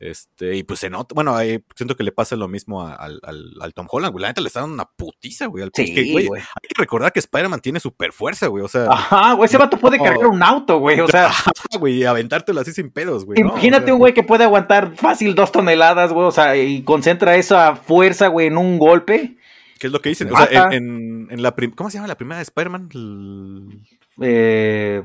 Este, 0.00 0.54
y 0.54 0.62
pues 0.62 0.78
se 0.78 0.90
nota, 0.90 1.12
bueno, 1.12 1.34
ahí 1.34 1.60
siento 1.74 1.96
que 1.96 2.04
le 2.04 2.12
pasa 2.12 2.36
lo 2.36 2.46
mismo 2.46 2.82
a- 2.82 2.94
al, 2.94 3.18
al- 3.24 3.52
al 3.60 3.74
Tom 3.74 3.88
Holland, 3.90 4.12
güey. 4.12 4.22
La 4.22 4.28
neta 4.28 4.40
le 4.40 4.46
está 4.46 4.60
dando 4.60 4.74
una 4.74 4.84
putiza, 4.84 5.46
güey. 5.46 5.64
al- 5.64 5.72
Sí, 5.74 5.82
es 5.82 5.90
que, 5.90 6.12
güey, 6.12 6.26
güey. 6.26 6.40
hay 6.40 6.68
que 6.68 6.80
recordar 6.80 7.12
que 7.12 7.18
Spider-Man 7.18 7.60
tiene 7.60 7.80
super 7.80 8.12
fuerza, 8.12 8.46
güey. 8.46 8.62
O 8.64 8.68
sea, 8.68 8.86
Ajá, 8.88 9.32
güey, 9.32 9.46
ese 9.46 9.58
vato 9.58 9.76
puede 9.76 9.98
cargar 9.98 10.26
un 10.28 10.40
auto, 10.42 10.78
güey, 10.78 11.00
o 11.00 11.08
sea... 11.08 11.26
ajá, 11.26 11.50
güey, 11.80 11.94
y 11.96 12.04
aventártelo 12.04 12.60
así 12.60 12.72
sin 12.72 12.90
pedos, 12.90 13.24
güey. 13.24 13.40
¿no? 13.42 13.48
O 13.48 13.52
Imagínate 13.52 13.86
sea, 13.86 13.94
un 13.94 13.98
güey 13.98 14.14
que 14.14 14.22
puede 14.22 14.44
aguantar 14.44 14.94
fácil 14.94 15.34
dos 15.34 15.50
toneladas, 15.50 16.12
güey, 16.12 16.26
o 16.28 16.30
sea, 16.32 16.56
y 16.56 16.82
concentra 16.82 17.34
esa 17.34 17.74
fuerza, 17.74 18.28
güey, 18.28 18.46
en 18.46 18.56
un 18.56 18.78
golpe. 18.78 19.36
¿Qué 19.80 19.88
es 19.88 19.92
lo 19.92 20.00
que 20.00 20.10
dicen? 20.10 20.32
O 20.32 20.36
sea, 20.36 20.68
en, 20.72 21.26
en- 21.30 21.42
la 21.42 21.54
¿cómo 21.74 21.90
se 21.90 21.98
llama 21.98 22.06
la 22.08 22.16
primera 22.16 22.36
de 22.38 22.42
Spider-Man? 22.44 22.88
Eh, 24.20 25.02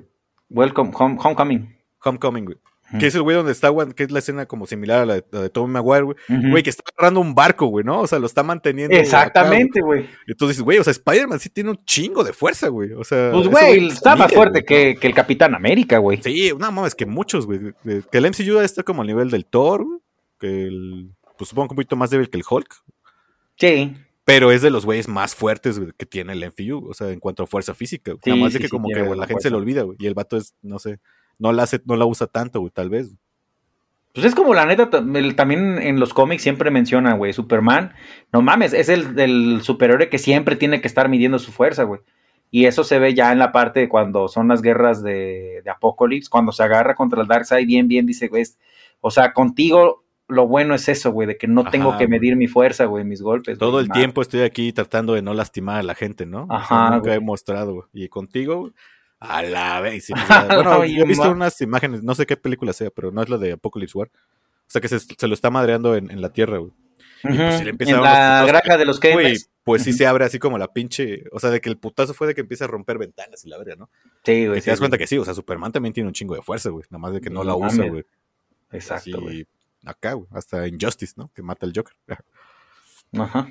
welcome, 0.50 0.92
home- 0.94 1.18
homecoming. 1.20 1.76
Homecoming, 2.04 2.46
güey. 2.46 2.58
Que 3.00 3.08
es 3.08 3.16
el 3.16 3.22
güey 3.22 3.36
donde 3.36 3.52
está, 3.52 3.70
güey, 3.70 3.92
que 3.94 4.04
es 4.04 4.12
la 4.12 4.20
escena 4.20 4.46
como 4.46 4.68
similar 4.68 5.02
a 5.02 5.06
la 5.06 5.16
de, 5.16 5.26
la 5.32 5.42
de 5.42 5.50
Tobey 5.50 5.72
Maguire, 5.72 6.04
güey. 6.04 6.18
Güey, 6.28 6.64
que 6.64 6.70
está 6.70 6.84
agarrando 6.96 7.20
un 7.20 7.34
barco, 7.34 7.68
güey, 7.68 7.84
¿no? 7.84 8.02
O 8.02 8.08
sea, 8.08 8.20
lo 8.20 8.26
está 8.26 8.44
manteniendo. 8.44 8.96
Exactamente, 8.96 9.80
acá, 9.80 9.86
güey. 9.86 10.02
güey. 10.02 10.12
Entonces, 10.28 10.62
güey, 10.62 10.78
o 10.80 10.84
sea, 10.84 10.92
Spider-Man 10.92 11.40
sí 11.40 11.50
tiene 11.50 11.72
un 11.72 11.84
chingo 11.86 12.24
de 12.24 12.34
fuerza, 12.34 12.68
güey. 12.68 12.94
O 12.94 13.04
sea. 13.04 13.32
Pues, 13.32 13.48
güey, 13.48 13.88
está 13.88 14.16
más 14.16 14.34
fuerte 14.34 14.62
güey, 14.62 14.66
que, 14.66 15.00
que 15.00 15.08
el 15.08 15.14
Capitán 15.14 15.56
América, 15.56 15.98
güey. 15.98 16.22
Sí, 16.22 16.52
no 16.58 16.72
mames, 16.72 16.96
que 16.96 17.06
muchos, 17.06 17.46
güey. 17.46 17.60
Que 17.84 18.04
que 18.12 18.18
el 18.18 18.30
MCU 18.30 18.60
está 18.60 18.84
como 18.84 19.02
al 19.02 19.08
nivel 19.08 19.30
del 19.30 19.46
Thor, 19.46 19.84
güey, 19.84 20.00
que 20.40 20.68
el. 20.68 21.10
Pues 21.38 21.50
supongo 21.50 21.70
que 21.70 21.74
un 21.74 21.78
poquito 21.78 21.96
más 21.96 22.10
débil 22.10 22.30
que 22.30 22.38
el 22.38 22.44
Hulk. 22.48 22.74
Sí. 23.58 23.96
Pero 24.26 24.52
es 24.52 24.62
de 24.62 24.70
los 24.70 24.86
güeyes 24.86 25.08
más 25.08 25.36
fuertes 25.36 25.80
güey, 25.80 25.92
que 25.98 26.06
tiene 26.06 26.34
el 26.34 26.46
MCU, 26.46 26.88
o 26.90 26.94
sea, 26.94 27.10
en 27.10 27.20
cuanto 27.20 27.44
a 27.44 27.48
fuerza 27.48 27.74
física. 27.74 28.12
güey. 28.12 28.22
Sí, 28.24 28.30
Nada 28.30 28.42
más 28.42 28.52
sí, 28.52 28.58
de 28.58 28.62
que 28.62 28.68
sí, 28.68 28.72
como 28.72 28.88
que 28.88 29.02
buena 29.02 29.16
la 29.22 29.28
gente 29.28 29.44
se 29.44 29.50
lo 29.50 29.58
olvida, 29.58 29.82
güey. 29.82 29.98
Y 30.00 30.08
el 30.08 30.14
vato 30.14 30.38
es, 30.38 30.56
no 30.62 30.80
sé, 30.80 31.00
no 31.40 31.52
la 31.52 31.64
hace, 31.64 31.82
no 31.86 31.96
la 31.96 32.06
usa 32.06 32.28
tanto, 32.28 32.60
güey, 32.60 32.72
tal 32.72 32.90
vez. 32.90 33.14
Pues 34.14 34.28
es 34.28 34.36
como 34.36 34.54
la 34.54 34.66
neta, 34.68 34.90
también 34.92 35.80
en 35.82 36.00
los 36.00 36.14
cómics 36.14 36.44
siempre 36.44 36.70
mencionan, 36.70 37.18
güey, 37.18 37.34
Superman, 37.34 37.94
no 38.32 38.44
mames, 38.44 38.74
es 38.74 38.88
el, 38.90 39.20
el 39.20 39.62
superhéroe 39.64 40.10
que 40.10 40.20
siempre 40.20 40.56
tiene 40.56 40.82
que 40.82 40.88
estar 40.88 41.10
midiendo 41.10 41.40
su 41.40 41.52
fuerza, 41.52 41.84
güey. 41.84 42.02
Y 42.52 42.66
eso 42.66 42.84
se 42.84 43.00
ve 43.00 43.16
ya 43.16 43.32
en 43.32 43.40
la 43.40 43.52
parte 43.52 43.80
de 43.80 43.90
cuando 43.90 44.28
son 44.28 44.48
las 44.48 44.62
guerras 44.62 45.02
de, 45.02 45.62
de 45.64 45.70
Apocalypse, 45.72 46.30
cuando 46.30 46.52
se 46.52 46.62
agarra 46.62 46.94
contra 46.94 47.22
el 47.24 47.28
Darkseid, 47.28 47.66
bien, 47.66 47.88
bien, 47.88 48.06
dice, 48.06 48.28
güey, 48.28 48.44
o 49.02 49.10
sea, 49.10 49.34
contigo 49.34 50.04
lo 50.28 50.48
bueno 50.48 50.76
es 50.76 50.88
eso, 50.88 51.12
güey, 51.12 51.28
de 51.28 51.38
que 51.38 51.48
no 51.48 51.66
tengo 51.66 51.90
Ajá, 51.90 51.98
que 51.98 52.06
güey. 52.06 52.20
medir 52.20 52.36
mi 52.36 52.48
fuerza, 52.48 52.86
güey, 52.86 53.04
mis 53.04 53.24
golpes. 53.24 53.58
Todo 53.58 53.72
güey, 53.72 53.84
el 53.84 53.88
nada. 53.90 54.00
tiempo 54.00 54.22
estoy 54.22 54.42
aquí 54.42 54.72
tratando 54.72 55.14
de 55.16 55.24
no 55.24 55.34
lastimar 55.34 55.80
a 55.80 55.84
la 55.84 55.96
gente, 55.96 56.28
¿no? 56.28 56.44
O 56.44 56.64
sea, 56.68 56.86
Ajá, 56.86 56.90
nunca 56.92 57.00
güey. 57.10 57.16
he 57.16 57.20
mostrado, 57.20 57.74
güey. 57.74 57.86
Y 57.94 58.08
contigo, 58.10 58.72
a 59.24 59.42
la 59.44 59.80
vez. 59.82 60.06
sí, 60.06 60.14
pues, 60.14 60.26
bueno, 60.48 60.86
yo 60.86 61.04
he 61.04 61.08
visto 61.08 61.32
unas 61.32 61.60
imágenes, 61.62 62.04
no 62.04 62.14
sé 62.16 62.26
qué 62.26 62.38
película 62.38 62.74
sea, 62.74 62.90
pero 62.92 63.12
no 63.12 63.22
es 63.24 63.30
la 63.30 63.38
de 63.38 63.54
Apocalypse 63.54 63.98
War. 63.98 64.10
O 64.10 64.70
sea, 64.74 64.82
que 64.82 64.88
se, 64.88 65.00
se 65.00 65.28
lo 65.28 65.34
está 65.34 65.50
madreando 65.50 65.96
en, 65.96 66.10
en 66.12 66.22
la 66.22 66.30
Tierra, 66.34 66.58
güey. 66.58 66.72
Pues, 67.22 67.58
si 67.58 67.64
le 67.64 67.70
empieza 67.70 67.94
en 67.94 68.00
a 68.00 68.02
la 68.02 68.10
putazos, 68.42 68.48
granja 68.48 68.78
de 68.78 68.86
los 68.86 69.00
Güey, 69.00 69.14
Kevins. 69.16 69.50
pues 69.64 69.84
sí 69.84 69.94
se 69.94 70.06
abre 70.06 70.26
así 70.26 70.40
como 70.40 70.58
la 70.58 70.74
pinche. 70.74 71.24
O 71.32 71.40
sea, 71.40 71.52
de 71.52 71.62
que 71.62 71.70
el 71.70 71.78
putazo 71.78 72.14
fue 72.14 72.28
de 72.28 72.36
que 72.36 72.42
empieza 72.42 72.66
a 72.66 72.68
romper 72.68 72.98
ventanas 72.98 73.46
y 73.46 73.50
la 73.50 73.58
verga, 73.58 73.76
¿no? 73.78 73.90
Sí, 74.26 74.46
güey. 74.48 74.60
Y 74.60 74.62
te 74.62 74.72
das 74.72 74.80
cuenta 74.80 74.98
que 74.98 75.08
sí, 75.08 75.18
o 75.18 75.24
sea, 75.24 75.34
Superman 75.34 75.72
también 75.72 75.94
tiene 75.94 76.08
un 76.08 76.14
chingo 76.14 76.36
de 76.36 76.42
fuerza, 76.42 76.70
güey. 76.70 76.84
Nada 76.90 77.00
más 77.00 77.14
de 77.14 77.22
que 77.22 77.30
no, 77.30 77.44
No 77.44 77.44
la 77.46 77.56
usa, 77.56 77.88
güey. 77.88 78.04
Exacto, 78.72 78.94
Así, 78.96 79.12
güey. 79.14 79.48
acá, 79.86 80.14
güey. 80.14 80.28
Hasta 80.32 80.68
Injustice, 80.68 81.14
¿no? 81.16 81.32
Que 81.34 81.42
mata 81.44 81.66
al 81.66 81.72
Joker. 81.74 81.96
Ajá. 83.18 83.48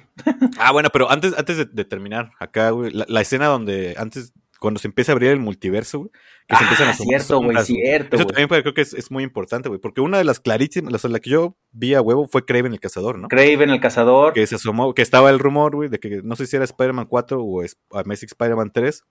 ah, 0.59 0.73
bueno, 0.73 0.91
pero 0.93 1.11
antes, 1.11 1.33
antes 1.39 1.57
de, 1.57 1.65
de 1.65 1.85
terminar, 1.85 2.33
acá, 2.41 2.71
güey, 2.71 2.91
la, 2.91 3.07
la 3.09 3.21
escena 3.21 3.47
donde 3.47 3.95
antes, 3.97 4.33
cuando 4.63 4.81
se 4.81 4.89
empieza 4.89 5.13
a 5.13 5.15
abrir 5.15 5.31
el 5.31 5.41
multiverso, 5.41 5.99
güey, 5.99 6.11
que 6.49 6.57
se 6.57 6.63
empiezan 6.63 6.89
a 6.89 6.91
Ah, 6.93 6.95
sumar 6.95 7.21
cierto, 7.21 7.43
güey, 7.43 7.57
cierto, 7.65 8.17
Eso 8.17 8.25
también 8.27 8.49
creo 8.49 8.73
que 8.75 8.81
es, 8.81 8.95
es 8.95 9.11
muy 9.11 9.23
importante, 9.25 9.69
güey, 9.69 9.81
porque 9.81 10.01
una 10.01 10.17
de 10.19 10.25
las 10.25 10.41
clarísimas, 10.41 11.05
la 11.05 11.21
que 11.21 11.31
yo 11.31 11.57
vi 11.73 11.95
a 11.95 12.01
huevo 12.01 12.27
fue 12.29 12.45
Craven 12.47 12.73
el 12.73 12.81
Cazador, 12.81 13.19
¿no? 13.19 13.29
Craven, 13.29 13.69
el 13.71 13.81
cazador. 13.81 14.33
que 14.33 14.47
se 14.47 14.55
asomó, 14.55 14.95
que 14.95 15.03
estaba 15.03 15.29
el 15.31 15.39
rumor, 15.39 15.75
güey, 15.77 15.89
de 15.91 15.99
que 16.01 16.23
no 16.23 16.37
sé 16.37 16.47
si 16.47 16.57
era 16.57 16.65
Spider-Man 16.65 17.07
4 17.07 17.43
o 17.43 17.63
es- 17.63 17.77
Amazing 17.91 18.29
Spider-Man 18.29 18.71
3. 18.73 19.05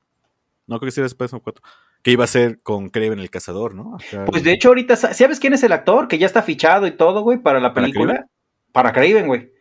No 0.67 0.79
creo 0.79 0.87
que 0.87 0.91
sí 0.91 1.01
era 1.01 1.07
Spider-Man 1.07 1.41
4. 1.43 1.61
Que 2.01 2.11
iba 2.11 2.23
a 2.23 2.27
ser 2.27 2.61
con 2.61 2.89
Kraven 2.89 3.19
el 3.19 3.29
cazador, 3.29 3.75
¿no? 3.75 3.95
Acá, 3.97 4.25
Pues 4.25 4.43
de 4.43 4.53
hecho, 4.53 4.69
ahorita, 4.69 4.95
sa- 4.95 5.13
¿sabes 5.13 5.39
quién 5.39 5.53
es 5.53 5.63
el 5.63 5.71
actor? 5.73 6.07
Que 6.07 6.17
ya 6.17 6.25
está 6.27 6.41
fichado 6.43 6.87
y 6.87 6.91
todo, 6.91 7.21
güey, 7.21 7.39
para 7.39 7.59
la 7.59 7.73
¿Para 7.73 7.85
película. 7.87 8.25
Para 8.71 8.93
Craven, 8.93 9.27
güey. 9.27 9.51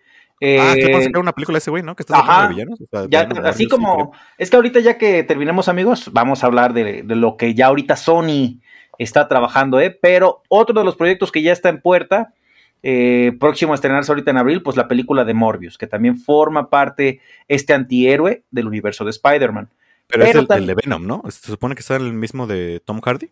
Ah, 0.43 0.73
que 0.75 0.87
Eh, 0.87 0.95
a 0.95 1.03
sacar 1.03 1.21
una 1.21 1.33
película 1.33 1.57
de 1.57 1.59
ese 1.59 1.71
güey, 1.71 1.83
¿no? 1.83 1.95
Que 1.95 2.03
está 2.03 2.19
ajá. 2.19 2.49
de 2.49 2.55
villanos. 2.55 2.81
o 2.81 2.87
sea, 2.91 3.07
ya, 3.11 3.25
Venom, 3.25 3.45
así 3.45 3.69
como, 3.69 4.13
es 4.39 4.49
que 4.49 4.57
ahorita 4.57 4.81
ya 4.81 4.97
que 4.97 5.23
terminemos 5.23 5.69
amigos, 5.69 6.11
vamos 6.13 6.43
a 6.43 6.47
hablar 6.47 6.73
de, 6.73 7.03
de 7.03 7.17
lo 7.17 7.37
que 7.37 7.55
ya 7.55 7.67
ahorita 7.67 7.97
Sony 7.97 8.61
está 8.99 9.29
trabajando, 9.29 9.81
¿eh? 9.81 9.91
Pero 9.91 10.43
otro 10.49 10.79
de 10.79 10.85
los 10.85 10.97
proyectos 10.97 11.31
que 11.31 11.43
ya 11.43 11.53
está 11.53 11.69
en 11.69 11.81
puerta, 11.81 12.35
eh, 12.83 13.33
próximo 13.39 13.73
a 13.73 13.75
estrenarse 13.75 14.11
ahorita 14.11 14.31
en 14.31 14.39
abril, 14.39 14.63
pues 14.63 14.77
la 14.77 14.89
película 14.89 15.25
de 15.25 15.35
Morbius, 15.35 15.77
que 15.77 15.87
también 15.87 16.19
forma 16.19 16.71
parte 16.71 17.21
este 17.49 17.75
antihéroe 17.75 18.43
del 18.51 18.67
universo 18.67 19.05
de 19.05 19.11
Spider-Man. 19.11 19.69
Pero, 20.07 20.25
es 20.25 20.35
el, 20.35 20.67
de 20.67 20.75
Venom, 20.75 21.07
¿no? 21.07 21.23
Se 21.29 21.53
supone 21.53 21.75
que 21.75 21.81
está 21.81 21.97
el 21.97 22.13
mismo 22.13 22.47
de 22.47 22.81
Tom 22.85 23.01
Hardy. 23.01 23.31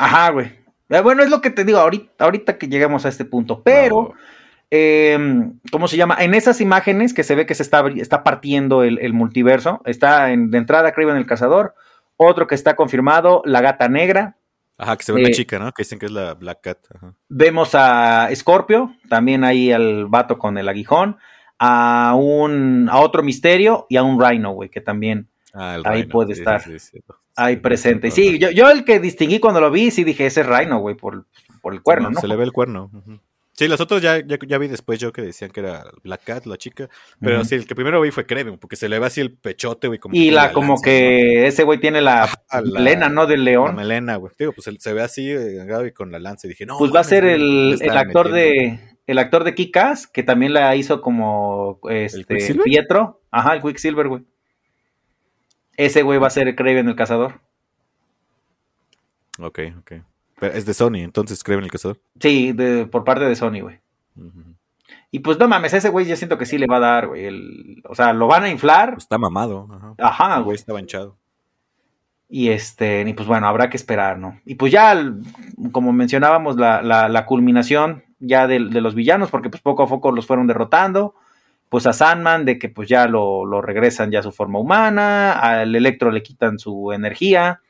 Ajá, 0.00 0.30
güey. 0.30 0.46
Eh, 0.88 1.00
Bueno, 1.00 1.22
es 1.22 1.30
lo 1.30 1.40
que 1.40 1.50
te 1.50 1.64
digo 1.64 1.78
ahorita, 1.78 2.24
ahorita 2.24 2.58
que 2.58 2.68
llegamos 2.68 3.04
a 3.04 3.08
este 3.08 3.24
punto, 3.24 3.62
pero... 3.62 4.14
No. 4.14 4.35
Eh, 4.70 5.18
¿cómo 5.70 5.88
se 5.88 5.96
llama? 5.96 6.16
En 6.20 6.34
esas 6.34 6.60
imágenes 6.60 7.14
que 7.14 7.22
se 7.24 7.34
ve 7.34 7.46
que 7.46 7.54
se 7.54 7.62
está, 7.62 7.84
está 7.96 8.24
partiendo 8.24 8.82
el, 8.82 8.98
el 8.98 9.12
multiverso, 9.12 9.80
está 9.84 10.30
en, 10.32 10.50
de 10.50 10.58
entrada 10.58 10.92
Kraven 10.92 11.16
el 11.16 11.26
Cazador, 11.26 11.74
otro 12.16 12.46
que 12.46 12.54
está 12.54 12.76
confirmado, 12.76 13.42
la 13.44 13.60
Gata 13.60 13.88
Negra, 13.88 14.36
Ajá, 14.78 14.96
que 14.98 15.04
se 15.04 15.12
ve 15.12 15.20
una 15.20 15.28
Eh, 15.30 15.32
chica, 15.32 15.58
¿no? 15.58 15.72
Que 15.72 15.82
dicen 15.84 15.98
que 15.98 16.04
es 16.06 16.12
la 16.12 16.34
Black 16.34 16.60
Cat. 16.60 16.78
Ajá. 16.94 17.14
vemos 17.28 17.70
a 17.74 18.28
Scorpio, 18.34 18.94
también 19.08 19.42
ahí 19.44 19.72
al 19.72 20.04
vato 20.06 20.38
con 20.38 20.58
el 20.58 20.68
aguijón, 20.68 21.16
a 21.58 22.14
un 22.14 22.88
a 22.90 22.98
otro 22.98 23.22
misterio 23.22 23.86
y 23.88 23.96
a 23.96 24.02
un 24.02 24.20
Rhino, 24.22 24.50
güey, 24.52 24.68
que 24.68 24.80
también 24.82 25.28
Ah, 25.58 25.78
Ahí 25.84 26.02
Rhino, 26.02 26.12
puede 26.12 26.34
sí, 26.34 26.40
estar. 26.40 26.60
sí, 26.60 26.78
sí, 26.78 26.98
Sí, 27.38 27.56
presente. 27.56 28.10
sí, 28.10 28.38
yo, 28.38 28.50
yo 28.50 28.68
el 28.70 28.84
que 28.84 29.00
distinguí 29.00 29.38
cuando 29.40 29.60
lo 29.62 29.70
vi, 29.70 29.90
sí 29.90 30.04
dije, 30.04 30.26
ese 30.26 30.42
es 30.42 30.46
Rhino, 30.46 30.78
güey, 30.80 30.94
por, 30.96 31.24
por 31.62 31.72
el 31.72 31.80
cuerno, 31.82 32.10
¿no? 32.10 32.20
Se 32.20 32.28
le 32.28 32.36
ve 32.36 32.44
el 32.44 32.52
cuerno. 32.52 32.90
ujú. 32.92 33.18
Sí, 33.56 33.68
los 33.68 33.80
otros 33.80 34.02
ya, 34.02 34.18
ya, 34.18 34.36
ya 34.46 34.58
vi 34.58 34.68
después 34.68 34.98
yo 34.98 35.12
que 35.12 35.22
decían 35.22 35.50
que 35.50 35.60
era 35.60 35.84
Black 36.02 36.24
Cat, 36.24 36.44
la 36.44 36.58
chica. 36.58 36.90
Pero 37.20 37.42
sí, 37.44 37.54
el 37.54 37.66
que 37.66 37.74
primero 37.74 38.00
vi 38.02 38.10
fue 38.10 38.26
Kraven, 38.26 38.58
porque 38.58 38.76
se 38.76 38.88
le 38.88 38.98
ve 38.98 39.06
así 39.06 39.22
el 39.22 39.32
pechote, 39.32 39.86
güey. 39.86 39.98
Como 39.98 40.14
Y 40.14 40.30
la, 40.30 40.52
como 40.52 40.74
lanza, 40.74 40.84
que 40.84 41.46
ese 41.46 41.62
güey 41.62 41.80
tiene 41.80 42.02
la, 42.02 42.28
melena, 42.62 43.08
¿no? 43.08 43.26
Del 43.26 43.38
¿no? 43.40 43.44
La 43.44 43.50
león. 43.50 43.76
melena, 43.76 44.16
güey. 44.16 44.30
Digo, 44.38 44.52
pues 44.52 44.68
se 44.78 44.92
ve 44.92 45.02
así, 45.02 45.30
eh, 45.30 45.64
y 45.86 45.92
con 45.92 46.12
la 46.12 46.18
lanza. 46.18 46.46
Y 46.46 46.50
dije, 46.50 46.66
no. 46.66 46.76
Pues 46.76 46.94
va 46.94 47.00
a 47.00 47.04
ser 47.04 47.24
el, 47.24 47.78
el 47.80 47.96
actor 47.96 48.30
metiendo. 48.30 48.76
de 48.82 48.96
el 49.06 49.18
actor 49.18 49.44
de 49.44 49.54
Kikas, 49.54 50.06
que 50.06 50.22
también 50.22 50.52
la 50.52 50.74
hizo 50.74 51.00
como 51.00 51.78
este? 51.88 52.54
Pietro. 52.64 53.22
Ajá, 53.30 53.54
el 53.54 53.62
Quicksilver, 53.62 54.08
güey. 54.08 54.24
Ese 55.76 56.02
güey 56.02 56.18
va 56.18 56.26
a 56.26 56.30
ser 56.30 56.54
Kraven 56.56 56.88
el 56.88 56.96
cazador. 56.96 57.40
Ok, 59.38 59.60
ok. 59.78 59.92
Pero 60.38 60.52
es 60.54 60.66
de 60.66 60.74
Sony, 60.74 60.96
entonces 60.96 61.42
Kraven 61.42 61.64
el 61.64 61.70
cazador. 61.70 61.98
Sí, 62.20 62.52
de, 62.52 62.86
por 62.86 63.04
parte 63.04 63.24
de 63.24 63.34
Sony, 63.36 63.60
güey. 63.62 63.80
Y 65.10 65.20
pues 65.20 65.38
no 65.38 65.48
mames, 65.48 65.72
ese 65.72 65.88
güey 65.88 66.06
yo 66.06 66.16
siento 66.16 66.36
que 66.36 66.46
sí 66.46 66.58
le 66.58 66.66
va 66.66 66.76
a 66.76 66.80
dar, 66.80 67.06
güey. 67.08 67.24
el- 67.26 67.82
o 67.88 67.94
sea, 67.94 68.12
lo 68.12 68.26
van 68.26 68.44
a 68.44 68.50
inflar. 68.50 68.90
Pues 68.94 69.04
está 69.04 69.18
mamado. 69.18 69.68
Ajá. 69.72 69.94
Ajá, 69.98 70.36
El 70.38 70.42
güey. 70.44 70.54
está 70.56 70.78
hinchado. 70.78 71.16
Y 72.28 72.48
este, 72.48 73.02
y 73.06 73.12
pues 73.14 73.28
bueno, 73.28 73.46
habrá 73.46 73.70
que 73.70 73.76
esperar, 73.76 74.18
¿no? 74.18 74.40
Y 74.44 74.56
pues 74.56 74.72
ya, 74.72 75.00
como 75.72 75.92
mencionábamos, 75.92 76.56
la, 76.56 76.82
la, 76.82 77.24
culminación 77.24 78.02
ya 78.18 78.46
de, 78.48 78.58
de, 78.64 78.80
los 78.80 78.96
villanos, 78.96 79.30
porque 79.30 79.48
pues 79.48 79.62
poco 79.62 79.84
a 79.84 79.86
poco 79.86 80.10
los 80.10 80.26
fueron 80.26 80.46
derrotando. 80.48 81.14
Pues 81.68 81.86
a 81.86 81.92
Sandman, 81.92 82.44
de 82.44 82.58
que 82.58 82.68
pues 82.68 82.88
ya 82.88 83.06
lo, 83.06 83.44
lo 83.44 83.62
regresan 83.62 84.10
ya 84.10 84.20
a 84.20 84.22
su 84.24 84.32
forma 84.32 84.58
humana, 84.58 85.32
al 85.32 85.74
Electro 85.74 86.10
le 86.10 86.22
quitan 86.22 86.58
su 86.58 86.92
energía, 86.92 87.60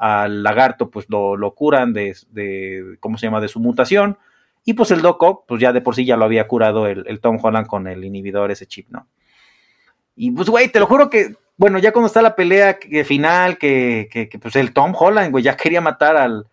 al 0.00 0.42
lagarto 0.42 0.90
pues 0.90 1.06
lo, 1.10 1.36
lo 1.36 1.54
curan 1.54 1.92
de, 1.92 2.96
¿cómo 3.00 3.18
se 3.18 3.26
llama?, 3.26 3.40
de 3.40 3.48
su 3.48 3.60
mutación. 3.60 4.18
Y 4.64 4.72
pues 4.72 4.90
el 4.90 5.02
Doc 5.02 5.46
pues 5.46 5.60
ya 5.60 5.72
de 5.72 5.82
por 5.82 5.94
sí 5.94 6.04
ya 6.04 6.16
lo 6.16 6.24
había 6.24 6.48
curado 6.48 6.86
el, 6.86 7.04
el 7.06 7.20
Tom 7.20 7.38
Holland 7.40 7.66
con 7.66 7.86
el 7.86 8.04
inhibidor, 8.04 8.50
ese 8.50 8.66
chip, 8.66 8.88
¿no? 8.90 9.06
Y 10.16 10.32
pues, 10.32 10.48
güey, 10.48 10.68
te 10.68 10.80
lo 10.80 10.86
juro 10.86 11.08
que 11.08 11.34
bueno, 11.60 11.78
ya 11.78 11.92
cuando 11.92 12.06
está 12.06 12.22
la 12.22 12.34
pelea 12.34 12.78
final, 13.04 13.58
que, 13.58 14.08
que, 14.10 14.38
pues 14.38 14.56
el 14.56 14.72
Tom 14.72 14.94
Holland, 14.98 15.30
güey, 15.30 15.44
ya 15.44 15.58
quería 15.58 15.82
matar 15.82 16.16
al, 16.16 16.48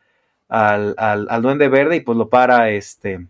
al, 0.49 0.95
al, 0.97 1.41
Duende 1.41 1.69
Verde 1.69 1.95
y 1.95 2.01
pues 2.01 2.17
lo 2.17 2.27
para 2.27 2.71
este, 2.71 3.25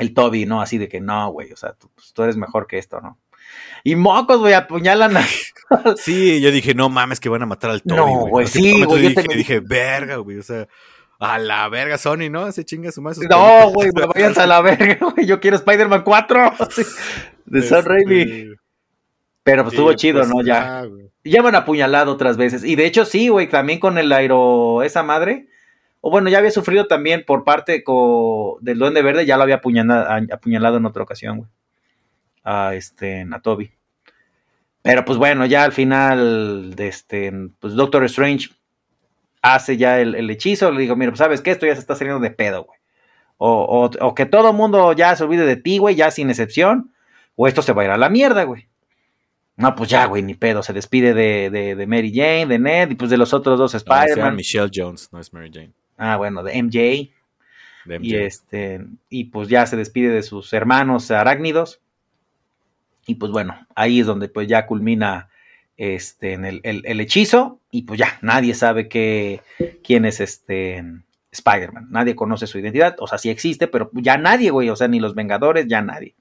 el 0.00 0.12
Toby, 0.12 0.44
¿no? 0.44 0.60
Así 0.60 0.76
de 0.76 0.88
que 0.88 1.00
no, 1.00 1.30
güey, 1.30 1.52
o 1.52 1.56
sea, 1.56 1.74
tú, 1.74 1.88
pues, 1.94 2.12
tú 2.12 2.24
eres 2.24 2.36
mejor 2.36 2.66
que 2.66 2.78
esto, 2.78 3.00
¿no? 3.00 3.16
Y 3.82 3.96
mocos, 3.96 4.38
güey, 4.38 4.54
apuñalan 4.54 5.16
a... 5.16 5.24
Sí, 5.96 6.40
yo 6.40 6.50
dije, 6.50 6.74
no 6.74 6.88
mames, 6.88 7.20
que 7.20 7.28
van 7.28 7.42
a 7.42 7.46
matar 7.46 7.70
al 7.70 7.82
Toby, 7.82 7.96
No, 7.96 8.26
güey, 8.28 8.46
sí, 8.46 8.84
güey. 8.84 9.02
Yo 9.02 9.08
dije, 9.08 9.36
dije, 9.36 9.60
verga, 9.60 10.16
güey, 10.16 10.38
o 10.38 10.42
sea... 10.42 10.66
A 11.18 11.38
la 11.38 11.68
verga, 11.68 11.96
Sony, 11.96 12.28
¿no? 12.30 12.50
Se 12.52 12.64
chinga 12.64 12.90
su 12.92 13.00
más. 13.00 13.18
No, 13.18 13.70
güey, 13.70 13.90
vayan 14.14 14.38
a 14.38 14.46
la 14.46 14.60
verga, 14.60 14.98
güey. 15.00 15.26
Yo 15.26 15.40
quiero 15.40 15.56
Spider-Man 15.56 16.02
4 16.02 16.52
de 17.46 17.62
Sam 17.62 17.78
este, 17.78 17.88
Raimi. 17.88 18.54
Pero 19.42 19.62
pues 19.62 19.74
estuvo 19.74 19.92
chido, 19.92 20.20
pues, 20.20 20.28
¿no? 20.28 20.42
Ya. 20.42 20.84
ya 21.22 21.42
me 21.42 21.48
han 21.48 21.54
apuñalado 21.54 22.12
otras 22.12 22.36
veces. 22.36 22.64
Y 22.64 22.76
de 22.76 22.86
hecho, 22.86 23.04
sí, 23.04 23.28
güey, 23.28 23.48
también 23.48 23.78
con 23.78 23.96
el 23.96 24.12
aero, 24.12 24.82
esa 24.82 25.02
madre. 25.02 25.48
O 26.00 26.10
bueno, 26.10 26.28
ya 26.28 26.38
había 26.38 26.50
sufrido 26.50 26.86
también 26.86 27.24
por 27.26 27.44
parte 27.44 27.82
del 28.60 28.78
Duende 28.78 29.02
Verde, 29.02 29.24
ya 29.24 29.36
lo 29.38 29.44
había 29.44 29.56
apuñalado, 29.56 30.76
en 30.76 30.86
otra 30.86 31.02
ocasión, 31.02 31.38
güey. 31.38 31.50
A 32.44 32.74
este, 32.74 33.26
a 33.30 33.40
Toby. 33.40 33.72
Pero 34.82 35.04
pues 35.04 35.18
bueno, 35.18 35.46
ya 35.46 35.64
al 35.64 35.72
final, 35.72 36.74
de 36.76 36.88
este, 36.88 37.32
pues 37.58 37.74
Doctor 37.74 38.04
Strange 38.04 38.50
hace 39.40 39.76
ya 39.76 40.00
el, 40.00 40.28
hechizo, 40.30 40.70
le 40.70 40.82
digo, 40.82 40.94
mira, 40.94 41.10
pues 41.10 41.18
sabes 41.18 41.40
que 41.40 41.50
esto 41.50 41.66
ya 41.66 41.74
se 41.74 41.80
está 41.80 41.94
saliendo 41.94 42.20
de 42.20 42.30
pedo, 42.30 42.64
güey. 42.64 42.78
O, 43.36 43.50
o, 43.50 44.06
o 44.06 44.14
que 44.14 44.26
todo 44.26 44.50
el 44.50 44.56
mundo 44.56 44.92
ya 44.92 45.16
se 45.16 45.24
olvide 45.24 45.44
de 45.44 45.56
ti, 45.56 45.78
güey, 45.78 45.96
ya 45.96 46.10
sin 46.10 46.30
excepción. 46.30 46.92
O 47.36 47.48
esto 47.48 47.62
se 47.62 47.72
va 47.72 47.82
a 47.82 47.84
ir 47.86 47.90
a 47.90 47.96
la 47.96 48.08
mierda, 48.08 48.44
güey. 48.44 48.68
No, 49.56 49.74
pues 49.74 49.88
ya, 49.88 50.06
güey, 50.06 50.22
ni 50.22 50.34
pedo. 50.34 50.62
Se 50.62 50.72
despide 50.72 51.14
de, 51.14 51.50
de, 51.50 51.76
de, 51.76 51.86
Mary 51.86 52.12
Jane, 52.12 52.46
de 52.46 52.58
Ned 52.58 52.90
y 52.90 52.94
pues 52.96 53.10
de 53.10 53.16
los 53.16 53.32
otros 53.32 53.58
dos 53.58 53.74
Spider-Man. 53.74 54.30
No, 54.30 54.36
Michelle 54.36 54.70
Jones, 54.72 55.10
no 55.12 55.20
es 55.20 55.32
Mary 55.32 55.50
Jane. 55.52 55.72
Ah, 55.96 56.16
bueno, 56.16 56.42
de 56.42 56.60
MJ. 56.60 57.12
De 57.84 57.98
MJ. 57.98 58.06
Y 58.06 58.16
este, 58.16 58.84
y 59.08 59.24
pues 59.24 59.48
ya 59.48 59.66
se 59.66 59.76
despide 59.76 60.10
de 60.10 60.22
sus 60.22 60.52
hermanos 60.52 61.10
arácnidos. 61.10 61.80
Y 63.06 63.16
pues 63.16 63.32
bueno, 63.32 63.66
ahí 63.74 64.00
es 64.00 64.06
donde 64.06 64.28
pues 64.28 64.48
ya 64.48 64.66
culmina 64.66 65.28
este, 65.76 66.32
en 66.32 66.44
el, 66.44 66.60
el, 66.62 67.00
hechizo. 67.00 67.60
Y 67.70 67.82
pues 67.82 67.98
ya, 67.98 68.18
nadie 68.22 68.54
sabe 68.54 68.88
que, 68.88 69.42
quién 69.82 70.04
es 70.04 70.20
este 70.20 70.84
Spider-Man. 71.32 71.88
Nadie 71.90 72.14
conoce 72.14 72.46
su 72.46 72.58
identidad. 72.58 72.96
O 72.98 73.06
sea, 73.06 73.18
sí 73.18 73.30
existe, 73.30 73.66
pero 73.66 73.90
ya 73.94 74.16
nadie, 74.16 74.50
güey. 74.50 74.70
O 74.70 74.76
sea, 74.76 74.88
ni 74.88 75.00
los 75.00 75.14
Vengadores, 75.14 75.66
ya 75.66 75.82
nadie 75.82 76.14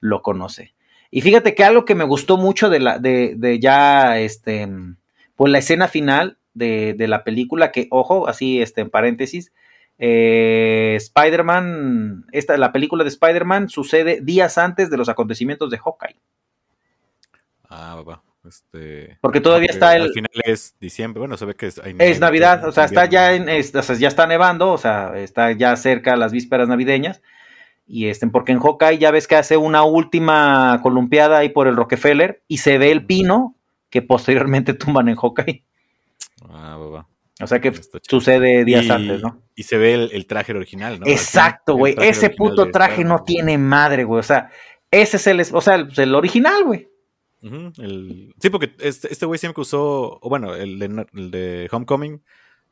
lo 0.00 0.22
conoce. 0.22 0.74
Y 1.10 1.20
fíjate 1.20 1.54
que 1.54 1.64
algo 1.64 1.84
que 1.84 1.94
me 1.94 2.04
gustó 2.04 2.36
mucho 2.36 2.68
de 2.68 2.80
la, 2.80 2.98
de, 2.98 3.34
de 3.36 3.60
ya, 3.60 4.18
este, 4.18 4.68
pues 5.36 5.52
la 5.52 5.58
escena 5.58 5.88
final 5.88 6.38
de, 6.54 6.94
de, 6.94 7.08
la 7.08 7.22
película, 7.22 7.70
que, 7.70 7.86
ojo, 7.90 8.28
así, 8.28 8.60
este, 8.60 8.80
en 8.80 8.90
paréntesis, 8.90 9.52
eh, 9.98 10.94
Spider-Man, 10.96 12.26
esta, 12.32 12.56
la 12.56 12.72
película 12.72 13.04
de 13.04 13.08
Spider-Man 13.08 13.68
sucede 13.68 14.20
días 14.20 14.58
antes 14.58 14.90
de 14.90 14.96
los 14.96 15.08
acontecimientos 15.08 15.70
de 15.70 15.78
Hawkeye. 15.78 16.16
Ah, 17.68 17.94
papá. 17.96 18.22
Este, 18.46 19.18
porque 19.20 19.40
todavía 19.40 19.70
está 19.70 19.96
el. 19.96 20.02
Al 20.02 20.12
final 20.12 20.30
es 20.44 20.76
diciembre, 20.78 21.18
bueno, 21.18 21.36
se 21.36 21.44
ve 21.46 21.54
que 21.54 21.66
es. 21.66 21.80
es 21.84 22.20
Navidad, 22.20 22.64
o 22.66 22.72
sea, 22.72 22.84
está 22.84 23.06
ya 23.06 23.34
en. 23.34 23.48
o 23.48 23.82
sea, 23.82 23.96
ya 23.96 24.08
está 24.08 24.26
nevando, 24.26 24.70
o 24.70 24.78
sea, 24.78 25.18
está 25.18 25.50
ya 25.52 25.74
cerca 25.76 26.16
las 26.16 26.32
vísperas 26.32 26.68
navideñas. 26.68 27.22
Y 27.88 28.06
este, 28.06 28.26
porque 28.26 28.52
en 28.52 28.60
Hawkeye 28.60 28.98
ya 28.98 29.10
ves 29.10 29.28
que 29.28 29.36
hace 29.36 29.56
una 29.56 29.84
última 29.84 30.80
columpiada 30.82 31.38
ahí 31.38 31.48
por 31.48 31.68
el 31.68 31.76
Rockefeller 31.76 32.42
y 32.48 32.58
se 32.58 32.78
ve 32.78 32.90
el 32.90 33.06
pino 33.06 33.54
que 33.90 34.02
posteriormente 34.02 34.74
tumban 34.74 35.08
en 35.08 35.16
Hawkeye. 35.16 35.64
Ah, 36.48 36.76
baba. 36.78 37.08
O 37.40 37.46
sea 37.46 37.60
que 37.60 37.72
sucede 38.02 38.64
días 38.64 38.88
antes, 38.88 39.20
¿no? 39.20 39.42
Y 39.54 39.64
se 39.64 39.76
ve 39.76 39.94
el, 39.94 40.26
traje 40.26 40.52
original, 40.52 41.00
¿no? 41.00 41.06
Exacto, 41.06 41.76
güey. 41.76 41.94
Ese 41.98 42.30
puto 42.30 42.70
traje 42.70 43.04
no 43.04 43.24
tiene 43.24 43.58
madre, 43.58 44.04
güey. 44.04 44.20
O 44.20 44.22
sea, 44.22 44.50
ese 44.90 45.18
es 45.18 45.26
el, 45.26 45.40
o 45.52 45.60
sea, 45.60 45.74
el, 45.74 45.88
el 45.96 46.14
original, 46.14 46.64
güey. 46.64 46.88
Sí, 48.40 48.50
porque 48.50 48.74
este, 48.80 49.12
este 49.12 49.26
güey 49.26 49.38
siempre 49.38 49.62
usó, 49.62 50.18
bueno, 50.22 50.54
el 50.54 50.82
el 50.82 51.30
de 51.30 51.68
Homecoming 51.70 52.20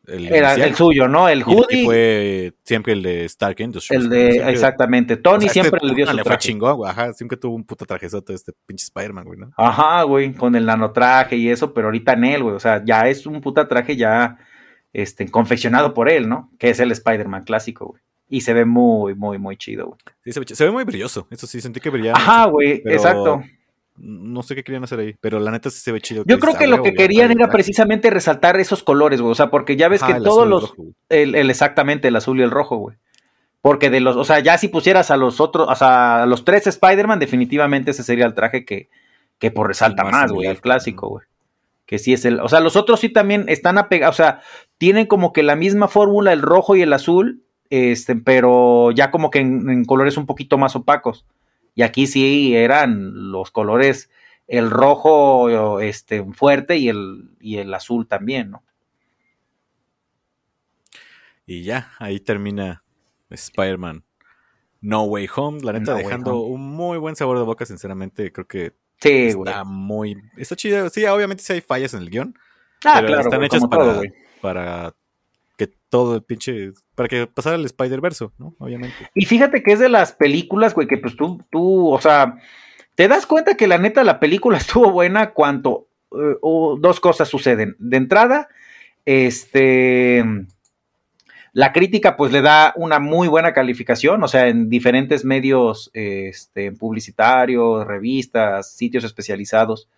era 0.06 0.54
el 0.54 0.74
suyo, 0.74 1.08
¿no? 1.08 1.28
El 1.28 1.42
hoodie. 1.42 1.82
Y, 1.82 1.84
fue 1.84 2.52
siempre 2.62 2.92
el 2.92 3.02
de 3.02 3.24
Stark 3.24 3.58
Industries. 3.60 4.02
El 4.02 4.10
de, 4.10 4.50
exactamente. 4.50 5.16
Tony 5.16 5.46
este 5.46 5.60
siempre 5.60 5.80
le 5.82 5.94
dio 5.94 6.06
su 6.06 6.14
le 6.14 6.24
fue 6.24 6.38
chingón, 6.38 6.76
güey. 6.76 6.90
Ajá, 6.90 7.12
siempre 7.12 7.38
tuvo 7.38 7.54
un 7.54 7.64
puto 7.64 7.86
trajezote 7.86 8.34
este 8.34 8.52
pinche 8.66 8.84
Spider-Man, 8.84 9.24
güey, 9.24 9.38
¿no? 9.38 9.50
Ajá, 9.56 10.02
güey, 10.02 10.32
con 10.34 10.54
el 10.56 10.66
nanotraje 10.66 11.36
y 11.36 11.48
eso, 11.48 11.72
pero 11.72 11.88
ahorita 11.88 12.12
en 12.12 12.24
él, 12.24 12.42
güey. 12.42 12.54
O 12.54 12.60
sea, 12.60 12.82
ya 12.84 13.08
es 13.08 13.26
un 13.26 13.40
puta 13.40 13.66
traje 13.66 13.96
ya 13.96 14.38
este, 14.94 15.30
confeccionado 15.30 15.92
por 15.92 16.08
él, 16.08 16.28
¿no? 16.28 16.50
Que 16.58 16.70
es 16.70 16.80
el 16.80 16.90
Spider-Man 16.90 17.44
clásico, 17.44 17.88
güey. 17.88 18.02
Y 18.30 18.40
se 18.40 18.54
ve 18.54 18.64
muy, 18.64 19.14
muy, 19.14 19.36
muy 19.36 19.58
chido, 19.58 19.88
güey. 19.88 19.98
Sí, 20.24 20.32
se 20.32 20.40
ve, 20.40 20.46
se 20.48 20.64
ve, 20.64 20.70
muy 20.70 20.84
brilloso. 20.84 21.28
Eso 21.30 21.46
sí, 21.46 21.60
sentí 21.60 21.80
que 21.80 21.90
brillaba. 21.90 22.16
Ajá, 22.16 22.46
güey, 22.46 22.80
exacto 22.86 23.42
no 23.96 24.42
sé 24.42 24.54
qué 24.54 24.64
querían 24.64 24.84
hacer 24.84 24.98
ahí, 24.98 25.14
pero 25.20 25.38
la 25.38 25.50
neta 25.50 25.70
sí 25.70 25.80
se 25.80 25.92
ve 25.92 26.00
chido. 26.00 26.24
Yo 26.26 26.38
creo 26.38 26.54
que 26.54 26.66
lo 26.66 26.82
que 26.82 26.94
querían 26.94 27.30
era 27.30 27.48
precisamente 27.48 28.10
resaltar 28.10 28.58
esos 28.58 28.82
colores, 28.82 29.20
güey. 29.20 29.32
O 29.32 29.36
sea, 29.36 29.50
porque 29.50 29.76
ya 29.76 29.88
ves 29.88 30.02
que 30.02 30.14
todos 30.14 30.48
los. 30.48 30.74
el, 31.08 31.34
exactamente, 31.34 32.08
el 32.08 32.16
azul 32.16 32.40
y 32.40 32.42
el 32.42 32.50
rojo, 32.50 32.76
güey. 32.76 32.96
Porque 33.62 33.90
de 33.90 34.00
los. 34.00 34.16
O 34.16 34.24
sea, 34.24 34.40
ya 34.40 34.58
si 34.58 34.68
pusieras 34.68 35.10
a 35.10 35.16
los 35.16 35.40
otros. 35.40 35.68
O 35.68 35.74
sea, 35.76 36.24
a 36.24 36.26
los 36.26 36.44
tres 36.44 36.66
Spider-Man, 36.66 37.20
definitivamente 37.20 37.92
ese 37.92 38.02
sería 38.02 38.26
el 38.26 38.34
traje 38.34 38.64
que, 38.64 38.88
que 39.38 39.50
por 39.50 39.68
resalta 39.68 40.04
más, 40.04 40.32
güey, 40.32 40.48
el 40.48 40.60
clásico, 40.60 41.08
güey. 41.08 41.26
Que 41.86 41.98
sí 41.98 42.12
es 42.12 42.24
el. 42.24 42.40
O 42.40 42.48
sea, 42.48 42.60
los 42.60 42.74
otros 42.76 42.98
sí 43.00 43.10
también 43.10 43.44
están 43.48 43.78
apegados. 43.78 44.16
O 44.16 44.22
sea, 44.22 44.42
tienen 44.78 45.06
como 45.06 45.32
que 45.32 45.42
la 45.42 45.56
misma 45.56 45.88
fórmula, 45.88 46.32
el 46.32 46.42
rojo 46.42 46.76
y 46.76 46.82
el 46.82 46.92
azul. 46.92 47.42
Este, 47.70 48.14
pero 48.14 48.90
ya 48.92 49.10
como 49.10 49.30
que 49.30 49.40
en 49.40 49.84
colores 49.84 50.16
un 50.16 50.26
poquito 50.26 50.58
más 50.58 50.76
opacos. 50.76 51.26
Y 51.74 51.82
aquí 51.82 52.06
sí 52.06 52.54
eran 52.54 53.32
los 53.32 53.50
colores, 53.50 54.10
el 54.46 54.70
rojo 54.70 55.80
este, 55.80 56.24
fuerte 56.32 56.76
y 56.76 56.88
el, 56.88 57.30
y 57.40 57.58
el 57.58 57.72
azul 57.74 58.06
también, 58.06 58.50
¿no? 58.50 58.62
Y 61.46 61.62
ya, 61.64 61.92
ahí 61.98 62.20
termina 62.20 62.84
Spider-Man 63.28 64.04
No 64.80 65.02
Way 65.04 65.28
Home. 65.34 65.60
La 65.62 65.72
neta, 65.72 65.94
dejando 65.94 66.40
un 66.40 66.62
muy 66.62 66.96
buen 66.98 67.16
sabor 67.16 67.38
de 67.38 67.44
boca, 67.44 67.66
sinceramente. 67.66 68.32
Creo 68.32 68.46
que 68.46 68.72
sí, 68.98 69.26
está 69.26 69.64
muy. 69.64 70.16
Está 70.38 70.56
chido. 70.56 70.88
Sí, 70.88 71.04
obviamente 71.04 71.42
sí 71.42 71.52
hay 71.54 71.60
fallas 71.60 71.92
en 71.92 72.00
el 72.00 72.10
guion. 72.10 72.38
Ah, 72.84 73.02
claro. 73.04 73.20
Están 73.20 73.44
hechas 73.44 73.66
para, 73.66 74.00
para 74.44 74.94
que 75.56 75.68
todo 75.88 76.16
el 76.16 76.22
pinche. 76.22 76.72
Para 76.94 77.08
que 77.08 77.26
pasara 77.26 77.56
el 77.56 77.64
Spider-Verse, 77.64 78.28
¿no? 78.36 78.54
Obviamente. 78.58 79.08
Y 79.14 79.24
fíjate 79.24 79.62
que 79.62 79.72
es 79.72 79.78
de 79.78 79.88
las 79.88 80.12
películas, 80.12 80.74
güey, 80.74 80.86
que 80.86 80.98
pues 80.98 81.16
tú, 81.16 81.42
tú, 81.50 81.88
o 81.88 81.98
sea, 81.98 82.36
te 82.94 83.08
das 83.08 83.24
cuenta 83.24 83.56
que 83.56 83.66
la 83.66 83.78
neta 83.78 84.04
la 84.04 84.20
película 84.20 84.58
estuvo 84.58 84.90
buena 84.90 85.30
cuando 85.30 85.86
eh, 86.12 86.36
dos 86.42 87.00
cosas 87.00 87.26
suceden. 87.26 87.74
De 87.78 87.96
entrada, 87.96 88.48
este. 89.06 90.22
La 91.54 91.72
crítica 91.72 92.14
pues 92.16 92.30
le 92.30 92.42
da 92.42 92.74
una 92.76 92.98
muy 92.98 93.28
buena 93.28 93.54
calificación, 93.54 94.22
o 94.22 94.28
sea, 94.28 94.48
en 94.48 94.68
diferentes 94.68 95.24
medios 95.24 95.90
este, 95.94 96.70
publicitarios, 96.72 97.86
revistas, 97.86 98.74
sitios 98.74 99.04
especializados 99.04 99.88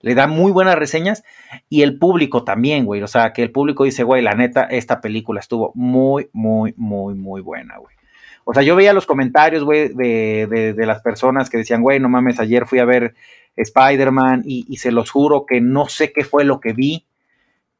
le 0.00 0.14
da 0.14 0.26
muy 0.26 0.52
buenas 0.52 0.76
reseñas 0.76 1.24
y 1.68 1.82
el 1.82 1.98
público 1.98 2.44
también, 2.44 2.84
güey. 2.84 3.02
O 3.02 3.08
sea, 3.08 3.32
que 3.32 3.42
el 3.42 3.50
público 3.50 3.84
dice, 3.84 4.02
güey, 4.02 4.22
la 4.22 4.34
neta, 4.34 4.64
esta 4.64 5.00
película 5.00 5.40
estuvo 5.40 5.72
muy, 5.74 6.28
muy, 6.32 6.74
muy, 6.76 7.14
muy 7.14 7.40
buena, 7.40 7.78
güey. 7.78 7.96
O 8.44 8.54
sea, 8.54 8.62
yo 8.62 8.76
veía 8.76 8.92
los 8.92 9.06
comentarios, 9.06 9.64
güey, 9.64 9.88
de, 9.88 10.74
de, 10.76 10.86
las 10.86 11.02
personas 11.02 11.50
que 11.50 11.58
decían, 11.58 11.82
güey, 11.82 11.98
no 11.98 12.08
mames, 12.08 12.38
ayer 12.38 12.64
fui 12.64 12.78
a 12.78 12.84
ver 12.84 13.16
Spider-Man 13.56 14.44
y, 14.46 14.76
se 14.76 14.92
los 14.92 15.10
juro 15.10 15.46
que 15.46 15.60
no 15.60 15.88
sé 15.88 16.12
qué 16.12 16.22
fue 16.22 16.44
lo 16.44 16.60
que 16.60 16.72
vi 16.72 17.08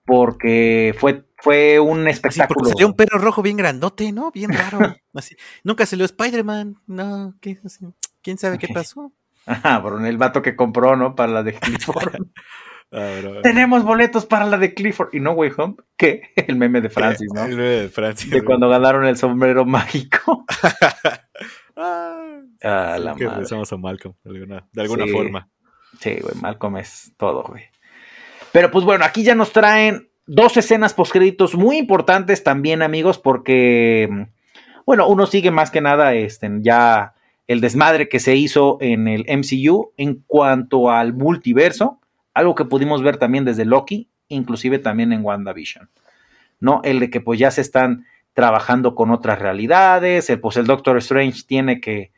porque 0.04 0.92
fue, 0.98 1.24
fue 1.36 1.78
un 1.78 2.08
espectáculo. 2.08 2.58
porque 2.58 2.70
salió 2.70 2.88
un 2.88 2.94
perro 2.94 3.20
rojo 3.20 3.42
bien 3.42 3.56
grandote, 3.56 4.10
¿no? 4.10 4.32
Bien 4.32 4.52
raro. 4.52 4.78
Así. 5.14 5.36
Nunca 5.62 5.86
salió 5.86 6.04
Spider-Man. 6.04 6.80
No, 6.88 7.36
¿qué? 7.40 7.58
¿quién 8.22 8.36
sabe 8.36 8.58
qué 8.58 8.66
pasó? 8.66 9.12
Ajá, 9.46 9.80
por 9.82 10.04
el 10.04 10.16
vato 10.18 10.42
que 10.42 10.56
compró, 10.56 10.96
¿no? 10.96 11.14
Para 11.14 11.32
la 11.32 11.42
de 11.42 11.52
Ah, 12.92 13.10
bro. 13.20 13.40
Tenemos 13.42 13.82
boletos 13.82 14.26
para 14.26 14.44
la 14.46 14.58
de 14.58 14.72
Clifford. 14.74 15.08
Y 15.12 15.18
no 15.20 15.32
Way 15.32 15.52
Home. 15.56 15.74
¿Qué? 15.96 16.30
El 16.36 16.54
meme 16.56 16.80
de 16.80 16.88
Francis, 16.88 17.28
¿no? 17.34 17.42
El 17.44 17.50
meme 17.56 17.62
de 17.68 17.88
Francis. 17.88 18.30
De 18.30 18.42
cuando 18.44 18.68
ganaron 18.68 19.04
el 19.06 19.16
sombrero 19.16 19.64
mágico. 19.64 20.44
Ah, 21.78 22.40
Ah, 22.62 22.96
la 22.98 23.14
que 23.14 23.24
madre. 23.24 23.36
regresamos 23.36 23.70
a 23.72 23.76
Malcolm, 23.76 24.14
de 24.24 24.30
alguna, 24.30 24.66
de 24.72 24.82
alguna 24.82 25.04
Sí. 25.04 25.10
forma. 25.12 25.48
Sí, 26.00 26.16
güey, 26.22 26.34
Malcolm 26.40 26.78
es 26.78 27.12
todo, 27.18 27.42
güey. 27.42 27.64
Pero 28.52 28.70
pues 28.70 28.84
bueno, 28.86 29.04
aquí 29.04 29.22
ya 29.24 29.34
nos 29.34 29.52
traen 29.52 30.08
dos 30.26 30.56
escenas 30.56 30.94
postcréditos 30.94 31.54
muy 31.54 31.76
importantes 31.76 32.42
también, 32.42 32.80
amigos, 32.80 33.18
porque, 33.18 34.08
bueno, 34.86 35.06
uno 35.06 35.26
sigue 35.26 35.50
más 35.50 35.70
que 35.70 35.82
nada 35.82 36.14
este, 36.14 36.50
ya 36.60 37.12
el 37.46 37.60
desmadre 37.60 38.08
que 38.08 38.18
se 38.20 38.34
hizo 38.36 38.78
en 38.80 39.06
el 39.08 39.24
MCU 39.28 39.92
en 39.96 40.22
cuanto 40.26 40.90
al 40.90 41.12
multiverso, 41.14 42.00
algo 42.34 42.54
que 42.54 42.64
pudimos 42.64 43.02
ver 43.02 43.16
también 43.18 43.44
desde 43.44 43.64
Loki, 43.64 44.08
inclusive 44.28 44.78
también 44.78 45.12
en 45.12 45.24
WandaVision, 45.24 45.88
¿no? 46.60 46.80
El 46.84 47.00
de 47.00 47.10
que 47.10 47.20
pues 47.20 47.38
ya 47.38 47.50
se 47.50 47.60
están 47.60 48.06
trabajando 48.34 48.94
con 48.94 49.10
otras 49.10 49.38
realidades, 49.38 50.28
el, 50.28 50.40
pues 50.40 50.56
el 50.56 50.66
Doctor 50.66 50.98
Strange 50.98 51.42
tiene 51.46 51.80
que, 51.80 52.10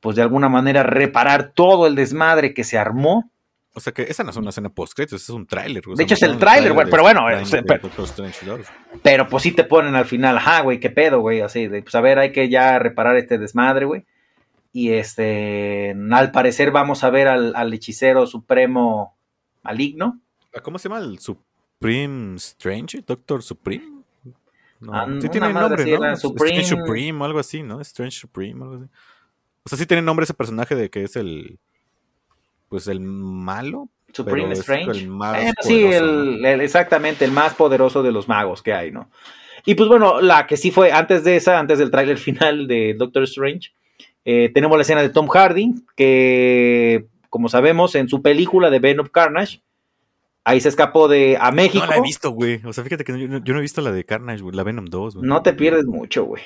pues 0.00 0.16
de 0.16 0.22
alguna 0.22 0.48
manera 0.48 0.82
reparar 0.82 1.52
todo 1.54 1.86
el 1.86 1.94
desmadre 1.94 2.54
que 2.54 2.64
se 2.64 2.78
armó, 2.78 3.30
O 3.74 3.80
sea 3.80 3.92
que 3.92 4.02
esa 4.02 4.22
no 4.22 4.30
es 4.30 4.36
una 4.36 4.50
escena 4.50 4.68
post 4.68 4.98
ese 5.00 5.16
es 5.16 5.28
un 5.30 5.46
tráiler. 5.46 5.82
De 5.96 6.04
hecho, 6.04 6.14
es 6.14 6.22
el 6.22 6.38
tráiler, 6.38 6.72
güey, 6.72 6.86
pero 6.90 7.02
bueno, 7.02 7.26
de 7.26 7.62
pero- 7.66 7.82
Doctor 7.82 8.04
Strange 8.04 8.46
2. 8.46 8.60
Pero 9.02 9.28
pues 9.28 9.42
sí 9.42 9.52
te 9.52 9.64
ponen 9.64 9.94
al 9.96 10.04
final, 10.04 10.36
ajá, 10.38 10.60
güey, 10.60 10.78
qué 10.78 10.88
pedo, 10.90 11.20
güey, 11.20 11.40
así, 11.40 11.66
de, 11.66 11.82
pues 11.82 11.94
a 11.94 12.00
ver, 12.00 12.18
hay 12.18 12.32
que 12.32 12.48
ya 12.48 12.78
reparar 12.78 13.16
este 13.16 13.38
desmadre, 13.38 13.84
güey. 13.86 14.04
Y 14.72 14.92
este, 14.92 15.94
al 16.12 16.30
parecer 16.30 16.70
vamos 16.70 17.04
a 17.04 17.10
ver 17.10 17.28
al, 17.28 17.54
al 17.54 17.72
hechicero 17.74 18.26
supremo 18.26 19.16
maligno. 19.62 20.20
Ah, 20.54 20.60
¿Cómo 20.60 20.78
se 20.78 20.88
llama 20.88 21.00
el 21.00 21.18
Supreme 21.18 22.36
Strange? 22.36 23.02
¿Doctor 23.06 23.42
Supreme? 23.42 24.02
No, 24.80 24.94
Ah, 24.94 25.06
sí 25.20 25.28
tiene 25.28 25.52
nombre, 25.52 25.84
¿no? 25.84 26.04
era, 26.04 26.16
Supreme- 26.16 26.60
Strange 26.60 26.82
Supreme 26.86 27.20
o 27.20 27.24
algo 27.24 27.38
así, 27.38 27.62
¿no? 27.62 27.80
Strange 27.82 28.18
Supreme, 28.18 28.62
algo 28.64 28.76
así. 28.76 28.84
O 29.64 29.68
sea, 29.68 29.78
sí 29.78 29.86
tiene 29.86 30.02
nombre 30.02 30.24
ese 30.24 30.34
personaje 30.34 30.74
de 30.74 30.90
que 30.90 31.04
es 31.04 31.14
el. 31.16 31.58
Pues 32.68 32.88
el 32.88 33.00
malo. 33.00 33.88
Supreme 34.12 34.52
Strange. 34.54 34.90
el 34.90 35.08
más 35.08 35.36
Bueno, 35.36 35.52
sí, 35.60 35.82
poderoso, 35.84 36.04
el, 36.04 36.44
el- 36.44 36.60
exactamente, 36.62 37.24
el 37.24 37.32
más 37.32 37.54
poderoso 37.54 38.02
de 38.02 38.10
los 38.12 38.26
magos 38.28 38.62
que 38.62 38.72
hay, 38.72 38.90
¿no? 38.90 39.08
Y 39.64 39.74
pues 39.76 39.88
bueno, 39.88 40.20
la 40.20 40.46
que 40.46 40.56
sí 40.56 40.70
fue 40.72 40.90
antes 40.90 41.22
de 41.24 41.36
esa, 41.36 41.58
antes 41.60 41.78
del 41.78 41.90
tráiler 41.90 42.18
final 42.18 42.66
de 42.66 42.94
Doctor 42.98 43.22
Strange, 43.22 43.70
eh, 44.24 44.50
tenemos 44.54 44.76
la 44.76 44.82
escena 44.82 45.02
de 45.02 45.08
Tom 45.10 45.28
Hardy, 45.28 45.74
que 45.96 47.06
como 47.30 47.48
sabemos, 47.48 47.94
en 47.94 48.08
su 48.08 48.20
película 48.22 48.68
de 48.70 48.78
Venom 48.78 49.06
Carnage, 49.08 49.62
ahí 50.44 50.60
se 50.60 50.68
escapó 50.68 51.08
de 51.08 51.38
a 51.40 51.50
México. 51.50 51.84
No 51.86 51.90
la 51.90 51.96
he 51.98 52.02
visto, 52.02 52.30
güey. 52.30 52.60
O 52.64 52.72
sea, 52.72 52.84
fíjate 52.84 53.04
que 53.04 53.18
yo, 53.18 53.26
no- 53.28 53.42
yo 53.42 53.52
no 53.54 53.58
he 53.58 53.62
visto 53.62 53.80
la 53.80 53.90
de 53.92 54.04
Carnage, 54.04 54.42
güey. 54.42 54.54
La 54.54 54.62
Venom 54.64 54.84
2, 54.86 55.14
güey. 55.16 55.26
No 55.28 55.42
te 55.42 55.52
pierdes 55.54 55.86
mucho, 55.86 56.24
güey. 56.24 56.42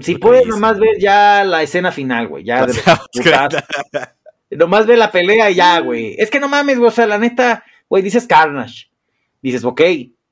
Si 0.00 0.16
puedes, 0.16 0.46
nomás 0.46 0.78
ver 0.80 0.98
ya 0.98 1.44
la 1.44 1.62
escena 1.62 1.92
final, 1.92 2.26
güey. 2.28 2.44
Ya 2.44 2.66
de. 2.66 2.74
Nomás 4.50 4.86
ve 4.86 4.96
la 4.96 5.10
pelea 5.10 5.50
y 5.50 5.54
ya, 5.56 5.78
güey. 5.80 6.14
Es 6.18 6.30
que 6.30 6.40
no 6.40 6.48
mames, 6.48 6.78
güey. 6.78 6.88
O 6.88 6.92
sea, 6.92 7.06
la 7.06 7.18
neta, 7.18 7.64
güey, 7.88 8.02
dices 8.02 8.26
Carnage. 8.26 8.88
Dices, 9.42 9.64
ok, 9.64 9.80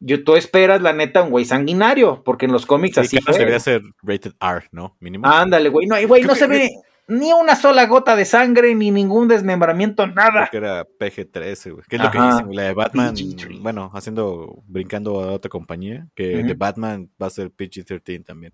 yo, 0.04 0.22
tú 0.24 0.36
esperas, 0.36 0.82
la 0.82 0.92
neta, 0.92 1.22
un 1.22 1.30
güey 1.30 1.44
sanguinario, 1.44 2.22
porque 2.24 2.46
en 2.46 2.52
los 2.52 2.66
cómics 2.66 2.94
Sí, 2.96 3.00
así 3.00 3.18
fue. 3.20 3.38
debería 3.38 3.60
ser 3.60 3.82
rated 4.02 4.32
R, 4.40 4.66
¿no? 4.72 4.96
Mínimo. 5.00 5.26
Ándale, 5.26 5.68
güey. 5.70 5.86
No, 5.86 5.98
y, 5.98 6.04
güey, 6.04 6.22
no 6.22 6.34
que- 6.34 6.38
se 6.38 6.46
ve 6.46 6.70
ni 7.06 7.32
una 7.32 7.54
sola 7.54 7.86
gota 7.86 8.16
de 8.16 8.24
sangre, 8.24 8.74
ni 8.74 8.90
ningún 8.90 9.28
desmembramiento, 9.28 10.06
nada. 10.06 10.42
Porque 10.42 10.56
era 10.56 10.84
PG-13, 10.84 11.72
güey. 11.72 11.84
¿Qué 11.88 11.96
es 11.96 12.02
lo 12.02 12.10
que 12.10 12.18
dicen? 12.20 12.46
La 12.54 12.62
de 12.62 12.72
Batman, 12.74 13.14
PG-13. 13.14 13.60
bueno, 13.62 13.90
haciendo, 13.94 14.62
brincando 14.66 15.20
a 15.20 15.32
otra 15.32 15.48
compañía, 15.50 16.06
que 16.14 16.42
de 16.42 16.54
Batman 16.54 17.10
va 17.22 17.26
a 17.26 17.30
ser 17.30 17.50
PG-13 17.50 18.24
también. 18.24 18.52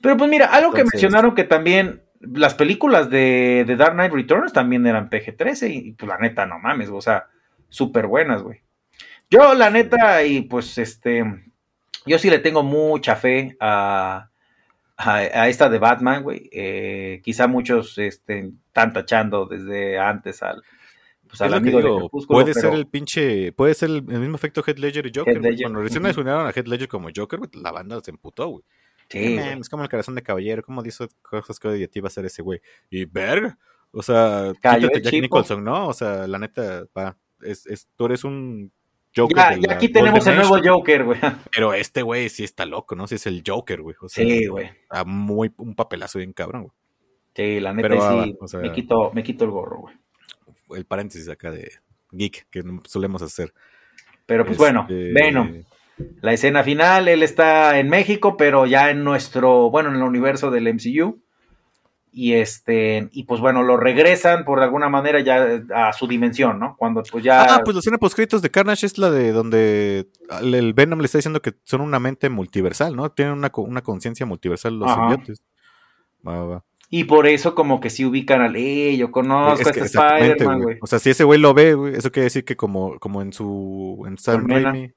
Pero 0.00 0.16
pues 0.16 0.28
mira, 0.30 0.46
algo 0.46 0.72
que 0.72 0.82
mencionaron 0.84 1.34
que 1.34 1.44
también 1.44 2.02
las 2.20 2.54
películas 2.54 3.10
de, 3.10 3.64
de 3.66 3.76
Dark 3.76 3.94
Knight 3.94 4.12
Returns 4.12 4.52
también 4.52 4.86
eran 4.86 5.08
PG-13 5.10 5.70
y, 5.70 5.88
y, 5.88 5.92
pues 5.92 6.08
la 6.08 6.18
neta, 6.18 6.46
no 6.46 6.58
mames, 6.58 6.88
o 6.90 7.00
sea, 7.00 7.26
súper 7.68 8.06
buenas, 8.06 8.42
güey. 8.42 8.60
Yo 9.32 9.54
la 9.54 9.70
neta 9.70 10.22
y 10.24 10.42
pues 10.42 10.76
este, 10.76 11.24
yo 12.04 12.18
sí 12.18 12.28
le 12.28 12.38
tengo 12.38 12.62
mucha 12.62 13.16
fe 13.16 13.56
a, 13.60 14.28
a, 14.98 15.14
a 15.16 15.48
esta 15.48 15.70
de 15.70 15.78
Batman, 15.78 16.22
güey. 16.22 16.50
Eh, 16.52 17.22
quizá 17.24 17.46
muchos 17.46 17.96
este, 17.96 18.52
están 18.66 18.92
tachando 18.92 19.46
desde 19.46 19.98
antes 19.98 20.42
al, 20.42 20.62
pues, 21.22 21.34
Es 21.34 21.40
al 21.40 21.54
amigo 21.54 21.78
de 21.78 21.84
Crepúsculo, 22.00 22.40
puede 22.40 22.52
pero- 22.52 22.68
ser 22.68 22.78
el 22.78 22.86
pinche, 22.86 23.52
puede 23.52 23.72
ser 23.72 23.88
el, 23.88 24.02
mismo 24.02 24.36
efecto 24.36 24.62
Head 24.66 24.76
Ledger 24.76 25.06
y 25.06 25.12
Joker. 25.14 25.32
Heath 25.32 25.40
güey. 25.40 25.50
Ledger, 25.52 25.64
Cuando 25.64 25.80
recién 25.80 26.02
mencionaron 26.02 26.46
a 26.46 26.50
Head 26.50 26.66
Ledger 26.66 26.88
como 26.88 27.08
Joker, 27.16 27.38
güey, 27.38 27.50
la 27.54 27.72
banda 27.72 27.98
se 28.02 28.10
emputó, 28.10 28.48
güey. 28.48 28.64
Sí, 29.08 29.34
man, 29.36 29.60
es 29.60 29.68
como 29.70 29.82
el 29.82 29.88
corazón 29.88 30.14
de 30.14 30.22
caballero, 30.22 30.62
¿cómo 30.62 30.82
dice 30.82 31.08
cosas 31.22 31.58
que 31.58 31.68
de 31.68 31.88
ti 31.88 32.00
va 32.00 32.08
a 32.08 32.10
ser 32.10 32.26
ese 32.26 32.42
güey? 32.42 32.60
Y 32.90 33.06
verga, 33.06 33.58
o 33.92 34.02
sea, 34.02 34.52
Jack. 34.62 35.10
Nicholson, 35.12 35.64
¿no? 35.64 35.88
O 35.88 35.94
sea, 35.94 36.26
la 36.26 36.38
neta, 36.38 36.84
va, 36.96 37.16
es, 37.40 37.66
es- 37.66 37.88
tú 37.96 38.04
eres 38.06 38.24
un 38.24 38.70
Joker. 39.14 39.58
Ya, 39.60 39.74
aquí 39.74 39.88
tenemos 39.90 40.26
el 40.26 40.36
nuevo 40.36 40.58
Joker, 40.62 41.04
güey. 41.04 41.18
Pero 41.54 41.74
este 41.74 42.02
güey 42.02 42.28
sí 42.28 42.44
está 42.44 42.64
loco, 42.66 42.94
¿no? 42.94 43.06
Sí 43.06 43.16
es 43.16 43.26
el 43.26 43.42
Joker, 43.46 43.82
güey. 43.82 43.96
O 44.00 44.08
sea, 44.08 44.24
Sí, 44.24 44.46
güey. 44.46 44.66
está 44.66 45.04
muy, 45.04 45.52
un 45.56 45.74
papelazo 45.74 46.18
bien 46.18 46.32
cabrón, 46.32 46.62
güey. 46.64 46.72
Sí, 47.34 47.60
la 47.60 47.72
neta 47.72 47.88
Pero, 47.88 48.24
sí, 48.24 48.36
o 48.40 48.48
sea- 48.48 48.60
me, 48.60 48.72
quito, 48.72 49.10
me 49.14 49.22
quito 49.22 49.44
el 49.44 49.50
gorro, 49.50 49.80
güey. 49.80 49.94
El 50.78 50.84
paréntesis 50.86 51.28
acá 51.28 51.50
de 51.50 51.70
geek 52.10 52.46
que 52.50 52.62
solemos 52.86 53.22
hacer. 53.22 53.52
Pero 54.26 54.44
pues 54.44 54.58
bueno, 54.58 54.82
Este, 54.82 55.12
Venom. 55.12 55.62
La 56.20 56.32
escena 56.32 56.62
final, 56.64 57.08
él 57.08 57.22
está 57.22 57.78
en 57.78 57.88
México, 57.88 58.36
pero 58.36 58.66
ya 58.66 58.90
en 58.90 59.04
nuestro, 59.04 59.70
bueno, 59.70 59.90
en 59.90 59.96
el 59.96 60.02
universo 60.02 60.50
del 60.50 60.66
MCU. 60.72 61.21
Y 62.14 62.34
este, 62.34 63.08
y 63.12 63.22
pues 63.24 63.40
bueno, 63.40 63.62
lo 63.62 63.78
regresan 63.78 64.44
por 64.44 64.60
alguna 64.60 64.90
manera 64.90 65.20
ya 65.20 65.62
a 65.74 65.94
su 65.94 66.06
dimensión, 66.06 66.58
¿no? 66.58 66.76
Cuando 66.76 67.02
pues 67.10 67.24
ya. 67.24 67.42
Ah, 67.42 67.62
pues 67.64 67.74
la 67.74 67.80
escena 67.80 67.96
postcritos 67.96 68.42
de 68.42 68.50
Carnage 68.50 68.84
es 68.84 68.98
la 68.98 69.10
de 69.10 69.32
donde 69.32 70.08
el 70.42 70.74
Venom 70.74 70.98
le 70.98 71.06
está 71.06 71.16
diciendo 71.16 71.40
que 71.40 71.54
son 71.64 71.80
una 71.80 71.98
mente 71.98 72.28
multiversal, 72.28 72.94
¿no? 72.94 73.10
Tienen 73.10 73.32
una, 73.32 73.50
una 73.54 73.80
conciencia 73.80 74.26
multiversal 74.26 74.78
los 74.78 74.90
Ajá. 74.90 75.00
simbiontes. 75.00 75.42
Va, 76.26 76.44
va. 76.44 76.64
Y 76.90 77.04
por 77.04 77.26
eso 77.26 77.54
como 77.54 77.80
que 77.80 77.88
sí 77.88 78.04
ubican 78.04 78.42
al, 78.42 78.56
eh, 78.56 78.94
yo 78.98 79.10
conozco 79.10 79.62
Es 79.62 79.66
a 79.68 79.70
este 79.70 79.84
Spider-Man, 79.86 80.60
güey. 80.60 80.78
O 80.82 80.86
sea, 80.86 80.98
si 80.98 81.08
ese 81.08 81.24
güey 81.24 81.40
lo 81.40 81.54
ve, 81.54 81.72
güey, 81.72 81.94
eso 81.94 82.12
quiere 82.12 82.24
decir 82.24 82.44
que 82.44 82.54
como, 82.54 82.98
como 82.98 83.22
en 83.22 83.32
su 83.32 84.04
en 84.06 84.18
Sam. 84.18 84.46
Raimi, 84.46 84.92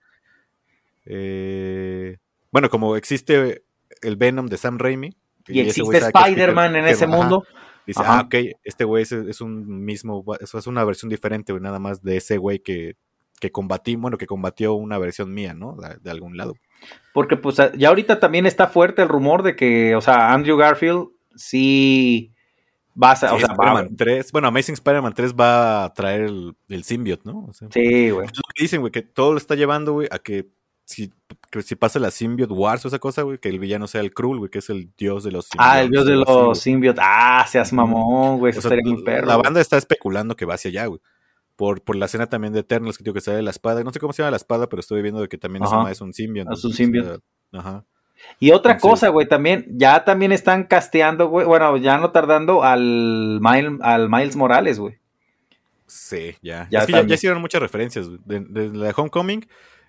eh, 1.05 2.17
bueno, 2.51 2.69
como 2.69 2.97
existe 2.97 3.63
el 4.01 4.17
Venom 4.17 4.47
de 4.47 4.57
Sam 4.57 4.77
Raimi 4.77 5.15
Y 5.47 5.59
existe 5.59 5.97
Spider-Man 5.97 6.75
en 6.75 6.87
ese 6.87 7.05
Ajá. 7.05 7.15
mundo. 7.15 7.43
Dice, 7.85 8.01
Ajá. 8.01 8.19
ah, 8.19 8.21
ok, 8.25 8.35
este 8.63 8.83
güey 8.83 9.03
es, 9.03 9.11
es 9.11 9.41
un 9.41 9.85
mismo, 9.85 10.23
es 10.39 10.67
una 10.67 10.83
versión 10.83 11.09
diferente, 11.09 11.53
güey, 11.53 11.61
nada 11.61 11.77
más 11.79 12.01
de 12.01 12.17
ese 12.17 12.37
güey 12.37 12.59
que, 12.59 12.95
que 13.39 13.51
combatí, 13.51 13.95
bueno, 13.95 14.17
que 14.17 14.25
combatió 14.25 14.73
una 14.73 14.97
versión 14.97 15.33
mía, 15.33 15.53
¿no? 15.53 15.75
De, 15.75 15.97
de 16.01 16.09
algún 16.09 16.35
lado. 16.35 16.55
Porque 17.13 17.37
pues 17.37 17.57
ya 17.77 17.89
ahorita 17.89 18.19
también 18.19 18.45
está 18.47 18.67
fuerte 18.67 19.01
el 19.03 19.07
rumor 19.09 19.43
de 19.43 19.55
que, 19.55 19.95
o 19.95 20.01
sea, 20.01 20.33
Andrew 20.33 20.57
Garfield 20.57 21.09
sí 21.35 22.31
va 23.01 23.11
a, 23.11 23.15
Sí, 23.15 23.25
o 23.25 23.37
sea, 23.39 23.47
va 23.49 23.53
a- 23.53 23.53
Spider-Man 23.73 23.95
3, 23.97 24.31
bueno, 24.31 24.47
Amazing 24.47 24.73
Spider-Man 24.73 25.13
3 25.13 25.33
va 25.35 25.83
a 25.85 25.93
traer 25.93 26.21
el, 26.21 26.55
el 26.69 26.83
symbiote, 26.83 27.23
¿no? 27.25 27.45
O 27.49 27.53
sea, 27.53 27.67
Sí, 27.71 28.09
güey. 28.09 28.25
es 28.25 28.35
lo 28.37 28.43
que 28.53 28.63
dicen, 28.63 28.79
güey, 28.81 28.91
que 28.91 29.01
todo 29.03 29.33
lo 29.33 29.37
está 29.37 29.55
llevando, 29.55 29.93
güey, 29.93 30.07
a 30.11 30.17
que 30.19 30.47
si, 30.85 31.11
que 31.51 31.61
si 31.63 31.75
pasa 31.75 31.99
la 31.99 32.11
symbiote 32.11 32.53
wars 32.53 32.85
o 32.85 32.87
esa 32.87 32.99
cosa, 32.99 33.23
güey, 33.23 33.37
que 33.39 33.49
el 33.49 33.59
villano 33.59 33.87
sea 33.87 34.01
el 34.01 34.13
Krull, 34.13 34.37
güey, 34.37 34.51
que 34.51 34.59
es 34.59 34.69
el 34.69 34.91
dios 34.97 35.23
de 35.23 35.31
los 35.31 35.47
Ah, 35.57 35.81
el 35.81 35.89
dios 35.89 36.05
de 36.05 36.15
los 36.15 36.59
symbiotes. 36.59 37.03
Ah, 37.05 37.45
seas 37.49 37.73
mamón, 37.73 38.37
güey. 38.37 38.55
O 38.55 38.61
sea, 38.61 38.71
perro. 39.03 39.27
la 39.27 39.37
banda 39.37 39.59
está 39.59 39.77
especulando 39.77 40.35
que 40.35 40.45
va 40.45 40.53
hacia 40.53 40.69
allá, 40.69 40.85
güey. 40.85 41.01
Por, 41.55 41.81
por 41.81 41.95
la 41.95 42.05
escena 42.05 42.27
también 42.27 42.53
de 42.53 42.59
Eternals 42.59 42.97
que 42.97 43.03
digo 43.03 43.13
que 43.13 43.21
sale 43.21 43.37
de 43.37 43.43
la 43.43 43.51
espada. 43.51 43.83
No 43.83 43.91
sé 43.91 43.99
cómo 43.99 44.13
se 44.13 44.21
llama 44.21 44.31
la 44.31 44.37
espada, 44.37 44.67
pero 44.67 44.79
estoy 44.81 45.01
viendo 45.01 45.21
de 45.21 45.27
que 45.29 45.37
también 45.37 45.63
Ajá. 45.63 45.89
es 45.89 46.01
un 46.01 46.13
symbiote. 46.13 46.53
Es 46.53 46.63
un 46.65 46.73
symbiote. 46.73 47.23
Ajá. 47.53 47.83
Y 48.39 48.51
otra 48.51 48.73
Entonces- 48.73 48.91
cosa, 48.91 49.09
güey, 49.09 49.27
también, 49.27 49.65
ya 49.71 50.03
también 50.03 50.31
están 50.31 50.65
casteando, 50.65 51.27
güey, 51.29 51.45
bueno, 51.45 51.77
ya 51.77 51.97
no 51.97 52.11
tardando 52.11 52.63
al, 52.63 53.39
Miles, 53.41 53.79
al 53.81 54.09
Miles 54.09 54.35
Morales, 54.35 54.79
güey. 54.79 54.99
Sí, 55.87 56.35
ya. 56.41 56.67
Ya 56.71 56.79
es 56.79 56.85
que 56.87 56.91
ya, 56.91 57.13
hicieron 57.13 57.41
muchas 57.41 57.61
referencias. 57.61 58.07
güey. 58.07 58.19
De, 58.25 58.39
de 58.41 58.77
la 58.77 58.91
Homecoming, 58.91 59.45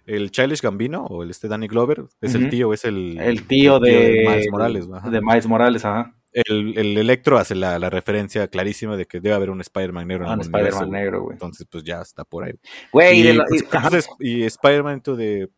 el 0.06 0.30
Childish 0.30 0.62
Gambino, 0.62 1.04
o 1.04 1.22
el 1.22 1.30
este 1.30 1.48
Danny 1.48 1.66
Glover, 1.68 2.04
es 2.20 2.34
el 2.34 2.48
tío, 2.48 2.72
es 2.72 2.84
el, 2.84 3.18
El 3.18 3.46
tío 3.46 3.78
de, 3.80 4.24
Miles 4.26 4.46
Morales. 4.50 4.88
ajá. 4.92 5.10
de 5.10 5.20
Miles 5.20 5.46
Morales, 5.46 5.84
ajá. 5.84 6.14
El, 6.32 6.76
el 6.76 6.98
Electro 6.98 7.38
hace 7.38 7.54
la, 7.54 7.78
la 7.78 7.88
referencia 7.88 8.46
clarísima 8.48 8.96
de 8.96 9.06
que 9.06 9.20
debe 9.20 9.34
haber 9.34 9.48
un 9.50 9.60
Spider-Man 9.62 10.06
negro 10.06 10.24
en 10.24 10.30
Ah, 10.30 10.34
el 10.34 10.38
un 10.40 10.44
Spider-Man 10.44 10.90
negro, 10.90 11.22
güey. 11.22 11.32
Entonces, 11.34 11.66
pues 11.70 11.82
ya 11.82 12.02
está 12.02 12.24
por 12.24 12.44
ahí. 12.44 12.52
Güey, 12.92 13.20
y, 13.20 13.22
de 13.22 13.34
la- 13.34 13.44
pues, 13.48 13.62
y- 13.62 13.64
entonces, 13.64 14.08
y 14.20 14.42
Spider-Man 14.44 15.02
de. 15.16 15.48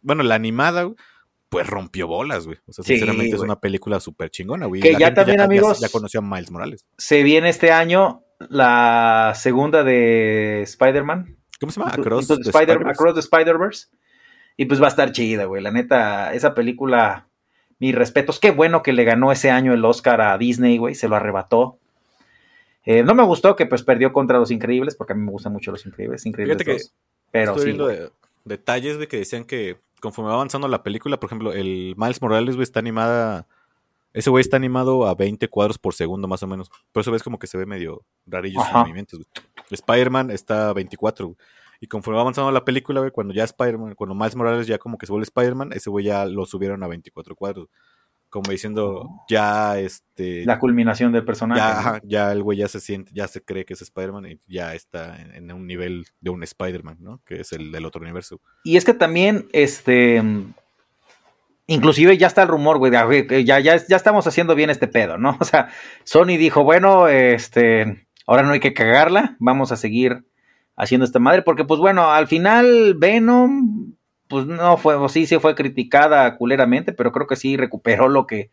Bueno, 0.00 0.22
la 0.22 0.36
animada, 0.36 0.84
güey, 0.84 0.96
pues 1.48 1.66
rompió 1.66 2.06
bolas, 2.06 2.46
güey. 2.46 2.56
O 2.66 2.72
sea, 2.72 2.84
Sí, 2.84 2.92
sinceramente 2.94 3.34
es 3.34 3.42
una 3.42 3.58
película 3.58 3.98
súper 4.00 4.30
chingona, 4.30 4.66
güey. 4.66 4.80
Que 4.80 4.92
la 4.92 4.98
ya 5.00 5.12
también, 5.14 5.40
amigos- 5.40 5.80
Ya, 5.80 5.88
conoció 5.88 6.20
a 6.20 6.22
Miles 6.22 6.50
Morales. 6.52 6.86
se 6.96 7.22
viene 7.24 7.48
este 7.48 7.72
año 7.72 8.22
la 8.48 9.32
segunda 9.34 9.82
de 9.82 10.62
Spider-Man. 10.62 11.36
¿Cómo 11.62 11.72
se 11.72 11.80
llama? 11.80 11.92
Across 11.92 12.28
the 12.28 12.34
the 12.36 12.42
Spider- 12.42 12.60
Spider-Verse. 12.76 12.90
Across 12.90 13.14
the 13.14 13.20
Spider-Verse. 13.20 13.86
Y 14.58 14.66
pues 14.66 14.82
va 14.82 14.86
a 14.86 14.88
estar 14.90 15.12
chida, 15.12 15.46
güey. 15.46 15.62
La 15.62 15.70
neta, 15.70 16.34
esa 16.34 16.52
película, 16.54 17.26
mis 17.78 17.94
respetos. 17.94 18.38
Qué 18.38 18.50
bueno 18.50 18.82
que 18.82 18.92
le 18.92 19.04
ganó 19.04 19.32
ese 19.32 19.50
año 19.50 19.72
el 19.72 19.82
Oscar 19.84 20.20
a 20.20 20.36
Disney, 20.36 20.76
güey. 20.76 20.94
Se 20.94 21.08
lo 21.08 21.16
arrebató. 21.16 21.78
Eh, 22.84 23.02
no 23.02 23.14
me 23.14 23.22
gustó 23.22 23.56
que 23.56 23.64
pues 23.66 23.82
perdió 23.82 24.12
contra 24.12 24.38
Los 24.38 24.50
Increíbles, 24.50 24.94
porque 24.96 25.12
a 25.14 25.16
mí 25.16 25.22
me 25.24 25.30
gustan 25.30 25.52
mucho 25.52 25.70
Los 25.70 25.86
Increíbles. 25.86 26.26
Increíbles 26.26 26.58
Fíjate 26.58 26.64
que 26.78 26.82
2. 26.82 26.92
Pero 27.30 27.50
Estoy 27.52 27.60
sí, 27.62 27.66
viendo 27.66 27.84
güey. 27.84 27.96
de- 27.98 28.10
detalles 28.44 28.98
de 28.98 29.08
que 29.08 29.16
decían 29.18 29.44
que 29.44 29.78
conforme 30.00 30.28
va 30.30 30.34
avanzando 30.34 30.66
la 30.68 30.82
película, 30.82 31.18
por 31.20 31.28
ejemplo, 31.28 31.52
el 31.52 31.94
Miles 31.96 32.20
Morales, 32.20 32.56
güey, 32.56 32.64
está 32.64 32.80
animada. 32.80 33.46
Ese 34.12 34.30
güey 34.30 34.42
está 34.42 34.56
animado 34.56 35.06
a 35.06 35.14
20 35.14 35.48
cuadros 35.48 35.78
por 35.78 35.94
segundo, 35.94 36.28
más 36.28 36.42
o 36.42 36.46
menos. 36.46 36.70
Por 36.92 37.00
eso 37.00 37.10
ves 37.10 37.22
como 37.22 37.38
que 37.38 37.46
se 37.46 37.56
ve 37.56 37.66
medio 37.66 38.04
rarillo 38.26 38.60
sus 38.60 38.72
movimientos, 38.72 39.20
güey. 39.20 39.46
Spider-Man 39.70 40.30
está 40.30 40.68
a 40.68 40.72
24, 40.72 41.26
güey. 41.26 41.36
Y 41.80 41.88
conforme 41.88 42.16
va 42.16 42.20
avanzando 42.22 42.52
la 42.52 42.64
película, 42.64 43.00
güey, 43.00 43.10
cuando 43.10 43.34
ya 43.34 43.42
Spider-Man, 43.42 43.94
cuando 43.96 44.14
Miles 44.14 44.36
Morales 44.36 44.66
ya 44.66 44.78
como 44.78 44.98
que 44.98 45.06
se 45.06 45.12
vuelve 45.12 45.24
Spider-Man, 45.24 45.72
ese 45.72 45.90
güey 45.90 46.04
ya 46.04 46.24
lo 46.26 46.46
subieron 46.46 46.82
a 46.84 46.86
24 46.86 47.34
cuadros. 47.34 47.68
Como 48.28 48.50
diciendo, 48.50 49.10
ya 49.28 49.78
este. 49.78 50.42
Oh. 50.42 50.46
La 50.46 50.58
culminación 50.58 51.12
del 51.12 51.24
personaje. 51.24 51.60
Ya, 51.60 51.72
¿no? 51.72 51.78
ajá, 51.80 52.00
ya 52.04 52.32
el 52.32 52.42
güey 52.42 52.58
ya 52.58 52.68
se 52.68 52.80
siente, 52.80 53.10
ya 53.12 53.26
se 53.28 53.42
cree 53.42 53.64
que 53.64 53.74
es 53.74 53.82
Spider-Man 53.82 54.26
y 54.26 54.40
ya 54.46 54.74
está 54.74 55.20
en, 55.20 55.34
en 55.34 55.52
un 55.52 55.66
nivel 55.66 56.06
de 56.20 56.30
un 56.30 56.42
Spider-Man, 56.42 56.98
¿no? 57.00 57.20
Que 57.26 57.40
es 57.40 57.52
el 57.52 57.72
del 57.72 57.84
otro 57.84 58.00
universo. 58.00 58.40
Y 58.64 58.76
es 58.76 58.84
que 58.84 58.94
también, 58.94 59.48
este, 59.52 60.22
inclusive 61.72 62.18
ya 62.18 62.26
está 62.26 62.42
el 62.42 62.48
rumor, 62.48 62.78
güey, 62.78 62.90
de, 62.90 63.02
güey, 63.02 63.44
ya, 63.44 63.58
ya, 63.60 63.76
ya 63.76 63.96
estamos 63.96 64.26
haciendo 64.26 64.54
bien 64.54 64.70
este 64.70 64.88
pedo, 64.88 65.18
¿no? 65.18 65.36
O 65.40 65.44
sea, 65.44 65.68
Sony 66.04 66.36
dijo, 66.38 66.64
bueno, 66.64 67.08
este, 67.08 68.06
ahora 68.26 68.42
no 68.42 68.52
hay 68.52 68.60
que 68.60 68.74
cagarla, 68.74 69.36
vamos 69.38 69.72
a 69.72 69.76
seguir 69.76 70.24
haciendo 70.76 71.04
esta 71.04 71.18
madre, 71.18 71.42
porque 71.42 71.64
pues 71.64 71.80
bueno, 71.80 72.12
al 72.12 72.26
final 72.26 72.94
Venom, 72.98 73.94
pues 74.28 74.46
no 74.46 74.76
fue, 74.76 74.94
o 74.96 75.08
sí, 75.08 75.26
sí 75.26 75.38
fue 75.38 75.54
criticada 75.54 76.36
culeramente, 76.36 76.92
pero 76.92 77.12
creo 77.12 77.26
que 77.26 77.36
sí 77.36 77.56
recuperó 77.56 78.08
lo 78.08 78.26
que, 78.26 78.50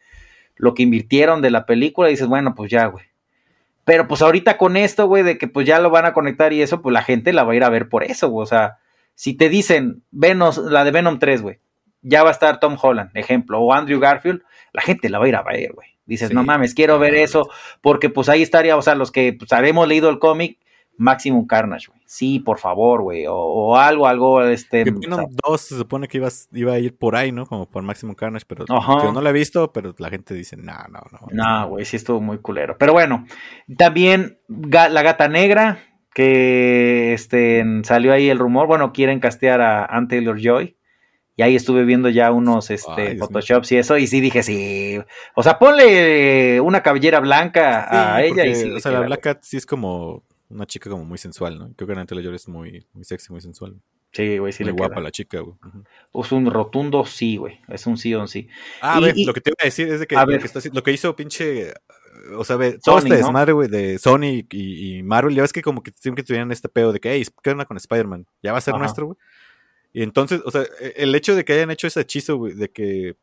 lo 0.56 0.74
que 0.74 0.84
invirtieron 0.84 1.42
de 1.42 1.52
la 1.52 1.66
película 1.66 2.10
y 2.10 2.14
dices, 2.14 2.28
bueno, 2.28 2.56
pues 2.56 2.72
ya, 2.72 2.86
güey. 2.86 3.06
Pero 3.86 4.08
pues 4.08 4.22
ahorita 4.22 4.58
con 4.58 4.78
esto, 4.78 5.08
güey, 5.08 5.24
de 5.24 5.38
que 5.38 5.48
pues 5.48 5.66
ya 5.66 5.80
lo 5.80 5.90
van 5.90 6.06
a 6.06 6.14
conectar 6.14 6.54
y 6.54 6.62
eso, 6.62 6.82
pues 6.82 6.94
la 6.94 7.02
gente 7.02 7.34
la 7.34 7.44
va 7.44 7.54
a 7.54 7.56
ir 7.56 7.64
a 7.64 7.70
ver 7.70 7.90
por 7.90 8.04
eso, 8.04 8.30
güey. 8.30 8.44
O 8.44 8.46
sea, 8.46 8.78
si 9.16 9.34
te 9.34 9.50
dicen 9.50 10.04
Venom, 10.12 10.54
la 10.70 10.84
de 10.84 10.92
Venom 10.92 11.18
3, 11.18 11.42
güey, 11.42 11.60
ya 12.02 12.24
va 12.24 12.30
a 12.30 12.34
estar 12.34 12.60
Tom 12.60 12.78
Holland, 12.82 13.12
ejemplo, 13.16 13.60
o 13.60 13.74
Andrew 13.74 14.00
Garfield, 14.00 14.42
la 14.74 14.82
gente 14.82 15.10
la 15.10 15.20
va 15.20 15.26
a 15.26 15.30
ir 15.30 15.36
a 15.36 15.44
ver, 15.44 15.74
güey. 15.74 15.88
Dices, 16.06 16.30
Sí, 16.30 16.34
no 16.34 16.44
mames, 16.44 16.74
quiero 16.74 16.98
ver 16.98 17.14
eso, 17.16 17.50
porque 17.82 18.10
pues 18.10 18.30
ahí 18.30 18.42
estaría, 18.42 18.76
o 18.78 18.82
sea, 18.82 18.96
los 18.96 19.12
que 19.12 19.34
pues, 19.34 19.52
habremos 19.54 19.88
leído 19.88 20.10
el 20.10 20.18
cómic, 20.20 20.58
Maximum 20.98 21.48
Carnage, 21.48 21.88
güey. 21.88 22.02
Sí, 22.06 22.40
por 22.40 22.58
favor, 22.60 23.04
güey. 23.04 23.26
O, 23.26 23.34
o 23.36 23.78
algo, 23.78 24.06
algo, 24.06 24.44
este. 24.44 24.84
Que 24.84 24.92
Venom 24.92 25.28
2 25.48 25.62
se 25.62 25.78
supone 25.78 26.10
que 26.10 26.18
ibas, 26.18 26.50
iba 26.52 26.74
a 26.74 26.80
ir 26.80 26.98
por 26.98 27.16
ahí, 27.16 27.32
¿no? 27.32 27.46
Como 27.46 27.68
por 27.70 27.84
Maximum 27.84 28.16
Carnage, 28.16 28.44
pero 28.46 28.66
Ajá. 28.68 28.98
yo 29.04 29.14
no 29.14 29.22
lo 29.22 29.30
he 29.30 29.32
visto, 29.32 29.72
pero 29.72 29.96
la 29.98 30.10
gente 30.10 30.34
dice, 30.34 30.58
no, 30.58 30.74
no, 30.90 31.00
no. 31.12 31.20
No, 31.32 31.70
güey, 31.70 31.86
sí 31.86 31.96
estuvo 31.96 32.20
muy 32.20 32.40
culero. 32.40 32.76
Pero 32.78 32.92
bueno, 32.92 33.26
también 33.78 34.40
Ga- 34.50 34.90
La 34.90 35.02
Gata 35.02 35.30
Negra, 35.30 35.80
que 36.14 37.14
este, 37.14 37.64
salió 37.84 38.12
ahí 38.12 38.30
el 38.30 38.40
rumor, 38.40 38.68
bueno, 38.68 38.92
quieren 38.92 39.20
castear 39.22 39.62
a 39.62 39.86
Ann 39.86 40.08
Taylor 40.10 40.38
Joy. 40.42 40.76
Y 41.40 41.42
ahí 41.42 41.56
estuve 41.56 41.86
viendo 41.86 42.10
ya 42.10 42.34
unos 42.34 42.70
este, 42.70 42.92
Ay. 43.12 43.18
Photoshops 43.18 43.72
y 43.72 43.78
eso, 43.78 43.98
y 43.98 44.08
sí 44.08 44.20
dije, 44.20 44.44
sí. 44.44 45.00
O 45.36 45.42
sea, 45.42 45.58
ponle 45.58 46.60
una 46.60 46.84
cabellera 46.84 47.22
blanca 47.22 47.88
a 48.18 48.22
ella 48.26 48.46
y 48.46 48.56
sí. 48.56 48.70
O 48.72 48.80
sea, 48.82 48.92
la 48.92 49.00
Black. 49.00 49.22
Cat 49.22 49.40
sí 49.44 49.56
es 49.56 49.66
como 49.66 50.24
una 50.50 50.66
chica 50.66 50.90
como 50.90 51.06
muy 51.06 51.18
sensual, 51.18 51.58
¿no? 51.58 51.72
Creo 51.78 51.88
que 51.88 51.94
Anna 51.94 52.06
Taylor 52.06 52.34
es 52.36 52.50
muy, 52.50 52.86
muy 52.92 53.06
sexy, 53.06 53.32
muy 53.32 53.40
sensual. 53.40 53.74
Sí, 54.12 54.38
güey, 54.38 54.52
sí 54.52 54.64
muy 54.66 54.74
le 54.74 54.78
guapa 54.78 54.96
queda. 54.96 55.04
la 55.06 55.12
chica, 55.12 55.40
güey. 55.40 55.56
Ujú. 55.66 56.26
Es 56.26 56.32
un 56.34 56.52
rotundo 56.52 57.06
sí, 57.06 57.38
güey. 57.38 57.62
Es 57.70 57.88
un 57.88 57.96
sí 57.98 58.14
o 58.14 58.20
un 58.20 58.28
sí. 58.28 58.50
Ah, 58.82 58.96
a 58.98 59.00
Y- 59.00 59.04
ver, 59.06 59.18
y- 59.18 59.24
lo 59.24 59.34
que 59.34 59.40
te 59.40 59.52
iba 59.52 59.56
a 59.62 59.66
decir 59.66 59.88
es 59.88 60.02
de 60.02 60.08
que, 60.08 60.18
A 60.18 60.22
lo 60.26 60.28
ver. 60.28 60.42
que, 60.42 60.46
está 60.48 60.60
haci- 60.60 60.74
lo 60.74 60.84
que 60.84 60.92
hizo 60.92 61.16
pinche. 61.16 61.74
O 62.38 62.44
sea, 62.44 62.58
ve, 62.58 62.80
todo 62.84 62.96
Sony, 62.96 63.06
este 63.06 63.10
¿no? 63.12 63.16
desmadre, 63.16 63.54
güey, 63.54 63.70
de 63.70 63.98
Sony 63.98 64.44
y, 64.52 64.98
y 64.98 65.04
Marvel, 65.04 65.34
ya 65.36 65.42
ves 65.44 65.54
que 65.54 65.62
como 65.62 65.84
que 65.84 65.94
siempre 65.96 66.22
tuvieran 66.26 66.52
este 66.52 66.68
pedo 66.68 66.92
de 66.92 67.00
que, 67.00 67.14
hey, 67.14 67.24
¿qué 67.42 67.52
onda 67.52 67.64
con 67.64 67.78
Spider-Man? 67.78 68.26
Ya 68.44 68.52
va 68.52 68.58
a 68.58 68.62
ser 68.62 68.74
Ajá. 68.74 68.80
nuestro, 68.84 69.06
güey. 69.06 69.18
Y 69.94 70.04
entonces, 70.04 70.42
o 70.46 70.52
sea, 70.52 70.64
e- 70.80 70.94
el 70.98 71.16
hecho 71.16 71.36
de 71.36 71.44
que 71.46 71.54
hayan 71.54 71.72
hecho 71.72 71.88
ese 71.88 72.02
hechizo, 72.02 72.38
güey, 72.38 72.54
de 72.54 72.70
que 72.72 73.18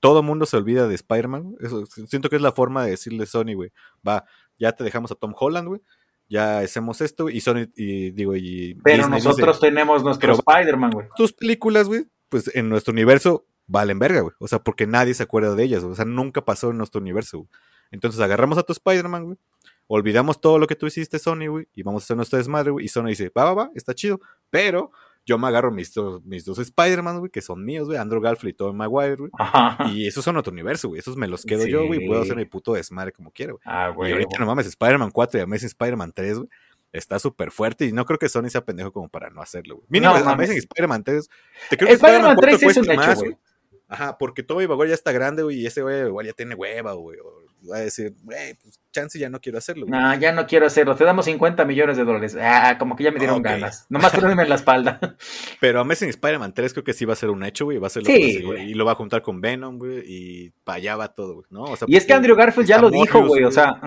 todo 0.00 0.22
mundo 0.22 0.46
se 0.46 0.56
olvida 0.56 0.88
de 0.88 0.94
Spider-Man, 0.94 1.56
eso 1.60 1.86
siento 1.86 2.28
que 2.28 2.36
es 2.36 2.42
la 2.42 2.52
forma 2.52 2.84
de 2.84 2.90
decirle 2.92 3.22
a 3.24 3.26
Sony, 3.26 3.54
güey, 3.54 3.70
va, 4.06 4.24
ya 4.58 4.72
te 4.72 4.84
dejamos 4.84 5.12
a 5.12 5.14
Tom 5.14 5.32
Holland, 5.38 5.68
güey, 5.68 5.80
ya 6.28 6.58
hacemos 6.60 7.00
esto, 7.00 7.28
y 7.28 7.40
Sony, 7.40 7.68
y 7.76 8.10
digo, 8.10 8.34
y 8.34 8.74
Pero 8.82 8.98
Disney 8.98 9.16
dice, 9.16 9.28
nosotros 9.28 9.60
tenemos 9.60 10.02
nuestro 10.02 10.32
Spider-Man, 10.32 10.90
güey. 10.90 11.06
tus 11.16 11.32
películas, 11.32 11.86
güey, 11.88 12.06
pues 12.28 12.54
en 12.54 12.68
nuestro 12.68 12.92
universo 12.92 13.46
valen 13.66 13.98
verga, 13.98 14.20
güey. 14.20 14.34
O 14.38 14.48
sea, 14.48 14.58
porque 14.58 14.86
nadie 14.86 15.14
se 15.14 15.22
acuerda 15.22 15.54
de 15.54 15.62
ellas, 15.62 15.82
güey. 15.82 15.92
O 15.92 15.96
sea, 15.96 16.04
nunca 16.04 16.44
pasó 16.44 16.70
en 16.70 16.78
nuestro 16.78 17.00
universo, 17.00 17.38
güey. 17.38 17.48
Entonces 17.90 18.20
agarramos 18.20 18.58
a 18.58 18.62
tu 18.62 18.72
Spider-Man, 18.72 19.24
güey. 19.24 19.38
Olvidamos 19.86 20.40
todo 20.40 20.58
lo 20.58 20.66
que 20.66 20.74
tú 20.74 20.86
hiciste, 20.86 21.18
Sony, 21.18 21.46
güey. 21.48 21.68
Y 21.74 21.82
vamos 21.82 22.02
a 22.02 22.04
hacer 22.04 22.16
nuestro 22.16 22.38
desmadre, 22.38 22.70
güey. 22.70 22.86
Y 22.86 22.88
Sony 22.88 23.08
dice, 23.08 23.30
va, 23.36 23.44
va, 23.44 23.54
va, 23.54 23.70
está 23.74 23.94
chido. 23.94 24.20
Pero 24.50 24.90
yo 25.24 25.38
me 25.38 25.46
agarro 25.48 25.70
mis 25.70 25.92
dos, 25.94 26.24
mis 26.24 26.44
dos 26.44 26.58
Spider-Man, 26.58 27.18
güey, 27.20 27.30
que 27.30 27.40
son 27.42 27.64
míos, 27.64 27.86
güey. 27.86 27.98
Andrew 27.98 28.20
Garfield 28.20 28.54
y 28.54 28.56
Tobey 28.56 28.74
Maguire, 28.74 29.16
güey. 29.16 29.30
Ajá. 29.38 29.78
Y 29.90 30.06
esos 30.06 30.24
son 30.24 30.36
otro 30.36 30.52
universo, 30.52 30.88
güey. 30.88 30.98
Esos 31.00 31.16
me 31.16 31.28
los 31.28 31.44
quedo 31.44 31.66
yo, 31.66 31.86
güey. 31.86 32.04
y 32.04 32.06
Puedo 32.08 32.22
hacer 32.22 32.36
mi 32.36 32.44
puto 32.44 32.74
desmadre 32.74 33.12
como 33.12 33.30
quiera, 33.30 33.52
güey. 33.52 33.62
Ah, 33.64 33.90
Y 33.90 33.94
güey. 33.94 34.12
ahorita 34.12 34.38
no 34.38 34.46
mames, 34.46 34.66
Spider-Man 34.66 35.10
4 35.10 35.38
y 35.38 35.42
Amazing 35.42 35.66
Spider-Man 35.68 36.12
3, 36.14 36.38
güey. 36.38 36.48
Está 36.92 37.18
súper 37.18 37.50
fuerte 37.50 37.86
y 37.86 37.92
no 37.92 38.04
creo 38.04 38.18
que 38.18 38.28
Sony 38.28 38.48
sea 38.50 38.64
pendejo 38.64 38.92
como 38.92 39.08
para 39.08 39.30
no 39.30 39.40
hacerlo, 39.40 39.76
güey. 39.76 39.86
Mínimo, 39.88 40.18
No. 40.18 40.28
Amazing 40.28 40.58
Spider-Man 40.58 41.04
3. 41.04 41.28
Te 41.70 41.76
creo 41.76 41.88
que 41.88 41.94
Spider-Man 41.94 42.36
3 42.38 42.58
4 42.62 42.70
es 42.70 42.76
un 42.76 42.84
hecho, 42.90 42.94
más, 43.00 43.18
güey. 43.18 43.30
güey. 43.30 43.40
Ajá, 43.88 44.18
porque 44.18 44.42
Tobey 44.42 44.66
Maguire 44.66 44.88
ya 44.90 44.94
está 44.94 45.12
grande, 45.12 45.42
güey, 45.42 45.60
y 45.60 45.66
ese 45.66 45.82
güey 45.82 46.06
igual 46.06 46.26
ya 46.26 46.32
tiene 46.32 46.54
hueva, 46.54 46.92
güey. 46.94 47.18
O 47.20 47.41
va 47.70 47.76
a 47.76 47.80
decir, 47.80 48.14
güey, 48.22 48.54
pues 48.62 48.80
chance 48.92 49.18
ya 49.18 49.28
no 49.28 49.40
quiero 49.40 49.58
hacerlo, 49.58 49.86
güey. 49.86 49.98
No, 50.00 50.14
ya 50.18 50.32
no 50.32 50.46
quiero 50.46 50.66
hacerlo. 50.66 50.94
Te 50.96 51.04
damos 51.04 51.24
50 51.26 51.64
millones 51.64 51.96
de 51.96 52.04
dólares. 52.04 52.36
Ah, 52.40 52.76
como 52.78 52.96
que 52.96 53.04
ya 53.04 53.10
me 53.12 53.18
dieron 53.18 53.42
ganas. 53.42 53.86
Nomás 53.88 54.12
en 54.14 54.48
la 54.48 54.54
espalda. 54.54 55.16
Pero 55.60 55.80
Amazing 55.80 56.08
Spider-Man 56.10 56.54
3 56.54 56.72
creo 56.72 56.84
que 56.84 56.92
sí 56.92 57.04
va 57.04 57.12
a 57.12 57.16
ser 57.16 57.30
un 57.30 57.42
hecho, 57.44 57.64
güey. 57.64 57.78
Va 57.78 57.86
a 57.86 57.90
ser 57.90 58.02
lo 58.02 58.06
Sí, 58.08 58.38
que 58.38 58.44
güey. 58.44 58.70
Y 58.70 58.74
lo 58.74 58.84
va 58.84 58.92
a 58.92 58.96
juntar 58.96 59.22
con 59.22 59.40
Venom, 59.40 59.78
güey. 59.78 60.02
Y 60.06 60.50
para 60.64 60.76
allá 60.76 60.96
va 60.96 61.08
todo, 61.08 61.34
güey, 61.34 61.46
¿no? 61.50 61.62
O 61.64 61.76
sea, 61.76 61.86
Y 61.88 61.96
es 61.96 62.04
que 62.06 62.12
Andrew 62.12 62.36
Garfield 62.36 62.68
ya 62.68 62.78
lo 62.78 62.90
dijo, 62.90 63.18
Morbius, 63.20 63.28
güey. 63.28 63.44
O 63.44 63.50
sea, 63.50 63.80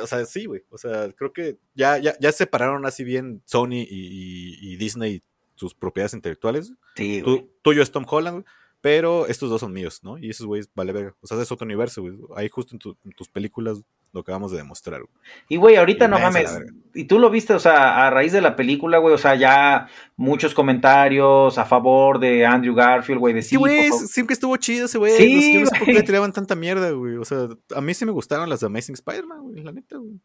o 0.00 0.06
sea, 0.06 0.24
sí, 0.26 0.46
güey. 0.46 0.62
O 0.70 0.78
sea, 0.78 1.10
creo 1.12 1.32
que 1.32 1.56
ya, 1.74 1.98
ya, 1.98 2.14
ya 2.20 2.32
separaron 2.32 2.84
así 2.86 3.02
bien 3.04 3.42
Sony 3.46 3.72
y, 3.72 3.86
y- 3.90 4.72
y 4.72 4.76
Disney 4.76 5.22
sus 5.54 5.74
propiedades 5.74 6.12
intelectuales. 6.14 6.72
sí, 6.96 7.20
güey. 7.22 7.40
Tú, 7.40 7.50
tuyo 7.62 7.82
es 7.82 7.90
Tom 7.90 8.04
Holland, 8.06 8.34
güey, 8.42 8.44
pero 8.86 9.26
estos 9.26 9.50
dos 9.50 9.60
son 9.60 9.72
míos, 9.72 9.98
¿no? 10.04 10.16
Y 10.16 10.30
esos 10.30 10.46
güeyes 10.46 10.70
vale 10.72 10.92
verga. 10.92 11.12
O 11.20 11.26
sea, 11.26 11.42
es 11.42 11.50
otro 11.50 11.64
universo, 11.64 12.02
güey. 12.02 12.14
Ahí 12.36 12.48
justo 12.48 12.72
en, 12.72 12.78
tu- 12.78 12.96
en 13.04 13.10
tus 13.10 13.28
películas 13.28 13.82
lo 14.12 14.20
acabamos 14.20 14.52
de 14.52 14.58
demostrar, 14.58 15.00
güey. 15.00 15.12
Y, 15.48 15.56
güey, 15.56 15.74
ahorita 15.74 16.04
Y 16.04 16.08
no 16.08 16.20
mames. 16.20 16.56
Y 16.94 17.02
tú 17.06 17.18
lo 17.18 17.28
viste, 17.28 17.52
o 17.52 17.58
sea, 17.58 18.06
a 18.06 18.10
raíz 18.10 18.30
de 18.30 18.40
la 18.40 18.54
película, 18.54 18.98
güey. 18.98 19.12
O 19.12 19.18
sea, 19.18 19.34
ya 19.34 19.88
muchos 20.14 20.54
comentarios 20.54 21.58
a 21.58 21.64
favor 21.64 22.20
de 22.20 22.46
Andrew 22.46 22.76
Garfield, 22.76 23.18
güey. 23.18 23.34
De 23.34 23.42
Sí, 23.42 23.48
sí, 23.50 23.56
güey, 23.56 23.90
siempre 23.90 24.34
estuvo 24.34 24.56
chido 24.56 24.86
ese 24.86 24.98
güey. 24.98 25.16
Sí, 25.16 25.34
no 25.34 25.40
sé, 25.40 25.52
yo 25.52 25.60
no 25.60 25.66
sé 25.66 25.78
por 25.78 25.86
qué 25.86 25.92
le 25.94 26.02
tiraban 26.04 26.32
tanta 26.32 26.54
mierda, 26.54 26.92
güey. 26.92 27.16
O 27.16 27.24
sea, 27.24 27.48
a 27.74 27.80
mí 27.80 27.92
sí 27.92 28.06
me 28.06 28.12
gustaron 28.12 28.48
las 28.48 28.60
de 28.60 28.66
Amazing 28.66 28.94
Spider-Man, 28.94 29.42
güey, 29.42 29.64
la 29.64 29.72
neta, 29.72 29.96
güey. 29.96 30.20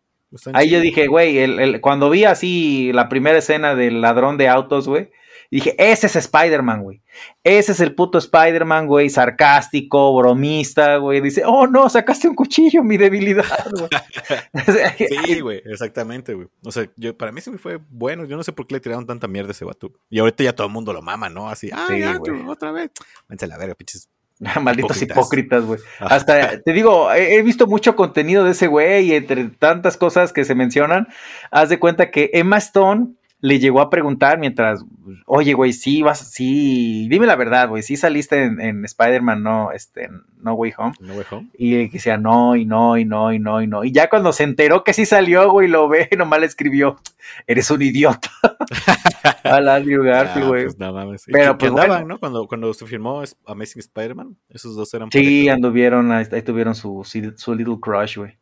Ahí 0.53 0.69
yo 0.69 0.79
dije, 0.81 1.07
güey, 1.07 1.39
el- 1.39 1.59
el- 1.59 1.81
cuando 1.81 2.11
vi 2.11 2.25
así 2.25 2.91
la 2.93 3.09
primera 3.09 3.39
escena 3.39 3.73
del 3.73 4.01
ladrón 4.01 4.37
de 4.37 4.47
autos, 4.49 4.87
güey, 4.87 5.09
dije, 5.57 5.75
ese 5.77 6.07
es 6.07 6.15
Spider-Man, 6.15 6.83
güey. 6.83 7.01
Ese 7.43 7.73
es 7.73 7.79
el 7.81 7.93
puto 7.93 8.17
Spider-Man, 8.17 8.87
güey, 8.87 9.09
sarcástico, 9.09 10.15
bromista, 10.15 10.97
güey. 10.97 11.19
Dice, 11.21 11.43
oh 11.45 11.67
no, 11.67 11.89
sacaste 11.89 12.27
un 12.27 12.35
cuchillo, 12.35 12.83
mi 12.83 12.97
debilidad, 12.97 13.67
güey. 13.71 13.89
Sí, 15.25 15.39
güey, 15.41 15.61
exactamente, 15.65 16.33
güey. 16.33 16.47
O 16.63 16.71
sea, 16.71 16.89
yo, 16.95 17.17
para 17.17 17.31
mí 17.31 17.41
sí 17.41 17.51
fue 17.57 17.79
bueno. 17.89 18.25
Yo 18.25 18.37
no 18.37 18.43
sé 18.43 18.53
por 18.53 18.67
qué 18.67 18.75
le 18.75 18.79
tiraron 18.79 19.05
tanta 19.05 19.27
mierda 19.27 19.49
a 19.49 19.51
ese 19.51 19.65
vato. 19.65 19.91
Y 20.09 20.19
ahorita 20.19 20.43
ya 20.43 20.55
todo 20.55 20.67
el 20.67 20.73
mundo 20.73 20.93
lo 20.93 21.01
mama, 21.01 21.29
¿no? 21.29 21.49
Así, 21.49 21.69
ah, 21.73 21.85
Sí, 21.87 21.99
ya, 21.99 22.19
otra 22.47 22.71
vez. 22.71 22.91
Váyanse 23.27 23.45
a 23.45 23.47
la 23.49 23.57
verga, 23.57 23.75
pinches. 23.75 24.09
Malditos 24.61 25.01
Hipócritas. 25.01 25.65
güey. 25.65 25.79
Hasta, 25.99 26.61
te 26.61 26.73
digo, 26.73 27.11
he, 27.11 27.35
he 27.35 27.41
visto 27.41 27.67
mucho 27.67 27.95
contenido 27.95 28.43
de 28.43 28.51
ese 28.51 28.67
güey 28.67 29.11
y 29.11 29.13
entre 29.13 29.45
tantas 29.49 29.97
cosas 29.97 30.33
que 30.33 30.45
se 30.45 30.55
mencionan, 30.55 31.07
haz 31.51 31.69
de 31.69 31.79
cuenta 31.79 32.09
que 32.09 32.31
Emma 32.33 32.57
Stone 32.57 33.15
le 33.41 33.59
llegó 33.59 33.81
a 33.81 33.89
preguntar 33.89 34.37
mientras, 34.37 34.85
oye, 35.25 35.53
güey, 35.53 35.73
sí 35.73 36.01
vas, 36.03 36.31
sí, 36.31 37.07
dime 37.09 37.25
la 37.25 37.35
verdad, 37.35 37.67
güey, 37.69 37.81
sí 37.81 37.97
saliste 37.97 38.43
en, 38.43 38.61
en 38.61 38.85
Spider-Man, 38.85 39.41
no, 39.41 39.71
este, 39.71 40.09
No 40.37 40.53
Way 40.53 40.73
Home. 40.77 40.93
No 40.99 41.15
Way 41.15 41.25
Home. 41.31 41.49
Y 41.57 41.75
él 41.75 41.89
decía, 41.91 42.17
no, 42.17 42.55
y 42.55 42.65
no, 42.65 42.97
y 42.97 43.05
no, 43.05 43.33
y 43.33 43.39
no, 43.39 43.61
y 43.61 43.67
no. 43.67 43.83
Y 43.83 43.91
ya 43.91 44.09
cuando 44.09 44.31
se 44.31 44.43
enteró 44.43 44.83
que 44.83 44.93
sí 44.93 45.05
salió, 45.07 45.49
güey, 45.51 45.67
lo 45.67 45.89
ve, 45.89 46.07
nomás 46.17 46.39
le 46.39 46.45
escribió, 46.45 46.99
eres 47.47 47.71
un 47.71 47.81
idiota. 47.81 48.29
a 49.43 49.59
la 49.59 49.75
Andrew 49.75 50.03
Garfield, 50.03 50.45
Ah, 50.45 50.47
güey. 50.49 50.63
pues 50.65 50.77
nada 50.77 50.91
mames. 50.93 51.23
Pero, 51.25 51.57
pues, 51.57 51.71
andaban, 51.71 51.89
bueno. 51.89 52.07
¿no? 52.07 52.19
Cuando, 52.19 52.47
cuando 52.47 52.73
se 52.73 52.85
firmó 52.85 53.23
Amazing 53.47 53.79
Spider-Man, 53.79 54.37
esos 54.49 54.75
dos 54.75 54.93
eran 54.93 55.09
Sí, 55.11 55.49
anduvieron, 55.49 56.11
ahí, 56.11 56.25
ahí 56.31 56.41
tuvieron 56.43 56.75
su, 56.75 57.03
su 57.35 57.55
little 57.55 57.77
crush, 57.81 58.17
güey. 58.17 58.37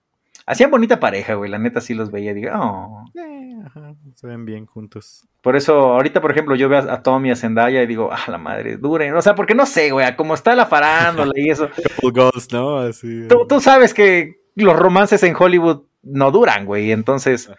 Hacían 0.49 0.71
bonita 0.71 0.99
pareja, 0.99 1.35
güey. 1.35 1.51
La 1.51 1.59
neta 1.59 1.79
sí 1.79 1.93
los 1.93 2.09
veía 2.09 2.31
y 2.31 2.33
digo, 2.33 2.49
oh. 2.55 3.05
Eh, 3.13 3.55
ajá, 3.67 3.93
se 4.15 4.25
ven 4.25 4.45
bien 4.45 4.65
juntos. 4.65 5.27
Por 5.43 5.55
eso, 5.55 5.73
ahorita, 5.73 6.21
por 6.21 6.31
ejemplo, 6.31 6.55
yo 6.55 6.67
veo 6.67 6.79
a, 6.79 7.03
Tommy, 7.03 7.29
a 7.29 7.35
Zendaya 7.35 7.83
y 7.83 7.85
digo, 7.85 8.09
ah, 8.11 8.23
la 8.31 8.39
madre, 8.39 8.77
dure. 8.77 9.13
O 9.13 9.21
sea, 9.21 9.35
porque 9.35 9.53
no 9.53 9.67
sé, 9.67 9.91
güey, 9.91 10.15
como 10.15 10.33
está 10.33 10.55
la 10.55 10.65
farándula 10.65 11.31
y 11.35 11.51
eso. 11.51 11.69
¿no? 12.51 12.79
Así. 12.79 13.27
Tú, 13.27 13.45
tú, 13.47 13.61
sabes 13.61 13.93
que 13.93 14.41
los 14.55 14.75
romances 14.75 15.21
en 15.21 15.35
Hollywood 15.37 15.83
no 16.01 16.31
duran, 16.31 16.65
güey. 16.65 16.93
Entonces, 16.93 17.51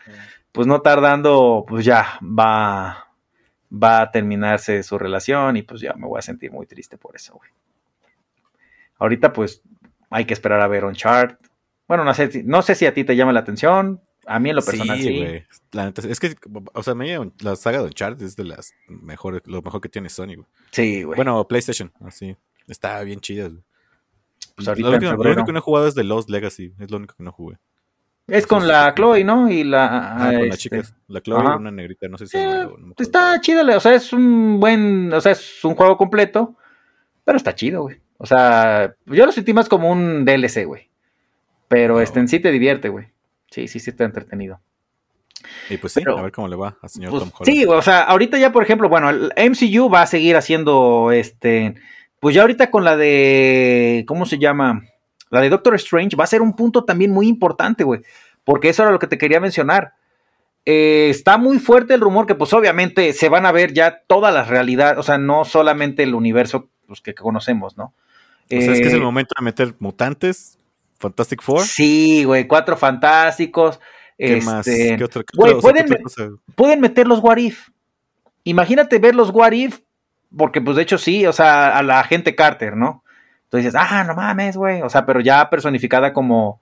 pues 0.51 0.67
no 0.67 0.81
tardando, 0.81 1.65
pues 1.69 1.85
ya 1.85 2.19
va, 2.21 3.07
va 3.73 4.01
a 4.01 4.11
terminarse 4.11 4.83
su 4.83 4.99
relación 4.99 5.57
y 5.57 5.63
pues 5.63 5.81
ya 5.81 5.95
me 5.95 6.09
voy 6.09 6.19
a 6.19 6.23
sentir 6.23 6.51
muy 6.51 6.67
triste 6.67 6.99
por 6.99 7.15
eso, 7.15 7.35
güey. 7.35 7.51
Ahorita, 8.99 9.33
pues, 9.33 9.63
hay 10.11 10.25
que 10.25 10.35
esperar 10.35 10.61
a 10.61 10.67
ver 10.67 10.85
un 10.85 10.95
chart. 10.95 11.41
Bueno, 11.91 12.05
no 12.05 12.15
sé, 12.15 12.45
no 12.45 12.63
sé 12.63 12.77
si 12.77 12.87
a 12.87 12.95
ti 12.95 13.03
te 13.03 13.17
llama 13.17 13.33
la 13.33 13.41
atención, 13.41 14.01
a 14.25 14.39
mí 14.39 14.51
en 14.51 14.55
lo 14.55 14.63
personal 14.63 14.97
sí. 14.97 15.09
sí. 15.09 15.43
La 15.73 15.87
neta, 15.87 16.03
es 16.09 16.21
que, 16.21 16.37
o 16.73 16.83
sea, 16.85 16.95
me 16.95 17.33
la 17.41 17.57
saga 17.57 17.79
de 17.79 17.87
Uncharted 17.87 18.25
es 18.25 18.37
de 18.37 18.45
las 18.45 18.73
mejores, 18.87 19.43
lo 19.47 19.61
mejor 19.61 19.81
que 19.81 19.89
tiene 19.89 20.09
Sony, 20.09 20.37
güey. 20.37 20.47
Sí, 20.71 21.03
güey. 21.03 21.17
Bueno, 21.17 21.49
PlayStation, 21.49 21.93
así. 22.07 22.37
Está 22.69 23.03
bien 23.03 23.19
chida, 23.19 23.49
güey. 23.49 23.61
Pues 24.55 24.69
lo, 24.79 24.89
único, 24.89 25.15
lo, 25.15 25.21
único, 25.33 25.45
que 25.45 25.53
no 25.53 25.59
he 25.59 25.63
jugado 25.63 25.89
es 25.89 25.97
de 25.97 26.05
Lost 26.05 26.31
Legacy, 26.31 26.75
es 26.79 26.93
lo 26.93 26.99
único 26.99 27.17
que 27.17 27.25
no 27.25 27.33
jugué. 27.33 27.59
Es 28.29 28.47
con 28.47 28.69
la 28.69 28.95
Chloe, 28.95 29.25
¿no? 29.25 29.51
Y 29.51 29.65
la. 29.65 30.15
Ah, 30.15 30.27
con 30.27 30.35
este... 30.35 30.47
las 30.47 30.59
chicas. 30.59 30.95
La 31.09 31.21
Chloe 31.21 31.43
y 31.43 31.57
una 31.57 31.73
negrita, 31.73 32.07
no 32.07 32.19
sé 32.19 32.29
si. 32.29 32.39
Eh, 32.39 32.69
está 32.99 33.41
chida, 33.41 33.77
o 33.77 33.81
sea, 33.81 33.97
es 33.97 34.13
un 34.13 34.61
buen. 34.61 35.13
O 35.13 35.21
sea, 35.21 35.33
es 35.33 35.65
un 35.65 35.75
juego 35.75 35.97
completo, 35.97 36.57
pero 37.25 37.37
está 37.37 37.53
chido, 37.53 37.83
güey. 37.83 38.01
O 38.17 38.27
sea, 38.27 38.95
yo 39.07 39.27
lo 39.27 39.33
sentí 39.33 39.53
más 39.53 39.69
como 39.69 39.91
un 39.91 40.25
DLC, 40.25 40.65
güey. 40.67 40.90
Pero 41.71 42.01
este 42.01 42.19
en 42.19 42.27
sí 42.27 42.41
te 42.41 42.51
divierte, 42.51 42.89
güey. 42.89 43.07
Sí, 43.49 43.69
sí, 43.69 43.79
sí 43.79 43.91
está 43.91 44.03
entretenido. 44.03 44.59
Y 45.71 45.77
pues 45.77 45.93
sí, 45.93 46.03
a 46.05 46.21
ver 46.21 46.33
cómo 46.33 46.49
le 46.49 46.57
va 46.57 46.77
al 46.83 46.89
señor 46.89 47.13
pues, 47.13 47.23
Tom 47.23 47.31
Holland. 47.33 47.57
Sí, 47.57 47.65
o 47.65 47.81
sea, 47.81 48.03
ahorita 48.03 48.39
ya, 48.39 48.51
por 48.51 48.65
ejemplo, 48.65 48.89
bueno, 48.89 49.09
el 49.09 49.33
MCU 49.37 49.89
va 49.89 50.03
a 50.03 50.07
seguir 50.09 50.37
haciendo 50.37 51.13
este. 51.13 51.77
Pues 52.19 52.35
ya 52.35 52.43
ahorita 52.43 52.73
con 52.73 52.83
la 52.83 52.97
de. 52.97 54.05
¿Cómo 54.09 54.27
se 54.27 54.41
llama? 54.41 54.83
La 55.31 55.41
de 55.41 55.49
Doctor 55.49 55.77
Strange 55.77 56.17
va 56.17 56.25
a 56.25 56.27
ser 56.27 56.43
un 56.43 56.57
punto 56.57 56.85
también 56.85 57.13
muy 57.13 57.29
importante, 57.29 57.85
güey. 57.85 58.01
Porque 58.43 58.71
eso 58.71 58.83
era 58.83 58.91
lo 58.91 58.99
que 58.99 59.07
te 59.07 59.17
quería 59.17 59.39
mencionar. 59.39 59.93
Eh, 60.67 61.07
está 61.09 61.39
muy 61.39 61.61
fuerte 61.61 61.95
el 61.95 62.01
rumor 62.01 62.27
que, 62.27 62.35
pues, 62.35 62.53
obviamente 62.53 63.13
se 63.13 63.29
van 63.29 63.47
a 63.47 63.53
ver 63.53 63.73
ya 63.73 64.03
todas 64.09 64.35
las 64.35 64.49
realidades, 64.49 64.99
o 64.99 65.05
sea, 65.05 65.19
no 65.19 65.45
solamente 65.45 66.03
el 66.03 66.17
universo 66.17 66.69
pues, 66.89 67.01
que, 67.01 67.15
conocemos, 67.15 67.77
¿no? 67.77 67.95
O 68.53 68.61
sea, 68.61 68.73
es 68.73 68.81
que 68.81 68.89
es 68.89 68.95
el 68.95 69.03
momento 69.03 69.33
de 69.39 69.45
meter 69.45 69.75
mutantes, 69.79 70.59
Fantastic 71.01 71.43
Four. 71.43 71.63
Sí, 71.63 72.25
güey, 72.25 72.47
cuatro 72.47 72.77
fantásticos. 72.77 73.81
¿Qué 74.17 74.37
este, 74.37 74.51
más? 74.51 74.65
¿Qué 74.67 75.03
otra, 75.03 75.23
güey, 75.35 75.59
pueden, 75.61 75.87
pueden 76.55 76.81
meter 76.81 77.09
los 77.09 77.21
What 77.21 77.39
If. 77.39 77.71
Imagínate 78.45 78.99
ver 78.99 79.15
los 79.15 79.31
What 79.31 79.53
If, 79.53 79.81
porque 80.37 80.61
pues 80.61 80.77
de 80.77 80.83
hecho 80.83 80.99
sí, 80.99 81.27
o 81.27 81.33
sea, 81.33 81.77
a 81.77 81.83
la 81.83 82.05
gente 82.05 82.35
Carter, 82.35 82.77
¿no? 82.77 83.03
Entonces 83.45 83.73
dices, 83.73 83.87
ah, 83.91 84.05
no 84.05 84.15
mames, 84.15 84.57
güey. 84.57 84.83
O 84.83 84.91
sea, 84.91 85.07
pero 85.07 85.21
ya 85.21 85.49
personificada 85.51 86.13
como 86.13 86.61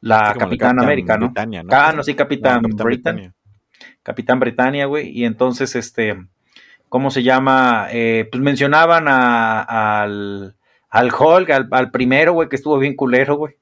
la 0.00 0.32
sí, 0.32 0.38
Capitán 0.38 0.80
América, 0.80 1.16
¿no? 1.16 1.26
Britannia, 1.26 1.62
¿no? 1.62 1.70
Ah, 1.72 1.92
no, 1.94 2.02
sí, 2.02 2.14
Capitán, 2.14 2.56
No, 2.56 2.62
Capitán 2.62 2.84
Britain. 2.84 3.14
Britannia. 3.14 3.34
Capitán 4.02 4.40
Britannia, 4.40 4.86
güey. 4.86 5.08
Y 5.08 5.24
entonces, 5.24 5.74
este, 5.76 6.16
¿cómo 6.88 7.10
se 7.10 7.22
llama? 7.22 7.86
Eh, 7.90 8.28
pues 8.30 8.42
mencionaban 8.42 9.06
a- 9.08 9.62
al, 10.02 10.56
al 10.90 11.12
Hulk, 11.12 11.50
al, 11.50 11.68
al 11.70 11.90
primero, 11.90 12.32
güey, 12.32 12.48
que 12.48 12.56
estuvo 12.56 12.78
bien 12.78 12.96
culero, 12.96 13.36
güey. 13.36 13.54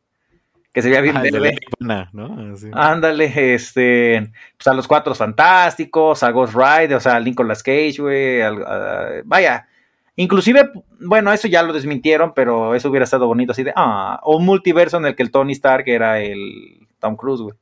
Que 0.75 0.83
se 0.83 0.89
veía 0.89 1.01
bien 1.01 1.17
Ah, 1.17 1.23
verde. 1.23 1.57
¿no? 2.13 2.53
Así. 2.53 2.69
Ándale, 2.73 3.55
este, 3.55 4.33
pues 4.59 4.67
a 4.67 4.75
los 4.75 4.89
cuatro 4.89 5.15
fantásticos, 5.15 6.23
a 6.25 6.31
Ghost 6.33 6.53
Rider, 6.55 6.95
o 6.97 7.01
sea, 7.01 7.15
a 7.15 7.21
Nicolas 7.21 7.63
Cage, 7.63 7.97
güey, 8.01 8.41
vaya, 9.25 9.69
inclusive, 10.17 10.73
bueno, 10.99 11.33
eso 11.33 11.47
ya 11.47 11.63
lo 11.63 11.73
desmintieron, 11.73 12.35
pero 12.35 12.75
eso 12.75 12.91
hubiera 12.91 13.05
estado 13.05 13.29
bonito, 13.29 13.53
así 13.53 13.63
de, 13.63 13.73
ah, 13.77 14.19
o 14.25 14.37
un 14.37 14.45
multiverso 14.45 14.97
en 14.97 15.07
el 15.07 15.15
que 15.15 15.23
el 15.23 15.31
Tony 15.31 15.53
Stark 15.53 15.85
era 15.87 16.21
el 16.21 16.89
Tom 16.99 17.15
Cruise, 17.15 17.41
güey, 17.43 17.55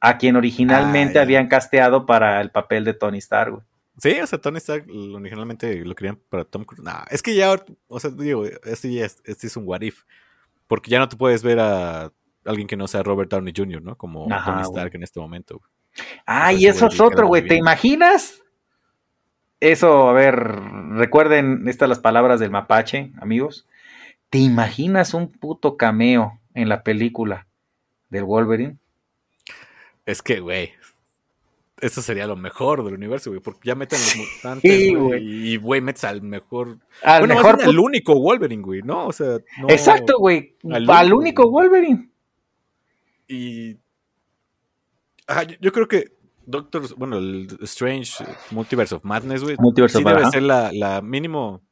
a 0.00 0.16
quien 0.16 0.36
originalmente 0.36 1.18
Ah, 1.18 1.22
habían 1.22 1.48
casteado 1.48 2.06
para 2.06 2.40
el 2.40 2.50
papel 2.52 2.84
de 2.84 2.94
Tony 2.94 3.18
Stark, 3.18 3.50
güey. 3.54 3.64
Sí, 3.98 4.20
o 4.20 4.26
sea, 4.28 4.40
Tony 4.40 4.58
Stark 4.58 4.86
originalmente 4.88 5.84
lo 5.84 5.96
querían 5.96 6.16
para 6.28 6.44
Tom 6.44 6.62
Cruise. 6.64 6.84
No, 6.84 6.92
es 7.10 7.22
que 7.22 7.34
ya, 7.34 7.52
o 7.88 7.98
sea, 8.00 8.10
digo, 8.10 8.44
este 8.46 8.92
ya 8.94 9.04
es, 9.04 9.20
este 9.26 9.48
es 9.48 9.56
un 9.56 9.64
what 9.66 9.82
if. 9.82 10.04
Porque 10.68 10.88
ya 10.88 11.00
no 11.00 11.08
te 11.08 11.16
puedes 11.16 11.42
ver 11.42 11.58
a 11.58 12.12
alguien 12.44 12.66
que 12.66 12.76
no 12.76 12.86
sea 12.88 13.02
Robert 13.02 13.30
Downey 13.30 13.52
Jr., 13.56 13.82
¿no? 13.82 13.96
Como 13.96 14.32
Ajá, 14.32 14.52
Tony 14.52 14.62
güey. 14.64 14.70
Stark 14.70 14.94
en 14.94 15.02
este 15.02 15.20
momento. 15.20 15.58
güey. 15.58 15.70
Ah, 16.26 16.52
y 16.52 16.66
eso 16.66 16.86
güey 16.86 16.94
es 16.94 17.00
otro, 17.00 17.26
güey. 17.26 17.46
¿Te 17.46 17.56
imaginas? 17.56 18.42
Eso, 19.60 20.08
a 20.08 20.12
ver, 20.12 20.34
recuerden 20.92 21.68
estas 21.68 21.88
las 21.88 21.98
palabras 21.98 22.40
del 22.40 22.50
mapache, 22.50 23.12
amigos. 23.20 23.66
¿Te 24.30 24.38
imaginas 24.38 25.12
un 25.12 25.28
puto 25.30 25.76
cameo 25.76 26.38
en 26.54 26.68
la 26.68 26.82
película 26.82 27.46
del 28.08 28.24
Wolverine? 28.24 28.76
Es 30.06 30.22
que, 30.22 30.40
güey, 30.40 30.70
eso 31.80 32.00
sería 32.02 32.26
lo 32.26 32.36
mejor 32.36 32.84
del 32.84 32.94
universo, 32.94 33.30
güey, 33.30 33.40
porque 33.42 33.60
ya 33.68 33.74
meten 33.74 33.98
los 33.98 34.16
mutantes, 34.16 34.70
Sí, 34.72 34.94
güey, 34.94 35.02
güey. 35.08 35.48
y, 35.52 35.56
güey, 35.56 35.80
metes 35.80 36.04
al 36.04 36.22
mejor... 36.22 36.78
Al 37.02 37.20
bueno, 37.20 37.34
mejor 37.34 37.62
al 37.62 37.78
único 37.78 38.14
Wolverine, 38.20 38.62
güey, 38.62 38.82
¿no? 38.82 39.06
O 39.06 39.12
sea, 39.12 39.38
no... 39.60 39.68
Exacto, 39.68 40.18
güey. 40.18 40.56
al 40.70 40.88
Al, 40.90 41.12
único. 41.12 41.50
Wolverine. 41.50 42.09
Y... 43.30 43.78
Ajá, 45.26 45.44
yo, 45.60 45.72
creo 45.72 45.86
que 45.86 46.12
Doctor, 46.46 46.82
bueno, 46.96 47.18
el 47.18 47.46
Strange 47.62 48.24
Multiverse 48.50 48.94
of 48.96 49.04
Madness, 49.04 49.42
güey, 49.44 49.56
Multiverse 49.58 49.98
sí 49.98 50.04
of- 50.04 50.08
debe 50.10 50.22
ajá. 50.22 50.30
ser 50.32 50.42
la, 50.42 50.72
la 50.72 51.00
mínimo, 51.00 51.62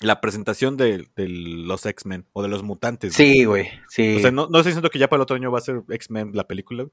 la 0.00 0.20
presentación 0.20 0.76
de, 0.76 1.08
de 1.14 1.28
los 1.28 1.86
X-Men 1.86 2.26
o 2.32 2.42
de 2.42 2.48
los 2.48 2.64
mutantes. 2.64 3.14
Sí, 3.14 3.44
güey. 3.44 3.68
Sí. 3.88 4.16
O 4.16 4.18
sea, 4.18 4.32
no, 4.32 4.48
no 4.48 4.58
estoy 4.58 4.70
diciendo 4.72 4.90
que 4.90 4.98
ya 4.98 5.08
para 5.08 5.18
el 5.18 5.22
otro 5.22 5.36
año 5.36 5.52
va 5.52 5.58
a 5.58 5.62
ser 5.62 5.82
X-Men 5.88 6.32
la 6.34 6.48
película, 6.48 6.86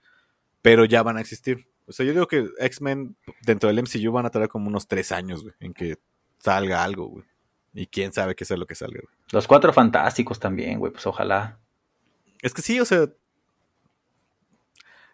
pero 0.61 0.86
ya 0.86 1.02
van 1.02 1.18
a 1.18 1.22
existir. 1.22 1.68
O 1.88 1.91
sea, 1.94 2.06
yo 2.06 2.11
digo 2.11 2.28
que 2.28 2.48
X-Men 2.60 3.15
dentro 3.41 3.69
del 3.74 3.82
MCU 3.82 4.11
van 4.11 4.28
a 4.28 4.30
tardar 4.30 4.49
como 4.49 4.68
unos 4.68 4.88
tres 4.88 5.11
años, 5.11 5.41
güey, 5.41 5.56
en 5.60 5.74
que 5.74 5.95
salga 6.38 6.84
algo, 6.84 7.07
güey. 7.07 7.26
Y 7.74 7.88
quién 7.88 8.14
sabe 8.14 8.36
qué 8.36 8.45
sea 8.45 8.57
lo 8.57 8.68
que 8.68 8.76
salga, 8.76 8.99
güey. 9.02 9.15
Los 9.32 9.48
cuatro 9.48 9.74
fantásticos 9.74 10.40
también, 10.40 10.78
güey. 10.78 10.91
Pues 10.91 11.07
ojalá. 11.07 11.60
Es 12.44 12.53
que 12.53 12.61
sí, 12.61 12.80
o 12.80 12.86
sea. 12.86 13.07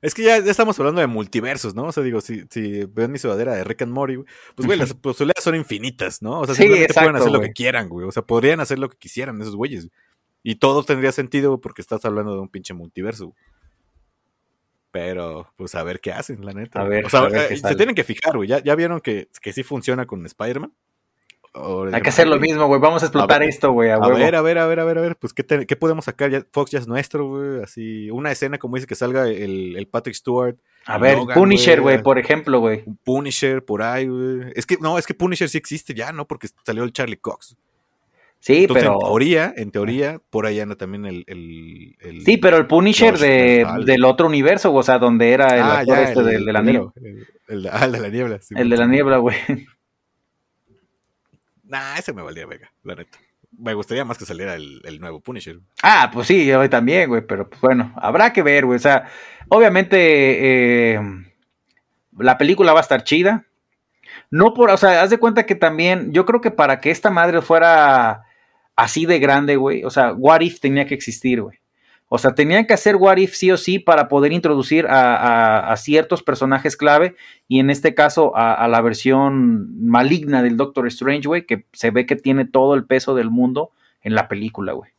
Es 0.03 0.13
que 0.13 0.21
ya, 0.21 0.37
ya 0.39 0.51
estamos 0.51 0.77
hablando 0.77 0.99
de 0.99 1.07
multiversos, 1.07 1.75
¿no? 1.75 1.85
O 1.85 1.91
sea, 1.93 2.03
digo, 2.03 2.19
si, 2.19 2.43
si 2.49 2.83
ven 2.83 3.09
mi 3.09 3.17
sudadera 3.17 3.53
de 3.53 3.63
Rick 3.63 3.83
and 3.83 3.93
Morty, 3.93 4.15
güey, 4.15 4.27
pues, 4.53 4.65
güey, 4.65 4.77
las 4.77 4.93
posibilidades 4.93 5.41
son 5.41 5.55
infinitas, 5.55 6.21
¿no? 6.21 6.41
O 6.41 6.45
sea, 6.45 6.55
Sí, 6.55 6.63
simplemente 6.63 6.93
pueden 6.93 7.15
hacer 7.15 7.31
lo 7.31 7.39
que 7.39 7.53
quieran, 7.53 7.87
güey. 7.87 8.05
O 8.05 8.11
sea, 8.11 8.21
podrían 8.21 8.59
hacer 8.59 8.79
lo 8.79 8.89
que 8.89 8.97
quisieran 8.97 9.41
esos 9.41 9.55
güeyes. 9.55 9.87
Y 10.43 10.55
todo 10.55 10.83
tendría 10.83 11.13
sentido 11.13 11.51
güey, 11.51 11.61
porque 11.61 11.81
estás 11.81 12.03
hablando 12.03 12.33
de 12.35 12.41
un 12.41 12.49
pinche 12.49 12.73
multiverso. 12.73 13.27
güey. 13.27 13.37
Pero, 14.91 15.53
pues 15.55 15.73
a 15.73 15.83
ver 15.83 16.01
qué 16.01 16.11
hacen, 16.11 16.45
la 16.45 16.51
neta. 16.51 16.81
A 16.81 16.83
ver, 16.83 17.05
o 17.05 17.09
sea, 17.09 17.21
a 17.21 17.29
ver 17.29 17.53
eh, 17.53 17.57
se 17.57 17.75
tienen 17.75 17.95
que 17.95 18.03
fijar, 18.03 18.35
güey. 18.35 18.49
¿Ya, 18.49 18.61
ya 18.61 18.75
vieron 18.75 18.99
que, 18.99 19.29
que 19.41 19.53
sí 19.53 19.63
funciona 19.63 20.05
con 20.05 20.25
Spider-Man? 20.25 20.73
Hay 21.55 22.01
que 22.01 22.09
hacer 22.09 22.27
lo 22.27 22.39
mismo, 22.39 22.65
güey. 22.67 22.81
Vamos 22.81 23.03
a 23.03 23.05
explotar 23.05 23.41
ver, 23.41 23.49
esto, 23.49 23.71
güey. 23.71 23.91
A, 23.91 23.99
ver, 23.99 24.35
a 24.35 24.41
ver, 24.41 24.57
a 24.57 24.65
ver, 24.65 24.79
a 24.79 24.85
ver, 24.85 24.97
a 24.97 25.01
ver, 25.01 25.15
pues 25.17 25.33
¿qué, 25.33 25.43
te- 25.43 25.67
qué 25.67 25.75
podemos 25.75 26.05
sacar? 26.05 26.31
Ya, 26.31 26.43
Fox 26.51 26.71
ya 26.71 26.79
es 26.79 26.87
nuestro, 26.87 27.27
güey, 27.27 27.61
así, 27.63 28.09
una 28.09 28.31
escena 28.31 28.57
como 28.57 28.75
dice 28.75 28.87
que 28.87 28.95
salga 28.95 29.27
el, 29.27 29.75
el 29.77 29.87
Patrick 29.87 30.15
Stewart, 30.15 30.55
A 30.85 30.97
ver, 30.97 31.17
Logan, 31.17 31.35
Punisher, 31.37 31.79
güey. 31.81 32.01
por 32.01 32.17
ejemplo, 32.17 32.59
güey. 32.59 32.81
un 32.87 32.97
Punisher 32.97 33.63
por 33.63 33.83
ahí, 33.83 34.07
güey. 34.07 34.51
Es 34.55 34.65
que, 34.65 34.77
no, 34.81 34.97
es 34.97 35.05
que 35.05 35.13
Punisher 35.13 35.47
sí 35.47 35.59
existe 35.59 35.93
ya, 35.93 36.11
¿no? 36.11 36.25
Porque 36.27 36.47
salió 36.65 36.83
el 36.83 36.91
Charlie 36.91 37.17
Cox. 37.17 37.55
Sí, 38.39 38.63
Entonces, 38.63 38.83
pero. 38.83 38.95
en 38.95 38.99
teoría, 38.99 39.53
en 39.55 39.71
teoría, 39.71 40.21
por 40.29 40.45
ahí 40.47 40.59
anda 40.59 40.75
también 40.75 41.05
el... 41.05 41.23
el, 41.27 41.95
el- 42.01 42.25
Sí, 42.25 42.35
pero 42.37 42.57
el 42.57 42.67
Punisher 42.67 43.17
de, 43.17 43.65
del 43.85 44.03
otro 44.03 44.27
universo, 44.27 44.73
o 44.73 44.83
sea, 44.83 44.97
donde 44.99 45.31
era 45.31 45.55
el 45.55 45.61
Ah, 45.61 45.79
actor 45.79 45.95
ya, 45.95 46.03
este 46.03 46.19
el- 46.19 46.25
del, 46.25 46.45
de 46.45 46.51
la 46.53 46.61
niebla. 46.61 46.91
El, 47.47 47.69
ah, 47.71 47.85
el 47.85 47.91
de 47.93 47.99
la 48.01 48.09
niebla. 48.09 48.41
sí, 48.41 48.53
El 48.57 48.69
de 48.69 48.75
la 48.77 48.87
niebla, 48.87 49.17
güey. 49.19 49.35
Nah, 51.73 51.97
ese 51.97 52.13
me 52.13 52.21
valía 52.21 52.45
vega, 52.45 52.71
la 52.83 52.93
neta. 52.93 53.17
Me 53.57 53.73
gustaría 53.73 54.05
más 54.05 54.19
que 54.19 54.27
saliera 54.27 54.53
el, 54.53 54.79
el 54.85 54.99
nuevo 54.99 55.21
Punisher. 55.21 55.59
Ah, 55.81 56.11
pues 56.13 56.27
sí, 56.27 56.45
yo 56.45 56.69
también, 56.69 57.09
güey, 57.09 57.25
pero 57.25 57.49
pues 57.49 57.59
bueno, 57.61 57.91
habrá 57.95 58.31
que 58.31 58.43
ver, 58.43 58.67
güey. 58.67 58.75
O 58.75 58.79
sea, 58.79 59.09
obviamente 59.49 59.97
eh, 60.93 60.99
la 62.15 62.37
película 62.37 62.73
va 62.73 62.79
a 62.79 62.83
estar 62.83 63.03
chida. 63.03 63.47
No 64.29 64.53
por, 64.53 64.69
o 64.69 64.77
sea, 64.77 65.01
haz 65.01 65.09
de 65.09 65.17
cuenta 65.17 65.47
que 65.47 65.55
también, 65.55 66.13
yo 66.13 66.27
creo 66.27 66.41
que 66.41 66.51
para 66.51 66.79
que 66.79 66.91
esta 66.91 67.09
madre 67.09 67.41
fuera 67.41 68.21
así 68.75 69.07
de 69.07 69.17
grande, 69.17 69.55
güey, 69.55 69.83
o 69.83 69.89
sea, 69.89 70.13
What 70.13 70.41
If 70.41 70.59
tenía 70.59 70.85
que 70.85 70.93
existir, 70.93 71.41
güey. 71.41 71.57
O 72.15 72.19
sea, 72.19 72.35
tenían 72.35 72.67
que 72.67 72.75
hacer 72.75 72.95
What 72.97 73.17
If 73.17 73.33
sí 73.33 73.49
o 73.49 73.57
sí 73.57 73.79
para 73.79 74.07
poder 74.07 74.33
introducir 74.33 74.85
a, 74.87 75.73
ciertos 75.77 76.21
personajes 76.21 76.77
clave 76.77 77.15
y 77.47 77.59
en 77.59 77.71
este 77.71 77.95
caso 77.95 78.37
a, 78.37 78.53
a 78.53 78.67
la 78.67 78.81
versión 78.81 79.83
maligna 79.83 80.43
del 80.43 80.55
Doctor 80.55 80.85
Strange, 80.85 81.27
güey, 81.27 81.47
que 81.47 81.65
se 81.73 81.89
ve 81.89 82.05
que 82.05 82.15
tiene 82.15 82.45
todo 82.45 82.75
el 82.75 82.85
peso 82.85 83.15
del 83.15 83.31
mundo 83.31 83.71
en 84.03 84.13
la 84.13 84.27
película, 84.27 84.73
güey. 84.73 84.91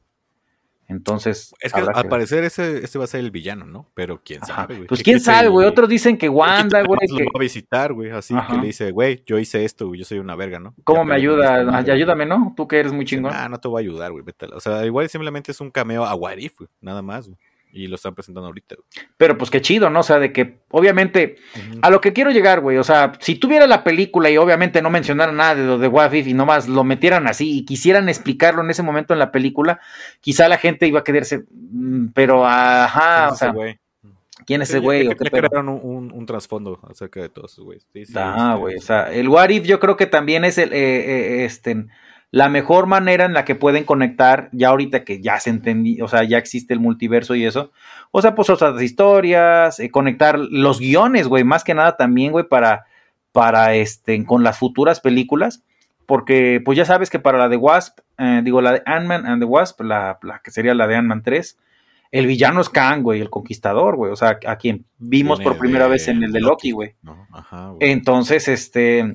Entonces, 0.89 1.55
Es 1.61 1.73
que 1.73 1.81
al 1.81 2.03
que- 2.03 2.09
parecer 2.09 2.45
ese, 2.45 2.85
ese 2.85 2.99
va 2.99 3.05
a 3.05 3.07
ser 3.07 3.21
el 3.21 3.31
villano, 3.31 3.65
¿no? 3.65 3.91
Pero 3.95 4.21
quién 4.25 4.43
Ajá. 4.43 4.55
sabe, 4.55 4.75
güey. 4.77 4.87
Pues 4.87 5.01
¿Qué 5.01 5.05
quién 5.05 5.21
sabe, 5.21 5.49
güey. 5.49 5.67
Otros 5.67 5.89
dicen 5.89 6.17
que 6.19 6.27
¿qué 6.27 6.27
tal 6.29 6.37
Wanda, 6.37 6.83
güey. 6.85 7.01
que- 7.07 7.25
Lo 7.25 7.31
va 7.31 7.31
a 7.37 7.39
visitar, 7.41 7.93
güey, 7.93 8.11
así 8.11 8.35
Ajá. 8.35 8.53
que 8.55 8.61
le 8.61 8.67
dice, 8.67 8.91
güey, 8.91 9.23
yo 9.27 9.39
hice 9.39 9.65
esto, 9.65 9.87
güey, 9.89 10.01
yo 10.01 10.05
soy 10.05 10.19
una 10.19 10.37
verga, 10.37 10.59
¿no? 10.61 10.75
¿Cómo 10.85 11.01
Ya 11.01 11.05
me 11.05 11.15
ayuda? 11.15 11.79
Ay, 11.79 11.91
Ayúdame, 11.91 12.27
¿no? 12.27 12.53
Tú 12.57 12.69
que 12.69 12.79
eres 12.81 12.93
muy 12.93 13.05
chingón. 13.05 13.33
"Nah, 13.33 13.49
no 13.49 13.59
te 13.59 13.69
voy 13.69 13.83
a 13.83 13.87
ayudar, 13.87 14.13
güey, 14.13 14.25
vete 14.25 14.45
a 14.47 14.49
la-". 14.49 14.57
O 14.57 14.61
sea, 14.61 14.85
igual 14.85 15.09
simplemente 15.09 15.53
es 15.53 15.61
un 15.61 15.71
cameo 15.71 16.05
a 16.05 16.15
What 16.15 16.37
If, 16.39 16.59
güey, 16.59 16.69
nada 16.81 17.03
más, 17.03 17.27
güey. 17.29 17.39
Y 17.77 17.89
lo 17.89 17.97
están 17.97 18.15
presentando 18.15 18.47
ahorita, 18.47 18.77
güey. 18.77 19.07
Pero 19.17 19.37
pues 19.37 19.51
qué 19.51 19.61
chido, 19.61 19.91
¿no? 19.91 20.01
O 20.01 20.03
sea, 20.05 20.21
de 20.21 20.33
que 20.33 20.61
obviamente 20.71 21.37
a 21.83 21.91
lo 21.91 22.01
que 22.01 22.13
quiero 22.13 22.31
llegar, 22.31 22.61
güey. 22.61 22.77
O 22.79 22.85
sea, 22.85 23.13
si 23.19 23.35
tuviera 23.35 23.67
la 23.67 23.83
película 23.83 24.31
y 24.31 24.37
obviamente 24.37 24.81
no 24.81 24.91
mencionaran 24.91 25.37
nada 25.37 25.57
de 25.57 25.65
lo 25.67 25.79
de 25.79 25.89
What 25.89 26.13
If 26.13 26.29
y 26.29 26.35
nomás 26.35 26.69
lo 26.69 26.85
metieran 26.85 27.27
así 27.27 27.59
y 27.59 27.65
quisieran 27.65 28.09
explicarlo 28.09 28.63
en 28.63 28.71
ese 28.71 28.85
momento 28.85 29.13
en 29.13 29.19
la 29.19 29.33
película, 29.33 29.81
quizá 30.21 30.49
la 30.49 30.57
gente 30.59 30.87
iba 30.87 31.01
a 31.01 31.05
quererse. 31.05 31.45
mm, 31.51 32.07
Pero, 32.15 32.47
ajá, 32.47 33.25
¿Quién 33.27 33.33
o 33.33 33.37
sea, 33.37 33.53
güey? 33.53 33.79
¿quién 34.47 34.63
es 34.63 34.69
ese 34.71 34.79
güey? 34.79 35.09
ya 35.09 35.15
pedo? 35.17 35.31
crearon 35.31 35.69
un, 35.69 35.81
un- 35.83 36.13
un 36.13 36.27
trasfondo 36.27 36.79
acerca 36.89 37.23
de 37.23 37.29
todos 37.29 37.53
esos 37.55 37.65
güeyes. 37.65 37.87
Sí, 37.93 38.07
sí, 38.07 38.13
Ah, 38.17 38.51
este, 38.51 38.61
güey, 38.61 38.77
o 38.77 38.81
sea, 38.81 39.13
el 39.13 39.29
What 39.29 39.49
If 39.49 39.65
yo 39.65 39.81
creo 39.81 39.97
que 39.97 40.07
también 40.07 40.45
es 40.45 40.59
el, 40.59 40.73
eh, 40.73 40.77
eh, 40.77 41.45
este, 41.45 41.87
la 42.35 42.49
mejor 42.49 42.89
manera 42.89 43.27
en 43.27 43.33
la 43.33 43.45
que 43.45 43.55
pueden 43.55 43.85
conectar, 43.85 44.49
ya 44.51 44.71
ahorita 44.71 45.05
que 45.05 45.23
ya 45.23 45.39
se 45.39 45.51
entendí, 45.51 46.01
o 46.01 46.09
sea, 46.09 46.25
ya 46.25 46.37
existe 46.37 46.75
el 46.75 46.81
multiverso 46.81 47.37
y 47.37 47.45
eso, 47.47 47.71
o 48.11 48.21
sea, 48.23 48.35
pues 48.35 48.51
otras 48.51 48.83
historias, 48.83 49.79
eh, 49.79 49.89
conectar 49.93 50.37
los 50.41 50.81
guiones, 50.81 51.29
güey, 51.29 51.45
más 51.45 51.63
que 51.63 51.75
nada 51.75 51.97
también, 51.97 52.33
güey, 52.33 52.45
para, 52.49 52.87
para, 53.31 53.77
este, 53.77 54.25
con 54.25 54.43
las 54.43 54.59
futuras 54.59 54.99
películas, 54.99 55.63
porque, 56.07 56.61
pues 56.65 56.77
ya 56.77 56.85
sabes 56.85 57.09
que 57.09 57.21
para 57.21 57.39
la 57.39 57.49
de 57.49 57.57
Wasp, 57.57 58.01
eh, 58.19 58.41
digo, 58.43 58.61
la 58.61 58.73
de 58.73 58.83
Ant-Man 58.85 59.27
and 59.27 59.41
the 59.41 59.47
Wasp, 59.47 59.83
la, 59.83 60.19
la 60.23 60.41
que 60.41 60.51
sería 60.51 60.75
la 60.75 60.89
de 60.89 60.97
Ant-Man 60.97 61.23
3, 61.23 61.57
el 62.11 62.27
villano 62.27 62.63
es 62.63 62.69
Kang, 62.69 63.03
güey, 63.03 63.21
el 63.21 63.31
conquistador, 63.31 63.95
güey, 63.95 64.11
o 64.11 64.17
sea, 64.17 64.41
a 64.45 64.57
quien 64.57 64.87
vimos 64.99 65.41
por 65.41 65.57
primera 65.57 65.87
vez 65.87 66.09
en 66.09 66.25
el 66.25 66.33
de 66.33 66.41
Loki, 66.41 66.73
güey. 66.73 66.97
¿no? 67.01 67.29
Ajá, 67.31 67.69
güey. 67.69 67.93
Entonces, 67.93 68.49
este, 68.49 69.15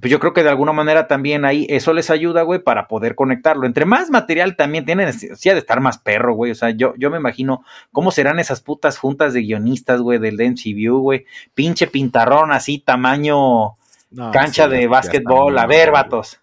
pues 0.00 0.10
yo 0.10 0.20
creo 0.20 0.34
que 0.34 0.42
de 0.42 0.50
alguna 0.50 0.72
manera 0.72 1.06
también 1.06 1.44
ahí 1.46 1.66
eso 1.70 1.94
les 1.94 2.10
ayuda, 2.10 2.42
güey, 2.42 2.58
para 2.58 2.86
poder 2.86 3.14
conectarlo. 3.14 3.66
Entre 3.66 3.86
más 3.86 4.10
material 4.10 4.54
también 4.54 4.84
tienen 4.84 5.06
necesidad 5.06 5.54
de 5.54 5.60
estar 5.60 5.80
más 5.80 5.96
perro, 5.96 6.34
güey. 6.34 6.52
O 6.52 6.54
sea, 6.54 6.70
yo, 6.70 6.94
yo 6.98 7.10
me 7.10 7.16
imagino 7.16 7.64
cómo 7.92 8.10
serán 8.10 8.38
esas 8.38 8.60
putas 8.60 8.98
juntas 8.98 9.32
de 9.32 9.40
guionistas, 9.40 10.02
güey, 10.02 10.18
del 10.18 10.36
MCU, 10.36 10.98
güey. 10.98 11.24
Pinche 11.54 11.86
pintarrón 11.86 12.52
así, 12.52 12.78
tamaño 12.78 13.76
No, 14.10 14.30
cancha 14.32 14.66
sí, 14.66 14.70
de 14.72 14.86
básquetbol. 14.86 15.56
A 15.58 15.66
ver, 15.66 15.90
vatos. 15.90 16.40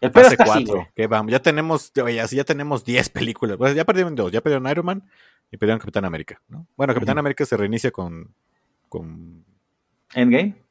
El 0.00 0.12
pedo 0.12 0.24
Fase 0.24 0.34
está 0.34 0.44
así, 0.44 0.64
4, 0.64 0.74
güey. 0.74 0.86
que 0.94 1.06
vamos, 1.08 1.32
ya 1.32 1.40
tenemos, 1.40 1.92
oye, 2.00 2.20
así 2.20 2.36
ya 2.36 2.44
tenemos 2.44 2.84
10 2.84 3.08
películas. 3.08 3.56
Bueno, 3.56 3.74
ya 3.74 3.84
perdieron 3.84 4.14
dos, 4.14 4.30
ya 4.30 4.40
perdieron 4.42 4.70
Iron 4.70 4.86
Man 4.86 5.02
y 5.50 5.56
perdieron 5.56 5.80
Capitán 5.80 6.04
América, 6.04 6.40
¿no? 6.48 6.66
Bueno, 6.76 6.94
Capitán. 6.94 7.18
América 7.18 7.44
se 7.44 7.56
reinicia 7.56 7.90
con, 7.90 8.32
con, 8.88 9.44
Endgame. 10.14 10.65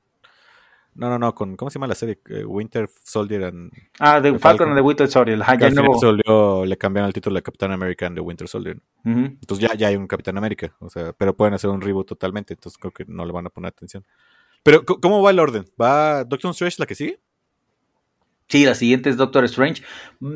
No, 0.96 1.10
no, 1.10 1.20
no, 1.20 1.36
con, 1.36 1.56
¿cómo 1.56 1.70
se 1.70 1.76
llama 1.76 1.88
la 1.88 1.96
serie? 1.96 2.20
Eh, 2.30 2.44
Winter 2.46 2.90
Soldier 3.04 3.44
and... 3.46 3.72
Ah, 4.00 4.20
de 4.20 4.32
The 4.32 4.40
Falcon 4.40 4.40
Falcon. 4.40 4.68
and 4.70 4.78
the 4.78 4.82
Winter 4.82 5.08
Soldier. 5.08 5.42
Ajá, 5.42 5.56
ya 5.60 5.70
nuevo. 5.70 6.66
le 6.66 6.78
cambiaron 6.78 7.08
el 7.08 7.14
título 7.14 7.36
de 7.36 7.44
Capitán 7.44 7.72
América 7.72 8.08
and 8.08 8.16
the 8.16 8.22
Winter 8.22 8.48
Soldier. 8.48 8.78
Entonces 9.04 9.60
ya, 9.70 9.76
ya 9.76 9.90
hay 9.90 9.96
un 9.96 10.08
Capitán 10.08 10.38
América, 10.38 10.74
o 10.80 10.90
sea, 10.90 11.14
pero 11.14 11.36
pueden 11.36 11.54
hacer 11.54 11.70
un 11.70 11.82
reboot 11.82 12.08
totalmente, 12.08 12.54
entonces 12.54 12.78
creo 12.80 12.92
que 12.92 13.06
no 13.08 13.26
le 13.26 13.32
van 13.32 13.46
a 13.46 13.50
poner 13.50 13.70
atención. 13.70 14.04
Pero, 14.64 14.80
¿c- 14.80 14.96
¿cómo 15.02 15.22
va 15.22 15.30
el 15.32 15.40
orden? 15.40 15.66
¿Va 15.80 16.24
Doctor 16.24 16.52
Strange 16.52 16.78
la 16.80 16.86
que 16.86 16.96
sigue? 16.96 17.20
Sí, 18.48 18.66
la 18.66 18.76
siguiente 18.76 19.10
es 19.10 19.18
Doctor 19.18 19.44
Strange. 19.46 19.84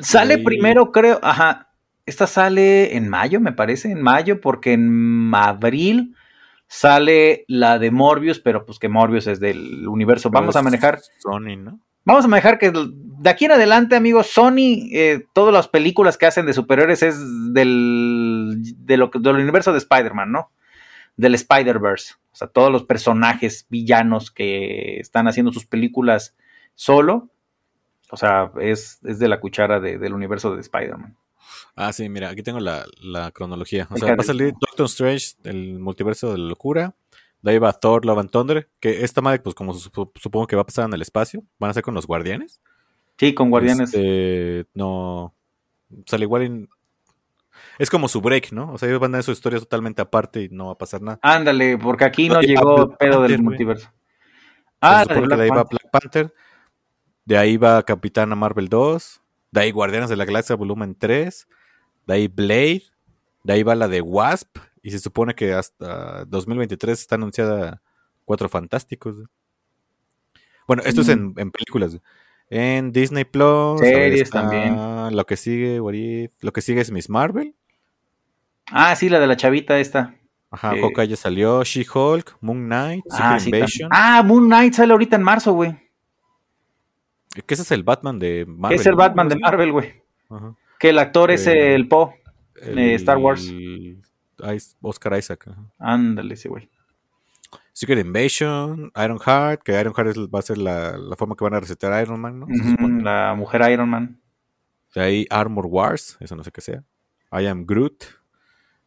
Sale 0.02 0.40
primero, 0.40 0.92
creo, 0.92 1.20
ajá. 1.24 1.68
Esta 2.06 2.26
sale 2.28 2.98
en 2.98 3.08
mayo, 3.08 3.40
me 3.40 3.54
parece, 3.54 3.92
en 3.92 4.02
mayo, 4.02 4.42
porque 4.42 4.74
en 4.74 5.32
abril 5.34 6.16
sale 6.72 7.46
la 7.48 7.80
de 7.80 7.90
Morbius, 7.92 8.40
pero 8.40 8.64
pues 8.66 8.78
que 8.80 8.88
Morbius 8.90 9.26
es 9.28 9.40
del 9.40 9.88
universo. 9.88 10.30
Vamos 10.30 10.56
a 10.56 10.62
manejar, 10.62 11.00
Sony, 11.18 11.58
¿no? 11.58 11.80
vamos 12.06 12.26
a 12.26 12.28
manejar 12.28 12.58
que 12.60 12.72
de 12.72 13.30
aquí 13.30 13.46
en 13.46 13.52
adelante, 13.52 13.96
amigos, 13.96 14.28
Sony, 14.28 14.88
eh, 14.94 15.26
todas 15.34 15.54
las 15.54 15.68
películas 15.68 16.18
que 16.18 16.26
hacen 16.28 16.46
de 16.46 16.54
superiores 16.54 17.04
es 17.04 17.20
del, 17.54 18.56
de 18.78 18.98
lo, 18.98 19.12
del 19.14 19.36
universo 19.36 19.72
de 19.74 19.80
Spider-Man, 19.80 20.32
¿no? 20.32 20.52
Del 21.18 21.36
Spider-Verse. 21.36 22.14
O 22.32 22.36
sea, 22.36 22.48
todos 22.48 22.72
los 22.72 22.84
personajes 22.86 23.66
villanos 23.70 24.32
que 24.32 25.00
están 25.00 25.28
haciendo 25.28 25.52
sus 25.52 25.66
películas 25.66 26.36
solo. 26.76 27.30
O 28.12 28.18
sea, 28.18 28.52
es, 28.62 29.00
es 29.04 29.20
de 29.20 29.28
la 29.28 29.40
cuchara 29.40 29.80
de- 29.80 29.98
del 29.98 30.14
universo 30.14 30.56
de 30.56 30.62
Spider-Man. 30.62 31.16
Ah, 31.76 31.92
sí, 31.94 32.10
mira, 32.10 32.30
aquí 32.30 32.44
tengo 32.44 32.60
la, 32.60 32.86
la 33.02 33.32
cronología. 33.32 33.88
O 33.92 33.98
sea, 33.98 34.16
va 34.16 34.22
a 34.22 34.24
salir 34.24 34.54
Doctor 34.60 34.86
Strange, 34.88 35.34
el 35.44 35.80
multiverso 35.80 36.32
de 36.32 36.38
la 36.38 36.46
locura. 36.50 36.96
De 37.42 37.52
ahí 37.52 37.58
va 37.58 37.72
Thor, 37.74 38.06
Love 38.06 38.20
and 38.20 38.32
Thunder. 38.32 38.70
Que 38.80 39.04
esta 39.04 39.22
madre, 39.22 39.40
pues 39.40 39.56
como 39.56 39.74
sup- 39.74 40.12
supongo 40.16 40.48
que 40.48 40.56
va 40.56 40.64
a 40.64 40.66
pasar 40.66 40.86
en 40.86 40.94
el 40.94 41.02
espacio, 41.02 41.44
van 41.58 41.72
a 41.72 41.74
ser 41.74 41.84
con 41.84 41.94
los 41.94 42.06
guardianes. 42.08 42.60
Sí, 43.18 43.34
con 43.34 43.50
Guardianes. 43.50 43.94
Este, 43.94 44.66
no. 44.74 45.34
Sale 46.06 46.24
igual 46.26 46.42
en. 46.44 46.70
Es 47.78 47.90
como 47.90 48.08
su 48.08 48.22
break, 48.22 48.52
¿no? 48.52 48.74
O 48.74 48.78
sea, 48.78 48.88
ellos 48.90 49.00
van 49.02 49.14
a 49.14 49.18
dar 49.18 49.24
su 49.24 49.32
historia 49.32 49.60
totalmente 49.60 50.02
aparte 50.02 50.44
y 50.44 50.50
no 50.50 50.68
va 50.68 50.72
a 50.74 50.78
pasar 50.78 51.02
nada. 51.02 51.20
Ándale, 51.22 51.78
porque 51.78 52.06
aquí 52.06 52.30
no 52.30 52.42
llegó 52.42 52.88
Black 52.88 52.98
pedo 52.98 53.22
del 53.22 53.32
Panther, 53.32 53.42
multiverso. 53.42 53.90
Ah, 54.82 55.06
de 55.06 55.20
Black 55.20 55.40
ahí 55.40 55.50
va. 55.50 55.64
Black 55.64 55.90
Panther. 55.92 56.34
De 57.26 57.38
ahí 57.38 57.58
va 57.58 57.84
Capitana 57.84 58.36
Marvel 58.36 58.70
2. 58.70 59.22
De 59.52 59.62
ahí 59.62 59.72
Guardianes 59.72 60.10
de 60.10 60.16
la 60.16 60.26
Galaxia 60.26 60.56
Volumen 60.56 60.96
3. 60.98 61.48
De 62.08 62.14
ahí 62.14 62.28
Blade. 62.28 62.84
De 63.44 63.54
ahí 63.54 63.64
va 63.64 63.76
la 63.76 63.88
de 63.88 64.02
Wasp. 64.02 64.58
Y 64.82 64.92
se 64.92 65.00
supone 65.00 65.34
que 65.36 65.54
hasta 65.54 66.26
2023 66.26 67.00
está 67.00 67.16
anunciada 67.16 67.82
Cuatro 68.26 68.48
Fantásticos. 68.50 69.16
Bueno, 70.68 70.84
esto 70.86 71.02
es 71.02 71.10
en, 71.10 71.34
en 71.38 71.52
películas. 71.52 71.98
En 72.50 72.92
Disney 72.92 73.26
Plus. 73.26 73.80
Series 73.80 74.30
también. 74.30 74.76
Lo 75.16 75.26
que 75.26 75.36
sigue, 75.38 75.80
what 75.82 75.94
if, 75.94 76.32
lo 76.42 76.54
que 76.54 76.62
sigue 76.62 76.82
es 76.82 76.92
Miss 76.92 77.10
Marvel. 77.10 77.56
Ah, 78.72 78.96
sí, 78.96 79.10
la 79.10 79.20
de 79.20 79.28
la 79.28 79.36
chavita 79.36 79.80
esta. 79.80 80.16
Ajá, 80.52 80.76
Eh. 80.76 80.82
Hawkeye 80.82 81.08
ya 81.10 81.16
salió. 81.16 81.64
She-Hulk, 81.64 82.38
Moon 82.42 82.66
Knight, 82.66 83.04
Secret 83.10 83.20
Ah, 83.24 83.40
sí, 83.40 83.50
Invasion. 83.50 83.90
también. 83.90 84.16
ah, 84.18 84.24
Moon 84.24 84.46
Knight 84.46 84.74
sale 84.74 84.92
ahorita 84.92 85.16
en 85.16 85.24
marzo, 85.24 85.54
güey. 85.54 85.76
Que 87.34 87.54
ese 87.54 87.64
es 87.64 87.72
el 87.72 87.84
Batman 87.84 88.20
de 88.20 88.46
Marvel. 88.48 88.80
es 88.80 88.86
el 88.86 88.92
¿no? 88.94 88.98
Batman 88.98 89.30
de. 89.30 89.36
Marvel, 89.38 89.72
güey. 89.72 89.94
Ajá. 90.30 90.56
Que 90.80 90.90
el 90.90 91.00
actor 91.00 91.32
es 91.32 91.46
Eh, 91.48 91.76
el 91.76 91.88
Po. 91.88 92.14
Eh, 92.62 92.96
Star 92.96 93.18
Wars. 93.18 93.48
El- 93.48 94.02
Oscar 94.82 95.18
Isaac. 95.18 95.50
Ándale, 95.78 96.34
ese 96.34 96.50
güey. 96.50 96.70
Secret 97.74 98.06
Invasion, 98.06 98.92
Iron 99.04 99.20
Heart, 99.20 99.64
que 99.64 99.80
Iron 99.80 99.94
Heart 99.94 100.10
es- 100.10 100.18
va 100.18 100.40
a 100.40 100.42
ser 100.42 100.58
la, 100.58 100.98
la 100.98 101.16
forma 101.16 101.36
que 101.36 101.44
van 101.44 101.54
a 101.54 101.60
resetear 101.60 101.94
a 101.94 102.02
Iron 102.02 102.20
Man, 102.20 102.40
¿no? 102.40 102.48
La 103.04 103.34
mujer 103.36 103.70
Iron 103.72 103.90
Man. 103.90 104.20
De 104.96 105.02
ahí 105.02 105.26
Armor 105.30 105.66
Wars, 105.68 106.18
eso 106.20 106.36
no 106.36 106.44
sé 106.44 106.52
qué 106.52 106.62
sea. 106.62 106.84
I 107.32 107.46
Am 107.46 107.66
Groot. 107.66 108.04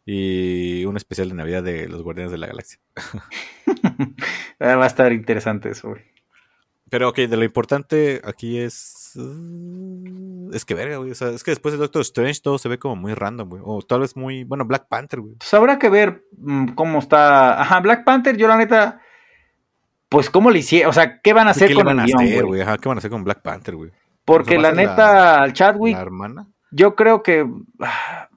Y 0.05 0.85
un 0.85 0.97
especial 0.97 1.28
de 1.28 1.35
Navidad 1.35 1.62
de 1.62 1.89
los 1.89 2.02
Guardianes 2.02 2.32
de 2.32 2.39
la 2.39 2.48
Galaxia. 2.48 2.81
Ah, 4.60 4.77
Va 4.77 4.85
a 4.85 4.86
estar 4.86 5.12
interesante 5.12 5.70
eso, 5.70 5.89
güey. 5.90 6.02
Pero 6.93 7.09
ok, 7.09 7.16
de 7.20 7.36
lo 7.39 7.43
importante 7.44 8.20
aquí 8.23 8.59
es. 8.59 9.12
uh, 9.16 10.51
Es 10.52 10.66
que 10.66 10.74
verga, 10.74 10.98
güey. 10.98 11.10
O 11.10 11.14
sea, 11.14 11.31
es 11.31 11.43
que 11.43 11.51
después 11.51 11.73
de 11.73 11.78
Doctor 11.78 12.02
Strange 12.02 12.43
todo 12.43 12.59
se 12.59 12.69
ve 12.69 12.78
como 12.78 12.97
muy 12.97 13.14
random, 13.14 13.48
güey. 13.48 13.62
O 13.64 13.81
tal 13.81 14.01
vez 14.01 14.14
muy. 14.14 14.44
Bueno, 14.44 14.66
Black 14.66 14.89
Panther, 14.89 15.20
güey. 15.20 15.36
Pues 15.36 15.55
habrá 15.55 15.78
que 15.78 15.89
ver 15.89 16.27
mm, 16.36 16.74
cómo 16.74 16.98
está. 16.98 17.59
Ajá, 17.59 17.81
Black 17.81 18.05
Panther, 18.05 18.36
yo 18.36 18.47
la 18.47 18.59
neta. 18.59 19.01
Pues 20.10 20.28
cómo 20.28 20.51
le 20.51 20.59
hicieron. 20.59 20.90
O 20.90 20.93
sea, 20.93 21.19
¿qué 21.23 21.32
van 21.32 21.48
a 21.48 21.52
hacer 21.52 21.69
¿Qué 21.69 21.74
con 21.74 21.86
le 21.86 21.94
van 21.94 22.06
el 22.06 22.14
a 22.14 22.23
hacer, 22.23 22.44
güey? 22.44 22.60
Ajá, 22.60 22.77
¿qué 22.77 22.89
van 22.90 22.98
a 22.98 23.01
hacer 23.01 23.10
con 23.10 23.24
Black 23.24 23.40
Panther, 23.40 23.74
güey? 23.74 23.90
Porque 24.27 24.59
la 24.59 24.73
neta, 24.73 25.40
al 25.40 25.55
Chadwick, 25.55 25.94
¿La 25.97 26.02
hermana? 26.02 26.47
yo 26.73 26.94
creo 26.94 27.23
que. 27.23 27.47
ah, 27.81 28.28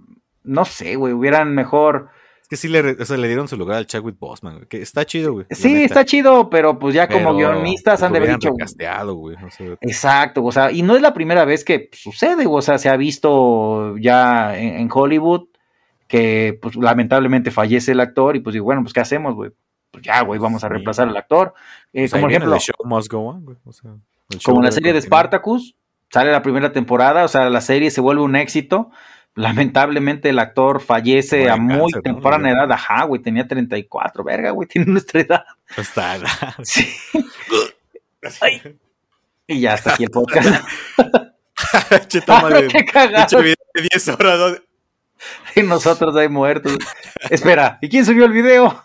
No 0.44 0.64
sé, 0.64 0.96
güey. 0.96 1.12
Hubieran 1.12 1.54
mejor. 1.54 2.08
Es 2.46 2.50
que 2.50 2.58
sí 2.58 2.68
le, 2.68 2.92
o 2.92 3.06
sea, 3.06 3.18
le 3.18 3.28
dieron 3.28 3.48
su 3.48 3.58
lugar 3.58 3.78
al 3.78 3.88
Chadwick 3.88 4.20
Boseman, 4.20 4.68
que 4.70 4.80
está 4.80 5.04
chido, 5.04 5.34
güey. 5.34 5.48
Sí, 5.50 5.84
está 5.84 6.06
chido, 6.06 6.48
pero 6.48 6.78
pues 6.78 6.94
ya 6.94 7.08
como 7.08 7.36
Pero, 7.36 7.54
guionistas 7.54 8.04
han 8.04 8.12
de 8.12 8.20
haber 8.20 8.36
dicho. 8.36 8.52
güey. 8.52 9.36
o 9.44 9.50
sea, 9.50 9.76
Exacto, 9.82 10.44
o 10.44 10.52
sea, 10.52 10.72
y 10.72 10.84
no 10.84 10.96
es 10.96 11.02
la 11.02 11.12
primera 11.16 11.44
vez 11.44 11.66
que 11.66 11.90
sucede, 11.92 12.46
o 12.48 12.62
sea, 12.62 12.78
se 12.78 12.88
ha 12.90 12.98
visto 12.98 13.98
ya 13.98 14.56
en, 14.60 14.76
en 14.76 14.90
Hollywood 14.94 15.48
que 16.08 16.60
pues 16.62 16.76
lamentablemente 16.76 17.50
fallece 17.50 17.94
el 17.94 18.00
actor 18.00 18.36
y 18.36 18.42
pues 18.42 18.54
digo, 18.54 18.66
bueno, 18.66 18.84
pues 18.84 18.94
¿qué 18.94 19.00
hacemos, 19.00 19.34
güey? 19.34 19.50
Pues 19.90 20.04
ya, 20.04 20.22
güey, 20.22 20.40
vamos 20.40 20.64
a 20.64 20.68
Sí. 20.68 20.72
reemplazar 20.74 21.08
al 21.08 21.18
actor. 21.18 21.56
Eh, 21.94 22.02
pues, 22.02 22.12
como 22.12 22.30
ejemplo, 22.30 22.52
The 22.54 22.60
Show 22.60 22.76
Must 22.88 23.12
Go 23.12 23.20
On, 23.22 23.44
güey. 23.44 23.58
o 23.66 23.74
sea, 23.74 23.92
como 24.44 24.62
la 24.62 24.72
serie 24.72 24.94
de. 24.94 25.02
Spartacus, 25.02 25.74
sale 26.12 26.32
la 26.32 26.44
primera 26.44 26.72
temporada, 26.72 27.24
o 27.24 27.28
sea, 27.28 27.50
la 27.50 27.62
serie 27.62 27.90
se 27.90 28.02
vuelve 28.02 28.22
un 28.22 28.36
éxito. 28.36 28.92
Lamentablemente 29.36 30.30
el 30.30 30.40
actor 30.40 30.82
fallece 30.82 31.50
a 31.50 31.58
muy 31.58 31.92
cáncer, 31.92 31.98
¿no? 31.98 32.02
temprana 32.02 32.48
dio. 32.50 32.58
edad, 32.58 32.72
ajá, 32.72 33.04
güey, 33.04 33.22
tenía 33.22 33.46
34, 33.48 34.24
verga, 34.24 34.52
güey, 34.52 34.68
tiene 34.72 34.92
nuestra 34.92 35.22
edad. 35.22 35.46
Está. 35.78 36.18
Sí. 36.64 36.88
Ay. 38.42 38.78
Y 39.48 39.60
ya 39.62 39.76
está 39.76 39.94
aquí 39.94 40.04
el 40.06 40.10
podcast. 40.10 40.66
Che, 42.08 42.22
toma 42.22 42.48
Ah, 42.48 42.50
de, 42.50 42.68
qué 42.70 42.86
cagado. 42.86 43.28
pinche 43.28 43.38
video 43.44 43.56
de 43.74 43.82
10 43.92 44.08
horas. 44.10 44.40
¿no? 44.40 44.58
y 45.56 45.64
nosotros 45.64 46.16
ahí 46.16 46.28
muertos. 46.30 46.78
Espera, 47.30 47.80
¿y 47.82 47.90
quién 47.90 48.06
subió 48.06 48.26
el 48.26 48.32
video? 48.34 48.84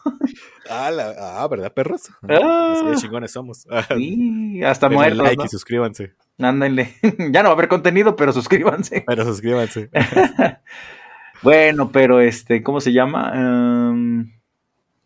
Ah, 0.68 0.90
la- 0.90 1.14
ah, 1.42 1.48
¿verdad, 1.48 1.72
perros? 1.72 2.02
Ah. 2.28 2.74
Así 2.76 2.86
de 2.86 2.96
chingones 2.96 3.32
somos. 3.32 3.66
Sí, 3.96 4.60
hasta 4.64 4.88
Denle 4.88 4.96
muertos. 4.98 5.18
like 5.24 5.36
¿no? 5.38 5.44
y 5.44 5.48
suscríbanse. 5.48 6.12
Ándenle. 6.40 6.94
ya 7.30 7.42
no 7.42 7.48
va 7.48 7.50
a 7.50 7.52
haber 7.52 7.68
contenido, 7.68 8.16
pero 8.16 8.32
suscríbanse. 8.32 9.04
Pero 9.06 9.24
suscríbanse. 9.24 9.90
Bueno, 11.42 11.90
pero 11.90 12.20
este, 12.20 12.62
¿cómo 12.62 12.82
se 12.82 12.92
llama? 12.92 13.32
Em, 13.34 14.30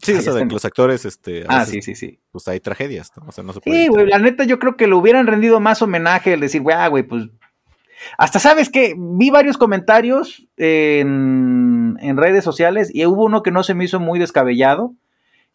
Sí, 0.04 0.12
o 0.12 0.20
sea, 0.20 0.34
de 0.34 0.46
que 0.46 0.52
los 0.52 0.64
actores, 0.64 1.04
este, 1.06 1.44
ah, 1.48 1.60
veces, 1.60 1.84
sí, 1.84 1.94
sí, 1.94 1.94
sí. 1.94 2.18
pues 2.30 2.46
hay 2.48 2.60
tragedias, 2.60 3.10
¿no? 3.16 3.28
O 3.28 3.32
sea, 3.32 3.42
no 3.42 3.52
se 3.54 3.60
puede. 3.60 3.84
Sí, 3.84 3.88
güey, 3.88 4.06
la 4.06 4.18
neta 4.18 4.44
yo 4.44 4.58
creo 4.58 4.76
que 4.76 4.86
le 4.86 4.94
hubieran 4.94 5.26
rendido 5.26 5.60
más 5.60 5.80
homenaje 5.80 6.34
el 6.34 6.40
decir, 6.40 6.60
güey, 6.60 6.76
ah, 6.76 6.88
güey, 6.88 7.04
pues... 7.04 7.28
Hasta 8.18 8.38
sabes 8.38 8.68
que 8.68 8.94
vi 8.98 9.30
varios 9.30 9.56
comentarios 9.56 10.46
en, 10.58 11.96
en 12.00 12.16
redes 12.18 12.44
sociales 12.44 12.90
y 12.92 13.06
hubo 13.06 13.24
uno 13.24 13.42
que 13.42 13.50
no 13.50 13.62
se 13.62 13.72
me 13.72 13.84
hizo 13.84 13.98
muy 13.98 14.18
descabellado, 14.18 14.94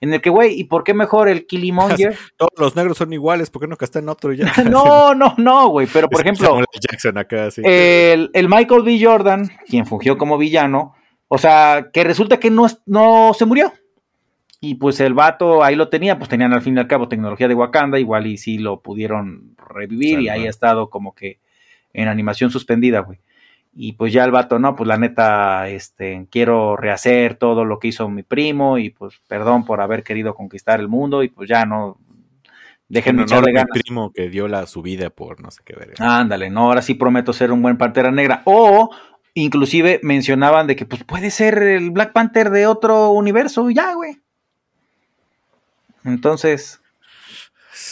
en 0.01 0.13
el 0.13 0.21
que, 0.21 0.29
güey, 0.29 0.59
¿y 0.59 0.63
por 0.63 0.83
qué 0.83 0.93
mejor 0.93 1.27
el 1.27 1.45
Killimonger? 1.45 2.17
Todos 2.37 2.51
los 2.57 2.75
negros 2.75 2.97
son 2.97 3.11
iguales, 3.11 3.49
¿por 3.49 3.61
qué 3.61 3.67
no 3.67 3.77
castan 3.77 4.09
otro 4.09 4.33
ya? 4.33 4.51
no, 4.69 5.13
no, 5.13 5.35
no, 5.37 5.67
güey, 5.69 5.87
pero 5.91 6.09
por 6.09 6.19
Es 6.19 6.25
ejemplo, 6.25 6.47
Samuel 6.47 6.65
L. 6.73 6.81
Jackson 6.89 7.17
acá, 7.17 7.51
sí. 7.51 7.61
el, 7.65 8.29
el 8.33 8.49
Michael 8.49 8.83
B. 8.83 8.99
Jordan, 9.01 9.49
quien 9.67 9.85
fungió 9.85 10.17
como 10.17 10.37
villano, 10.37 10.95
o 11.27 11.37
sea, 11.37 11.89
que 11.93 12.03
resulta 12.03 12.39
que 12.39 12.49
no, 12.49 12.67
no 12.85 13.33
se 13.37 13.45
murió. 13.45 13.73
Y 14.61 14.75
pues 14.75 14.99
el 14.99 15.13
vato 15.13 15.63
ahí 15.63 15.75
lo 15.75 15.87
tenía, 15.87 16.17
pues 16.17 16.29
tenían 16.29 16.53
al 16.53 16.61
fin 16.61 16.75
y 16.75 16.79
al 16.79 16.87
cabo 16.87 17.07
tecnología 17.07 17.47
de 17.47 17.55
Wakanda, 17.55 17.97
igual 17.97 18.27
y 18.27 18.37
sí 18.37 18.57
lo 18.57 18.81
pudieron 18.81 19.55
revivir 19.57 20.19
y 20.19 20.27
ahí 20.27 20.47
ha 20.47 20.49
estado 20.49 20.89
como 20.89 21.15
que 21.15 21.39
en 21.93 22.09
animación 22.09 22.51
suspendida, 22.51 22.99
güey. 22.99 23.19
Y 23.81 23.93
pues 23.93 24.11
ya 24.11 24.25
el 24.25 24.31
vato, 24.31 24.59
no, 24.59 24.75
pues 24.75 24.89
la 24.89 24.97
neta, 24.97 25.69
este, 25.69 26.27
quiero 26.29 26.75
rehacer 26.75 27.35
todo 27.35 27.63
lo 27.63 27.79
que 27.79 27.87
hizo 27.87 28.09
mi 28.09 28.23
primo 28.23 28.77
y 28.77 28.89
pues 28.89 29.21
perdón 29.25 29.63
por 29.63 29.79
haber 29.79 30.03
querido 30.03 30.35
conquistar 30.35 30.81
el 30.81 30.89
mundo 30.89 31.23
y 31.23 31.29
pues 31.29 31.47
ya 31.47 31.65
no, 31.65 31.97
déjenme 32.89 33.23
mi 33.23 33.53
ganas. 33.53 33.67
primo 33.71 34.11
que 34.11 34.29
dio 34.29 34.49
la 34.49 34.65
su 34.65 34.81
vida 34.81 35.09
por 35.09 35.39
no 35.39 35.49
sé 35.49 35.61
qué 35.63 35.77
ver. 35.77 35.93
Ándale, 35.99 36.49
no, 36.49 36.63
ahora 36.63 36.81
sí 36.81 36.93
prometo 36.95 37.31
ser 37.31 37.53
un 37.53 37.61
buen 37.61 37.77
Pantera 37.77 38.11
Negra. 38.11 38.41
O 38.43 38.89
inclusive 39.33 40.01
mencionaban 40.03 40.67
de 40.67 40.75
que 40.75 40.85
pues 40.85 41.05
puede 41.05 41.31
ser 41.31 41.63
el 41.63 41.91
Black 41.91 42.11
Panther 42.11 42.49
de 42.49 42.67
otro 42.67 43.11
universo 43.11 43.69
y 43.69 43.75
ya, 43.75 43.93
güey. 43.93 44.19
Entonces, 46.03 46.81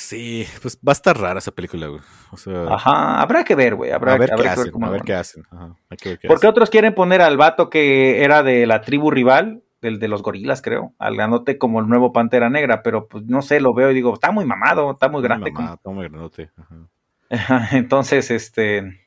Sí, 0.08 0.48
pues 0.62 0.78
va 0.78 0.92
a 0.92 0.94
estar 0.94 1.20
rara 1.20 1.40
esa 1.40 1.52
película, 1.52 1.88
güey. 1.88 2.00
O 2.32 2.38
sea, 2.38 2.74
ajá, 2.74 3.22
habrá 3.22 3.44
que 3.44 3.56
ver, 3.56 3.76
güey. 3.76 3.92
Habrá, 3.92 4.14
a 4.14 4.18
ver 4.18 4.32
habrá 4.32 4.56
qué 4.56 4.64
que 4.64 4.72
cómo 4.72 4.88
a 4.88 4.90
ver 4.90 5.02
qué 5.02 5.14
hacen. 5.14 5.44
Ajá, 5.52 5.76
hay 5.90 5.98
que 5.98 6.10
ver 6.10 6.20
qué 6.20 6.28
Porque 6.30 6.48
hacen. 6.48 6.52
otros 6.52 6.70
quieren 6.70 6.96
poner 6.96 7.22
al 7.22 7.36
vato 7.36 7.70
que 7.70 8.24
era 8.24 8.42
de 8.42 8.66
la 8.68 8.80
tribu 8.80 9.12
rival, 9.12 9.64
del 9.82 10.00
de 10.00 10.08
los 10.08 10.24
gorilas, 10.24 10.62
creo, 10.62 10.94
al 10.98 11.16
grandote 11.18 11.58
como 11.58 11.82
el 11.82 11.90
nuevo 11.90 12.14
Pantera 12.14 12.50
Negra, 12.50 12.84
pero 12.84 13.10
pues 13.10 13.26
no 13.26 13.42
sé, 13.42 13.60
lo 13.60 13.74
veo 13.74 13.92
y 13.92 13.96
digo, 13.96 14.14
está 14.14 14.32
muy 14.32 14.46
mamado, 14.46 14.92
está 14.92 15.10
muy 15.10 15.22
grande. 15.22 15.52
mamá, 15.52 15.74
está 15.74 15.90
muy 15.90 16.08
grandote. 16.08 16.52
Ajá. 16.56 16.88
Entonces, 17.76 18.32
este. 18.32 19.02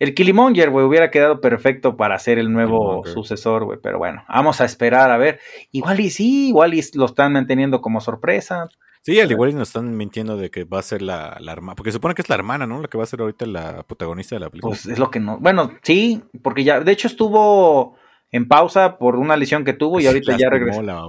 El 0.00 0.14
Killimonger, 0.14 0.70
güey, 0.70 0.84
hubiera 0.84 1.12
quedado 1.12 1.40
perfecto 1.40 1.96
para 1.96 2.18
ser 2.18 2.40
el 2.40 2.52
nuevo 2.52 3.02
Killmonger. 3.02 3.12
sucesor, 3.12 3.64
güey. 3.66 3.78
Pero 3.80 3.98
bueno, 3.98 4.24
vamos 4.28 4.60
a 4.60 4.64
esperar 4.64 5.12
a 5.12 5.16
ver. 5.16 5.38
Igual 5.70 6.00
y 6.00 6.10
sí, 6.10 6.48
igual 6.48 6.74
y 6.74 6.82
lo 6.94 7.04
están 7.04 7.34
manteniendo 7.34 7.80
como 7.80 8.00
sorpresa. 8.00 8.68
Sí, 9.02 9.18
al 9.18 9.30
igual 9.30 9.50
y 9.50 9.54
nos 9.54 9.68
están 9.68 9.96
mintiendo 9.96 10.36
de 10.36 10.50
que 10.50 10.64
va 10.64 10.78
a 10.78 10.82
ser 10.82 11.00
la, 11.00 11.38
la 11.40 11.52
hermana. 11.52 11.74
Porque 11.74 11.90
se 11.90 11.96
supone 11.96 12.14
que 12.14 12.22
es 12.22 12.28
la 12.28 12.34
hermana, 12.34 12.66
¿no? 12.66 12.82
La 12.82 12.88
que 12.88 12.98
va 12.98 13.04
a 13.04 13.06
ser 13.06 13.20
ahorita 13.20 13.46
la 13.46 13.82
protagonista 13.84 14.36
de 14.36 14.40
la 14.40 14.50
película. 14.50 14.70
Pues 14.72 14.86
es 14.86 14.98
lo 14.98 15.10
que 15.10 15.20
no. 15.20 15.38
Bueno, 15.38 15.72
sí, 15.82 16.22
porque 16.42 16.64
ya, 16.64 16.80
de 16.80 16.92
hecho, 16.92 17.08
estuvo 17.08 17.96
en 18.30 18.46
pausa 18.46 18.98
por 18.98 19.16
una 19.16 19.36
lesión 19.36 19.64
que 19.64 19.72
tuvo 19.72 20.00
y 20.00 20.06
ahorita 20.06 20.36
ya 20.36 20.50
regresó. 20.50 20.82
la. 20.82 21.02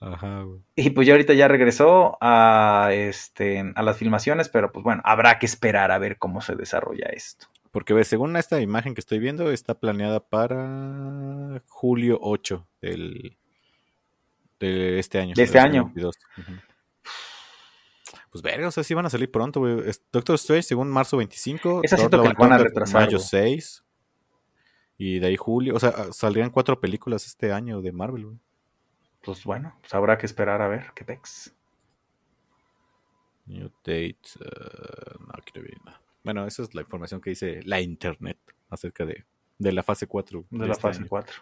Ajá, 0.00 0.42
güey. 0.42 0.60
Y 0.76 0.90
pues 0.90 1.06
ya 1.06 1.14
ahorita 1.14 1.32
ya 1.32 1.48
regresó 1.48 2.18
a 2.20 2.90
este 2.92 3.72
a 3.74 3.82
las 3.82 3.96
filmaciones, 3.96 4.50
pero 4.50 4.70
pues 4.70 4.84
bueno, 4.84 5.00
habrá 5.04 5.38
que 5.38 5.46
esperar 5.46 5.92
a 5.92 5.98
ver 5.98 6.18
cómo 6.18 6.42
se 6.42 6.54
desarrolla 6.56 7.06
esto. 7.06 7.46
Porque 7.70 8.04
según 8.04 8.36
esta 8.36 8.60
imagen 8.60 8.94
que 8.94 9.00
estoy 9.00 9.18
viendo, 9.18 9.50
está 9.50 9.74
planeada 9.74 10.20
para 10.20 11.60
julio 11.66 12.18
8 12.22 12.68
del, 12.80 13.36
de 14.60 14.98
este 15.00 15.18
año. 15.18 15.34
De 15.34 15.42
este 15.42 15.58
año. 15.58 15.90
2022. 15.94 16.18
Ujú. 16.38 16.73
Pues 18.34 18.42
verga, 18.42 18.66
o 18.66 18.70
sea, 18.72 18.82
sí 18.82 18.94
van 18.94 19.06
a 19.06 19.10
salir 19.10 19.30
pronto, 19.30 19.60
güey. 19.60 19.76
Doctor 20.10 20.34
Strange, 20.34 20.64
según 20.64 20.90
marzo 20.90 21.16
25. 21.18 21.82
Esa 21.84 21.96
siento 21.96 22.20
que 22.20 22.32
van 22.36 22.52
a 22.52 22.58
retrasar, 22.58 23.02
Mayo 23.02 23.18
güey. 23.18 23.28
6. 23.28 23.84
Y 24.98 25.20
de 25.20 25.28
ahí 25.28 25.36
julio. 25.36 25.76
O 25.76 25.78
sea, 25.78 26.12
saldrían 26.12 26.50
cuatro 26.50 26.80
películas 26.80 27.26
este 27.26 27.52
año 27.52 27.80
de 27.80 27.92
Marvel, 27.92 28.24
güey. 28.24 28.38
Pues 29.22 29.44
bueno, 29.44 29.76
pues 29.80 29.94
habrá 29.94 30.18
que 30.18 30.26
esperar 30.26 30.62
a 30.62 30.66
ver 30.66 30.86
qué 30.96 31.04
pex. 31.04 31.54
New 33.46 33.70
date. 33.84 34.16
eh, 34.40 35.14
no, 35.20 35.26
no 35.28 35.62
viene 35.62 35.80
nada. 35.84 36.00
Bueno, 36.24 36.44
esa 36.44 36.64
es 36.64 36.74
la 36.74 36.80
información 36.80 37.20
que 37.20 37.30
dice 37.30 37.60
la 37.62 37.80
internet 37.80 38.38
acerca 38.68 39.06
de, 39.06 39.24
de 39.58 39.72
la 39.72 39.84
fase 39.84 40.08
4. 40.08 40.44
de 40.50 40.66
la 40.66 40.72
este 40.72 40.82
fase 40.82 40.98
año. 40.98 41.08
4. 41.08 41.36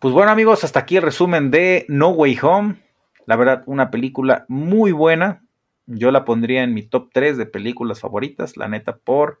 Pues 0.00 0.14
bueno 0.14 0.30
amigos, 0.30 0.64
hasta 0.64 0.80
aquí 0.80 0.96
el 0.96 1.02
resumen 1.02 1.50
de 1.50 1.84
No 1.90 2.08
Way 2.08 2.38
Home. 2.40 2.91
La 3.26 3.36
verdad, 3.36 3.62
una 3.66 3.90
película 3.90 4.44
muy 4.48 4.92
buena. 4.92 5.44
Yo 5.86 6.10
la 6.10 6.24
pondría 6.24 6.62
en 6.62 6.74
mi 6.74 6.82
top 6.82 7.10
3 7.12 7.36
de 7.36 7.46
películas 7.46 8.00
favoritas, 8.00 8.56
la 8.56 8.68
neta, 8.68 8.96
por 8.96 9.40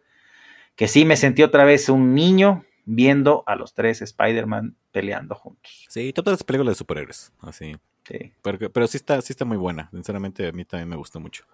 que 0.76 0.88
sí 0.88 1.04
me 1.04 1.16
sentí 1.16 1.42
otra 1.42 1.64
vez 1.64 1.88
un 1.88 2.14
niño 2.14 2.64
viendo 2.84 3.44
a 3.46 3.56
los 3.56 3.74
tres 3.74 4.02
Spider-Man 4.02 4.76
peleando 4.90 5.34
juntos. 5.34 5.86
Sí, 5.88 6.12
todas 6.12 6.32
las 6.32 6.44
películas 6.44 6.74
de 6.74 6.78
superhéroes. 6.78 7.32
Así. 7.40 7.76
Sí. 8.08 8.32
Pero, 8.42 8.70
pero 8.70 8.86
sí 8.86 8.96
está, 8.96 9.20
sí 9.20 9.32
está 9.32 9.44
muy 9.44 9.56
buena. 9.56 9.88
Sinceramente, 9.92 10.48
a 10.48 10.52
mí 10.52 10.64
también 10.64 10.88
me 10.88 10.96
gustó 10.96 11.20
mucho. 11.20 11.44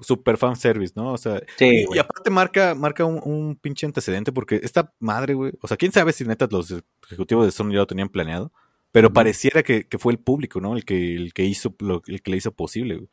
Super 0.00 0.36
fan 0.36 0.56
service, 0.56 0.92
¿no? 0.94 1.12
O 1.12 1.16
sea, 1.18 1.40
Sí, 1.56 1.86
y, 1.90 1.98
aparte 1.98 2.28
marca, 2.28 2.74
marca 2.74 3.06
un, 3.06 3.20
un 3.24 3.56
pinche 3.56 3.86
antecedente 3.86 4.30
porque 4.30 4.60
esta 4.62 4.92
madre, 4.98 5.32
güey. 5.32 5.52
O 5.62 5.68
sea, 5.68 5.78
quién 5.78 5.90
sabe 5.90 6.12
si 6.12 6.24
neta 6.24 6.46
los 6.50 6.74
ejecutivos 7.06 7.46
de 7.46 7.52
Sony 7.52 7.70
ya 7.72 7.78
lo 7.78 7.86
tenían 7.86 8.10
planeado. 8.10 8.52
Pero 8.96 9.12
pareciera 9.12 9.62
que, 9.62 9.86
que 9.86 9.98
fue 9.98 10.14
el 10.14 10.18
público, 10.18 10.58
¿no? 10.58 10.74
El 10.74 10.86
que, 10.86 11.14
el 11.16 11.34
que 11.34 11.44
hizo 11.44 11.74
lo, 11.80 12.02
el 12.06 12.22
que 12.22 12.30
le 12.30 12.38
hizo 12.38 12.52
posible, 12.52 12.94
güey. 12.96 13.08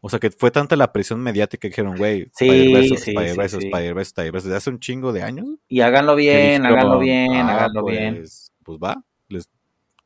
O 0.00 0.08
sea, 0.08 0.20
que 0.20 0.30
fue 0.30 0.52
tanta 0.52 0.76
la 0.76 0.92
presión 0.92 1.20
mediática 1.20 1.62
que 1.62 1.70
dijeron, 1.70 1.96
güey, 1.96 2.28
Sí, 2.32 2.46
Spider-Verse, 2.48 2.96
sí, 2.96 3.10
Spider-Verse, 3.10 3.58
sí. 3.58 3.66
Spider-Verse, 3.66 4.08
Spider-Verse, 4.10 4.46
desde 4.48 4.56
hace 4.56 4.70
un 4.70 4.78
chingo 4.78 5.12
de 5.12 5.24
años. 5.24 5.48
Y 5.66 5.80
háganlo 5.80 6.14
bien, 6.14 6.62
dijeron, 6.62 6.66
háganlo 6.66 6.98
bien, 7.00 7.32
"Ah, 7.32 7.54
háganlo 7.56 7.82
pues, 7.82 7.98
bien. 7.98 8.24
Pues 8.62 8.78
va, 8.78 9.04
les- 9.26 9.50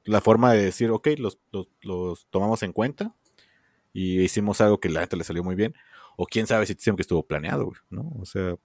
la 0.05 0.23
forma 0.23 0.55
de 0.55 0.65
decir, 0.65 0.91
ok, 0.91 1.09
los, 1.19 1.39
los, 1.53 1.69
los 1.83 2.27
tomamos 2.31 2.63
en 2.63 2.73
cuenta 2.73 3.15
y 3.93 4.23
hicimos 4.23 4.63
algo 4.63 4.81
que 4.81 4.89
la 4.89 5.01
neta 5.01 5.19
le 5.19 5.25
salió 5.25 5.45
muy 5.45 5.55
bien. 5.55 5.75
O 6.17 6.25
quién 6.25 6.47
sabe 6.47 6.65
si 6.65 6.75
que 6.75 7.03
estuvo 7.03 7.27
planeado, 7.27 7.67
güey, 7.67 7.77
¿no? 7.91 8.11
O 8.19 8.25
sea, 8.25 8.57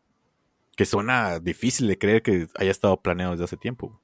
que 0.77 0.85
suena 0.85 1.41
difícil 1.41 1.85
de 1.89 1.97
creer 1.97 2.21
que 2.21 2.47
haya 2.55 2.71
estado 2.71 3.01
planeado 3.01 3.33
desde 3.33 3.43
hace 3.43 3.57
tiempo. 3.57 3.87
güey. 3.89 3.99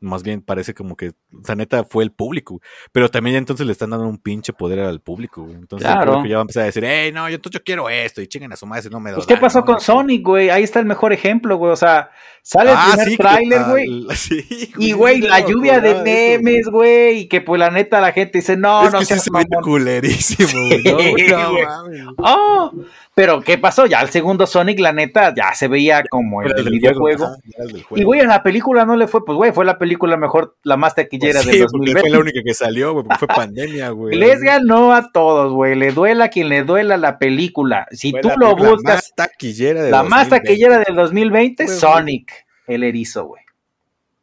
Más 0.00 0.22
bien 0.22 0.42
parece 0.42 0.74
como 0.74 0.96
que, 0.96 1.08
o 1.08 1.44
sea, 1.44 1.56
neta 1.56 1.82
fue 1.82 2.04
el 2.04 2.12
público. 2.12 2.60
Pero 2.92 3.08
también 3.08 3.32
ya 3.34 3.38
entonces 3.38 3.66
le 3.66 3.72
están 3.72 3.90
dando 3.90 4.06
un 4.06 4.18
pinche 4.18 4.52
poder 4.52 4.78
al 4.80 5.00
público. 5.00 5.42
güey. 5.42 5.56
Entonces 5.56 5.88
el 5.88 5.94
Claro. 5.94 6.12
público 6.12 6.28
ya 6.30 6.36
va 6.36 6.40
a 6.40 6.42
empezar 6.42 6.62
a 6.62 6.66
decir, 6.66 6.84
hey, 6.86 7.10
no, 7.12 7.28
yo, 7.28 7.38
yo 7.50 7.62
quiero 7.64 7.88
esto. 7.88 8.22
Y 8.22 8.28
chinguen 8.28 8.52
a 8.52 8.56
su 8.56 8.64
madre 8.66 8.82
si 8.82 8.90
no 8.90 9.00
me 9.00 9.10
da 9.10 9.16
Pues, 9.16 9.26
¿qué 9.26 9.34
gana", 9.34 9.40
pasó 9.46 9.58
¿no? 9.60 9.64
con 9.64 9.80
Sonic, 9.80 10.22
güey? 10.24 10.50
Ahí 10.50 10.62
está 10.62 10.78
el 10.78 10.86
mejor 10.86 11.12
ejemplo, 11.12 11.56
güey. 11.56 11.72
O 11.72 11.76
sea, 11.76 12.10
sale 12.42 12.70
el 12.70 12.76
Ah, 12.78 12.86
primer 12.92 13.08
sí, 13.08 13.16
que- 13.16 13.22
tráiler, 13.22 13.62
güey. 13.68 14.06
sí, 14.14 14.72
Y, 14.78 14.92
güey, 14.92 15.20
la 15.20 15.40
no 15.40 15.46
me 15.46 15.52
lluvia 15.52 15.80
de 15.80 15.88
de 15.88 15.88
eso, 15.94 16.02
güey. 16.02 16.38
memes, 16.42 16.66
güey. 16.68 17.18
Y 17.22 17.28
que, 17.28 17.40
pues, 17.40 17.58
la 17.58 17.70
neta, 17.72 18.00
la 18.00 18.12
gente 18.12 18.38
dice, 18.38 18.56
no, 18.56 18.84
es 18.86 18.92
no 18.92 19.00
que 19.00 19.04
sí 19.04 19.08
seas 19.14 19.24
se 19.24 19.30
ve 19.32 19.44
mamón. 19.50 19.64
culerísimo, 19.64 20.48
güey. 20.68 20.82
No, 20.84 20.94
güey, 21.82 22.02
no. 22.02 22.14
Oh, 22.18 22.72
pero 23.14 23.40
¿qué 23.42 23.58
pasó? 23.58 23.86
Ya 23.86 24.00
el 24.00 24.10
segundo 24.10 24.46
Sonic, 24.46 24.78
la 24.78 24.92
neta, 24.92 25.34
ya 25.34 25.52
se 25.54 25.66
veía 25.66 26.04
como 26.08 26.40
el 26.42 26.52
videojuego. 26.70 27.24
era 27.24 27.64
el 27.64 27.72
del 27.72 27.82
juego. 27.82 28.00
Y, 28.00 28.04
güey, 28.04 28.20
en 28.20 28.28
la 28.28 28.44
película 28.44 28.84
no 28.84 28.94
le 28.96 29.08
fue, 29.08 29.24
pues, 29.24 29.34
güey, 29.36 29.50
fue 29.52 29.64
la 29.64 29.76
película 29.76 29.87
mejor, 29.96 30.56
la 30.64 30.76
más 30.76 30.94
taquillera 30.94 31.40
Pues 31.42 31.46
de 31.46 31.52
sí, 31.52 31.58
porque 31.60 31.72
2020. 31.72 32.00
fue 32.00 32.10
la 32.10 32.18
única 32.18 32.40
que 32.44 32.54
salió, 32.54 32.92
güey, 32.92 33.04
porque 33.04 33.18
fue 33.18 33.28
pandemia, 33.28 33.90
güey. 33.90 34.16
Les 34.16 34.40
ganó 34.40 34.92
a 34.92 35.10
todos, 35.12 35.52
güey. 35.52 35.74
Le 35.74 35.92
duela 35.92 36.26
a 36.26 36.28
quien 36.28 36.48
le 36.48 36.62
duela 36.64 36.96
la 36.96 37.18
película. 37.18 37.86
Si 37.90 38.10
Fue 38.10 38.20
tú 38.20 38.28
la 38.28 38.34
lo 38.36 38.46
película 38.56 38.70
buscas, 38.72 38.94
más 38.94 39.14
taquillera 39.14 39.82
de 39.82 39.90
la 39.90 40.02
más 40.02 40.28
2020. 40.28 40.40
taquillera 40.48 40.78
del 40.80 40.96
2020, 40.96 41.64
Güey, 41.64 41.76
Sonic, 41.78 42.32
el 42.66 42.84
erizo, 42.84 43.24
güey. 43.24 43.42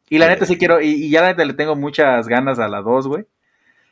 Y 0.08 0.18
la 0.18 0.28
neta 0.28 0.46
sí 0.46 0.56
quiero, 0.56 0.80
y, 0.80 0.86
y 0.90 1.10
ya 1.10 1.20
la 1.22 1.28
neta 1.28 1.44
le 1.44 1.54
tengo 1.54 1.74
muchas 1.74 2.28
ganas 2.28 2.58
a 2.60 2.68
la 2.68 2.80
2, 2.82 3.08
güey. 3.08 3.24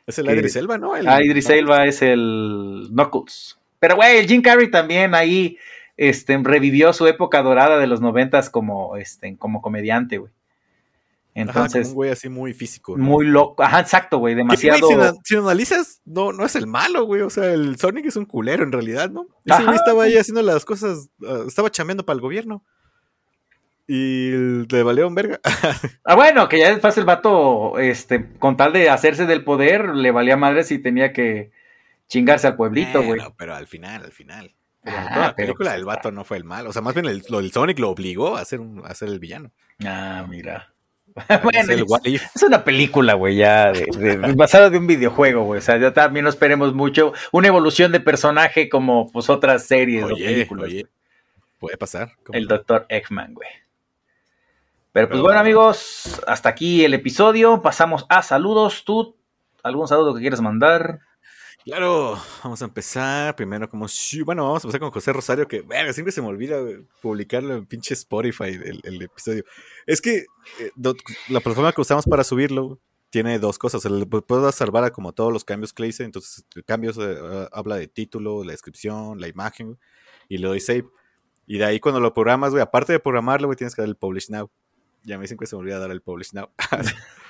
Es 0.07 0.17
el 0.19 0.27
que- 0.27 0.33
Idris 0.33 0.55
Elba, 0.55 0.77
¿no? 0.77 0.95
El- 0.95 1.07
Ah, 1.07 1.21
Idris 1.23 1.49
Elba 1.49 1.85
es 1.85 2.01
el 2.01 2.87
Knuckles. 2.91 3.57
Pero, 3.79 3.95
güey, 3.97 4.17
el 4.19 4.27
Jim 4.27 4.41
Carrey 4.41 4.71
también 4.71 5.13
ahí 5.13 5.57
este, 5.97 6.37
revivió 6.41 6.93
su 6.93 7.07
época 7.07 7.41
dorada 7.41 7.77
de 7.79 7.87
los 7.87 8.01
noventas 8.01 8.49
como, 8.49 8.95
este, 8.97 9.35
como 9.37 9.61
comediante, 9.61 10.17
güey. 10.17 10.31
Ajá, 11.35 11.51
como 11.51 11.65
Entonces, 11.65 11.89
un 11.89 11.93
güey 11.95 12.11
así 12.11 12.29
muy 12.29 12.53
físico. 12.53 12.97
¿no? 12.97 13.03
muy 13.03 13.25
loco. 13.25 13.61
Ajá, 13.61 13.81
exacto, 13.81 14.19
güey, 14.19 14.35
Que, 14.35 14.41
güey, 14.41 14.57
demasiado. 14.57 15.13
si, 15.15 15.19
si 15.23 15.35
analizas, 15.35 16.01
no, 16.05 16.31
no 16.31 16.45
es 16.45 16.55
el 16.55 16.65
malo, 16.65 17.05
güey. 17.05 17.21
O 17.21 17.29
sea, 17.29 17.51
el 17.51 17.77
Sonic 17.77 18.05
es 18.05 18.15
un 18.15 18.25
culero 18.25 18.63
en 18.63 18.71
realidad, 18.71 19.09
¿no? 19.09 19.27
Ese 19.43 19.55
Ajá. 19.55 19.63
güey 19.65 19.75
estaba 19.75 20.03
ahí 20.05 20.17
haciendo 20.17 20.41
las 20.41 20.63
cosas, 20.63 21.09
ah, 21.27 21.43
estaba 21.45 21.69
chambeando 21.69 22.05
para 22.05 22.15
el 22.15 22.21
gobierno. 22.21 22.63
y 23.87 24.31
le 24.67 24.83
valió 24.83 25.07
un 25.07 25.13
verga. 25.15 25.41
ah, 26.05 26.15
bueno, 26.15 26.47
que 26.47 26.57
ya 26.59 26.69
después 26.69 26.97
el 26.97 27.05
vato, 27.05 27.77
este, 27.79 28.31
con 28.39 28.55
tal 28.57 28.71
de 28.73 28.89
hacerse 28.89 29.25
del 29.25 29.43
poder, 29.43 29.89
le 29.89 30.11
valía 30.11 30.37
madre 30.37 30.63
si 30.63 30.79
tenía 30.79 31.11
que 31.13 31.51
chingarse 32.07 32.47
al 32.47 32.55
pueblito, 32.55 33.03
güey. 33.03 33.19
Pero 33.37 33.55
al 33.55 33.67
final, 33.67 34.03
al 34.05 34.11
final. 34.11 34.55
Pero 34.83 34.97
toda 34.97 35.19
la 35.19 35.35
película 35.35 35.69
pues, 35.71 35.79
el 35.79 35.85
vato 35.85 36.11
no 36.11 36.23
fue 36.23 36.37
el 36.37 36.43
mal. 36.43 36.67
O 36.67 36.73
sea, 36.73 36.81
más 36.81 36.93
bien 36.93 37.07
el, 37.07 37.23
el 37.27 37.51
Sonic 37.51 37.79
lo 37.79 37.89
obligó 37.89 38.37
a 38.37 38.45
ser, 38.45 38.59
un, 38.61 38.83
a 38.85 38.93
ser 38.93 39.09
el 39.09 39.19
villano. 39.19 39.51
Ah, 39.83 40.25
mira. 40.29 40.74
Bueno, 41.29 41.39
bueno, 41.43 42.03
el 42.03 42.15
es, 42.15 42.43
una 42.43 42.63
película, 42.65 43.13
güey, 43.13 43.37
ya 43.37 43.71
de, 43.71 43.85
de- 43.97 44.33
basada 44.33 44.69
de 44.69 44.77
un 44.77 44.85
videojuego, 44.87 45.43
güey. 45.45 45.59
O 45.59 45.61
sea, 45.61 45.77
ya 45.77 45.93
también 45.93 46.23
no 46.25 46.29
esperemos 46.29 46.73
mucho. 46.73 47.13
Una 47.31 47.47
evolución 47.47 47.91
de 47.93 48.01
personaje 48.01 48.67
como 48.67 49.09
pues 49.11 49.29
otras 49.29 49.65
series 49.65 50.03
o 50.03 50.07
Oye, 50.07 50.25
películas. 50.25 50.65
oye. 50.65 50.87
Puede 51.57 51.77
pasar. 51.77 52.11
¿cómo 52.23 52.37
El 52.37 52.43
no? 52.47 52.55
doctor 52.55 52.85
Eggman, 52.89 53.33
güey. 53.33 53.47
Pero 54.91 55.07
pues 55.07 55.15
Pero- 55.17 55.23
bueno, 55.23 55.39
amigos, 55.39 56.21
hasta 56.27 56.49
aquí 56.49 56.83
el 56.83 56.93
episodio. 56.93 57.61
Pasamos 57.61 58.05
a 58.09 58.21
saludos. 58.21 58.83
¿Tú 58.85 59.15
algún 59.63 59.87
saludo 59.87 60.13
que 60.15 60.21
quieras 60.21 60.41
mandar? 60.41 60.99
Claro, 61.65 62.15
vamos 62.43 62.61
a 62.61 62.65
empezar 62.65 63.35
primero 63.35 63.67
como... 63.67 63.87
Bueno, 64.23 64.43
vamos 64.43 64.63
a 64.63 64.67
empezar 64.67 64.81
con 64.81 64.91
José 64.91 65.11
Rosario, 65.11 65.47
que 65.47 65.61
verga, 65.61 65.93
siempre 65.93 66.11
se 66.11 66.21
me 66.21 66.27
olvida 66.27 66.59
publicarlo 67.01 67.55
en 67.55 67.65
pinche 67.65 67.95
Spotify, 67.95 68.49
el, 68.49 68.81
el 68.83 69.01
episodio. 69.01 69.43
Es 69.87 69.99
que 69.99 70.27
eh, 70.59 70.71
la 70.77 71.39
plataforma 71.39 71.73
que 71.73 71.81
usamos 71.81 72.05
para 72.05 72.23
subirlo 72.23 72.79
tiene 73.09 73.39
dos 73.39 73.57
cosas. 73.57 73.83
El, 73.85 74.07
puedo 74.07 74.51
salvar 74.51 74.83
a 74.83 74.91
como 74.91 75.13
todos 75.13 75.33
los 75.33 75.43
cambios 75.43 75.73
que 75.73 75.81
le 75.81 75.89
hice, 75.89 76.03
entonces 76.03 76.45
el 76.53 76.63
cambios 76.63 76.99
eh, 76.99 77.49
habla 77.51 77.77
de 77.77 77.87
título, 77.87 78.43
la 78.43 78.51
descripción, 78.51 79.19
la 79.19 79.27
imagen, 79.27 79.79
y 80.29 80.37
le 80.37 80.47
doy 80.47 80.59
save. 80.59 80.85
Y 81.47 81.57
de 81.57 81.65
ahí 81.65 81.79
cuando 81.79 81.99
lo 81.99 82.13
programas, 82.13 82.51
güey, 82.51 82.61
aparte 82.61 82.93
de 82.93 82.99
programarlo, 82.99 83.47
güey, 83.47 83.57
tienes 83.57 83.73
que 83.73 83.81
dar 83.81 83.89
el 83.89 83.95
publish 83.95 84.29
now. 84.29 84.51
Y 85.03 85.13
a 85.13 85.17
mí 85.17 85.25
siempre 85.25 85.47
se 85.47 85.55
me 85.55 85.61
olvida 85.61 85.79
dar 85.79 85.89
el 85.89 86.03
publish 86.03 86.31
now. 86.33 86.49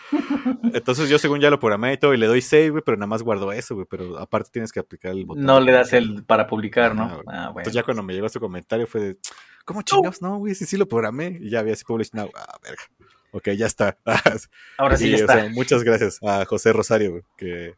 Entonces 0.73 1.09
yo 1.09 1.19
según 1.19 1.39
ya 1.39 1.49
lo 1.49 1.59
programé 1.59 1.93
y 1.93 1.97
todo 1.97 2.13
y 2.13 2.17
le 2.17 2.27
doy 2.27 2.41
save, 2.41 2.69
güey, 2.69 2.83
pero 2.85 2.97
nada 2.97 3.07
más 3.07 3.23
guardo 3.23 3.51
eso, 3.51 3.75
güey, 3.75 3.87
pero 3.89 4.17
aparte 4.19 4.49
tienes 4.51 4.71
que 4.71 4.79
aplicar 4.79 5.11
el 5.11 5.25
botón. 5.25 5.43
No 5.43 5.59
le 5.59 5.71
das 5.71 5.93
el 5.93 6.23
para 6.23 6.47
publicar, 6.47 6.95
¿no? 6.95 7.03
Ah, 7.27 7.49
bueno. 7.51 7.59
Entonces 7.59 7.73
ya 7.73 7.83
cuando 7.83 8.03
me 8.03 8.13
llegó 8.13 8.29
su 8.29 8.39
comentario 8.39 8.87
fue 8.87 9.01
de, 9.01 9.17
¿cómo 9.65 9.81
chingados? 9.81 10.21
No, 10.21 10.37
güey, 10.37 10.55
sí, 10.55 10.65
sí 10.65 10.77
lo 10.77 10.87
programé. 10.87 11.37
Y 11.41 11.49
ya 11.49 11.59
había 11.59 11.73
así 11.73 11.83
publish 11.85 12.11
now. 12.13 12.29
Ah, 12.35 12.57
verga. 12.63 12.83
Ok, 13.31 13.49
ya 13.49 13.65
está. 13.65 13.97
Ahora 14.77 14.97
sí 14.97 15.07
Y, 15.07 15.11
ya 15.11 15.17
o 15.17 15.19
está. 15.21 15.33
sea, 15.41 15.49
muchas 15.49 15.83
gracias 15.83 16.19
a 16.23 16.45
José 16.45 16.71
Rosario, 16.71 17.11
güey, 17.11 17.23
que 17.37 17.75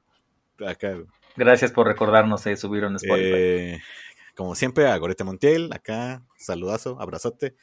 acá, 0.65 0.93
güey. 0.93 1.05
Gracias 1.35 1.71
por 1.71 1.87
recordarnos 1.87 2.43
de 2.43 2.57
subirlo 2.57 2.87
en 2.89 2.95
Spotify. 2.95 3.31
Eh, 3.31 3.81
como 4.35 4.55
siempre, 4.55 4.87
a 4.87 4.97
Gorete 4.97 5.23
Montiel, 5.23 5.71
acá, 5.73 6.23
saludazo, 6.37 6.99
abrazote. 6.99 7.55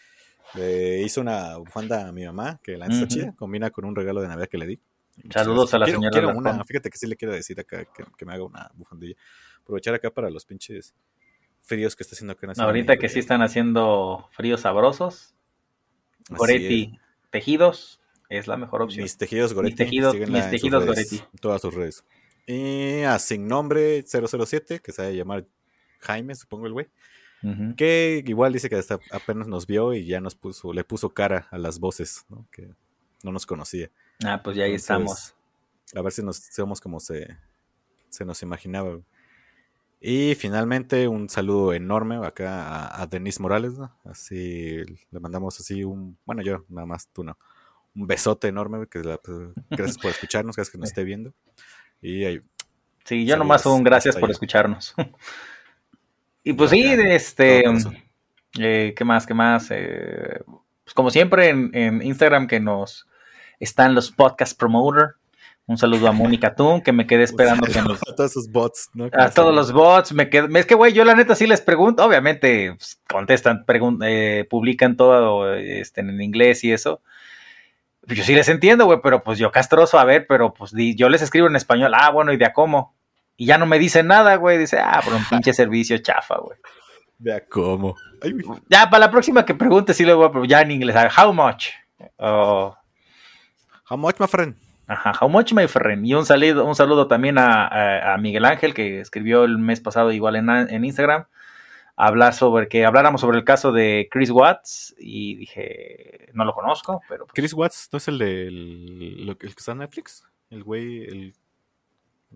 Le 0.54 1.02
hizo 1.02 1.20
una 1.20 1.56
bufanda 1.56 2.06
a 2.08 2.12
mi 2.12 2.24
mamá, 2.24 2.60
que 2.62 2.76
la 2.76 2.86
está 2.86 2.98
Ujú. 3.04 3.06
chida, 3.08 3.32
combina 3.34 3.70
con 3.70 3.84
un 3.84 3.96
regalo 3.96 4.20
de 4.20 4.28
Navidad 4.28 4.48
que 4.48 4.58
le 4.58 4.66
di. 4.66 4.80
Saludos 5.30 5.72
a 5.74 5.78
la 5.78 5.86
Quiero- 5.86 5.98
señora 6.00 6.10
quiero 6.12 6.28
Alarcón. 6.30 6.54
una, 6.54 6.64
fíjate 6.64 6.90
que 6.90 6.98
sí 6.98 7.06
le 7.06 7.16
quiero 7.16 7.32
decir 7.34 7.58
acá 7.58 7.84
que, 7.84 8.04
que 8.16 8.24
me 8.26 8.34
haga 8.34 8.44
una 8.44 8.70
bufandilla. 8.74 9.14
Aprovechar 9.62 9.94
acá 9.94 10.10
para 10.10 10.28
los 10.30 10.44
pinches 10.44 10.94
fríos 11.62 11.96
que 11.96 12.02
está 12.02 12.14
haciendo 12.14 12.32
acá 12.32 12.40
en 12.42 12.48
la 12.48 12.54
Ciudad 12.54 12.66
de 12.66 12.70
Ahorita 12.70 12.96
que 12.98 13.08
sí 13.08 13.18
están 13.20 13.40
haciendo 13.42 14.28
fríos 14.32 14.60
sabrosos, 14.62 15.34
Así 16.24 16.34
Goretti 16.36 16.98
Tejidos 17.30 18.00
es 18.28 18.46
la 18.46 18.56
mejor 18.56 18.82
opción. 18.82 19.02
Mis 19.02 19.16
tejidos 19.16 19.54
Goretti. 19.54 19.76
tejidos- 19.76 20.14
mis 20.14 20.28
en 20.28 20.42
sus 20.42 20.50
tejidos 20.50 20.84
redes, 20.84 21.10
Goretti. 21.10 21.16
en 21.32 21.38
Todas 21.38 21.62
sus 21.62 21.74
redes. 21.74 22.04
Y 22.46 23.02
a 23.02 23.18
Sin 23.18 23.46
Nombre 23.48 24.04
007, 24.06 24.80
que 24.80 24.92
se 24.92 25.02
va 25.02 25.08
a 25.08 25.12
llamar 25.12 25.46
Jaime, 26.00 26.34
supongo 26.34 26.66
el 26.66 26.72
güey. 26.74 26.86
Que 27.76 28.22
igual 28.26 28.52
dice 28.52 28.68
que 28.70 28.76
hasta 28.76 28.98
apenas 29.10 29.46
nos 29.48 29.66
vio 29.66 29.92
y 29.94 30.06
ya 30.06 30.20
nos 30.20 30.34
puso, 30.34 30.72
le 30.72 30.84
puso 30.84 31.10
cara 31.12 31.46
a 31.50 31.58
las 31.58 31.78
voces, 31.78 32.24
¿no? 32.28 32.46
Que 32.50 32.70
no 33.22 33.32
nos 33.32 33.44
conocía. 33.46 33.90
Ah, 34.24 34.40
pues 34.42 34.56
ya 34.56 34.64
ahí 34.64 34.70
Entonces, 34.70 34.84
estamos. 34.84 35.34
A 35.94 36.02
ver 36.02 36.12
si 36.12 36.22
nos 36.22 36.36
somos 36.38 36.80
como 36.80 37.00
se, 37.00 37.36
se 38.08 38.24
nos 38.24 38.42
imaginaba. 38.42 38.98
Y 40.00 40.34
finalmente 40.34 41.08
un 41.08 41.28
saludo 41.30 41.72
enorme 41.72 42.16
acá 42.26 42.66
a, 42.68 43.02
a 43.02 43.06
Denise 43.06 43.40
Morales, 43.40 43.78
¿no? 43.78 43.94
Así 44.04 44.82
le 45.10 45.20
mandamos 45.20 45.58
así 45.60 45.82
un, 45.84 46.18
bueno 46.26 46.42
yo, 46.42 46.64
nada 46.68 46.86
más 46.86 47.08
tú 47.08 47.24
no, 47.24 47.38
un 47.94 48.06
besote 48.06 48.48
enorme, 48.48 48.86
que 48.86 48.98
la- 49.00 49.16
pues, 49.18 49.48
gracias 49.70 49.96
por 49.98 50.10
escucharnos, 50.10 50.56
gracias 50.56 50.72
que 50.72 50.78
nos 50.78 50.88
esté 50.90 51.04
viendo. 51.04 51.32
Y 52.02 52.24
ahí, 52.24 52.42
Sí, 53.04 53.24
yo 53.26 53.36
nomás 53.36 53.64
un 53.66 53.82
gracias 53.84 54.14
por 54.16 54.24
allá. 54.24 54.32
escucharnos. 54.32 54.94
y 56.44 56.52
pues 56.52 56.70
sí, 56.70 56.82
este, 56.84 57.64
eh, 58.58 58.94
¿qué 58.96 59.04
más? 59.04 59.26
¿Qué 59.26 59.34
más? 59.34 59.68
Eh, 59.70 60.40
pues 60.84 60.94
como 60.94 61.10
siempre 61.10 61.48
en, 61.48 61.70
en 61.74 62.02
Instagram 62.02 62.46
que 62.46 62.60
nos 62.60 63.06
están 63.58 63.94
los 63.94 64.10
podcast 64.12 64.58
promoter. 64.58 65.14
Un 65.66 65.78
saludo 65.78 66.08
a 66.08 66.12
Mónica 66.12 66.54
Tun, 66.54 66.82
que 66.82 66.92
me 66.92 67.06
quedé 67.06 67.22
esperando 67.24 67.66
que 67.66 67.80
nos 67.80 67.98
a 68.02 68.14
todos 68.14 68.30
esos 68.32 68.52
bots, 68.52 68.90
A 69.14 69.30
todos 69.30 69.54
los 69.54 69.72
bots, 69.72 70.12
me 70.12 70.28
quedo. 70.28 70.46
Es 70.58 70.66
que, 70.66 70.74
güey, 70.74 70.92
yo 70.92 71.04
la 71.06 71.14
neta 71.14 71.34
sí 71.34 71.46
les 71.46 71.62
pregunto. 71.62 72.04
Obviamente, 72.04 72.74
pues, 72.76 73.00
contestan, 73.08 73.64
pregun- 73.64 74.04
eh, 74.06 74.46
publican 74.50 74.96
todo 74.98 75.54
este, 75.54 76.02
en 76.02 76.20
inglés 76.20 76.62
y 76.64 76.72
eso. 76.72 77.00
Yo 78.06 78.22
sí 78.22 78.34
les 78.34 78.50
entiendo, 78.50 78.84
güey, 78.84 78.98
pero 79.02 79.22
pues 79.22 79.38
yo 79.38 79.50
castroso, 79.50 79.98
a 79.98 80.04
ver, 80.04 80.26
pero 80.28 80.52
pues 80.52 80.72
di- 80.74 80.94
yo 80.94 81.08
les 81.08 81.22
escribo 81.22 81.46
en 81.46 81.56
español. 81.56 81.92
Ah, 81.98 82.10
bueno, 82.10 82.34
¿y 82.34 82.36
de 82.36 82.44
a 82.44 82.52
cómo? 82.52 82.93
Y 83.36 83.46
ya 83.46 83.58
no 83.58 83.66
me 83.66 83.78
dicen 83.78 84.06
nada, 84.06 84.36
güey. 84.36 84.58
Dice, 84.58 84.78
ah, 84.78 85.00
por 85.04 85.14
un 85.14 85.24
pinche 85.30 85.52
servicio 85.52 85.98
chafa, 85.98 86.36
güey. 86.38 86.58
Vea 87.18 87.44
cómo. 87.46 87.96
Ay. 88.22 88.32
Ya, 88.68 88.88
para 88.90 89.06
la 89.06 89.10
próxima 89.10 89.44
que 89.44 89.54
pregunte, 89.54 89.94
sí 89.94 90.04
le 90.04 90.14
voy 90.14 90.26
a 90.26 90.30
preguntar 90.30 90.50
ya 90.58 90.62
en 90.62 90.70
inglés. 90.72 90.96
ah, 90.96 91.08
How 91.16 91.32
much? 91.32 91.66
O, 92.18 92.76
How 93.88 93.96
much, 93.98 94.18
my 94.18 94.26
friend? 94.26 94.56
Ajá, 94.86 95.12
how 95.20 95.28
much, 95.30 95.52
my 95.54 95.66
friend? 95.66 96.04
Y 96.06 96.12
un 96.14 96.26
saludo, 96.26 96.64
un 96.66 96.74
saludo 96.74 97.06
también 97.08 97.38
a, 97.38 97.66
a- 97.66 98.14
a 98.14 98.18
Miguel 98.18 98.44
Ángel, 98.44 98.74
que 98.74 99.00
escribió 99.00 99.44
el 99.44 99.56
mes 99.58 99.80
pasado 99.80 100.12
igual 100.12 100.36
en, 100.36 100.50
en 100.50 100.84
Instagram, 100.84 101.24
hablar 101.96 102.34
sobre 102.34 102.68
que 102.68 102.84
habláramos 102.84 103.22
sobre 103.22 103.38
el 103.38 103.44
caso 103.44 103.72
de 103.72 104.08
Chris 104.10 104.30
Watts, 104.30 104.94
y 104.98 105.36
dije, 105.36 106.28
no 106.34 106.44
lo 106.44 106.52
conozco, 106.52 107.00
pero 107.08 107.24
pues, 107.24 107.32
Chris 107.34 107.54
Watts, 107.54 107.88
¿no 107.92 107.96
es 107.96 108.08
el 108.08 108.18
de 108.18 108.46
el 108.48 109.36
que 109.38 109.46
está 109.46 109.72
en 109.72 109.78
Netflix? 109.78 110.26
El 110.50 110.64
güey, 110.64 111.04
el, 111.04 111.34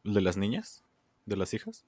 el 0.05 0.15
de 0.15 0.21
las 0.23 0.39
niñas, 0.39 0.83
de 1.29 1.37
las 1.37 1.53
hijas. 1.55 1.85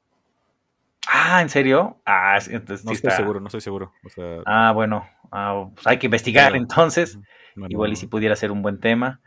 ah, 1.09 1.41
¿en 1.43 1.49
serio? 1.49 1.99
Ah, 2.07 2.39
sí, 2.41 2.51
entonces 2.55 2.85
No 2.85 2.91
sí 2.91 2.97
estoy 2.97 3.09
está- 3.09 3.23
seguro, 3.23 3.41
no 3.41 3.47
estoy 3.47 3.61
seguro. 3.61 3.93
O 4.05 4.09
sea, 4.11 4.43
Ah, 4.47 4.73
bueno, 4.73 5.09
ah, 5.33 5.69
pues 5.75 5.87
hay 5.87 5.99
que 5.99 6.07
investigar 6.07 6.55
entonces, 6.57 7.19
bueno, 7.57 7.69
igual 7.73 7.93
y 7.93 7.97
si 7.97 8.07
pudiera 8.07 8.37
ser 8.37 8.53
un 8.53 8.63
buen 8.63 8.79
tema. 8.81 9.21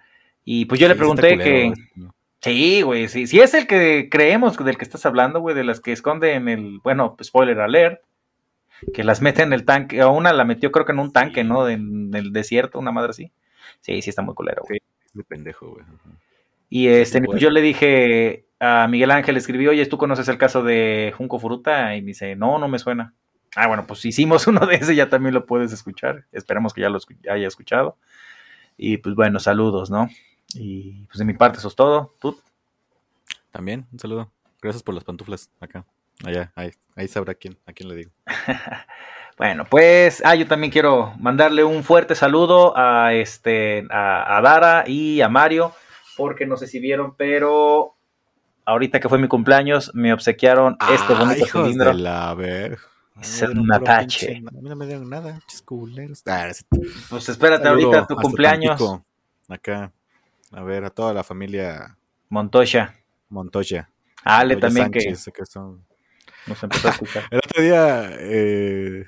Y 0.46 0.66
pues 0.66 0.80
yo 0.80 0.88
le 0.88 0.94
sí, 0.94 0.98
pregunté 1.00 1.38
que... 1.38 1.74
¿no? 1.96 2.14
Sí, 2.42 2.82
güey, 2.82 3.08
sí. 3.08 3.26
Si 3.28 3.40
es 3.40 3.54
el 3.54 3.68
que 3.68 4.10
creemos 4.12 4.58
del 4.58 4.78
que 4.78 4.84
estás 4.84 5.06
hablando, 5.06 5.40
güey, 5.40 5.56
de 5.56 5.64
las 5.64 5.80
que 5.80 5.94
esconde 5.94 6.34
en 6.34 6.50
el, 6.50 6.80
bueno, 6.84 7.16
spoiler 7.24 7.60
alert, 7.62 8.02
que 8.94 9.06
las 9.06 9.22
mete 9.22 9.44
en 9.44 9.54
el 9.54 9.64
tanque, 9.64 10.02
a 10.02 10.10
una 10.10 10.34
la 10.34 10.44
metió 10.44 10.70
creo 10.74 10.86
que 10.86 10.92
en 10.92 11.00
un 11.00 11.14
tanque, 11.14 11.46
¿no? 11.46 11.70
En 11.70 12.14
el 12.14 12.34
desierto, 12.34 12.80
una 12.80 12.92
madre 12.92 13.12
así. 13.12 13.32
Sí, 13.80 14.02
sí 14.02 14.10
está 14.10 14.22
muy 14.22 14.36
culero, 14.36 14.64
güey. 14.68 14.82
Es 15.06 15.14
de 15.14 15.24
pendejo, 15.24 15.70
güey. 15.72 15.86
Y 16.70 16.88
este, 16.88 17.20
sí, 17.20 17.26
yo 17.38 17.50
le 17.50 17.62
dije 17.62 18.46
a 18.64 18.88
Miguel 18.88 19.12
Ángel, 19.12 19.36
escribí, 19.36 19.68
oye, 19.68 19.86
¿tú 19.88 19.98
conoces 19.98 20.30
el 20.30 20.38
caso 20.38 20.64
de 20.64 21.14
Junco 21.18 21.38
Fruta? 21.38 21.98
Y 21.98 22.02
me 22.02 22.08
dice, 22.08 22.38
no, 22.38 22.58
no 22.60 22.70
me 22.70 22.80
suena. 22.80 23.14
Ah, 23.58 23.68
bueno, 23.68 23.86
pues 23.86 24.06
hicimos 24.06 24.48
uno 24.48 24.66
de 24.66 24.76
ese, 24.76 24.96
ya 24.96 25.10
también 25.10 25.34
lo 25.34 25.46
puedes 25.46 25.74
escuchar. 25.74 26.26
Esperemos 26.32 26.74
que 26.74 26.82
ya 26.82 26.90
lo 26.90 27.00
haya 27.30 27.48
escuchado. 27.48 27.98
Y 28.78 28.98
pues 28.98 29.16
bueno, 29.16 29.40
saludos, 29.40 29.92
¿no? 29.92 30.10
Y 30.56 31.06
pues 31.08 31.18
de 31.18 31.26
mi 31.26 31.34
parte 31.34 31.58
eso 31.58 31.68
es 31.68 31.76
todo. 31.76 32.16
¿Tú? 32.22 32.40
También, 33.52 33.86
un 33.92 34.00
saludo. 34.00 34.32
Gracias 34.62 34.82
por 34.82 34.96
las 34.96 35.04
pantuflas 35.04 35.52
acá. 35.60 35.86
Allá, 36.24 36.54
ahí, 36.56 36.72
ahí 36.96 37.10
sabrá 37.10 37.34
quién, 37.34 37.58
a 37.66 37.74
quién 37.74 37.90
le 37.90 37.96
digo. 37.96 38.12
Bueno, 39.36 39.66
pues, 39.68 40.22
ah, 40.24 40.36
yo 40.36 40.46
también 40.46 40.72
quiero 40.72 41.16
mandarle 41.18 41.64
un 41.64 41.84
fuerte 41.84 42.14
saludo 42.14 42.78
a 42.78 43.16
este, 43.16 43.84
a, 43.90 44.38
a 44.38 44.42
Dara 44.42 44.84
y 44.86 45.22
a 45.22 45.28
Mario, 45.28 45.74
porque 46.16 46.46
no 46.46 46.56
sé 46.56 46.68
si 46.68 46.80
vieron, 46.80 47.16
pero 47.16 47.93
ahorita 48.66 49.00
que 49.00 49.10
fue 49.10 49.18
mi 49.20 49.28
cumpleaños, 49.28 49.92
me 49.94 50.14
obsequiaron 50.14 50.78
este 50.92 51.14
Ah, 51.14 51.20
bonito 51.20 51.46
cilindro. 51.46 51.88
de 51.90 51.94
la 51.96 52.34
ver. 52.34 52.78
Es 53.22 53.42
un 53.44 53.54
puro 53.68 53.76
Apache. 53.76 54.28
pinche- 54.36 54.48
A 54.48 54.62
mí 54.62 54.70
no 54.70 54.76
me 54.76 54.88
dieron 54.88 55.10
nada, 55.10 55.40
culeros. 55.66 56.24
Ah, 56.26 56.48
es- 56.48 56.66
Pues 57.10 57.30
espérate 57.30 57.64
saludo 57.64 57.88
ahorita 57.88 58.08
tu 58.08 58.16
cumpleaños, 58.16 58.78
Tampico, 58.78 59.06
Acá, 59.50 59.92
a 60.52 60.64
ver, 60.64 60.84
a 60.86 60.90
toda 60.90 61.14
la 61.14 61.24
familia 61.24 61.96
Montoya. 62.30 62.96
Montoya. 63.30 63.90
Ale 64.24 64.56
Montoya 64.56 64.68
también 64.74 64.92
que 64.92 65.32
que 65.32 65.46
son 65.46 65.86
nos 66.48 66.64
empezó 66.64 66.88
a 66.88 66.92
escuchar. 66.92 67.24
El 67.32 67.38
otro 67.38 67.62
día, 67.62 68.10
eh, 68.20 69.06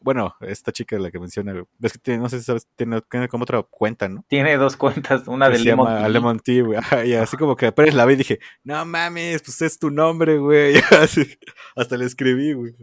bueno, 0.00 0.34
esta 0.40 0.72
chica 0.72 0.98
la 0.98 1.10
que 1.10 1.18
menciona, 1.18 1.52
ves 1.78 1.92
que 1.92 1.98
tiene, 1.98 2.22
no 2.22 2.28
sé 2.28 2.38
si 2.38 2.44
sabes, 2.44 2.66
tiene, 2.76 3.00
tiene 3.10 3.28
como 3.28 3.42
otra 3.42 3.62
cuenta, 3.62 4.08
¿no? 4.08 4.24
Tiene 4.28 4.56
dos 4.56 4.76
cuentas, 4.76 5.26
una 5.26 5.48
de 5.48 5.58
Lemon 5.58 5.86
llama 5.86 5.98
Tea. 5.98 6.08
Lemon 6.08 6.40
Tea, 6.40 6.62
güey. 6.62 6.80
Y 7.04 7.14
así 7.14 7.36
como 7.36 7.56
que 7.56 7.66
apenas 7.66 7.94
la 7.94 8.04
vi 8.04 8.14
y 8.14 8.16
dije, 8.16 8.38
no 8.64 8.84
mames, 8.84 9.42
pues 9.42 9.60
es 9.62 9.78
tu 9.78 9.90
nombre, 9.90 10.38
güey. 10.38 10.74
Hasta 11.76 11.96
le 11.96 12.04
escribí, 12.04 12.52
güey. 12.52 12.74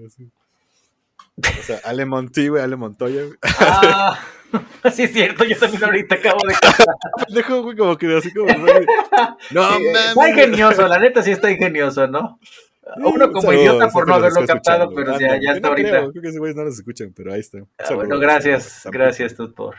O 1.38 1.64
sea, 1.64 1.80
a 1.84 1.94
Lemon 1.94 2.30
Tea, 2.30 2.50
güey, 2.50 2.64
a 2.64 2.68
Lemon 2.68 2.92
Montoya, 2.92 3.24
güey. 3.24 3.38
Ah, 3.60 4.20
sí, 4.94 5.04
es 5.04 5.14
cierto, 5.14 5.44
yo 5.44 5.58
también 5.58 5.84
ahorita 5.84 6.16
acabo 6.16 6.40
de. 6.48 6.56
Pendejo, 7.26 7.64
güey, 7.64 7.78
como 7.78 7.98
que 7.98 8.18
así 8.18 8.34
como. 8.34 8.48
no, 9.52 9.78
Sí, 9.78 9.86
Está 9.88 10.30
ingenioso, 10.30 10.88
la 10.88 11.00
neta 11.00 11.24
sí 11.24 11.32
está 11.32 11.52
ingenioso, 11.52 12.08
¿no? 12.08 12.40
Uno 12.98 13.28
como 13.32 13.41
Saludos, 13.41 13.62
idiota 13.62 13.90
por 13.90 14.07
no 14.07 14.14
haberlo 14.16 14.45
captado, 14.45 14.90
pero 14.94 15.14
Ah, 15.16 15.20
ya, 15.20 15.36
no, 15.38 15.41
ya 15.44 15.52
está 15.53 15.60
no 15.62 15.68
ahorita. 15.70 15.90
creo, 15.90 16.12
Creo 16.12 16.22
que 16.22 16.30
ese 16.30 16.40
güey 16.40 16.53
no 16.53 16.64
nos 16.66 16.76
escuchan, 16.76 17.14
pero 17.16 17.34
ahí 17.34 17.40
está. 17.40 17.60
Ah, 17.80 17.86
Saludos, 17.86 18.07
bueno, 18.07 18.20
gracias, 18.20 18.88
gracias 18.91 19.36
tú 19.36 19.53
por 19.53 19.76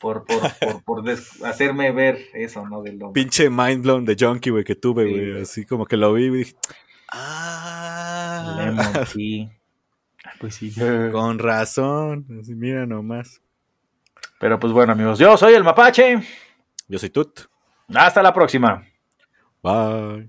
por, 0.00 0.24
por, 0.26 0.38
por, 0.60 0.84
por 0.84 1.02
des- 1.02 1.42
hacerme 1.42 1.90
ver 1.92 2.18
eso, 2.34 2.66
¿no? 2.68 2.82
Del. 2.82 2.98
Pinche 3.14 3.48
mind 3.48 3.82
blown 3.82 4.04
de 4.04 4.16
junkie, 4.18 4.50
güey, 4.50 4.64
que 4.64 4.74
tuve, 4.74 5.08
güey. 5.10 5.40
Así 5.42 5.64
como 5.64 5.86
que 5.86 5.96
lo 5.96 6.12
vi 6.12 6.24
y 6.26 6.30
dije. 6.30 6.54
Ah. 7.08 8.54
Lemon, 8.58 9.06
sí. 9.06 9.48
Ah, 10.24 10.32
Pues 10.40 10.56
sí. 10.56 10.72
Con 11.12 11.38
razón. 11.38 12.26
Así, 12.40 12.54
mira 12.54 12.84
nomás. 12.86 13.40
Pero 14.40 14.58
pues 14.58 14.72
bueno, 14.72 14.92
amigos, 14.92 15.18
yo 15.18 15.36
soy 15.38 15.54
el 15.54 15.64
Mapache. 15.64 16.20
Yo 16.88 16.98
soy 16.98 17.08
Tut. 17.10 17.40
Hasta 17.94 18.22
la 18.22 18.34
próxima. 18.34 18.86
Bye. 19.62 20.28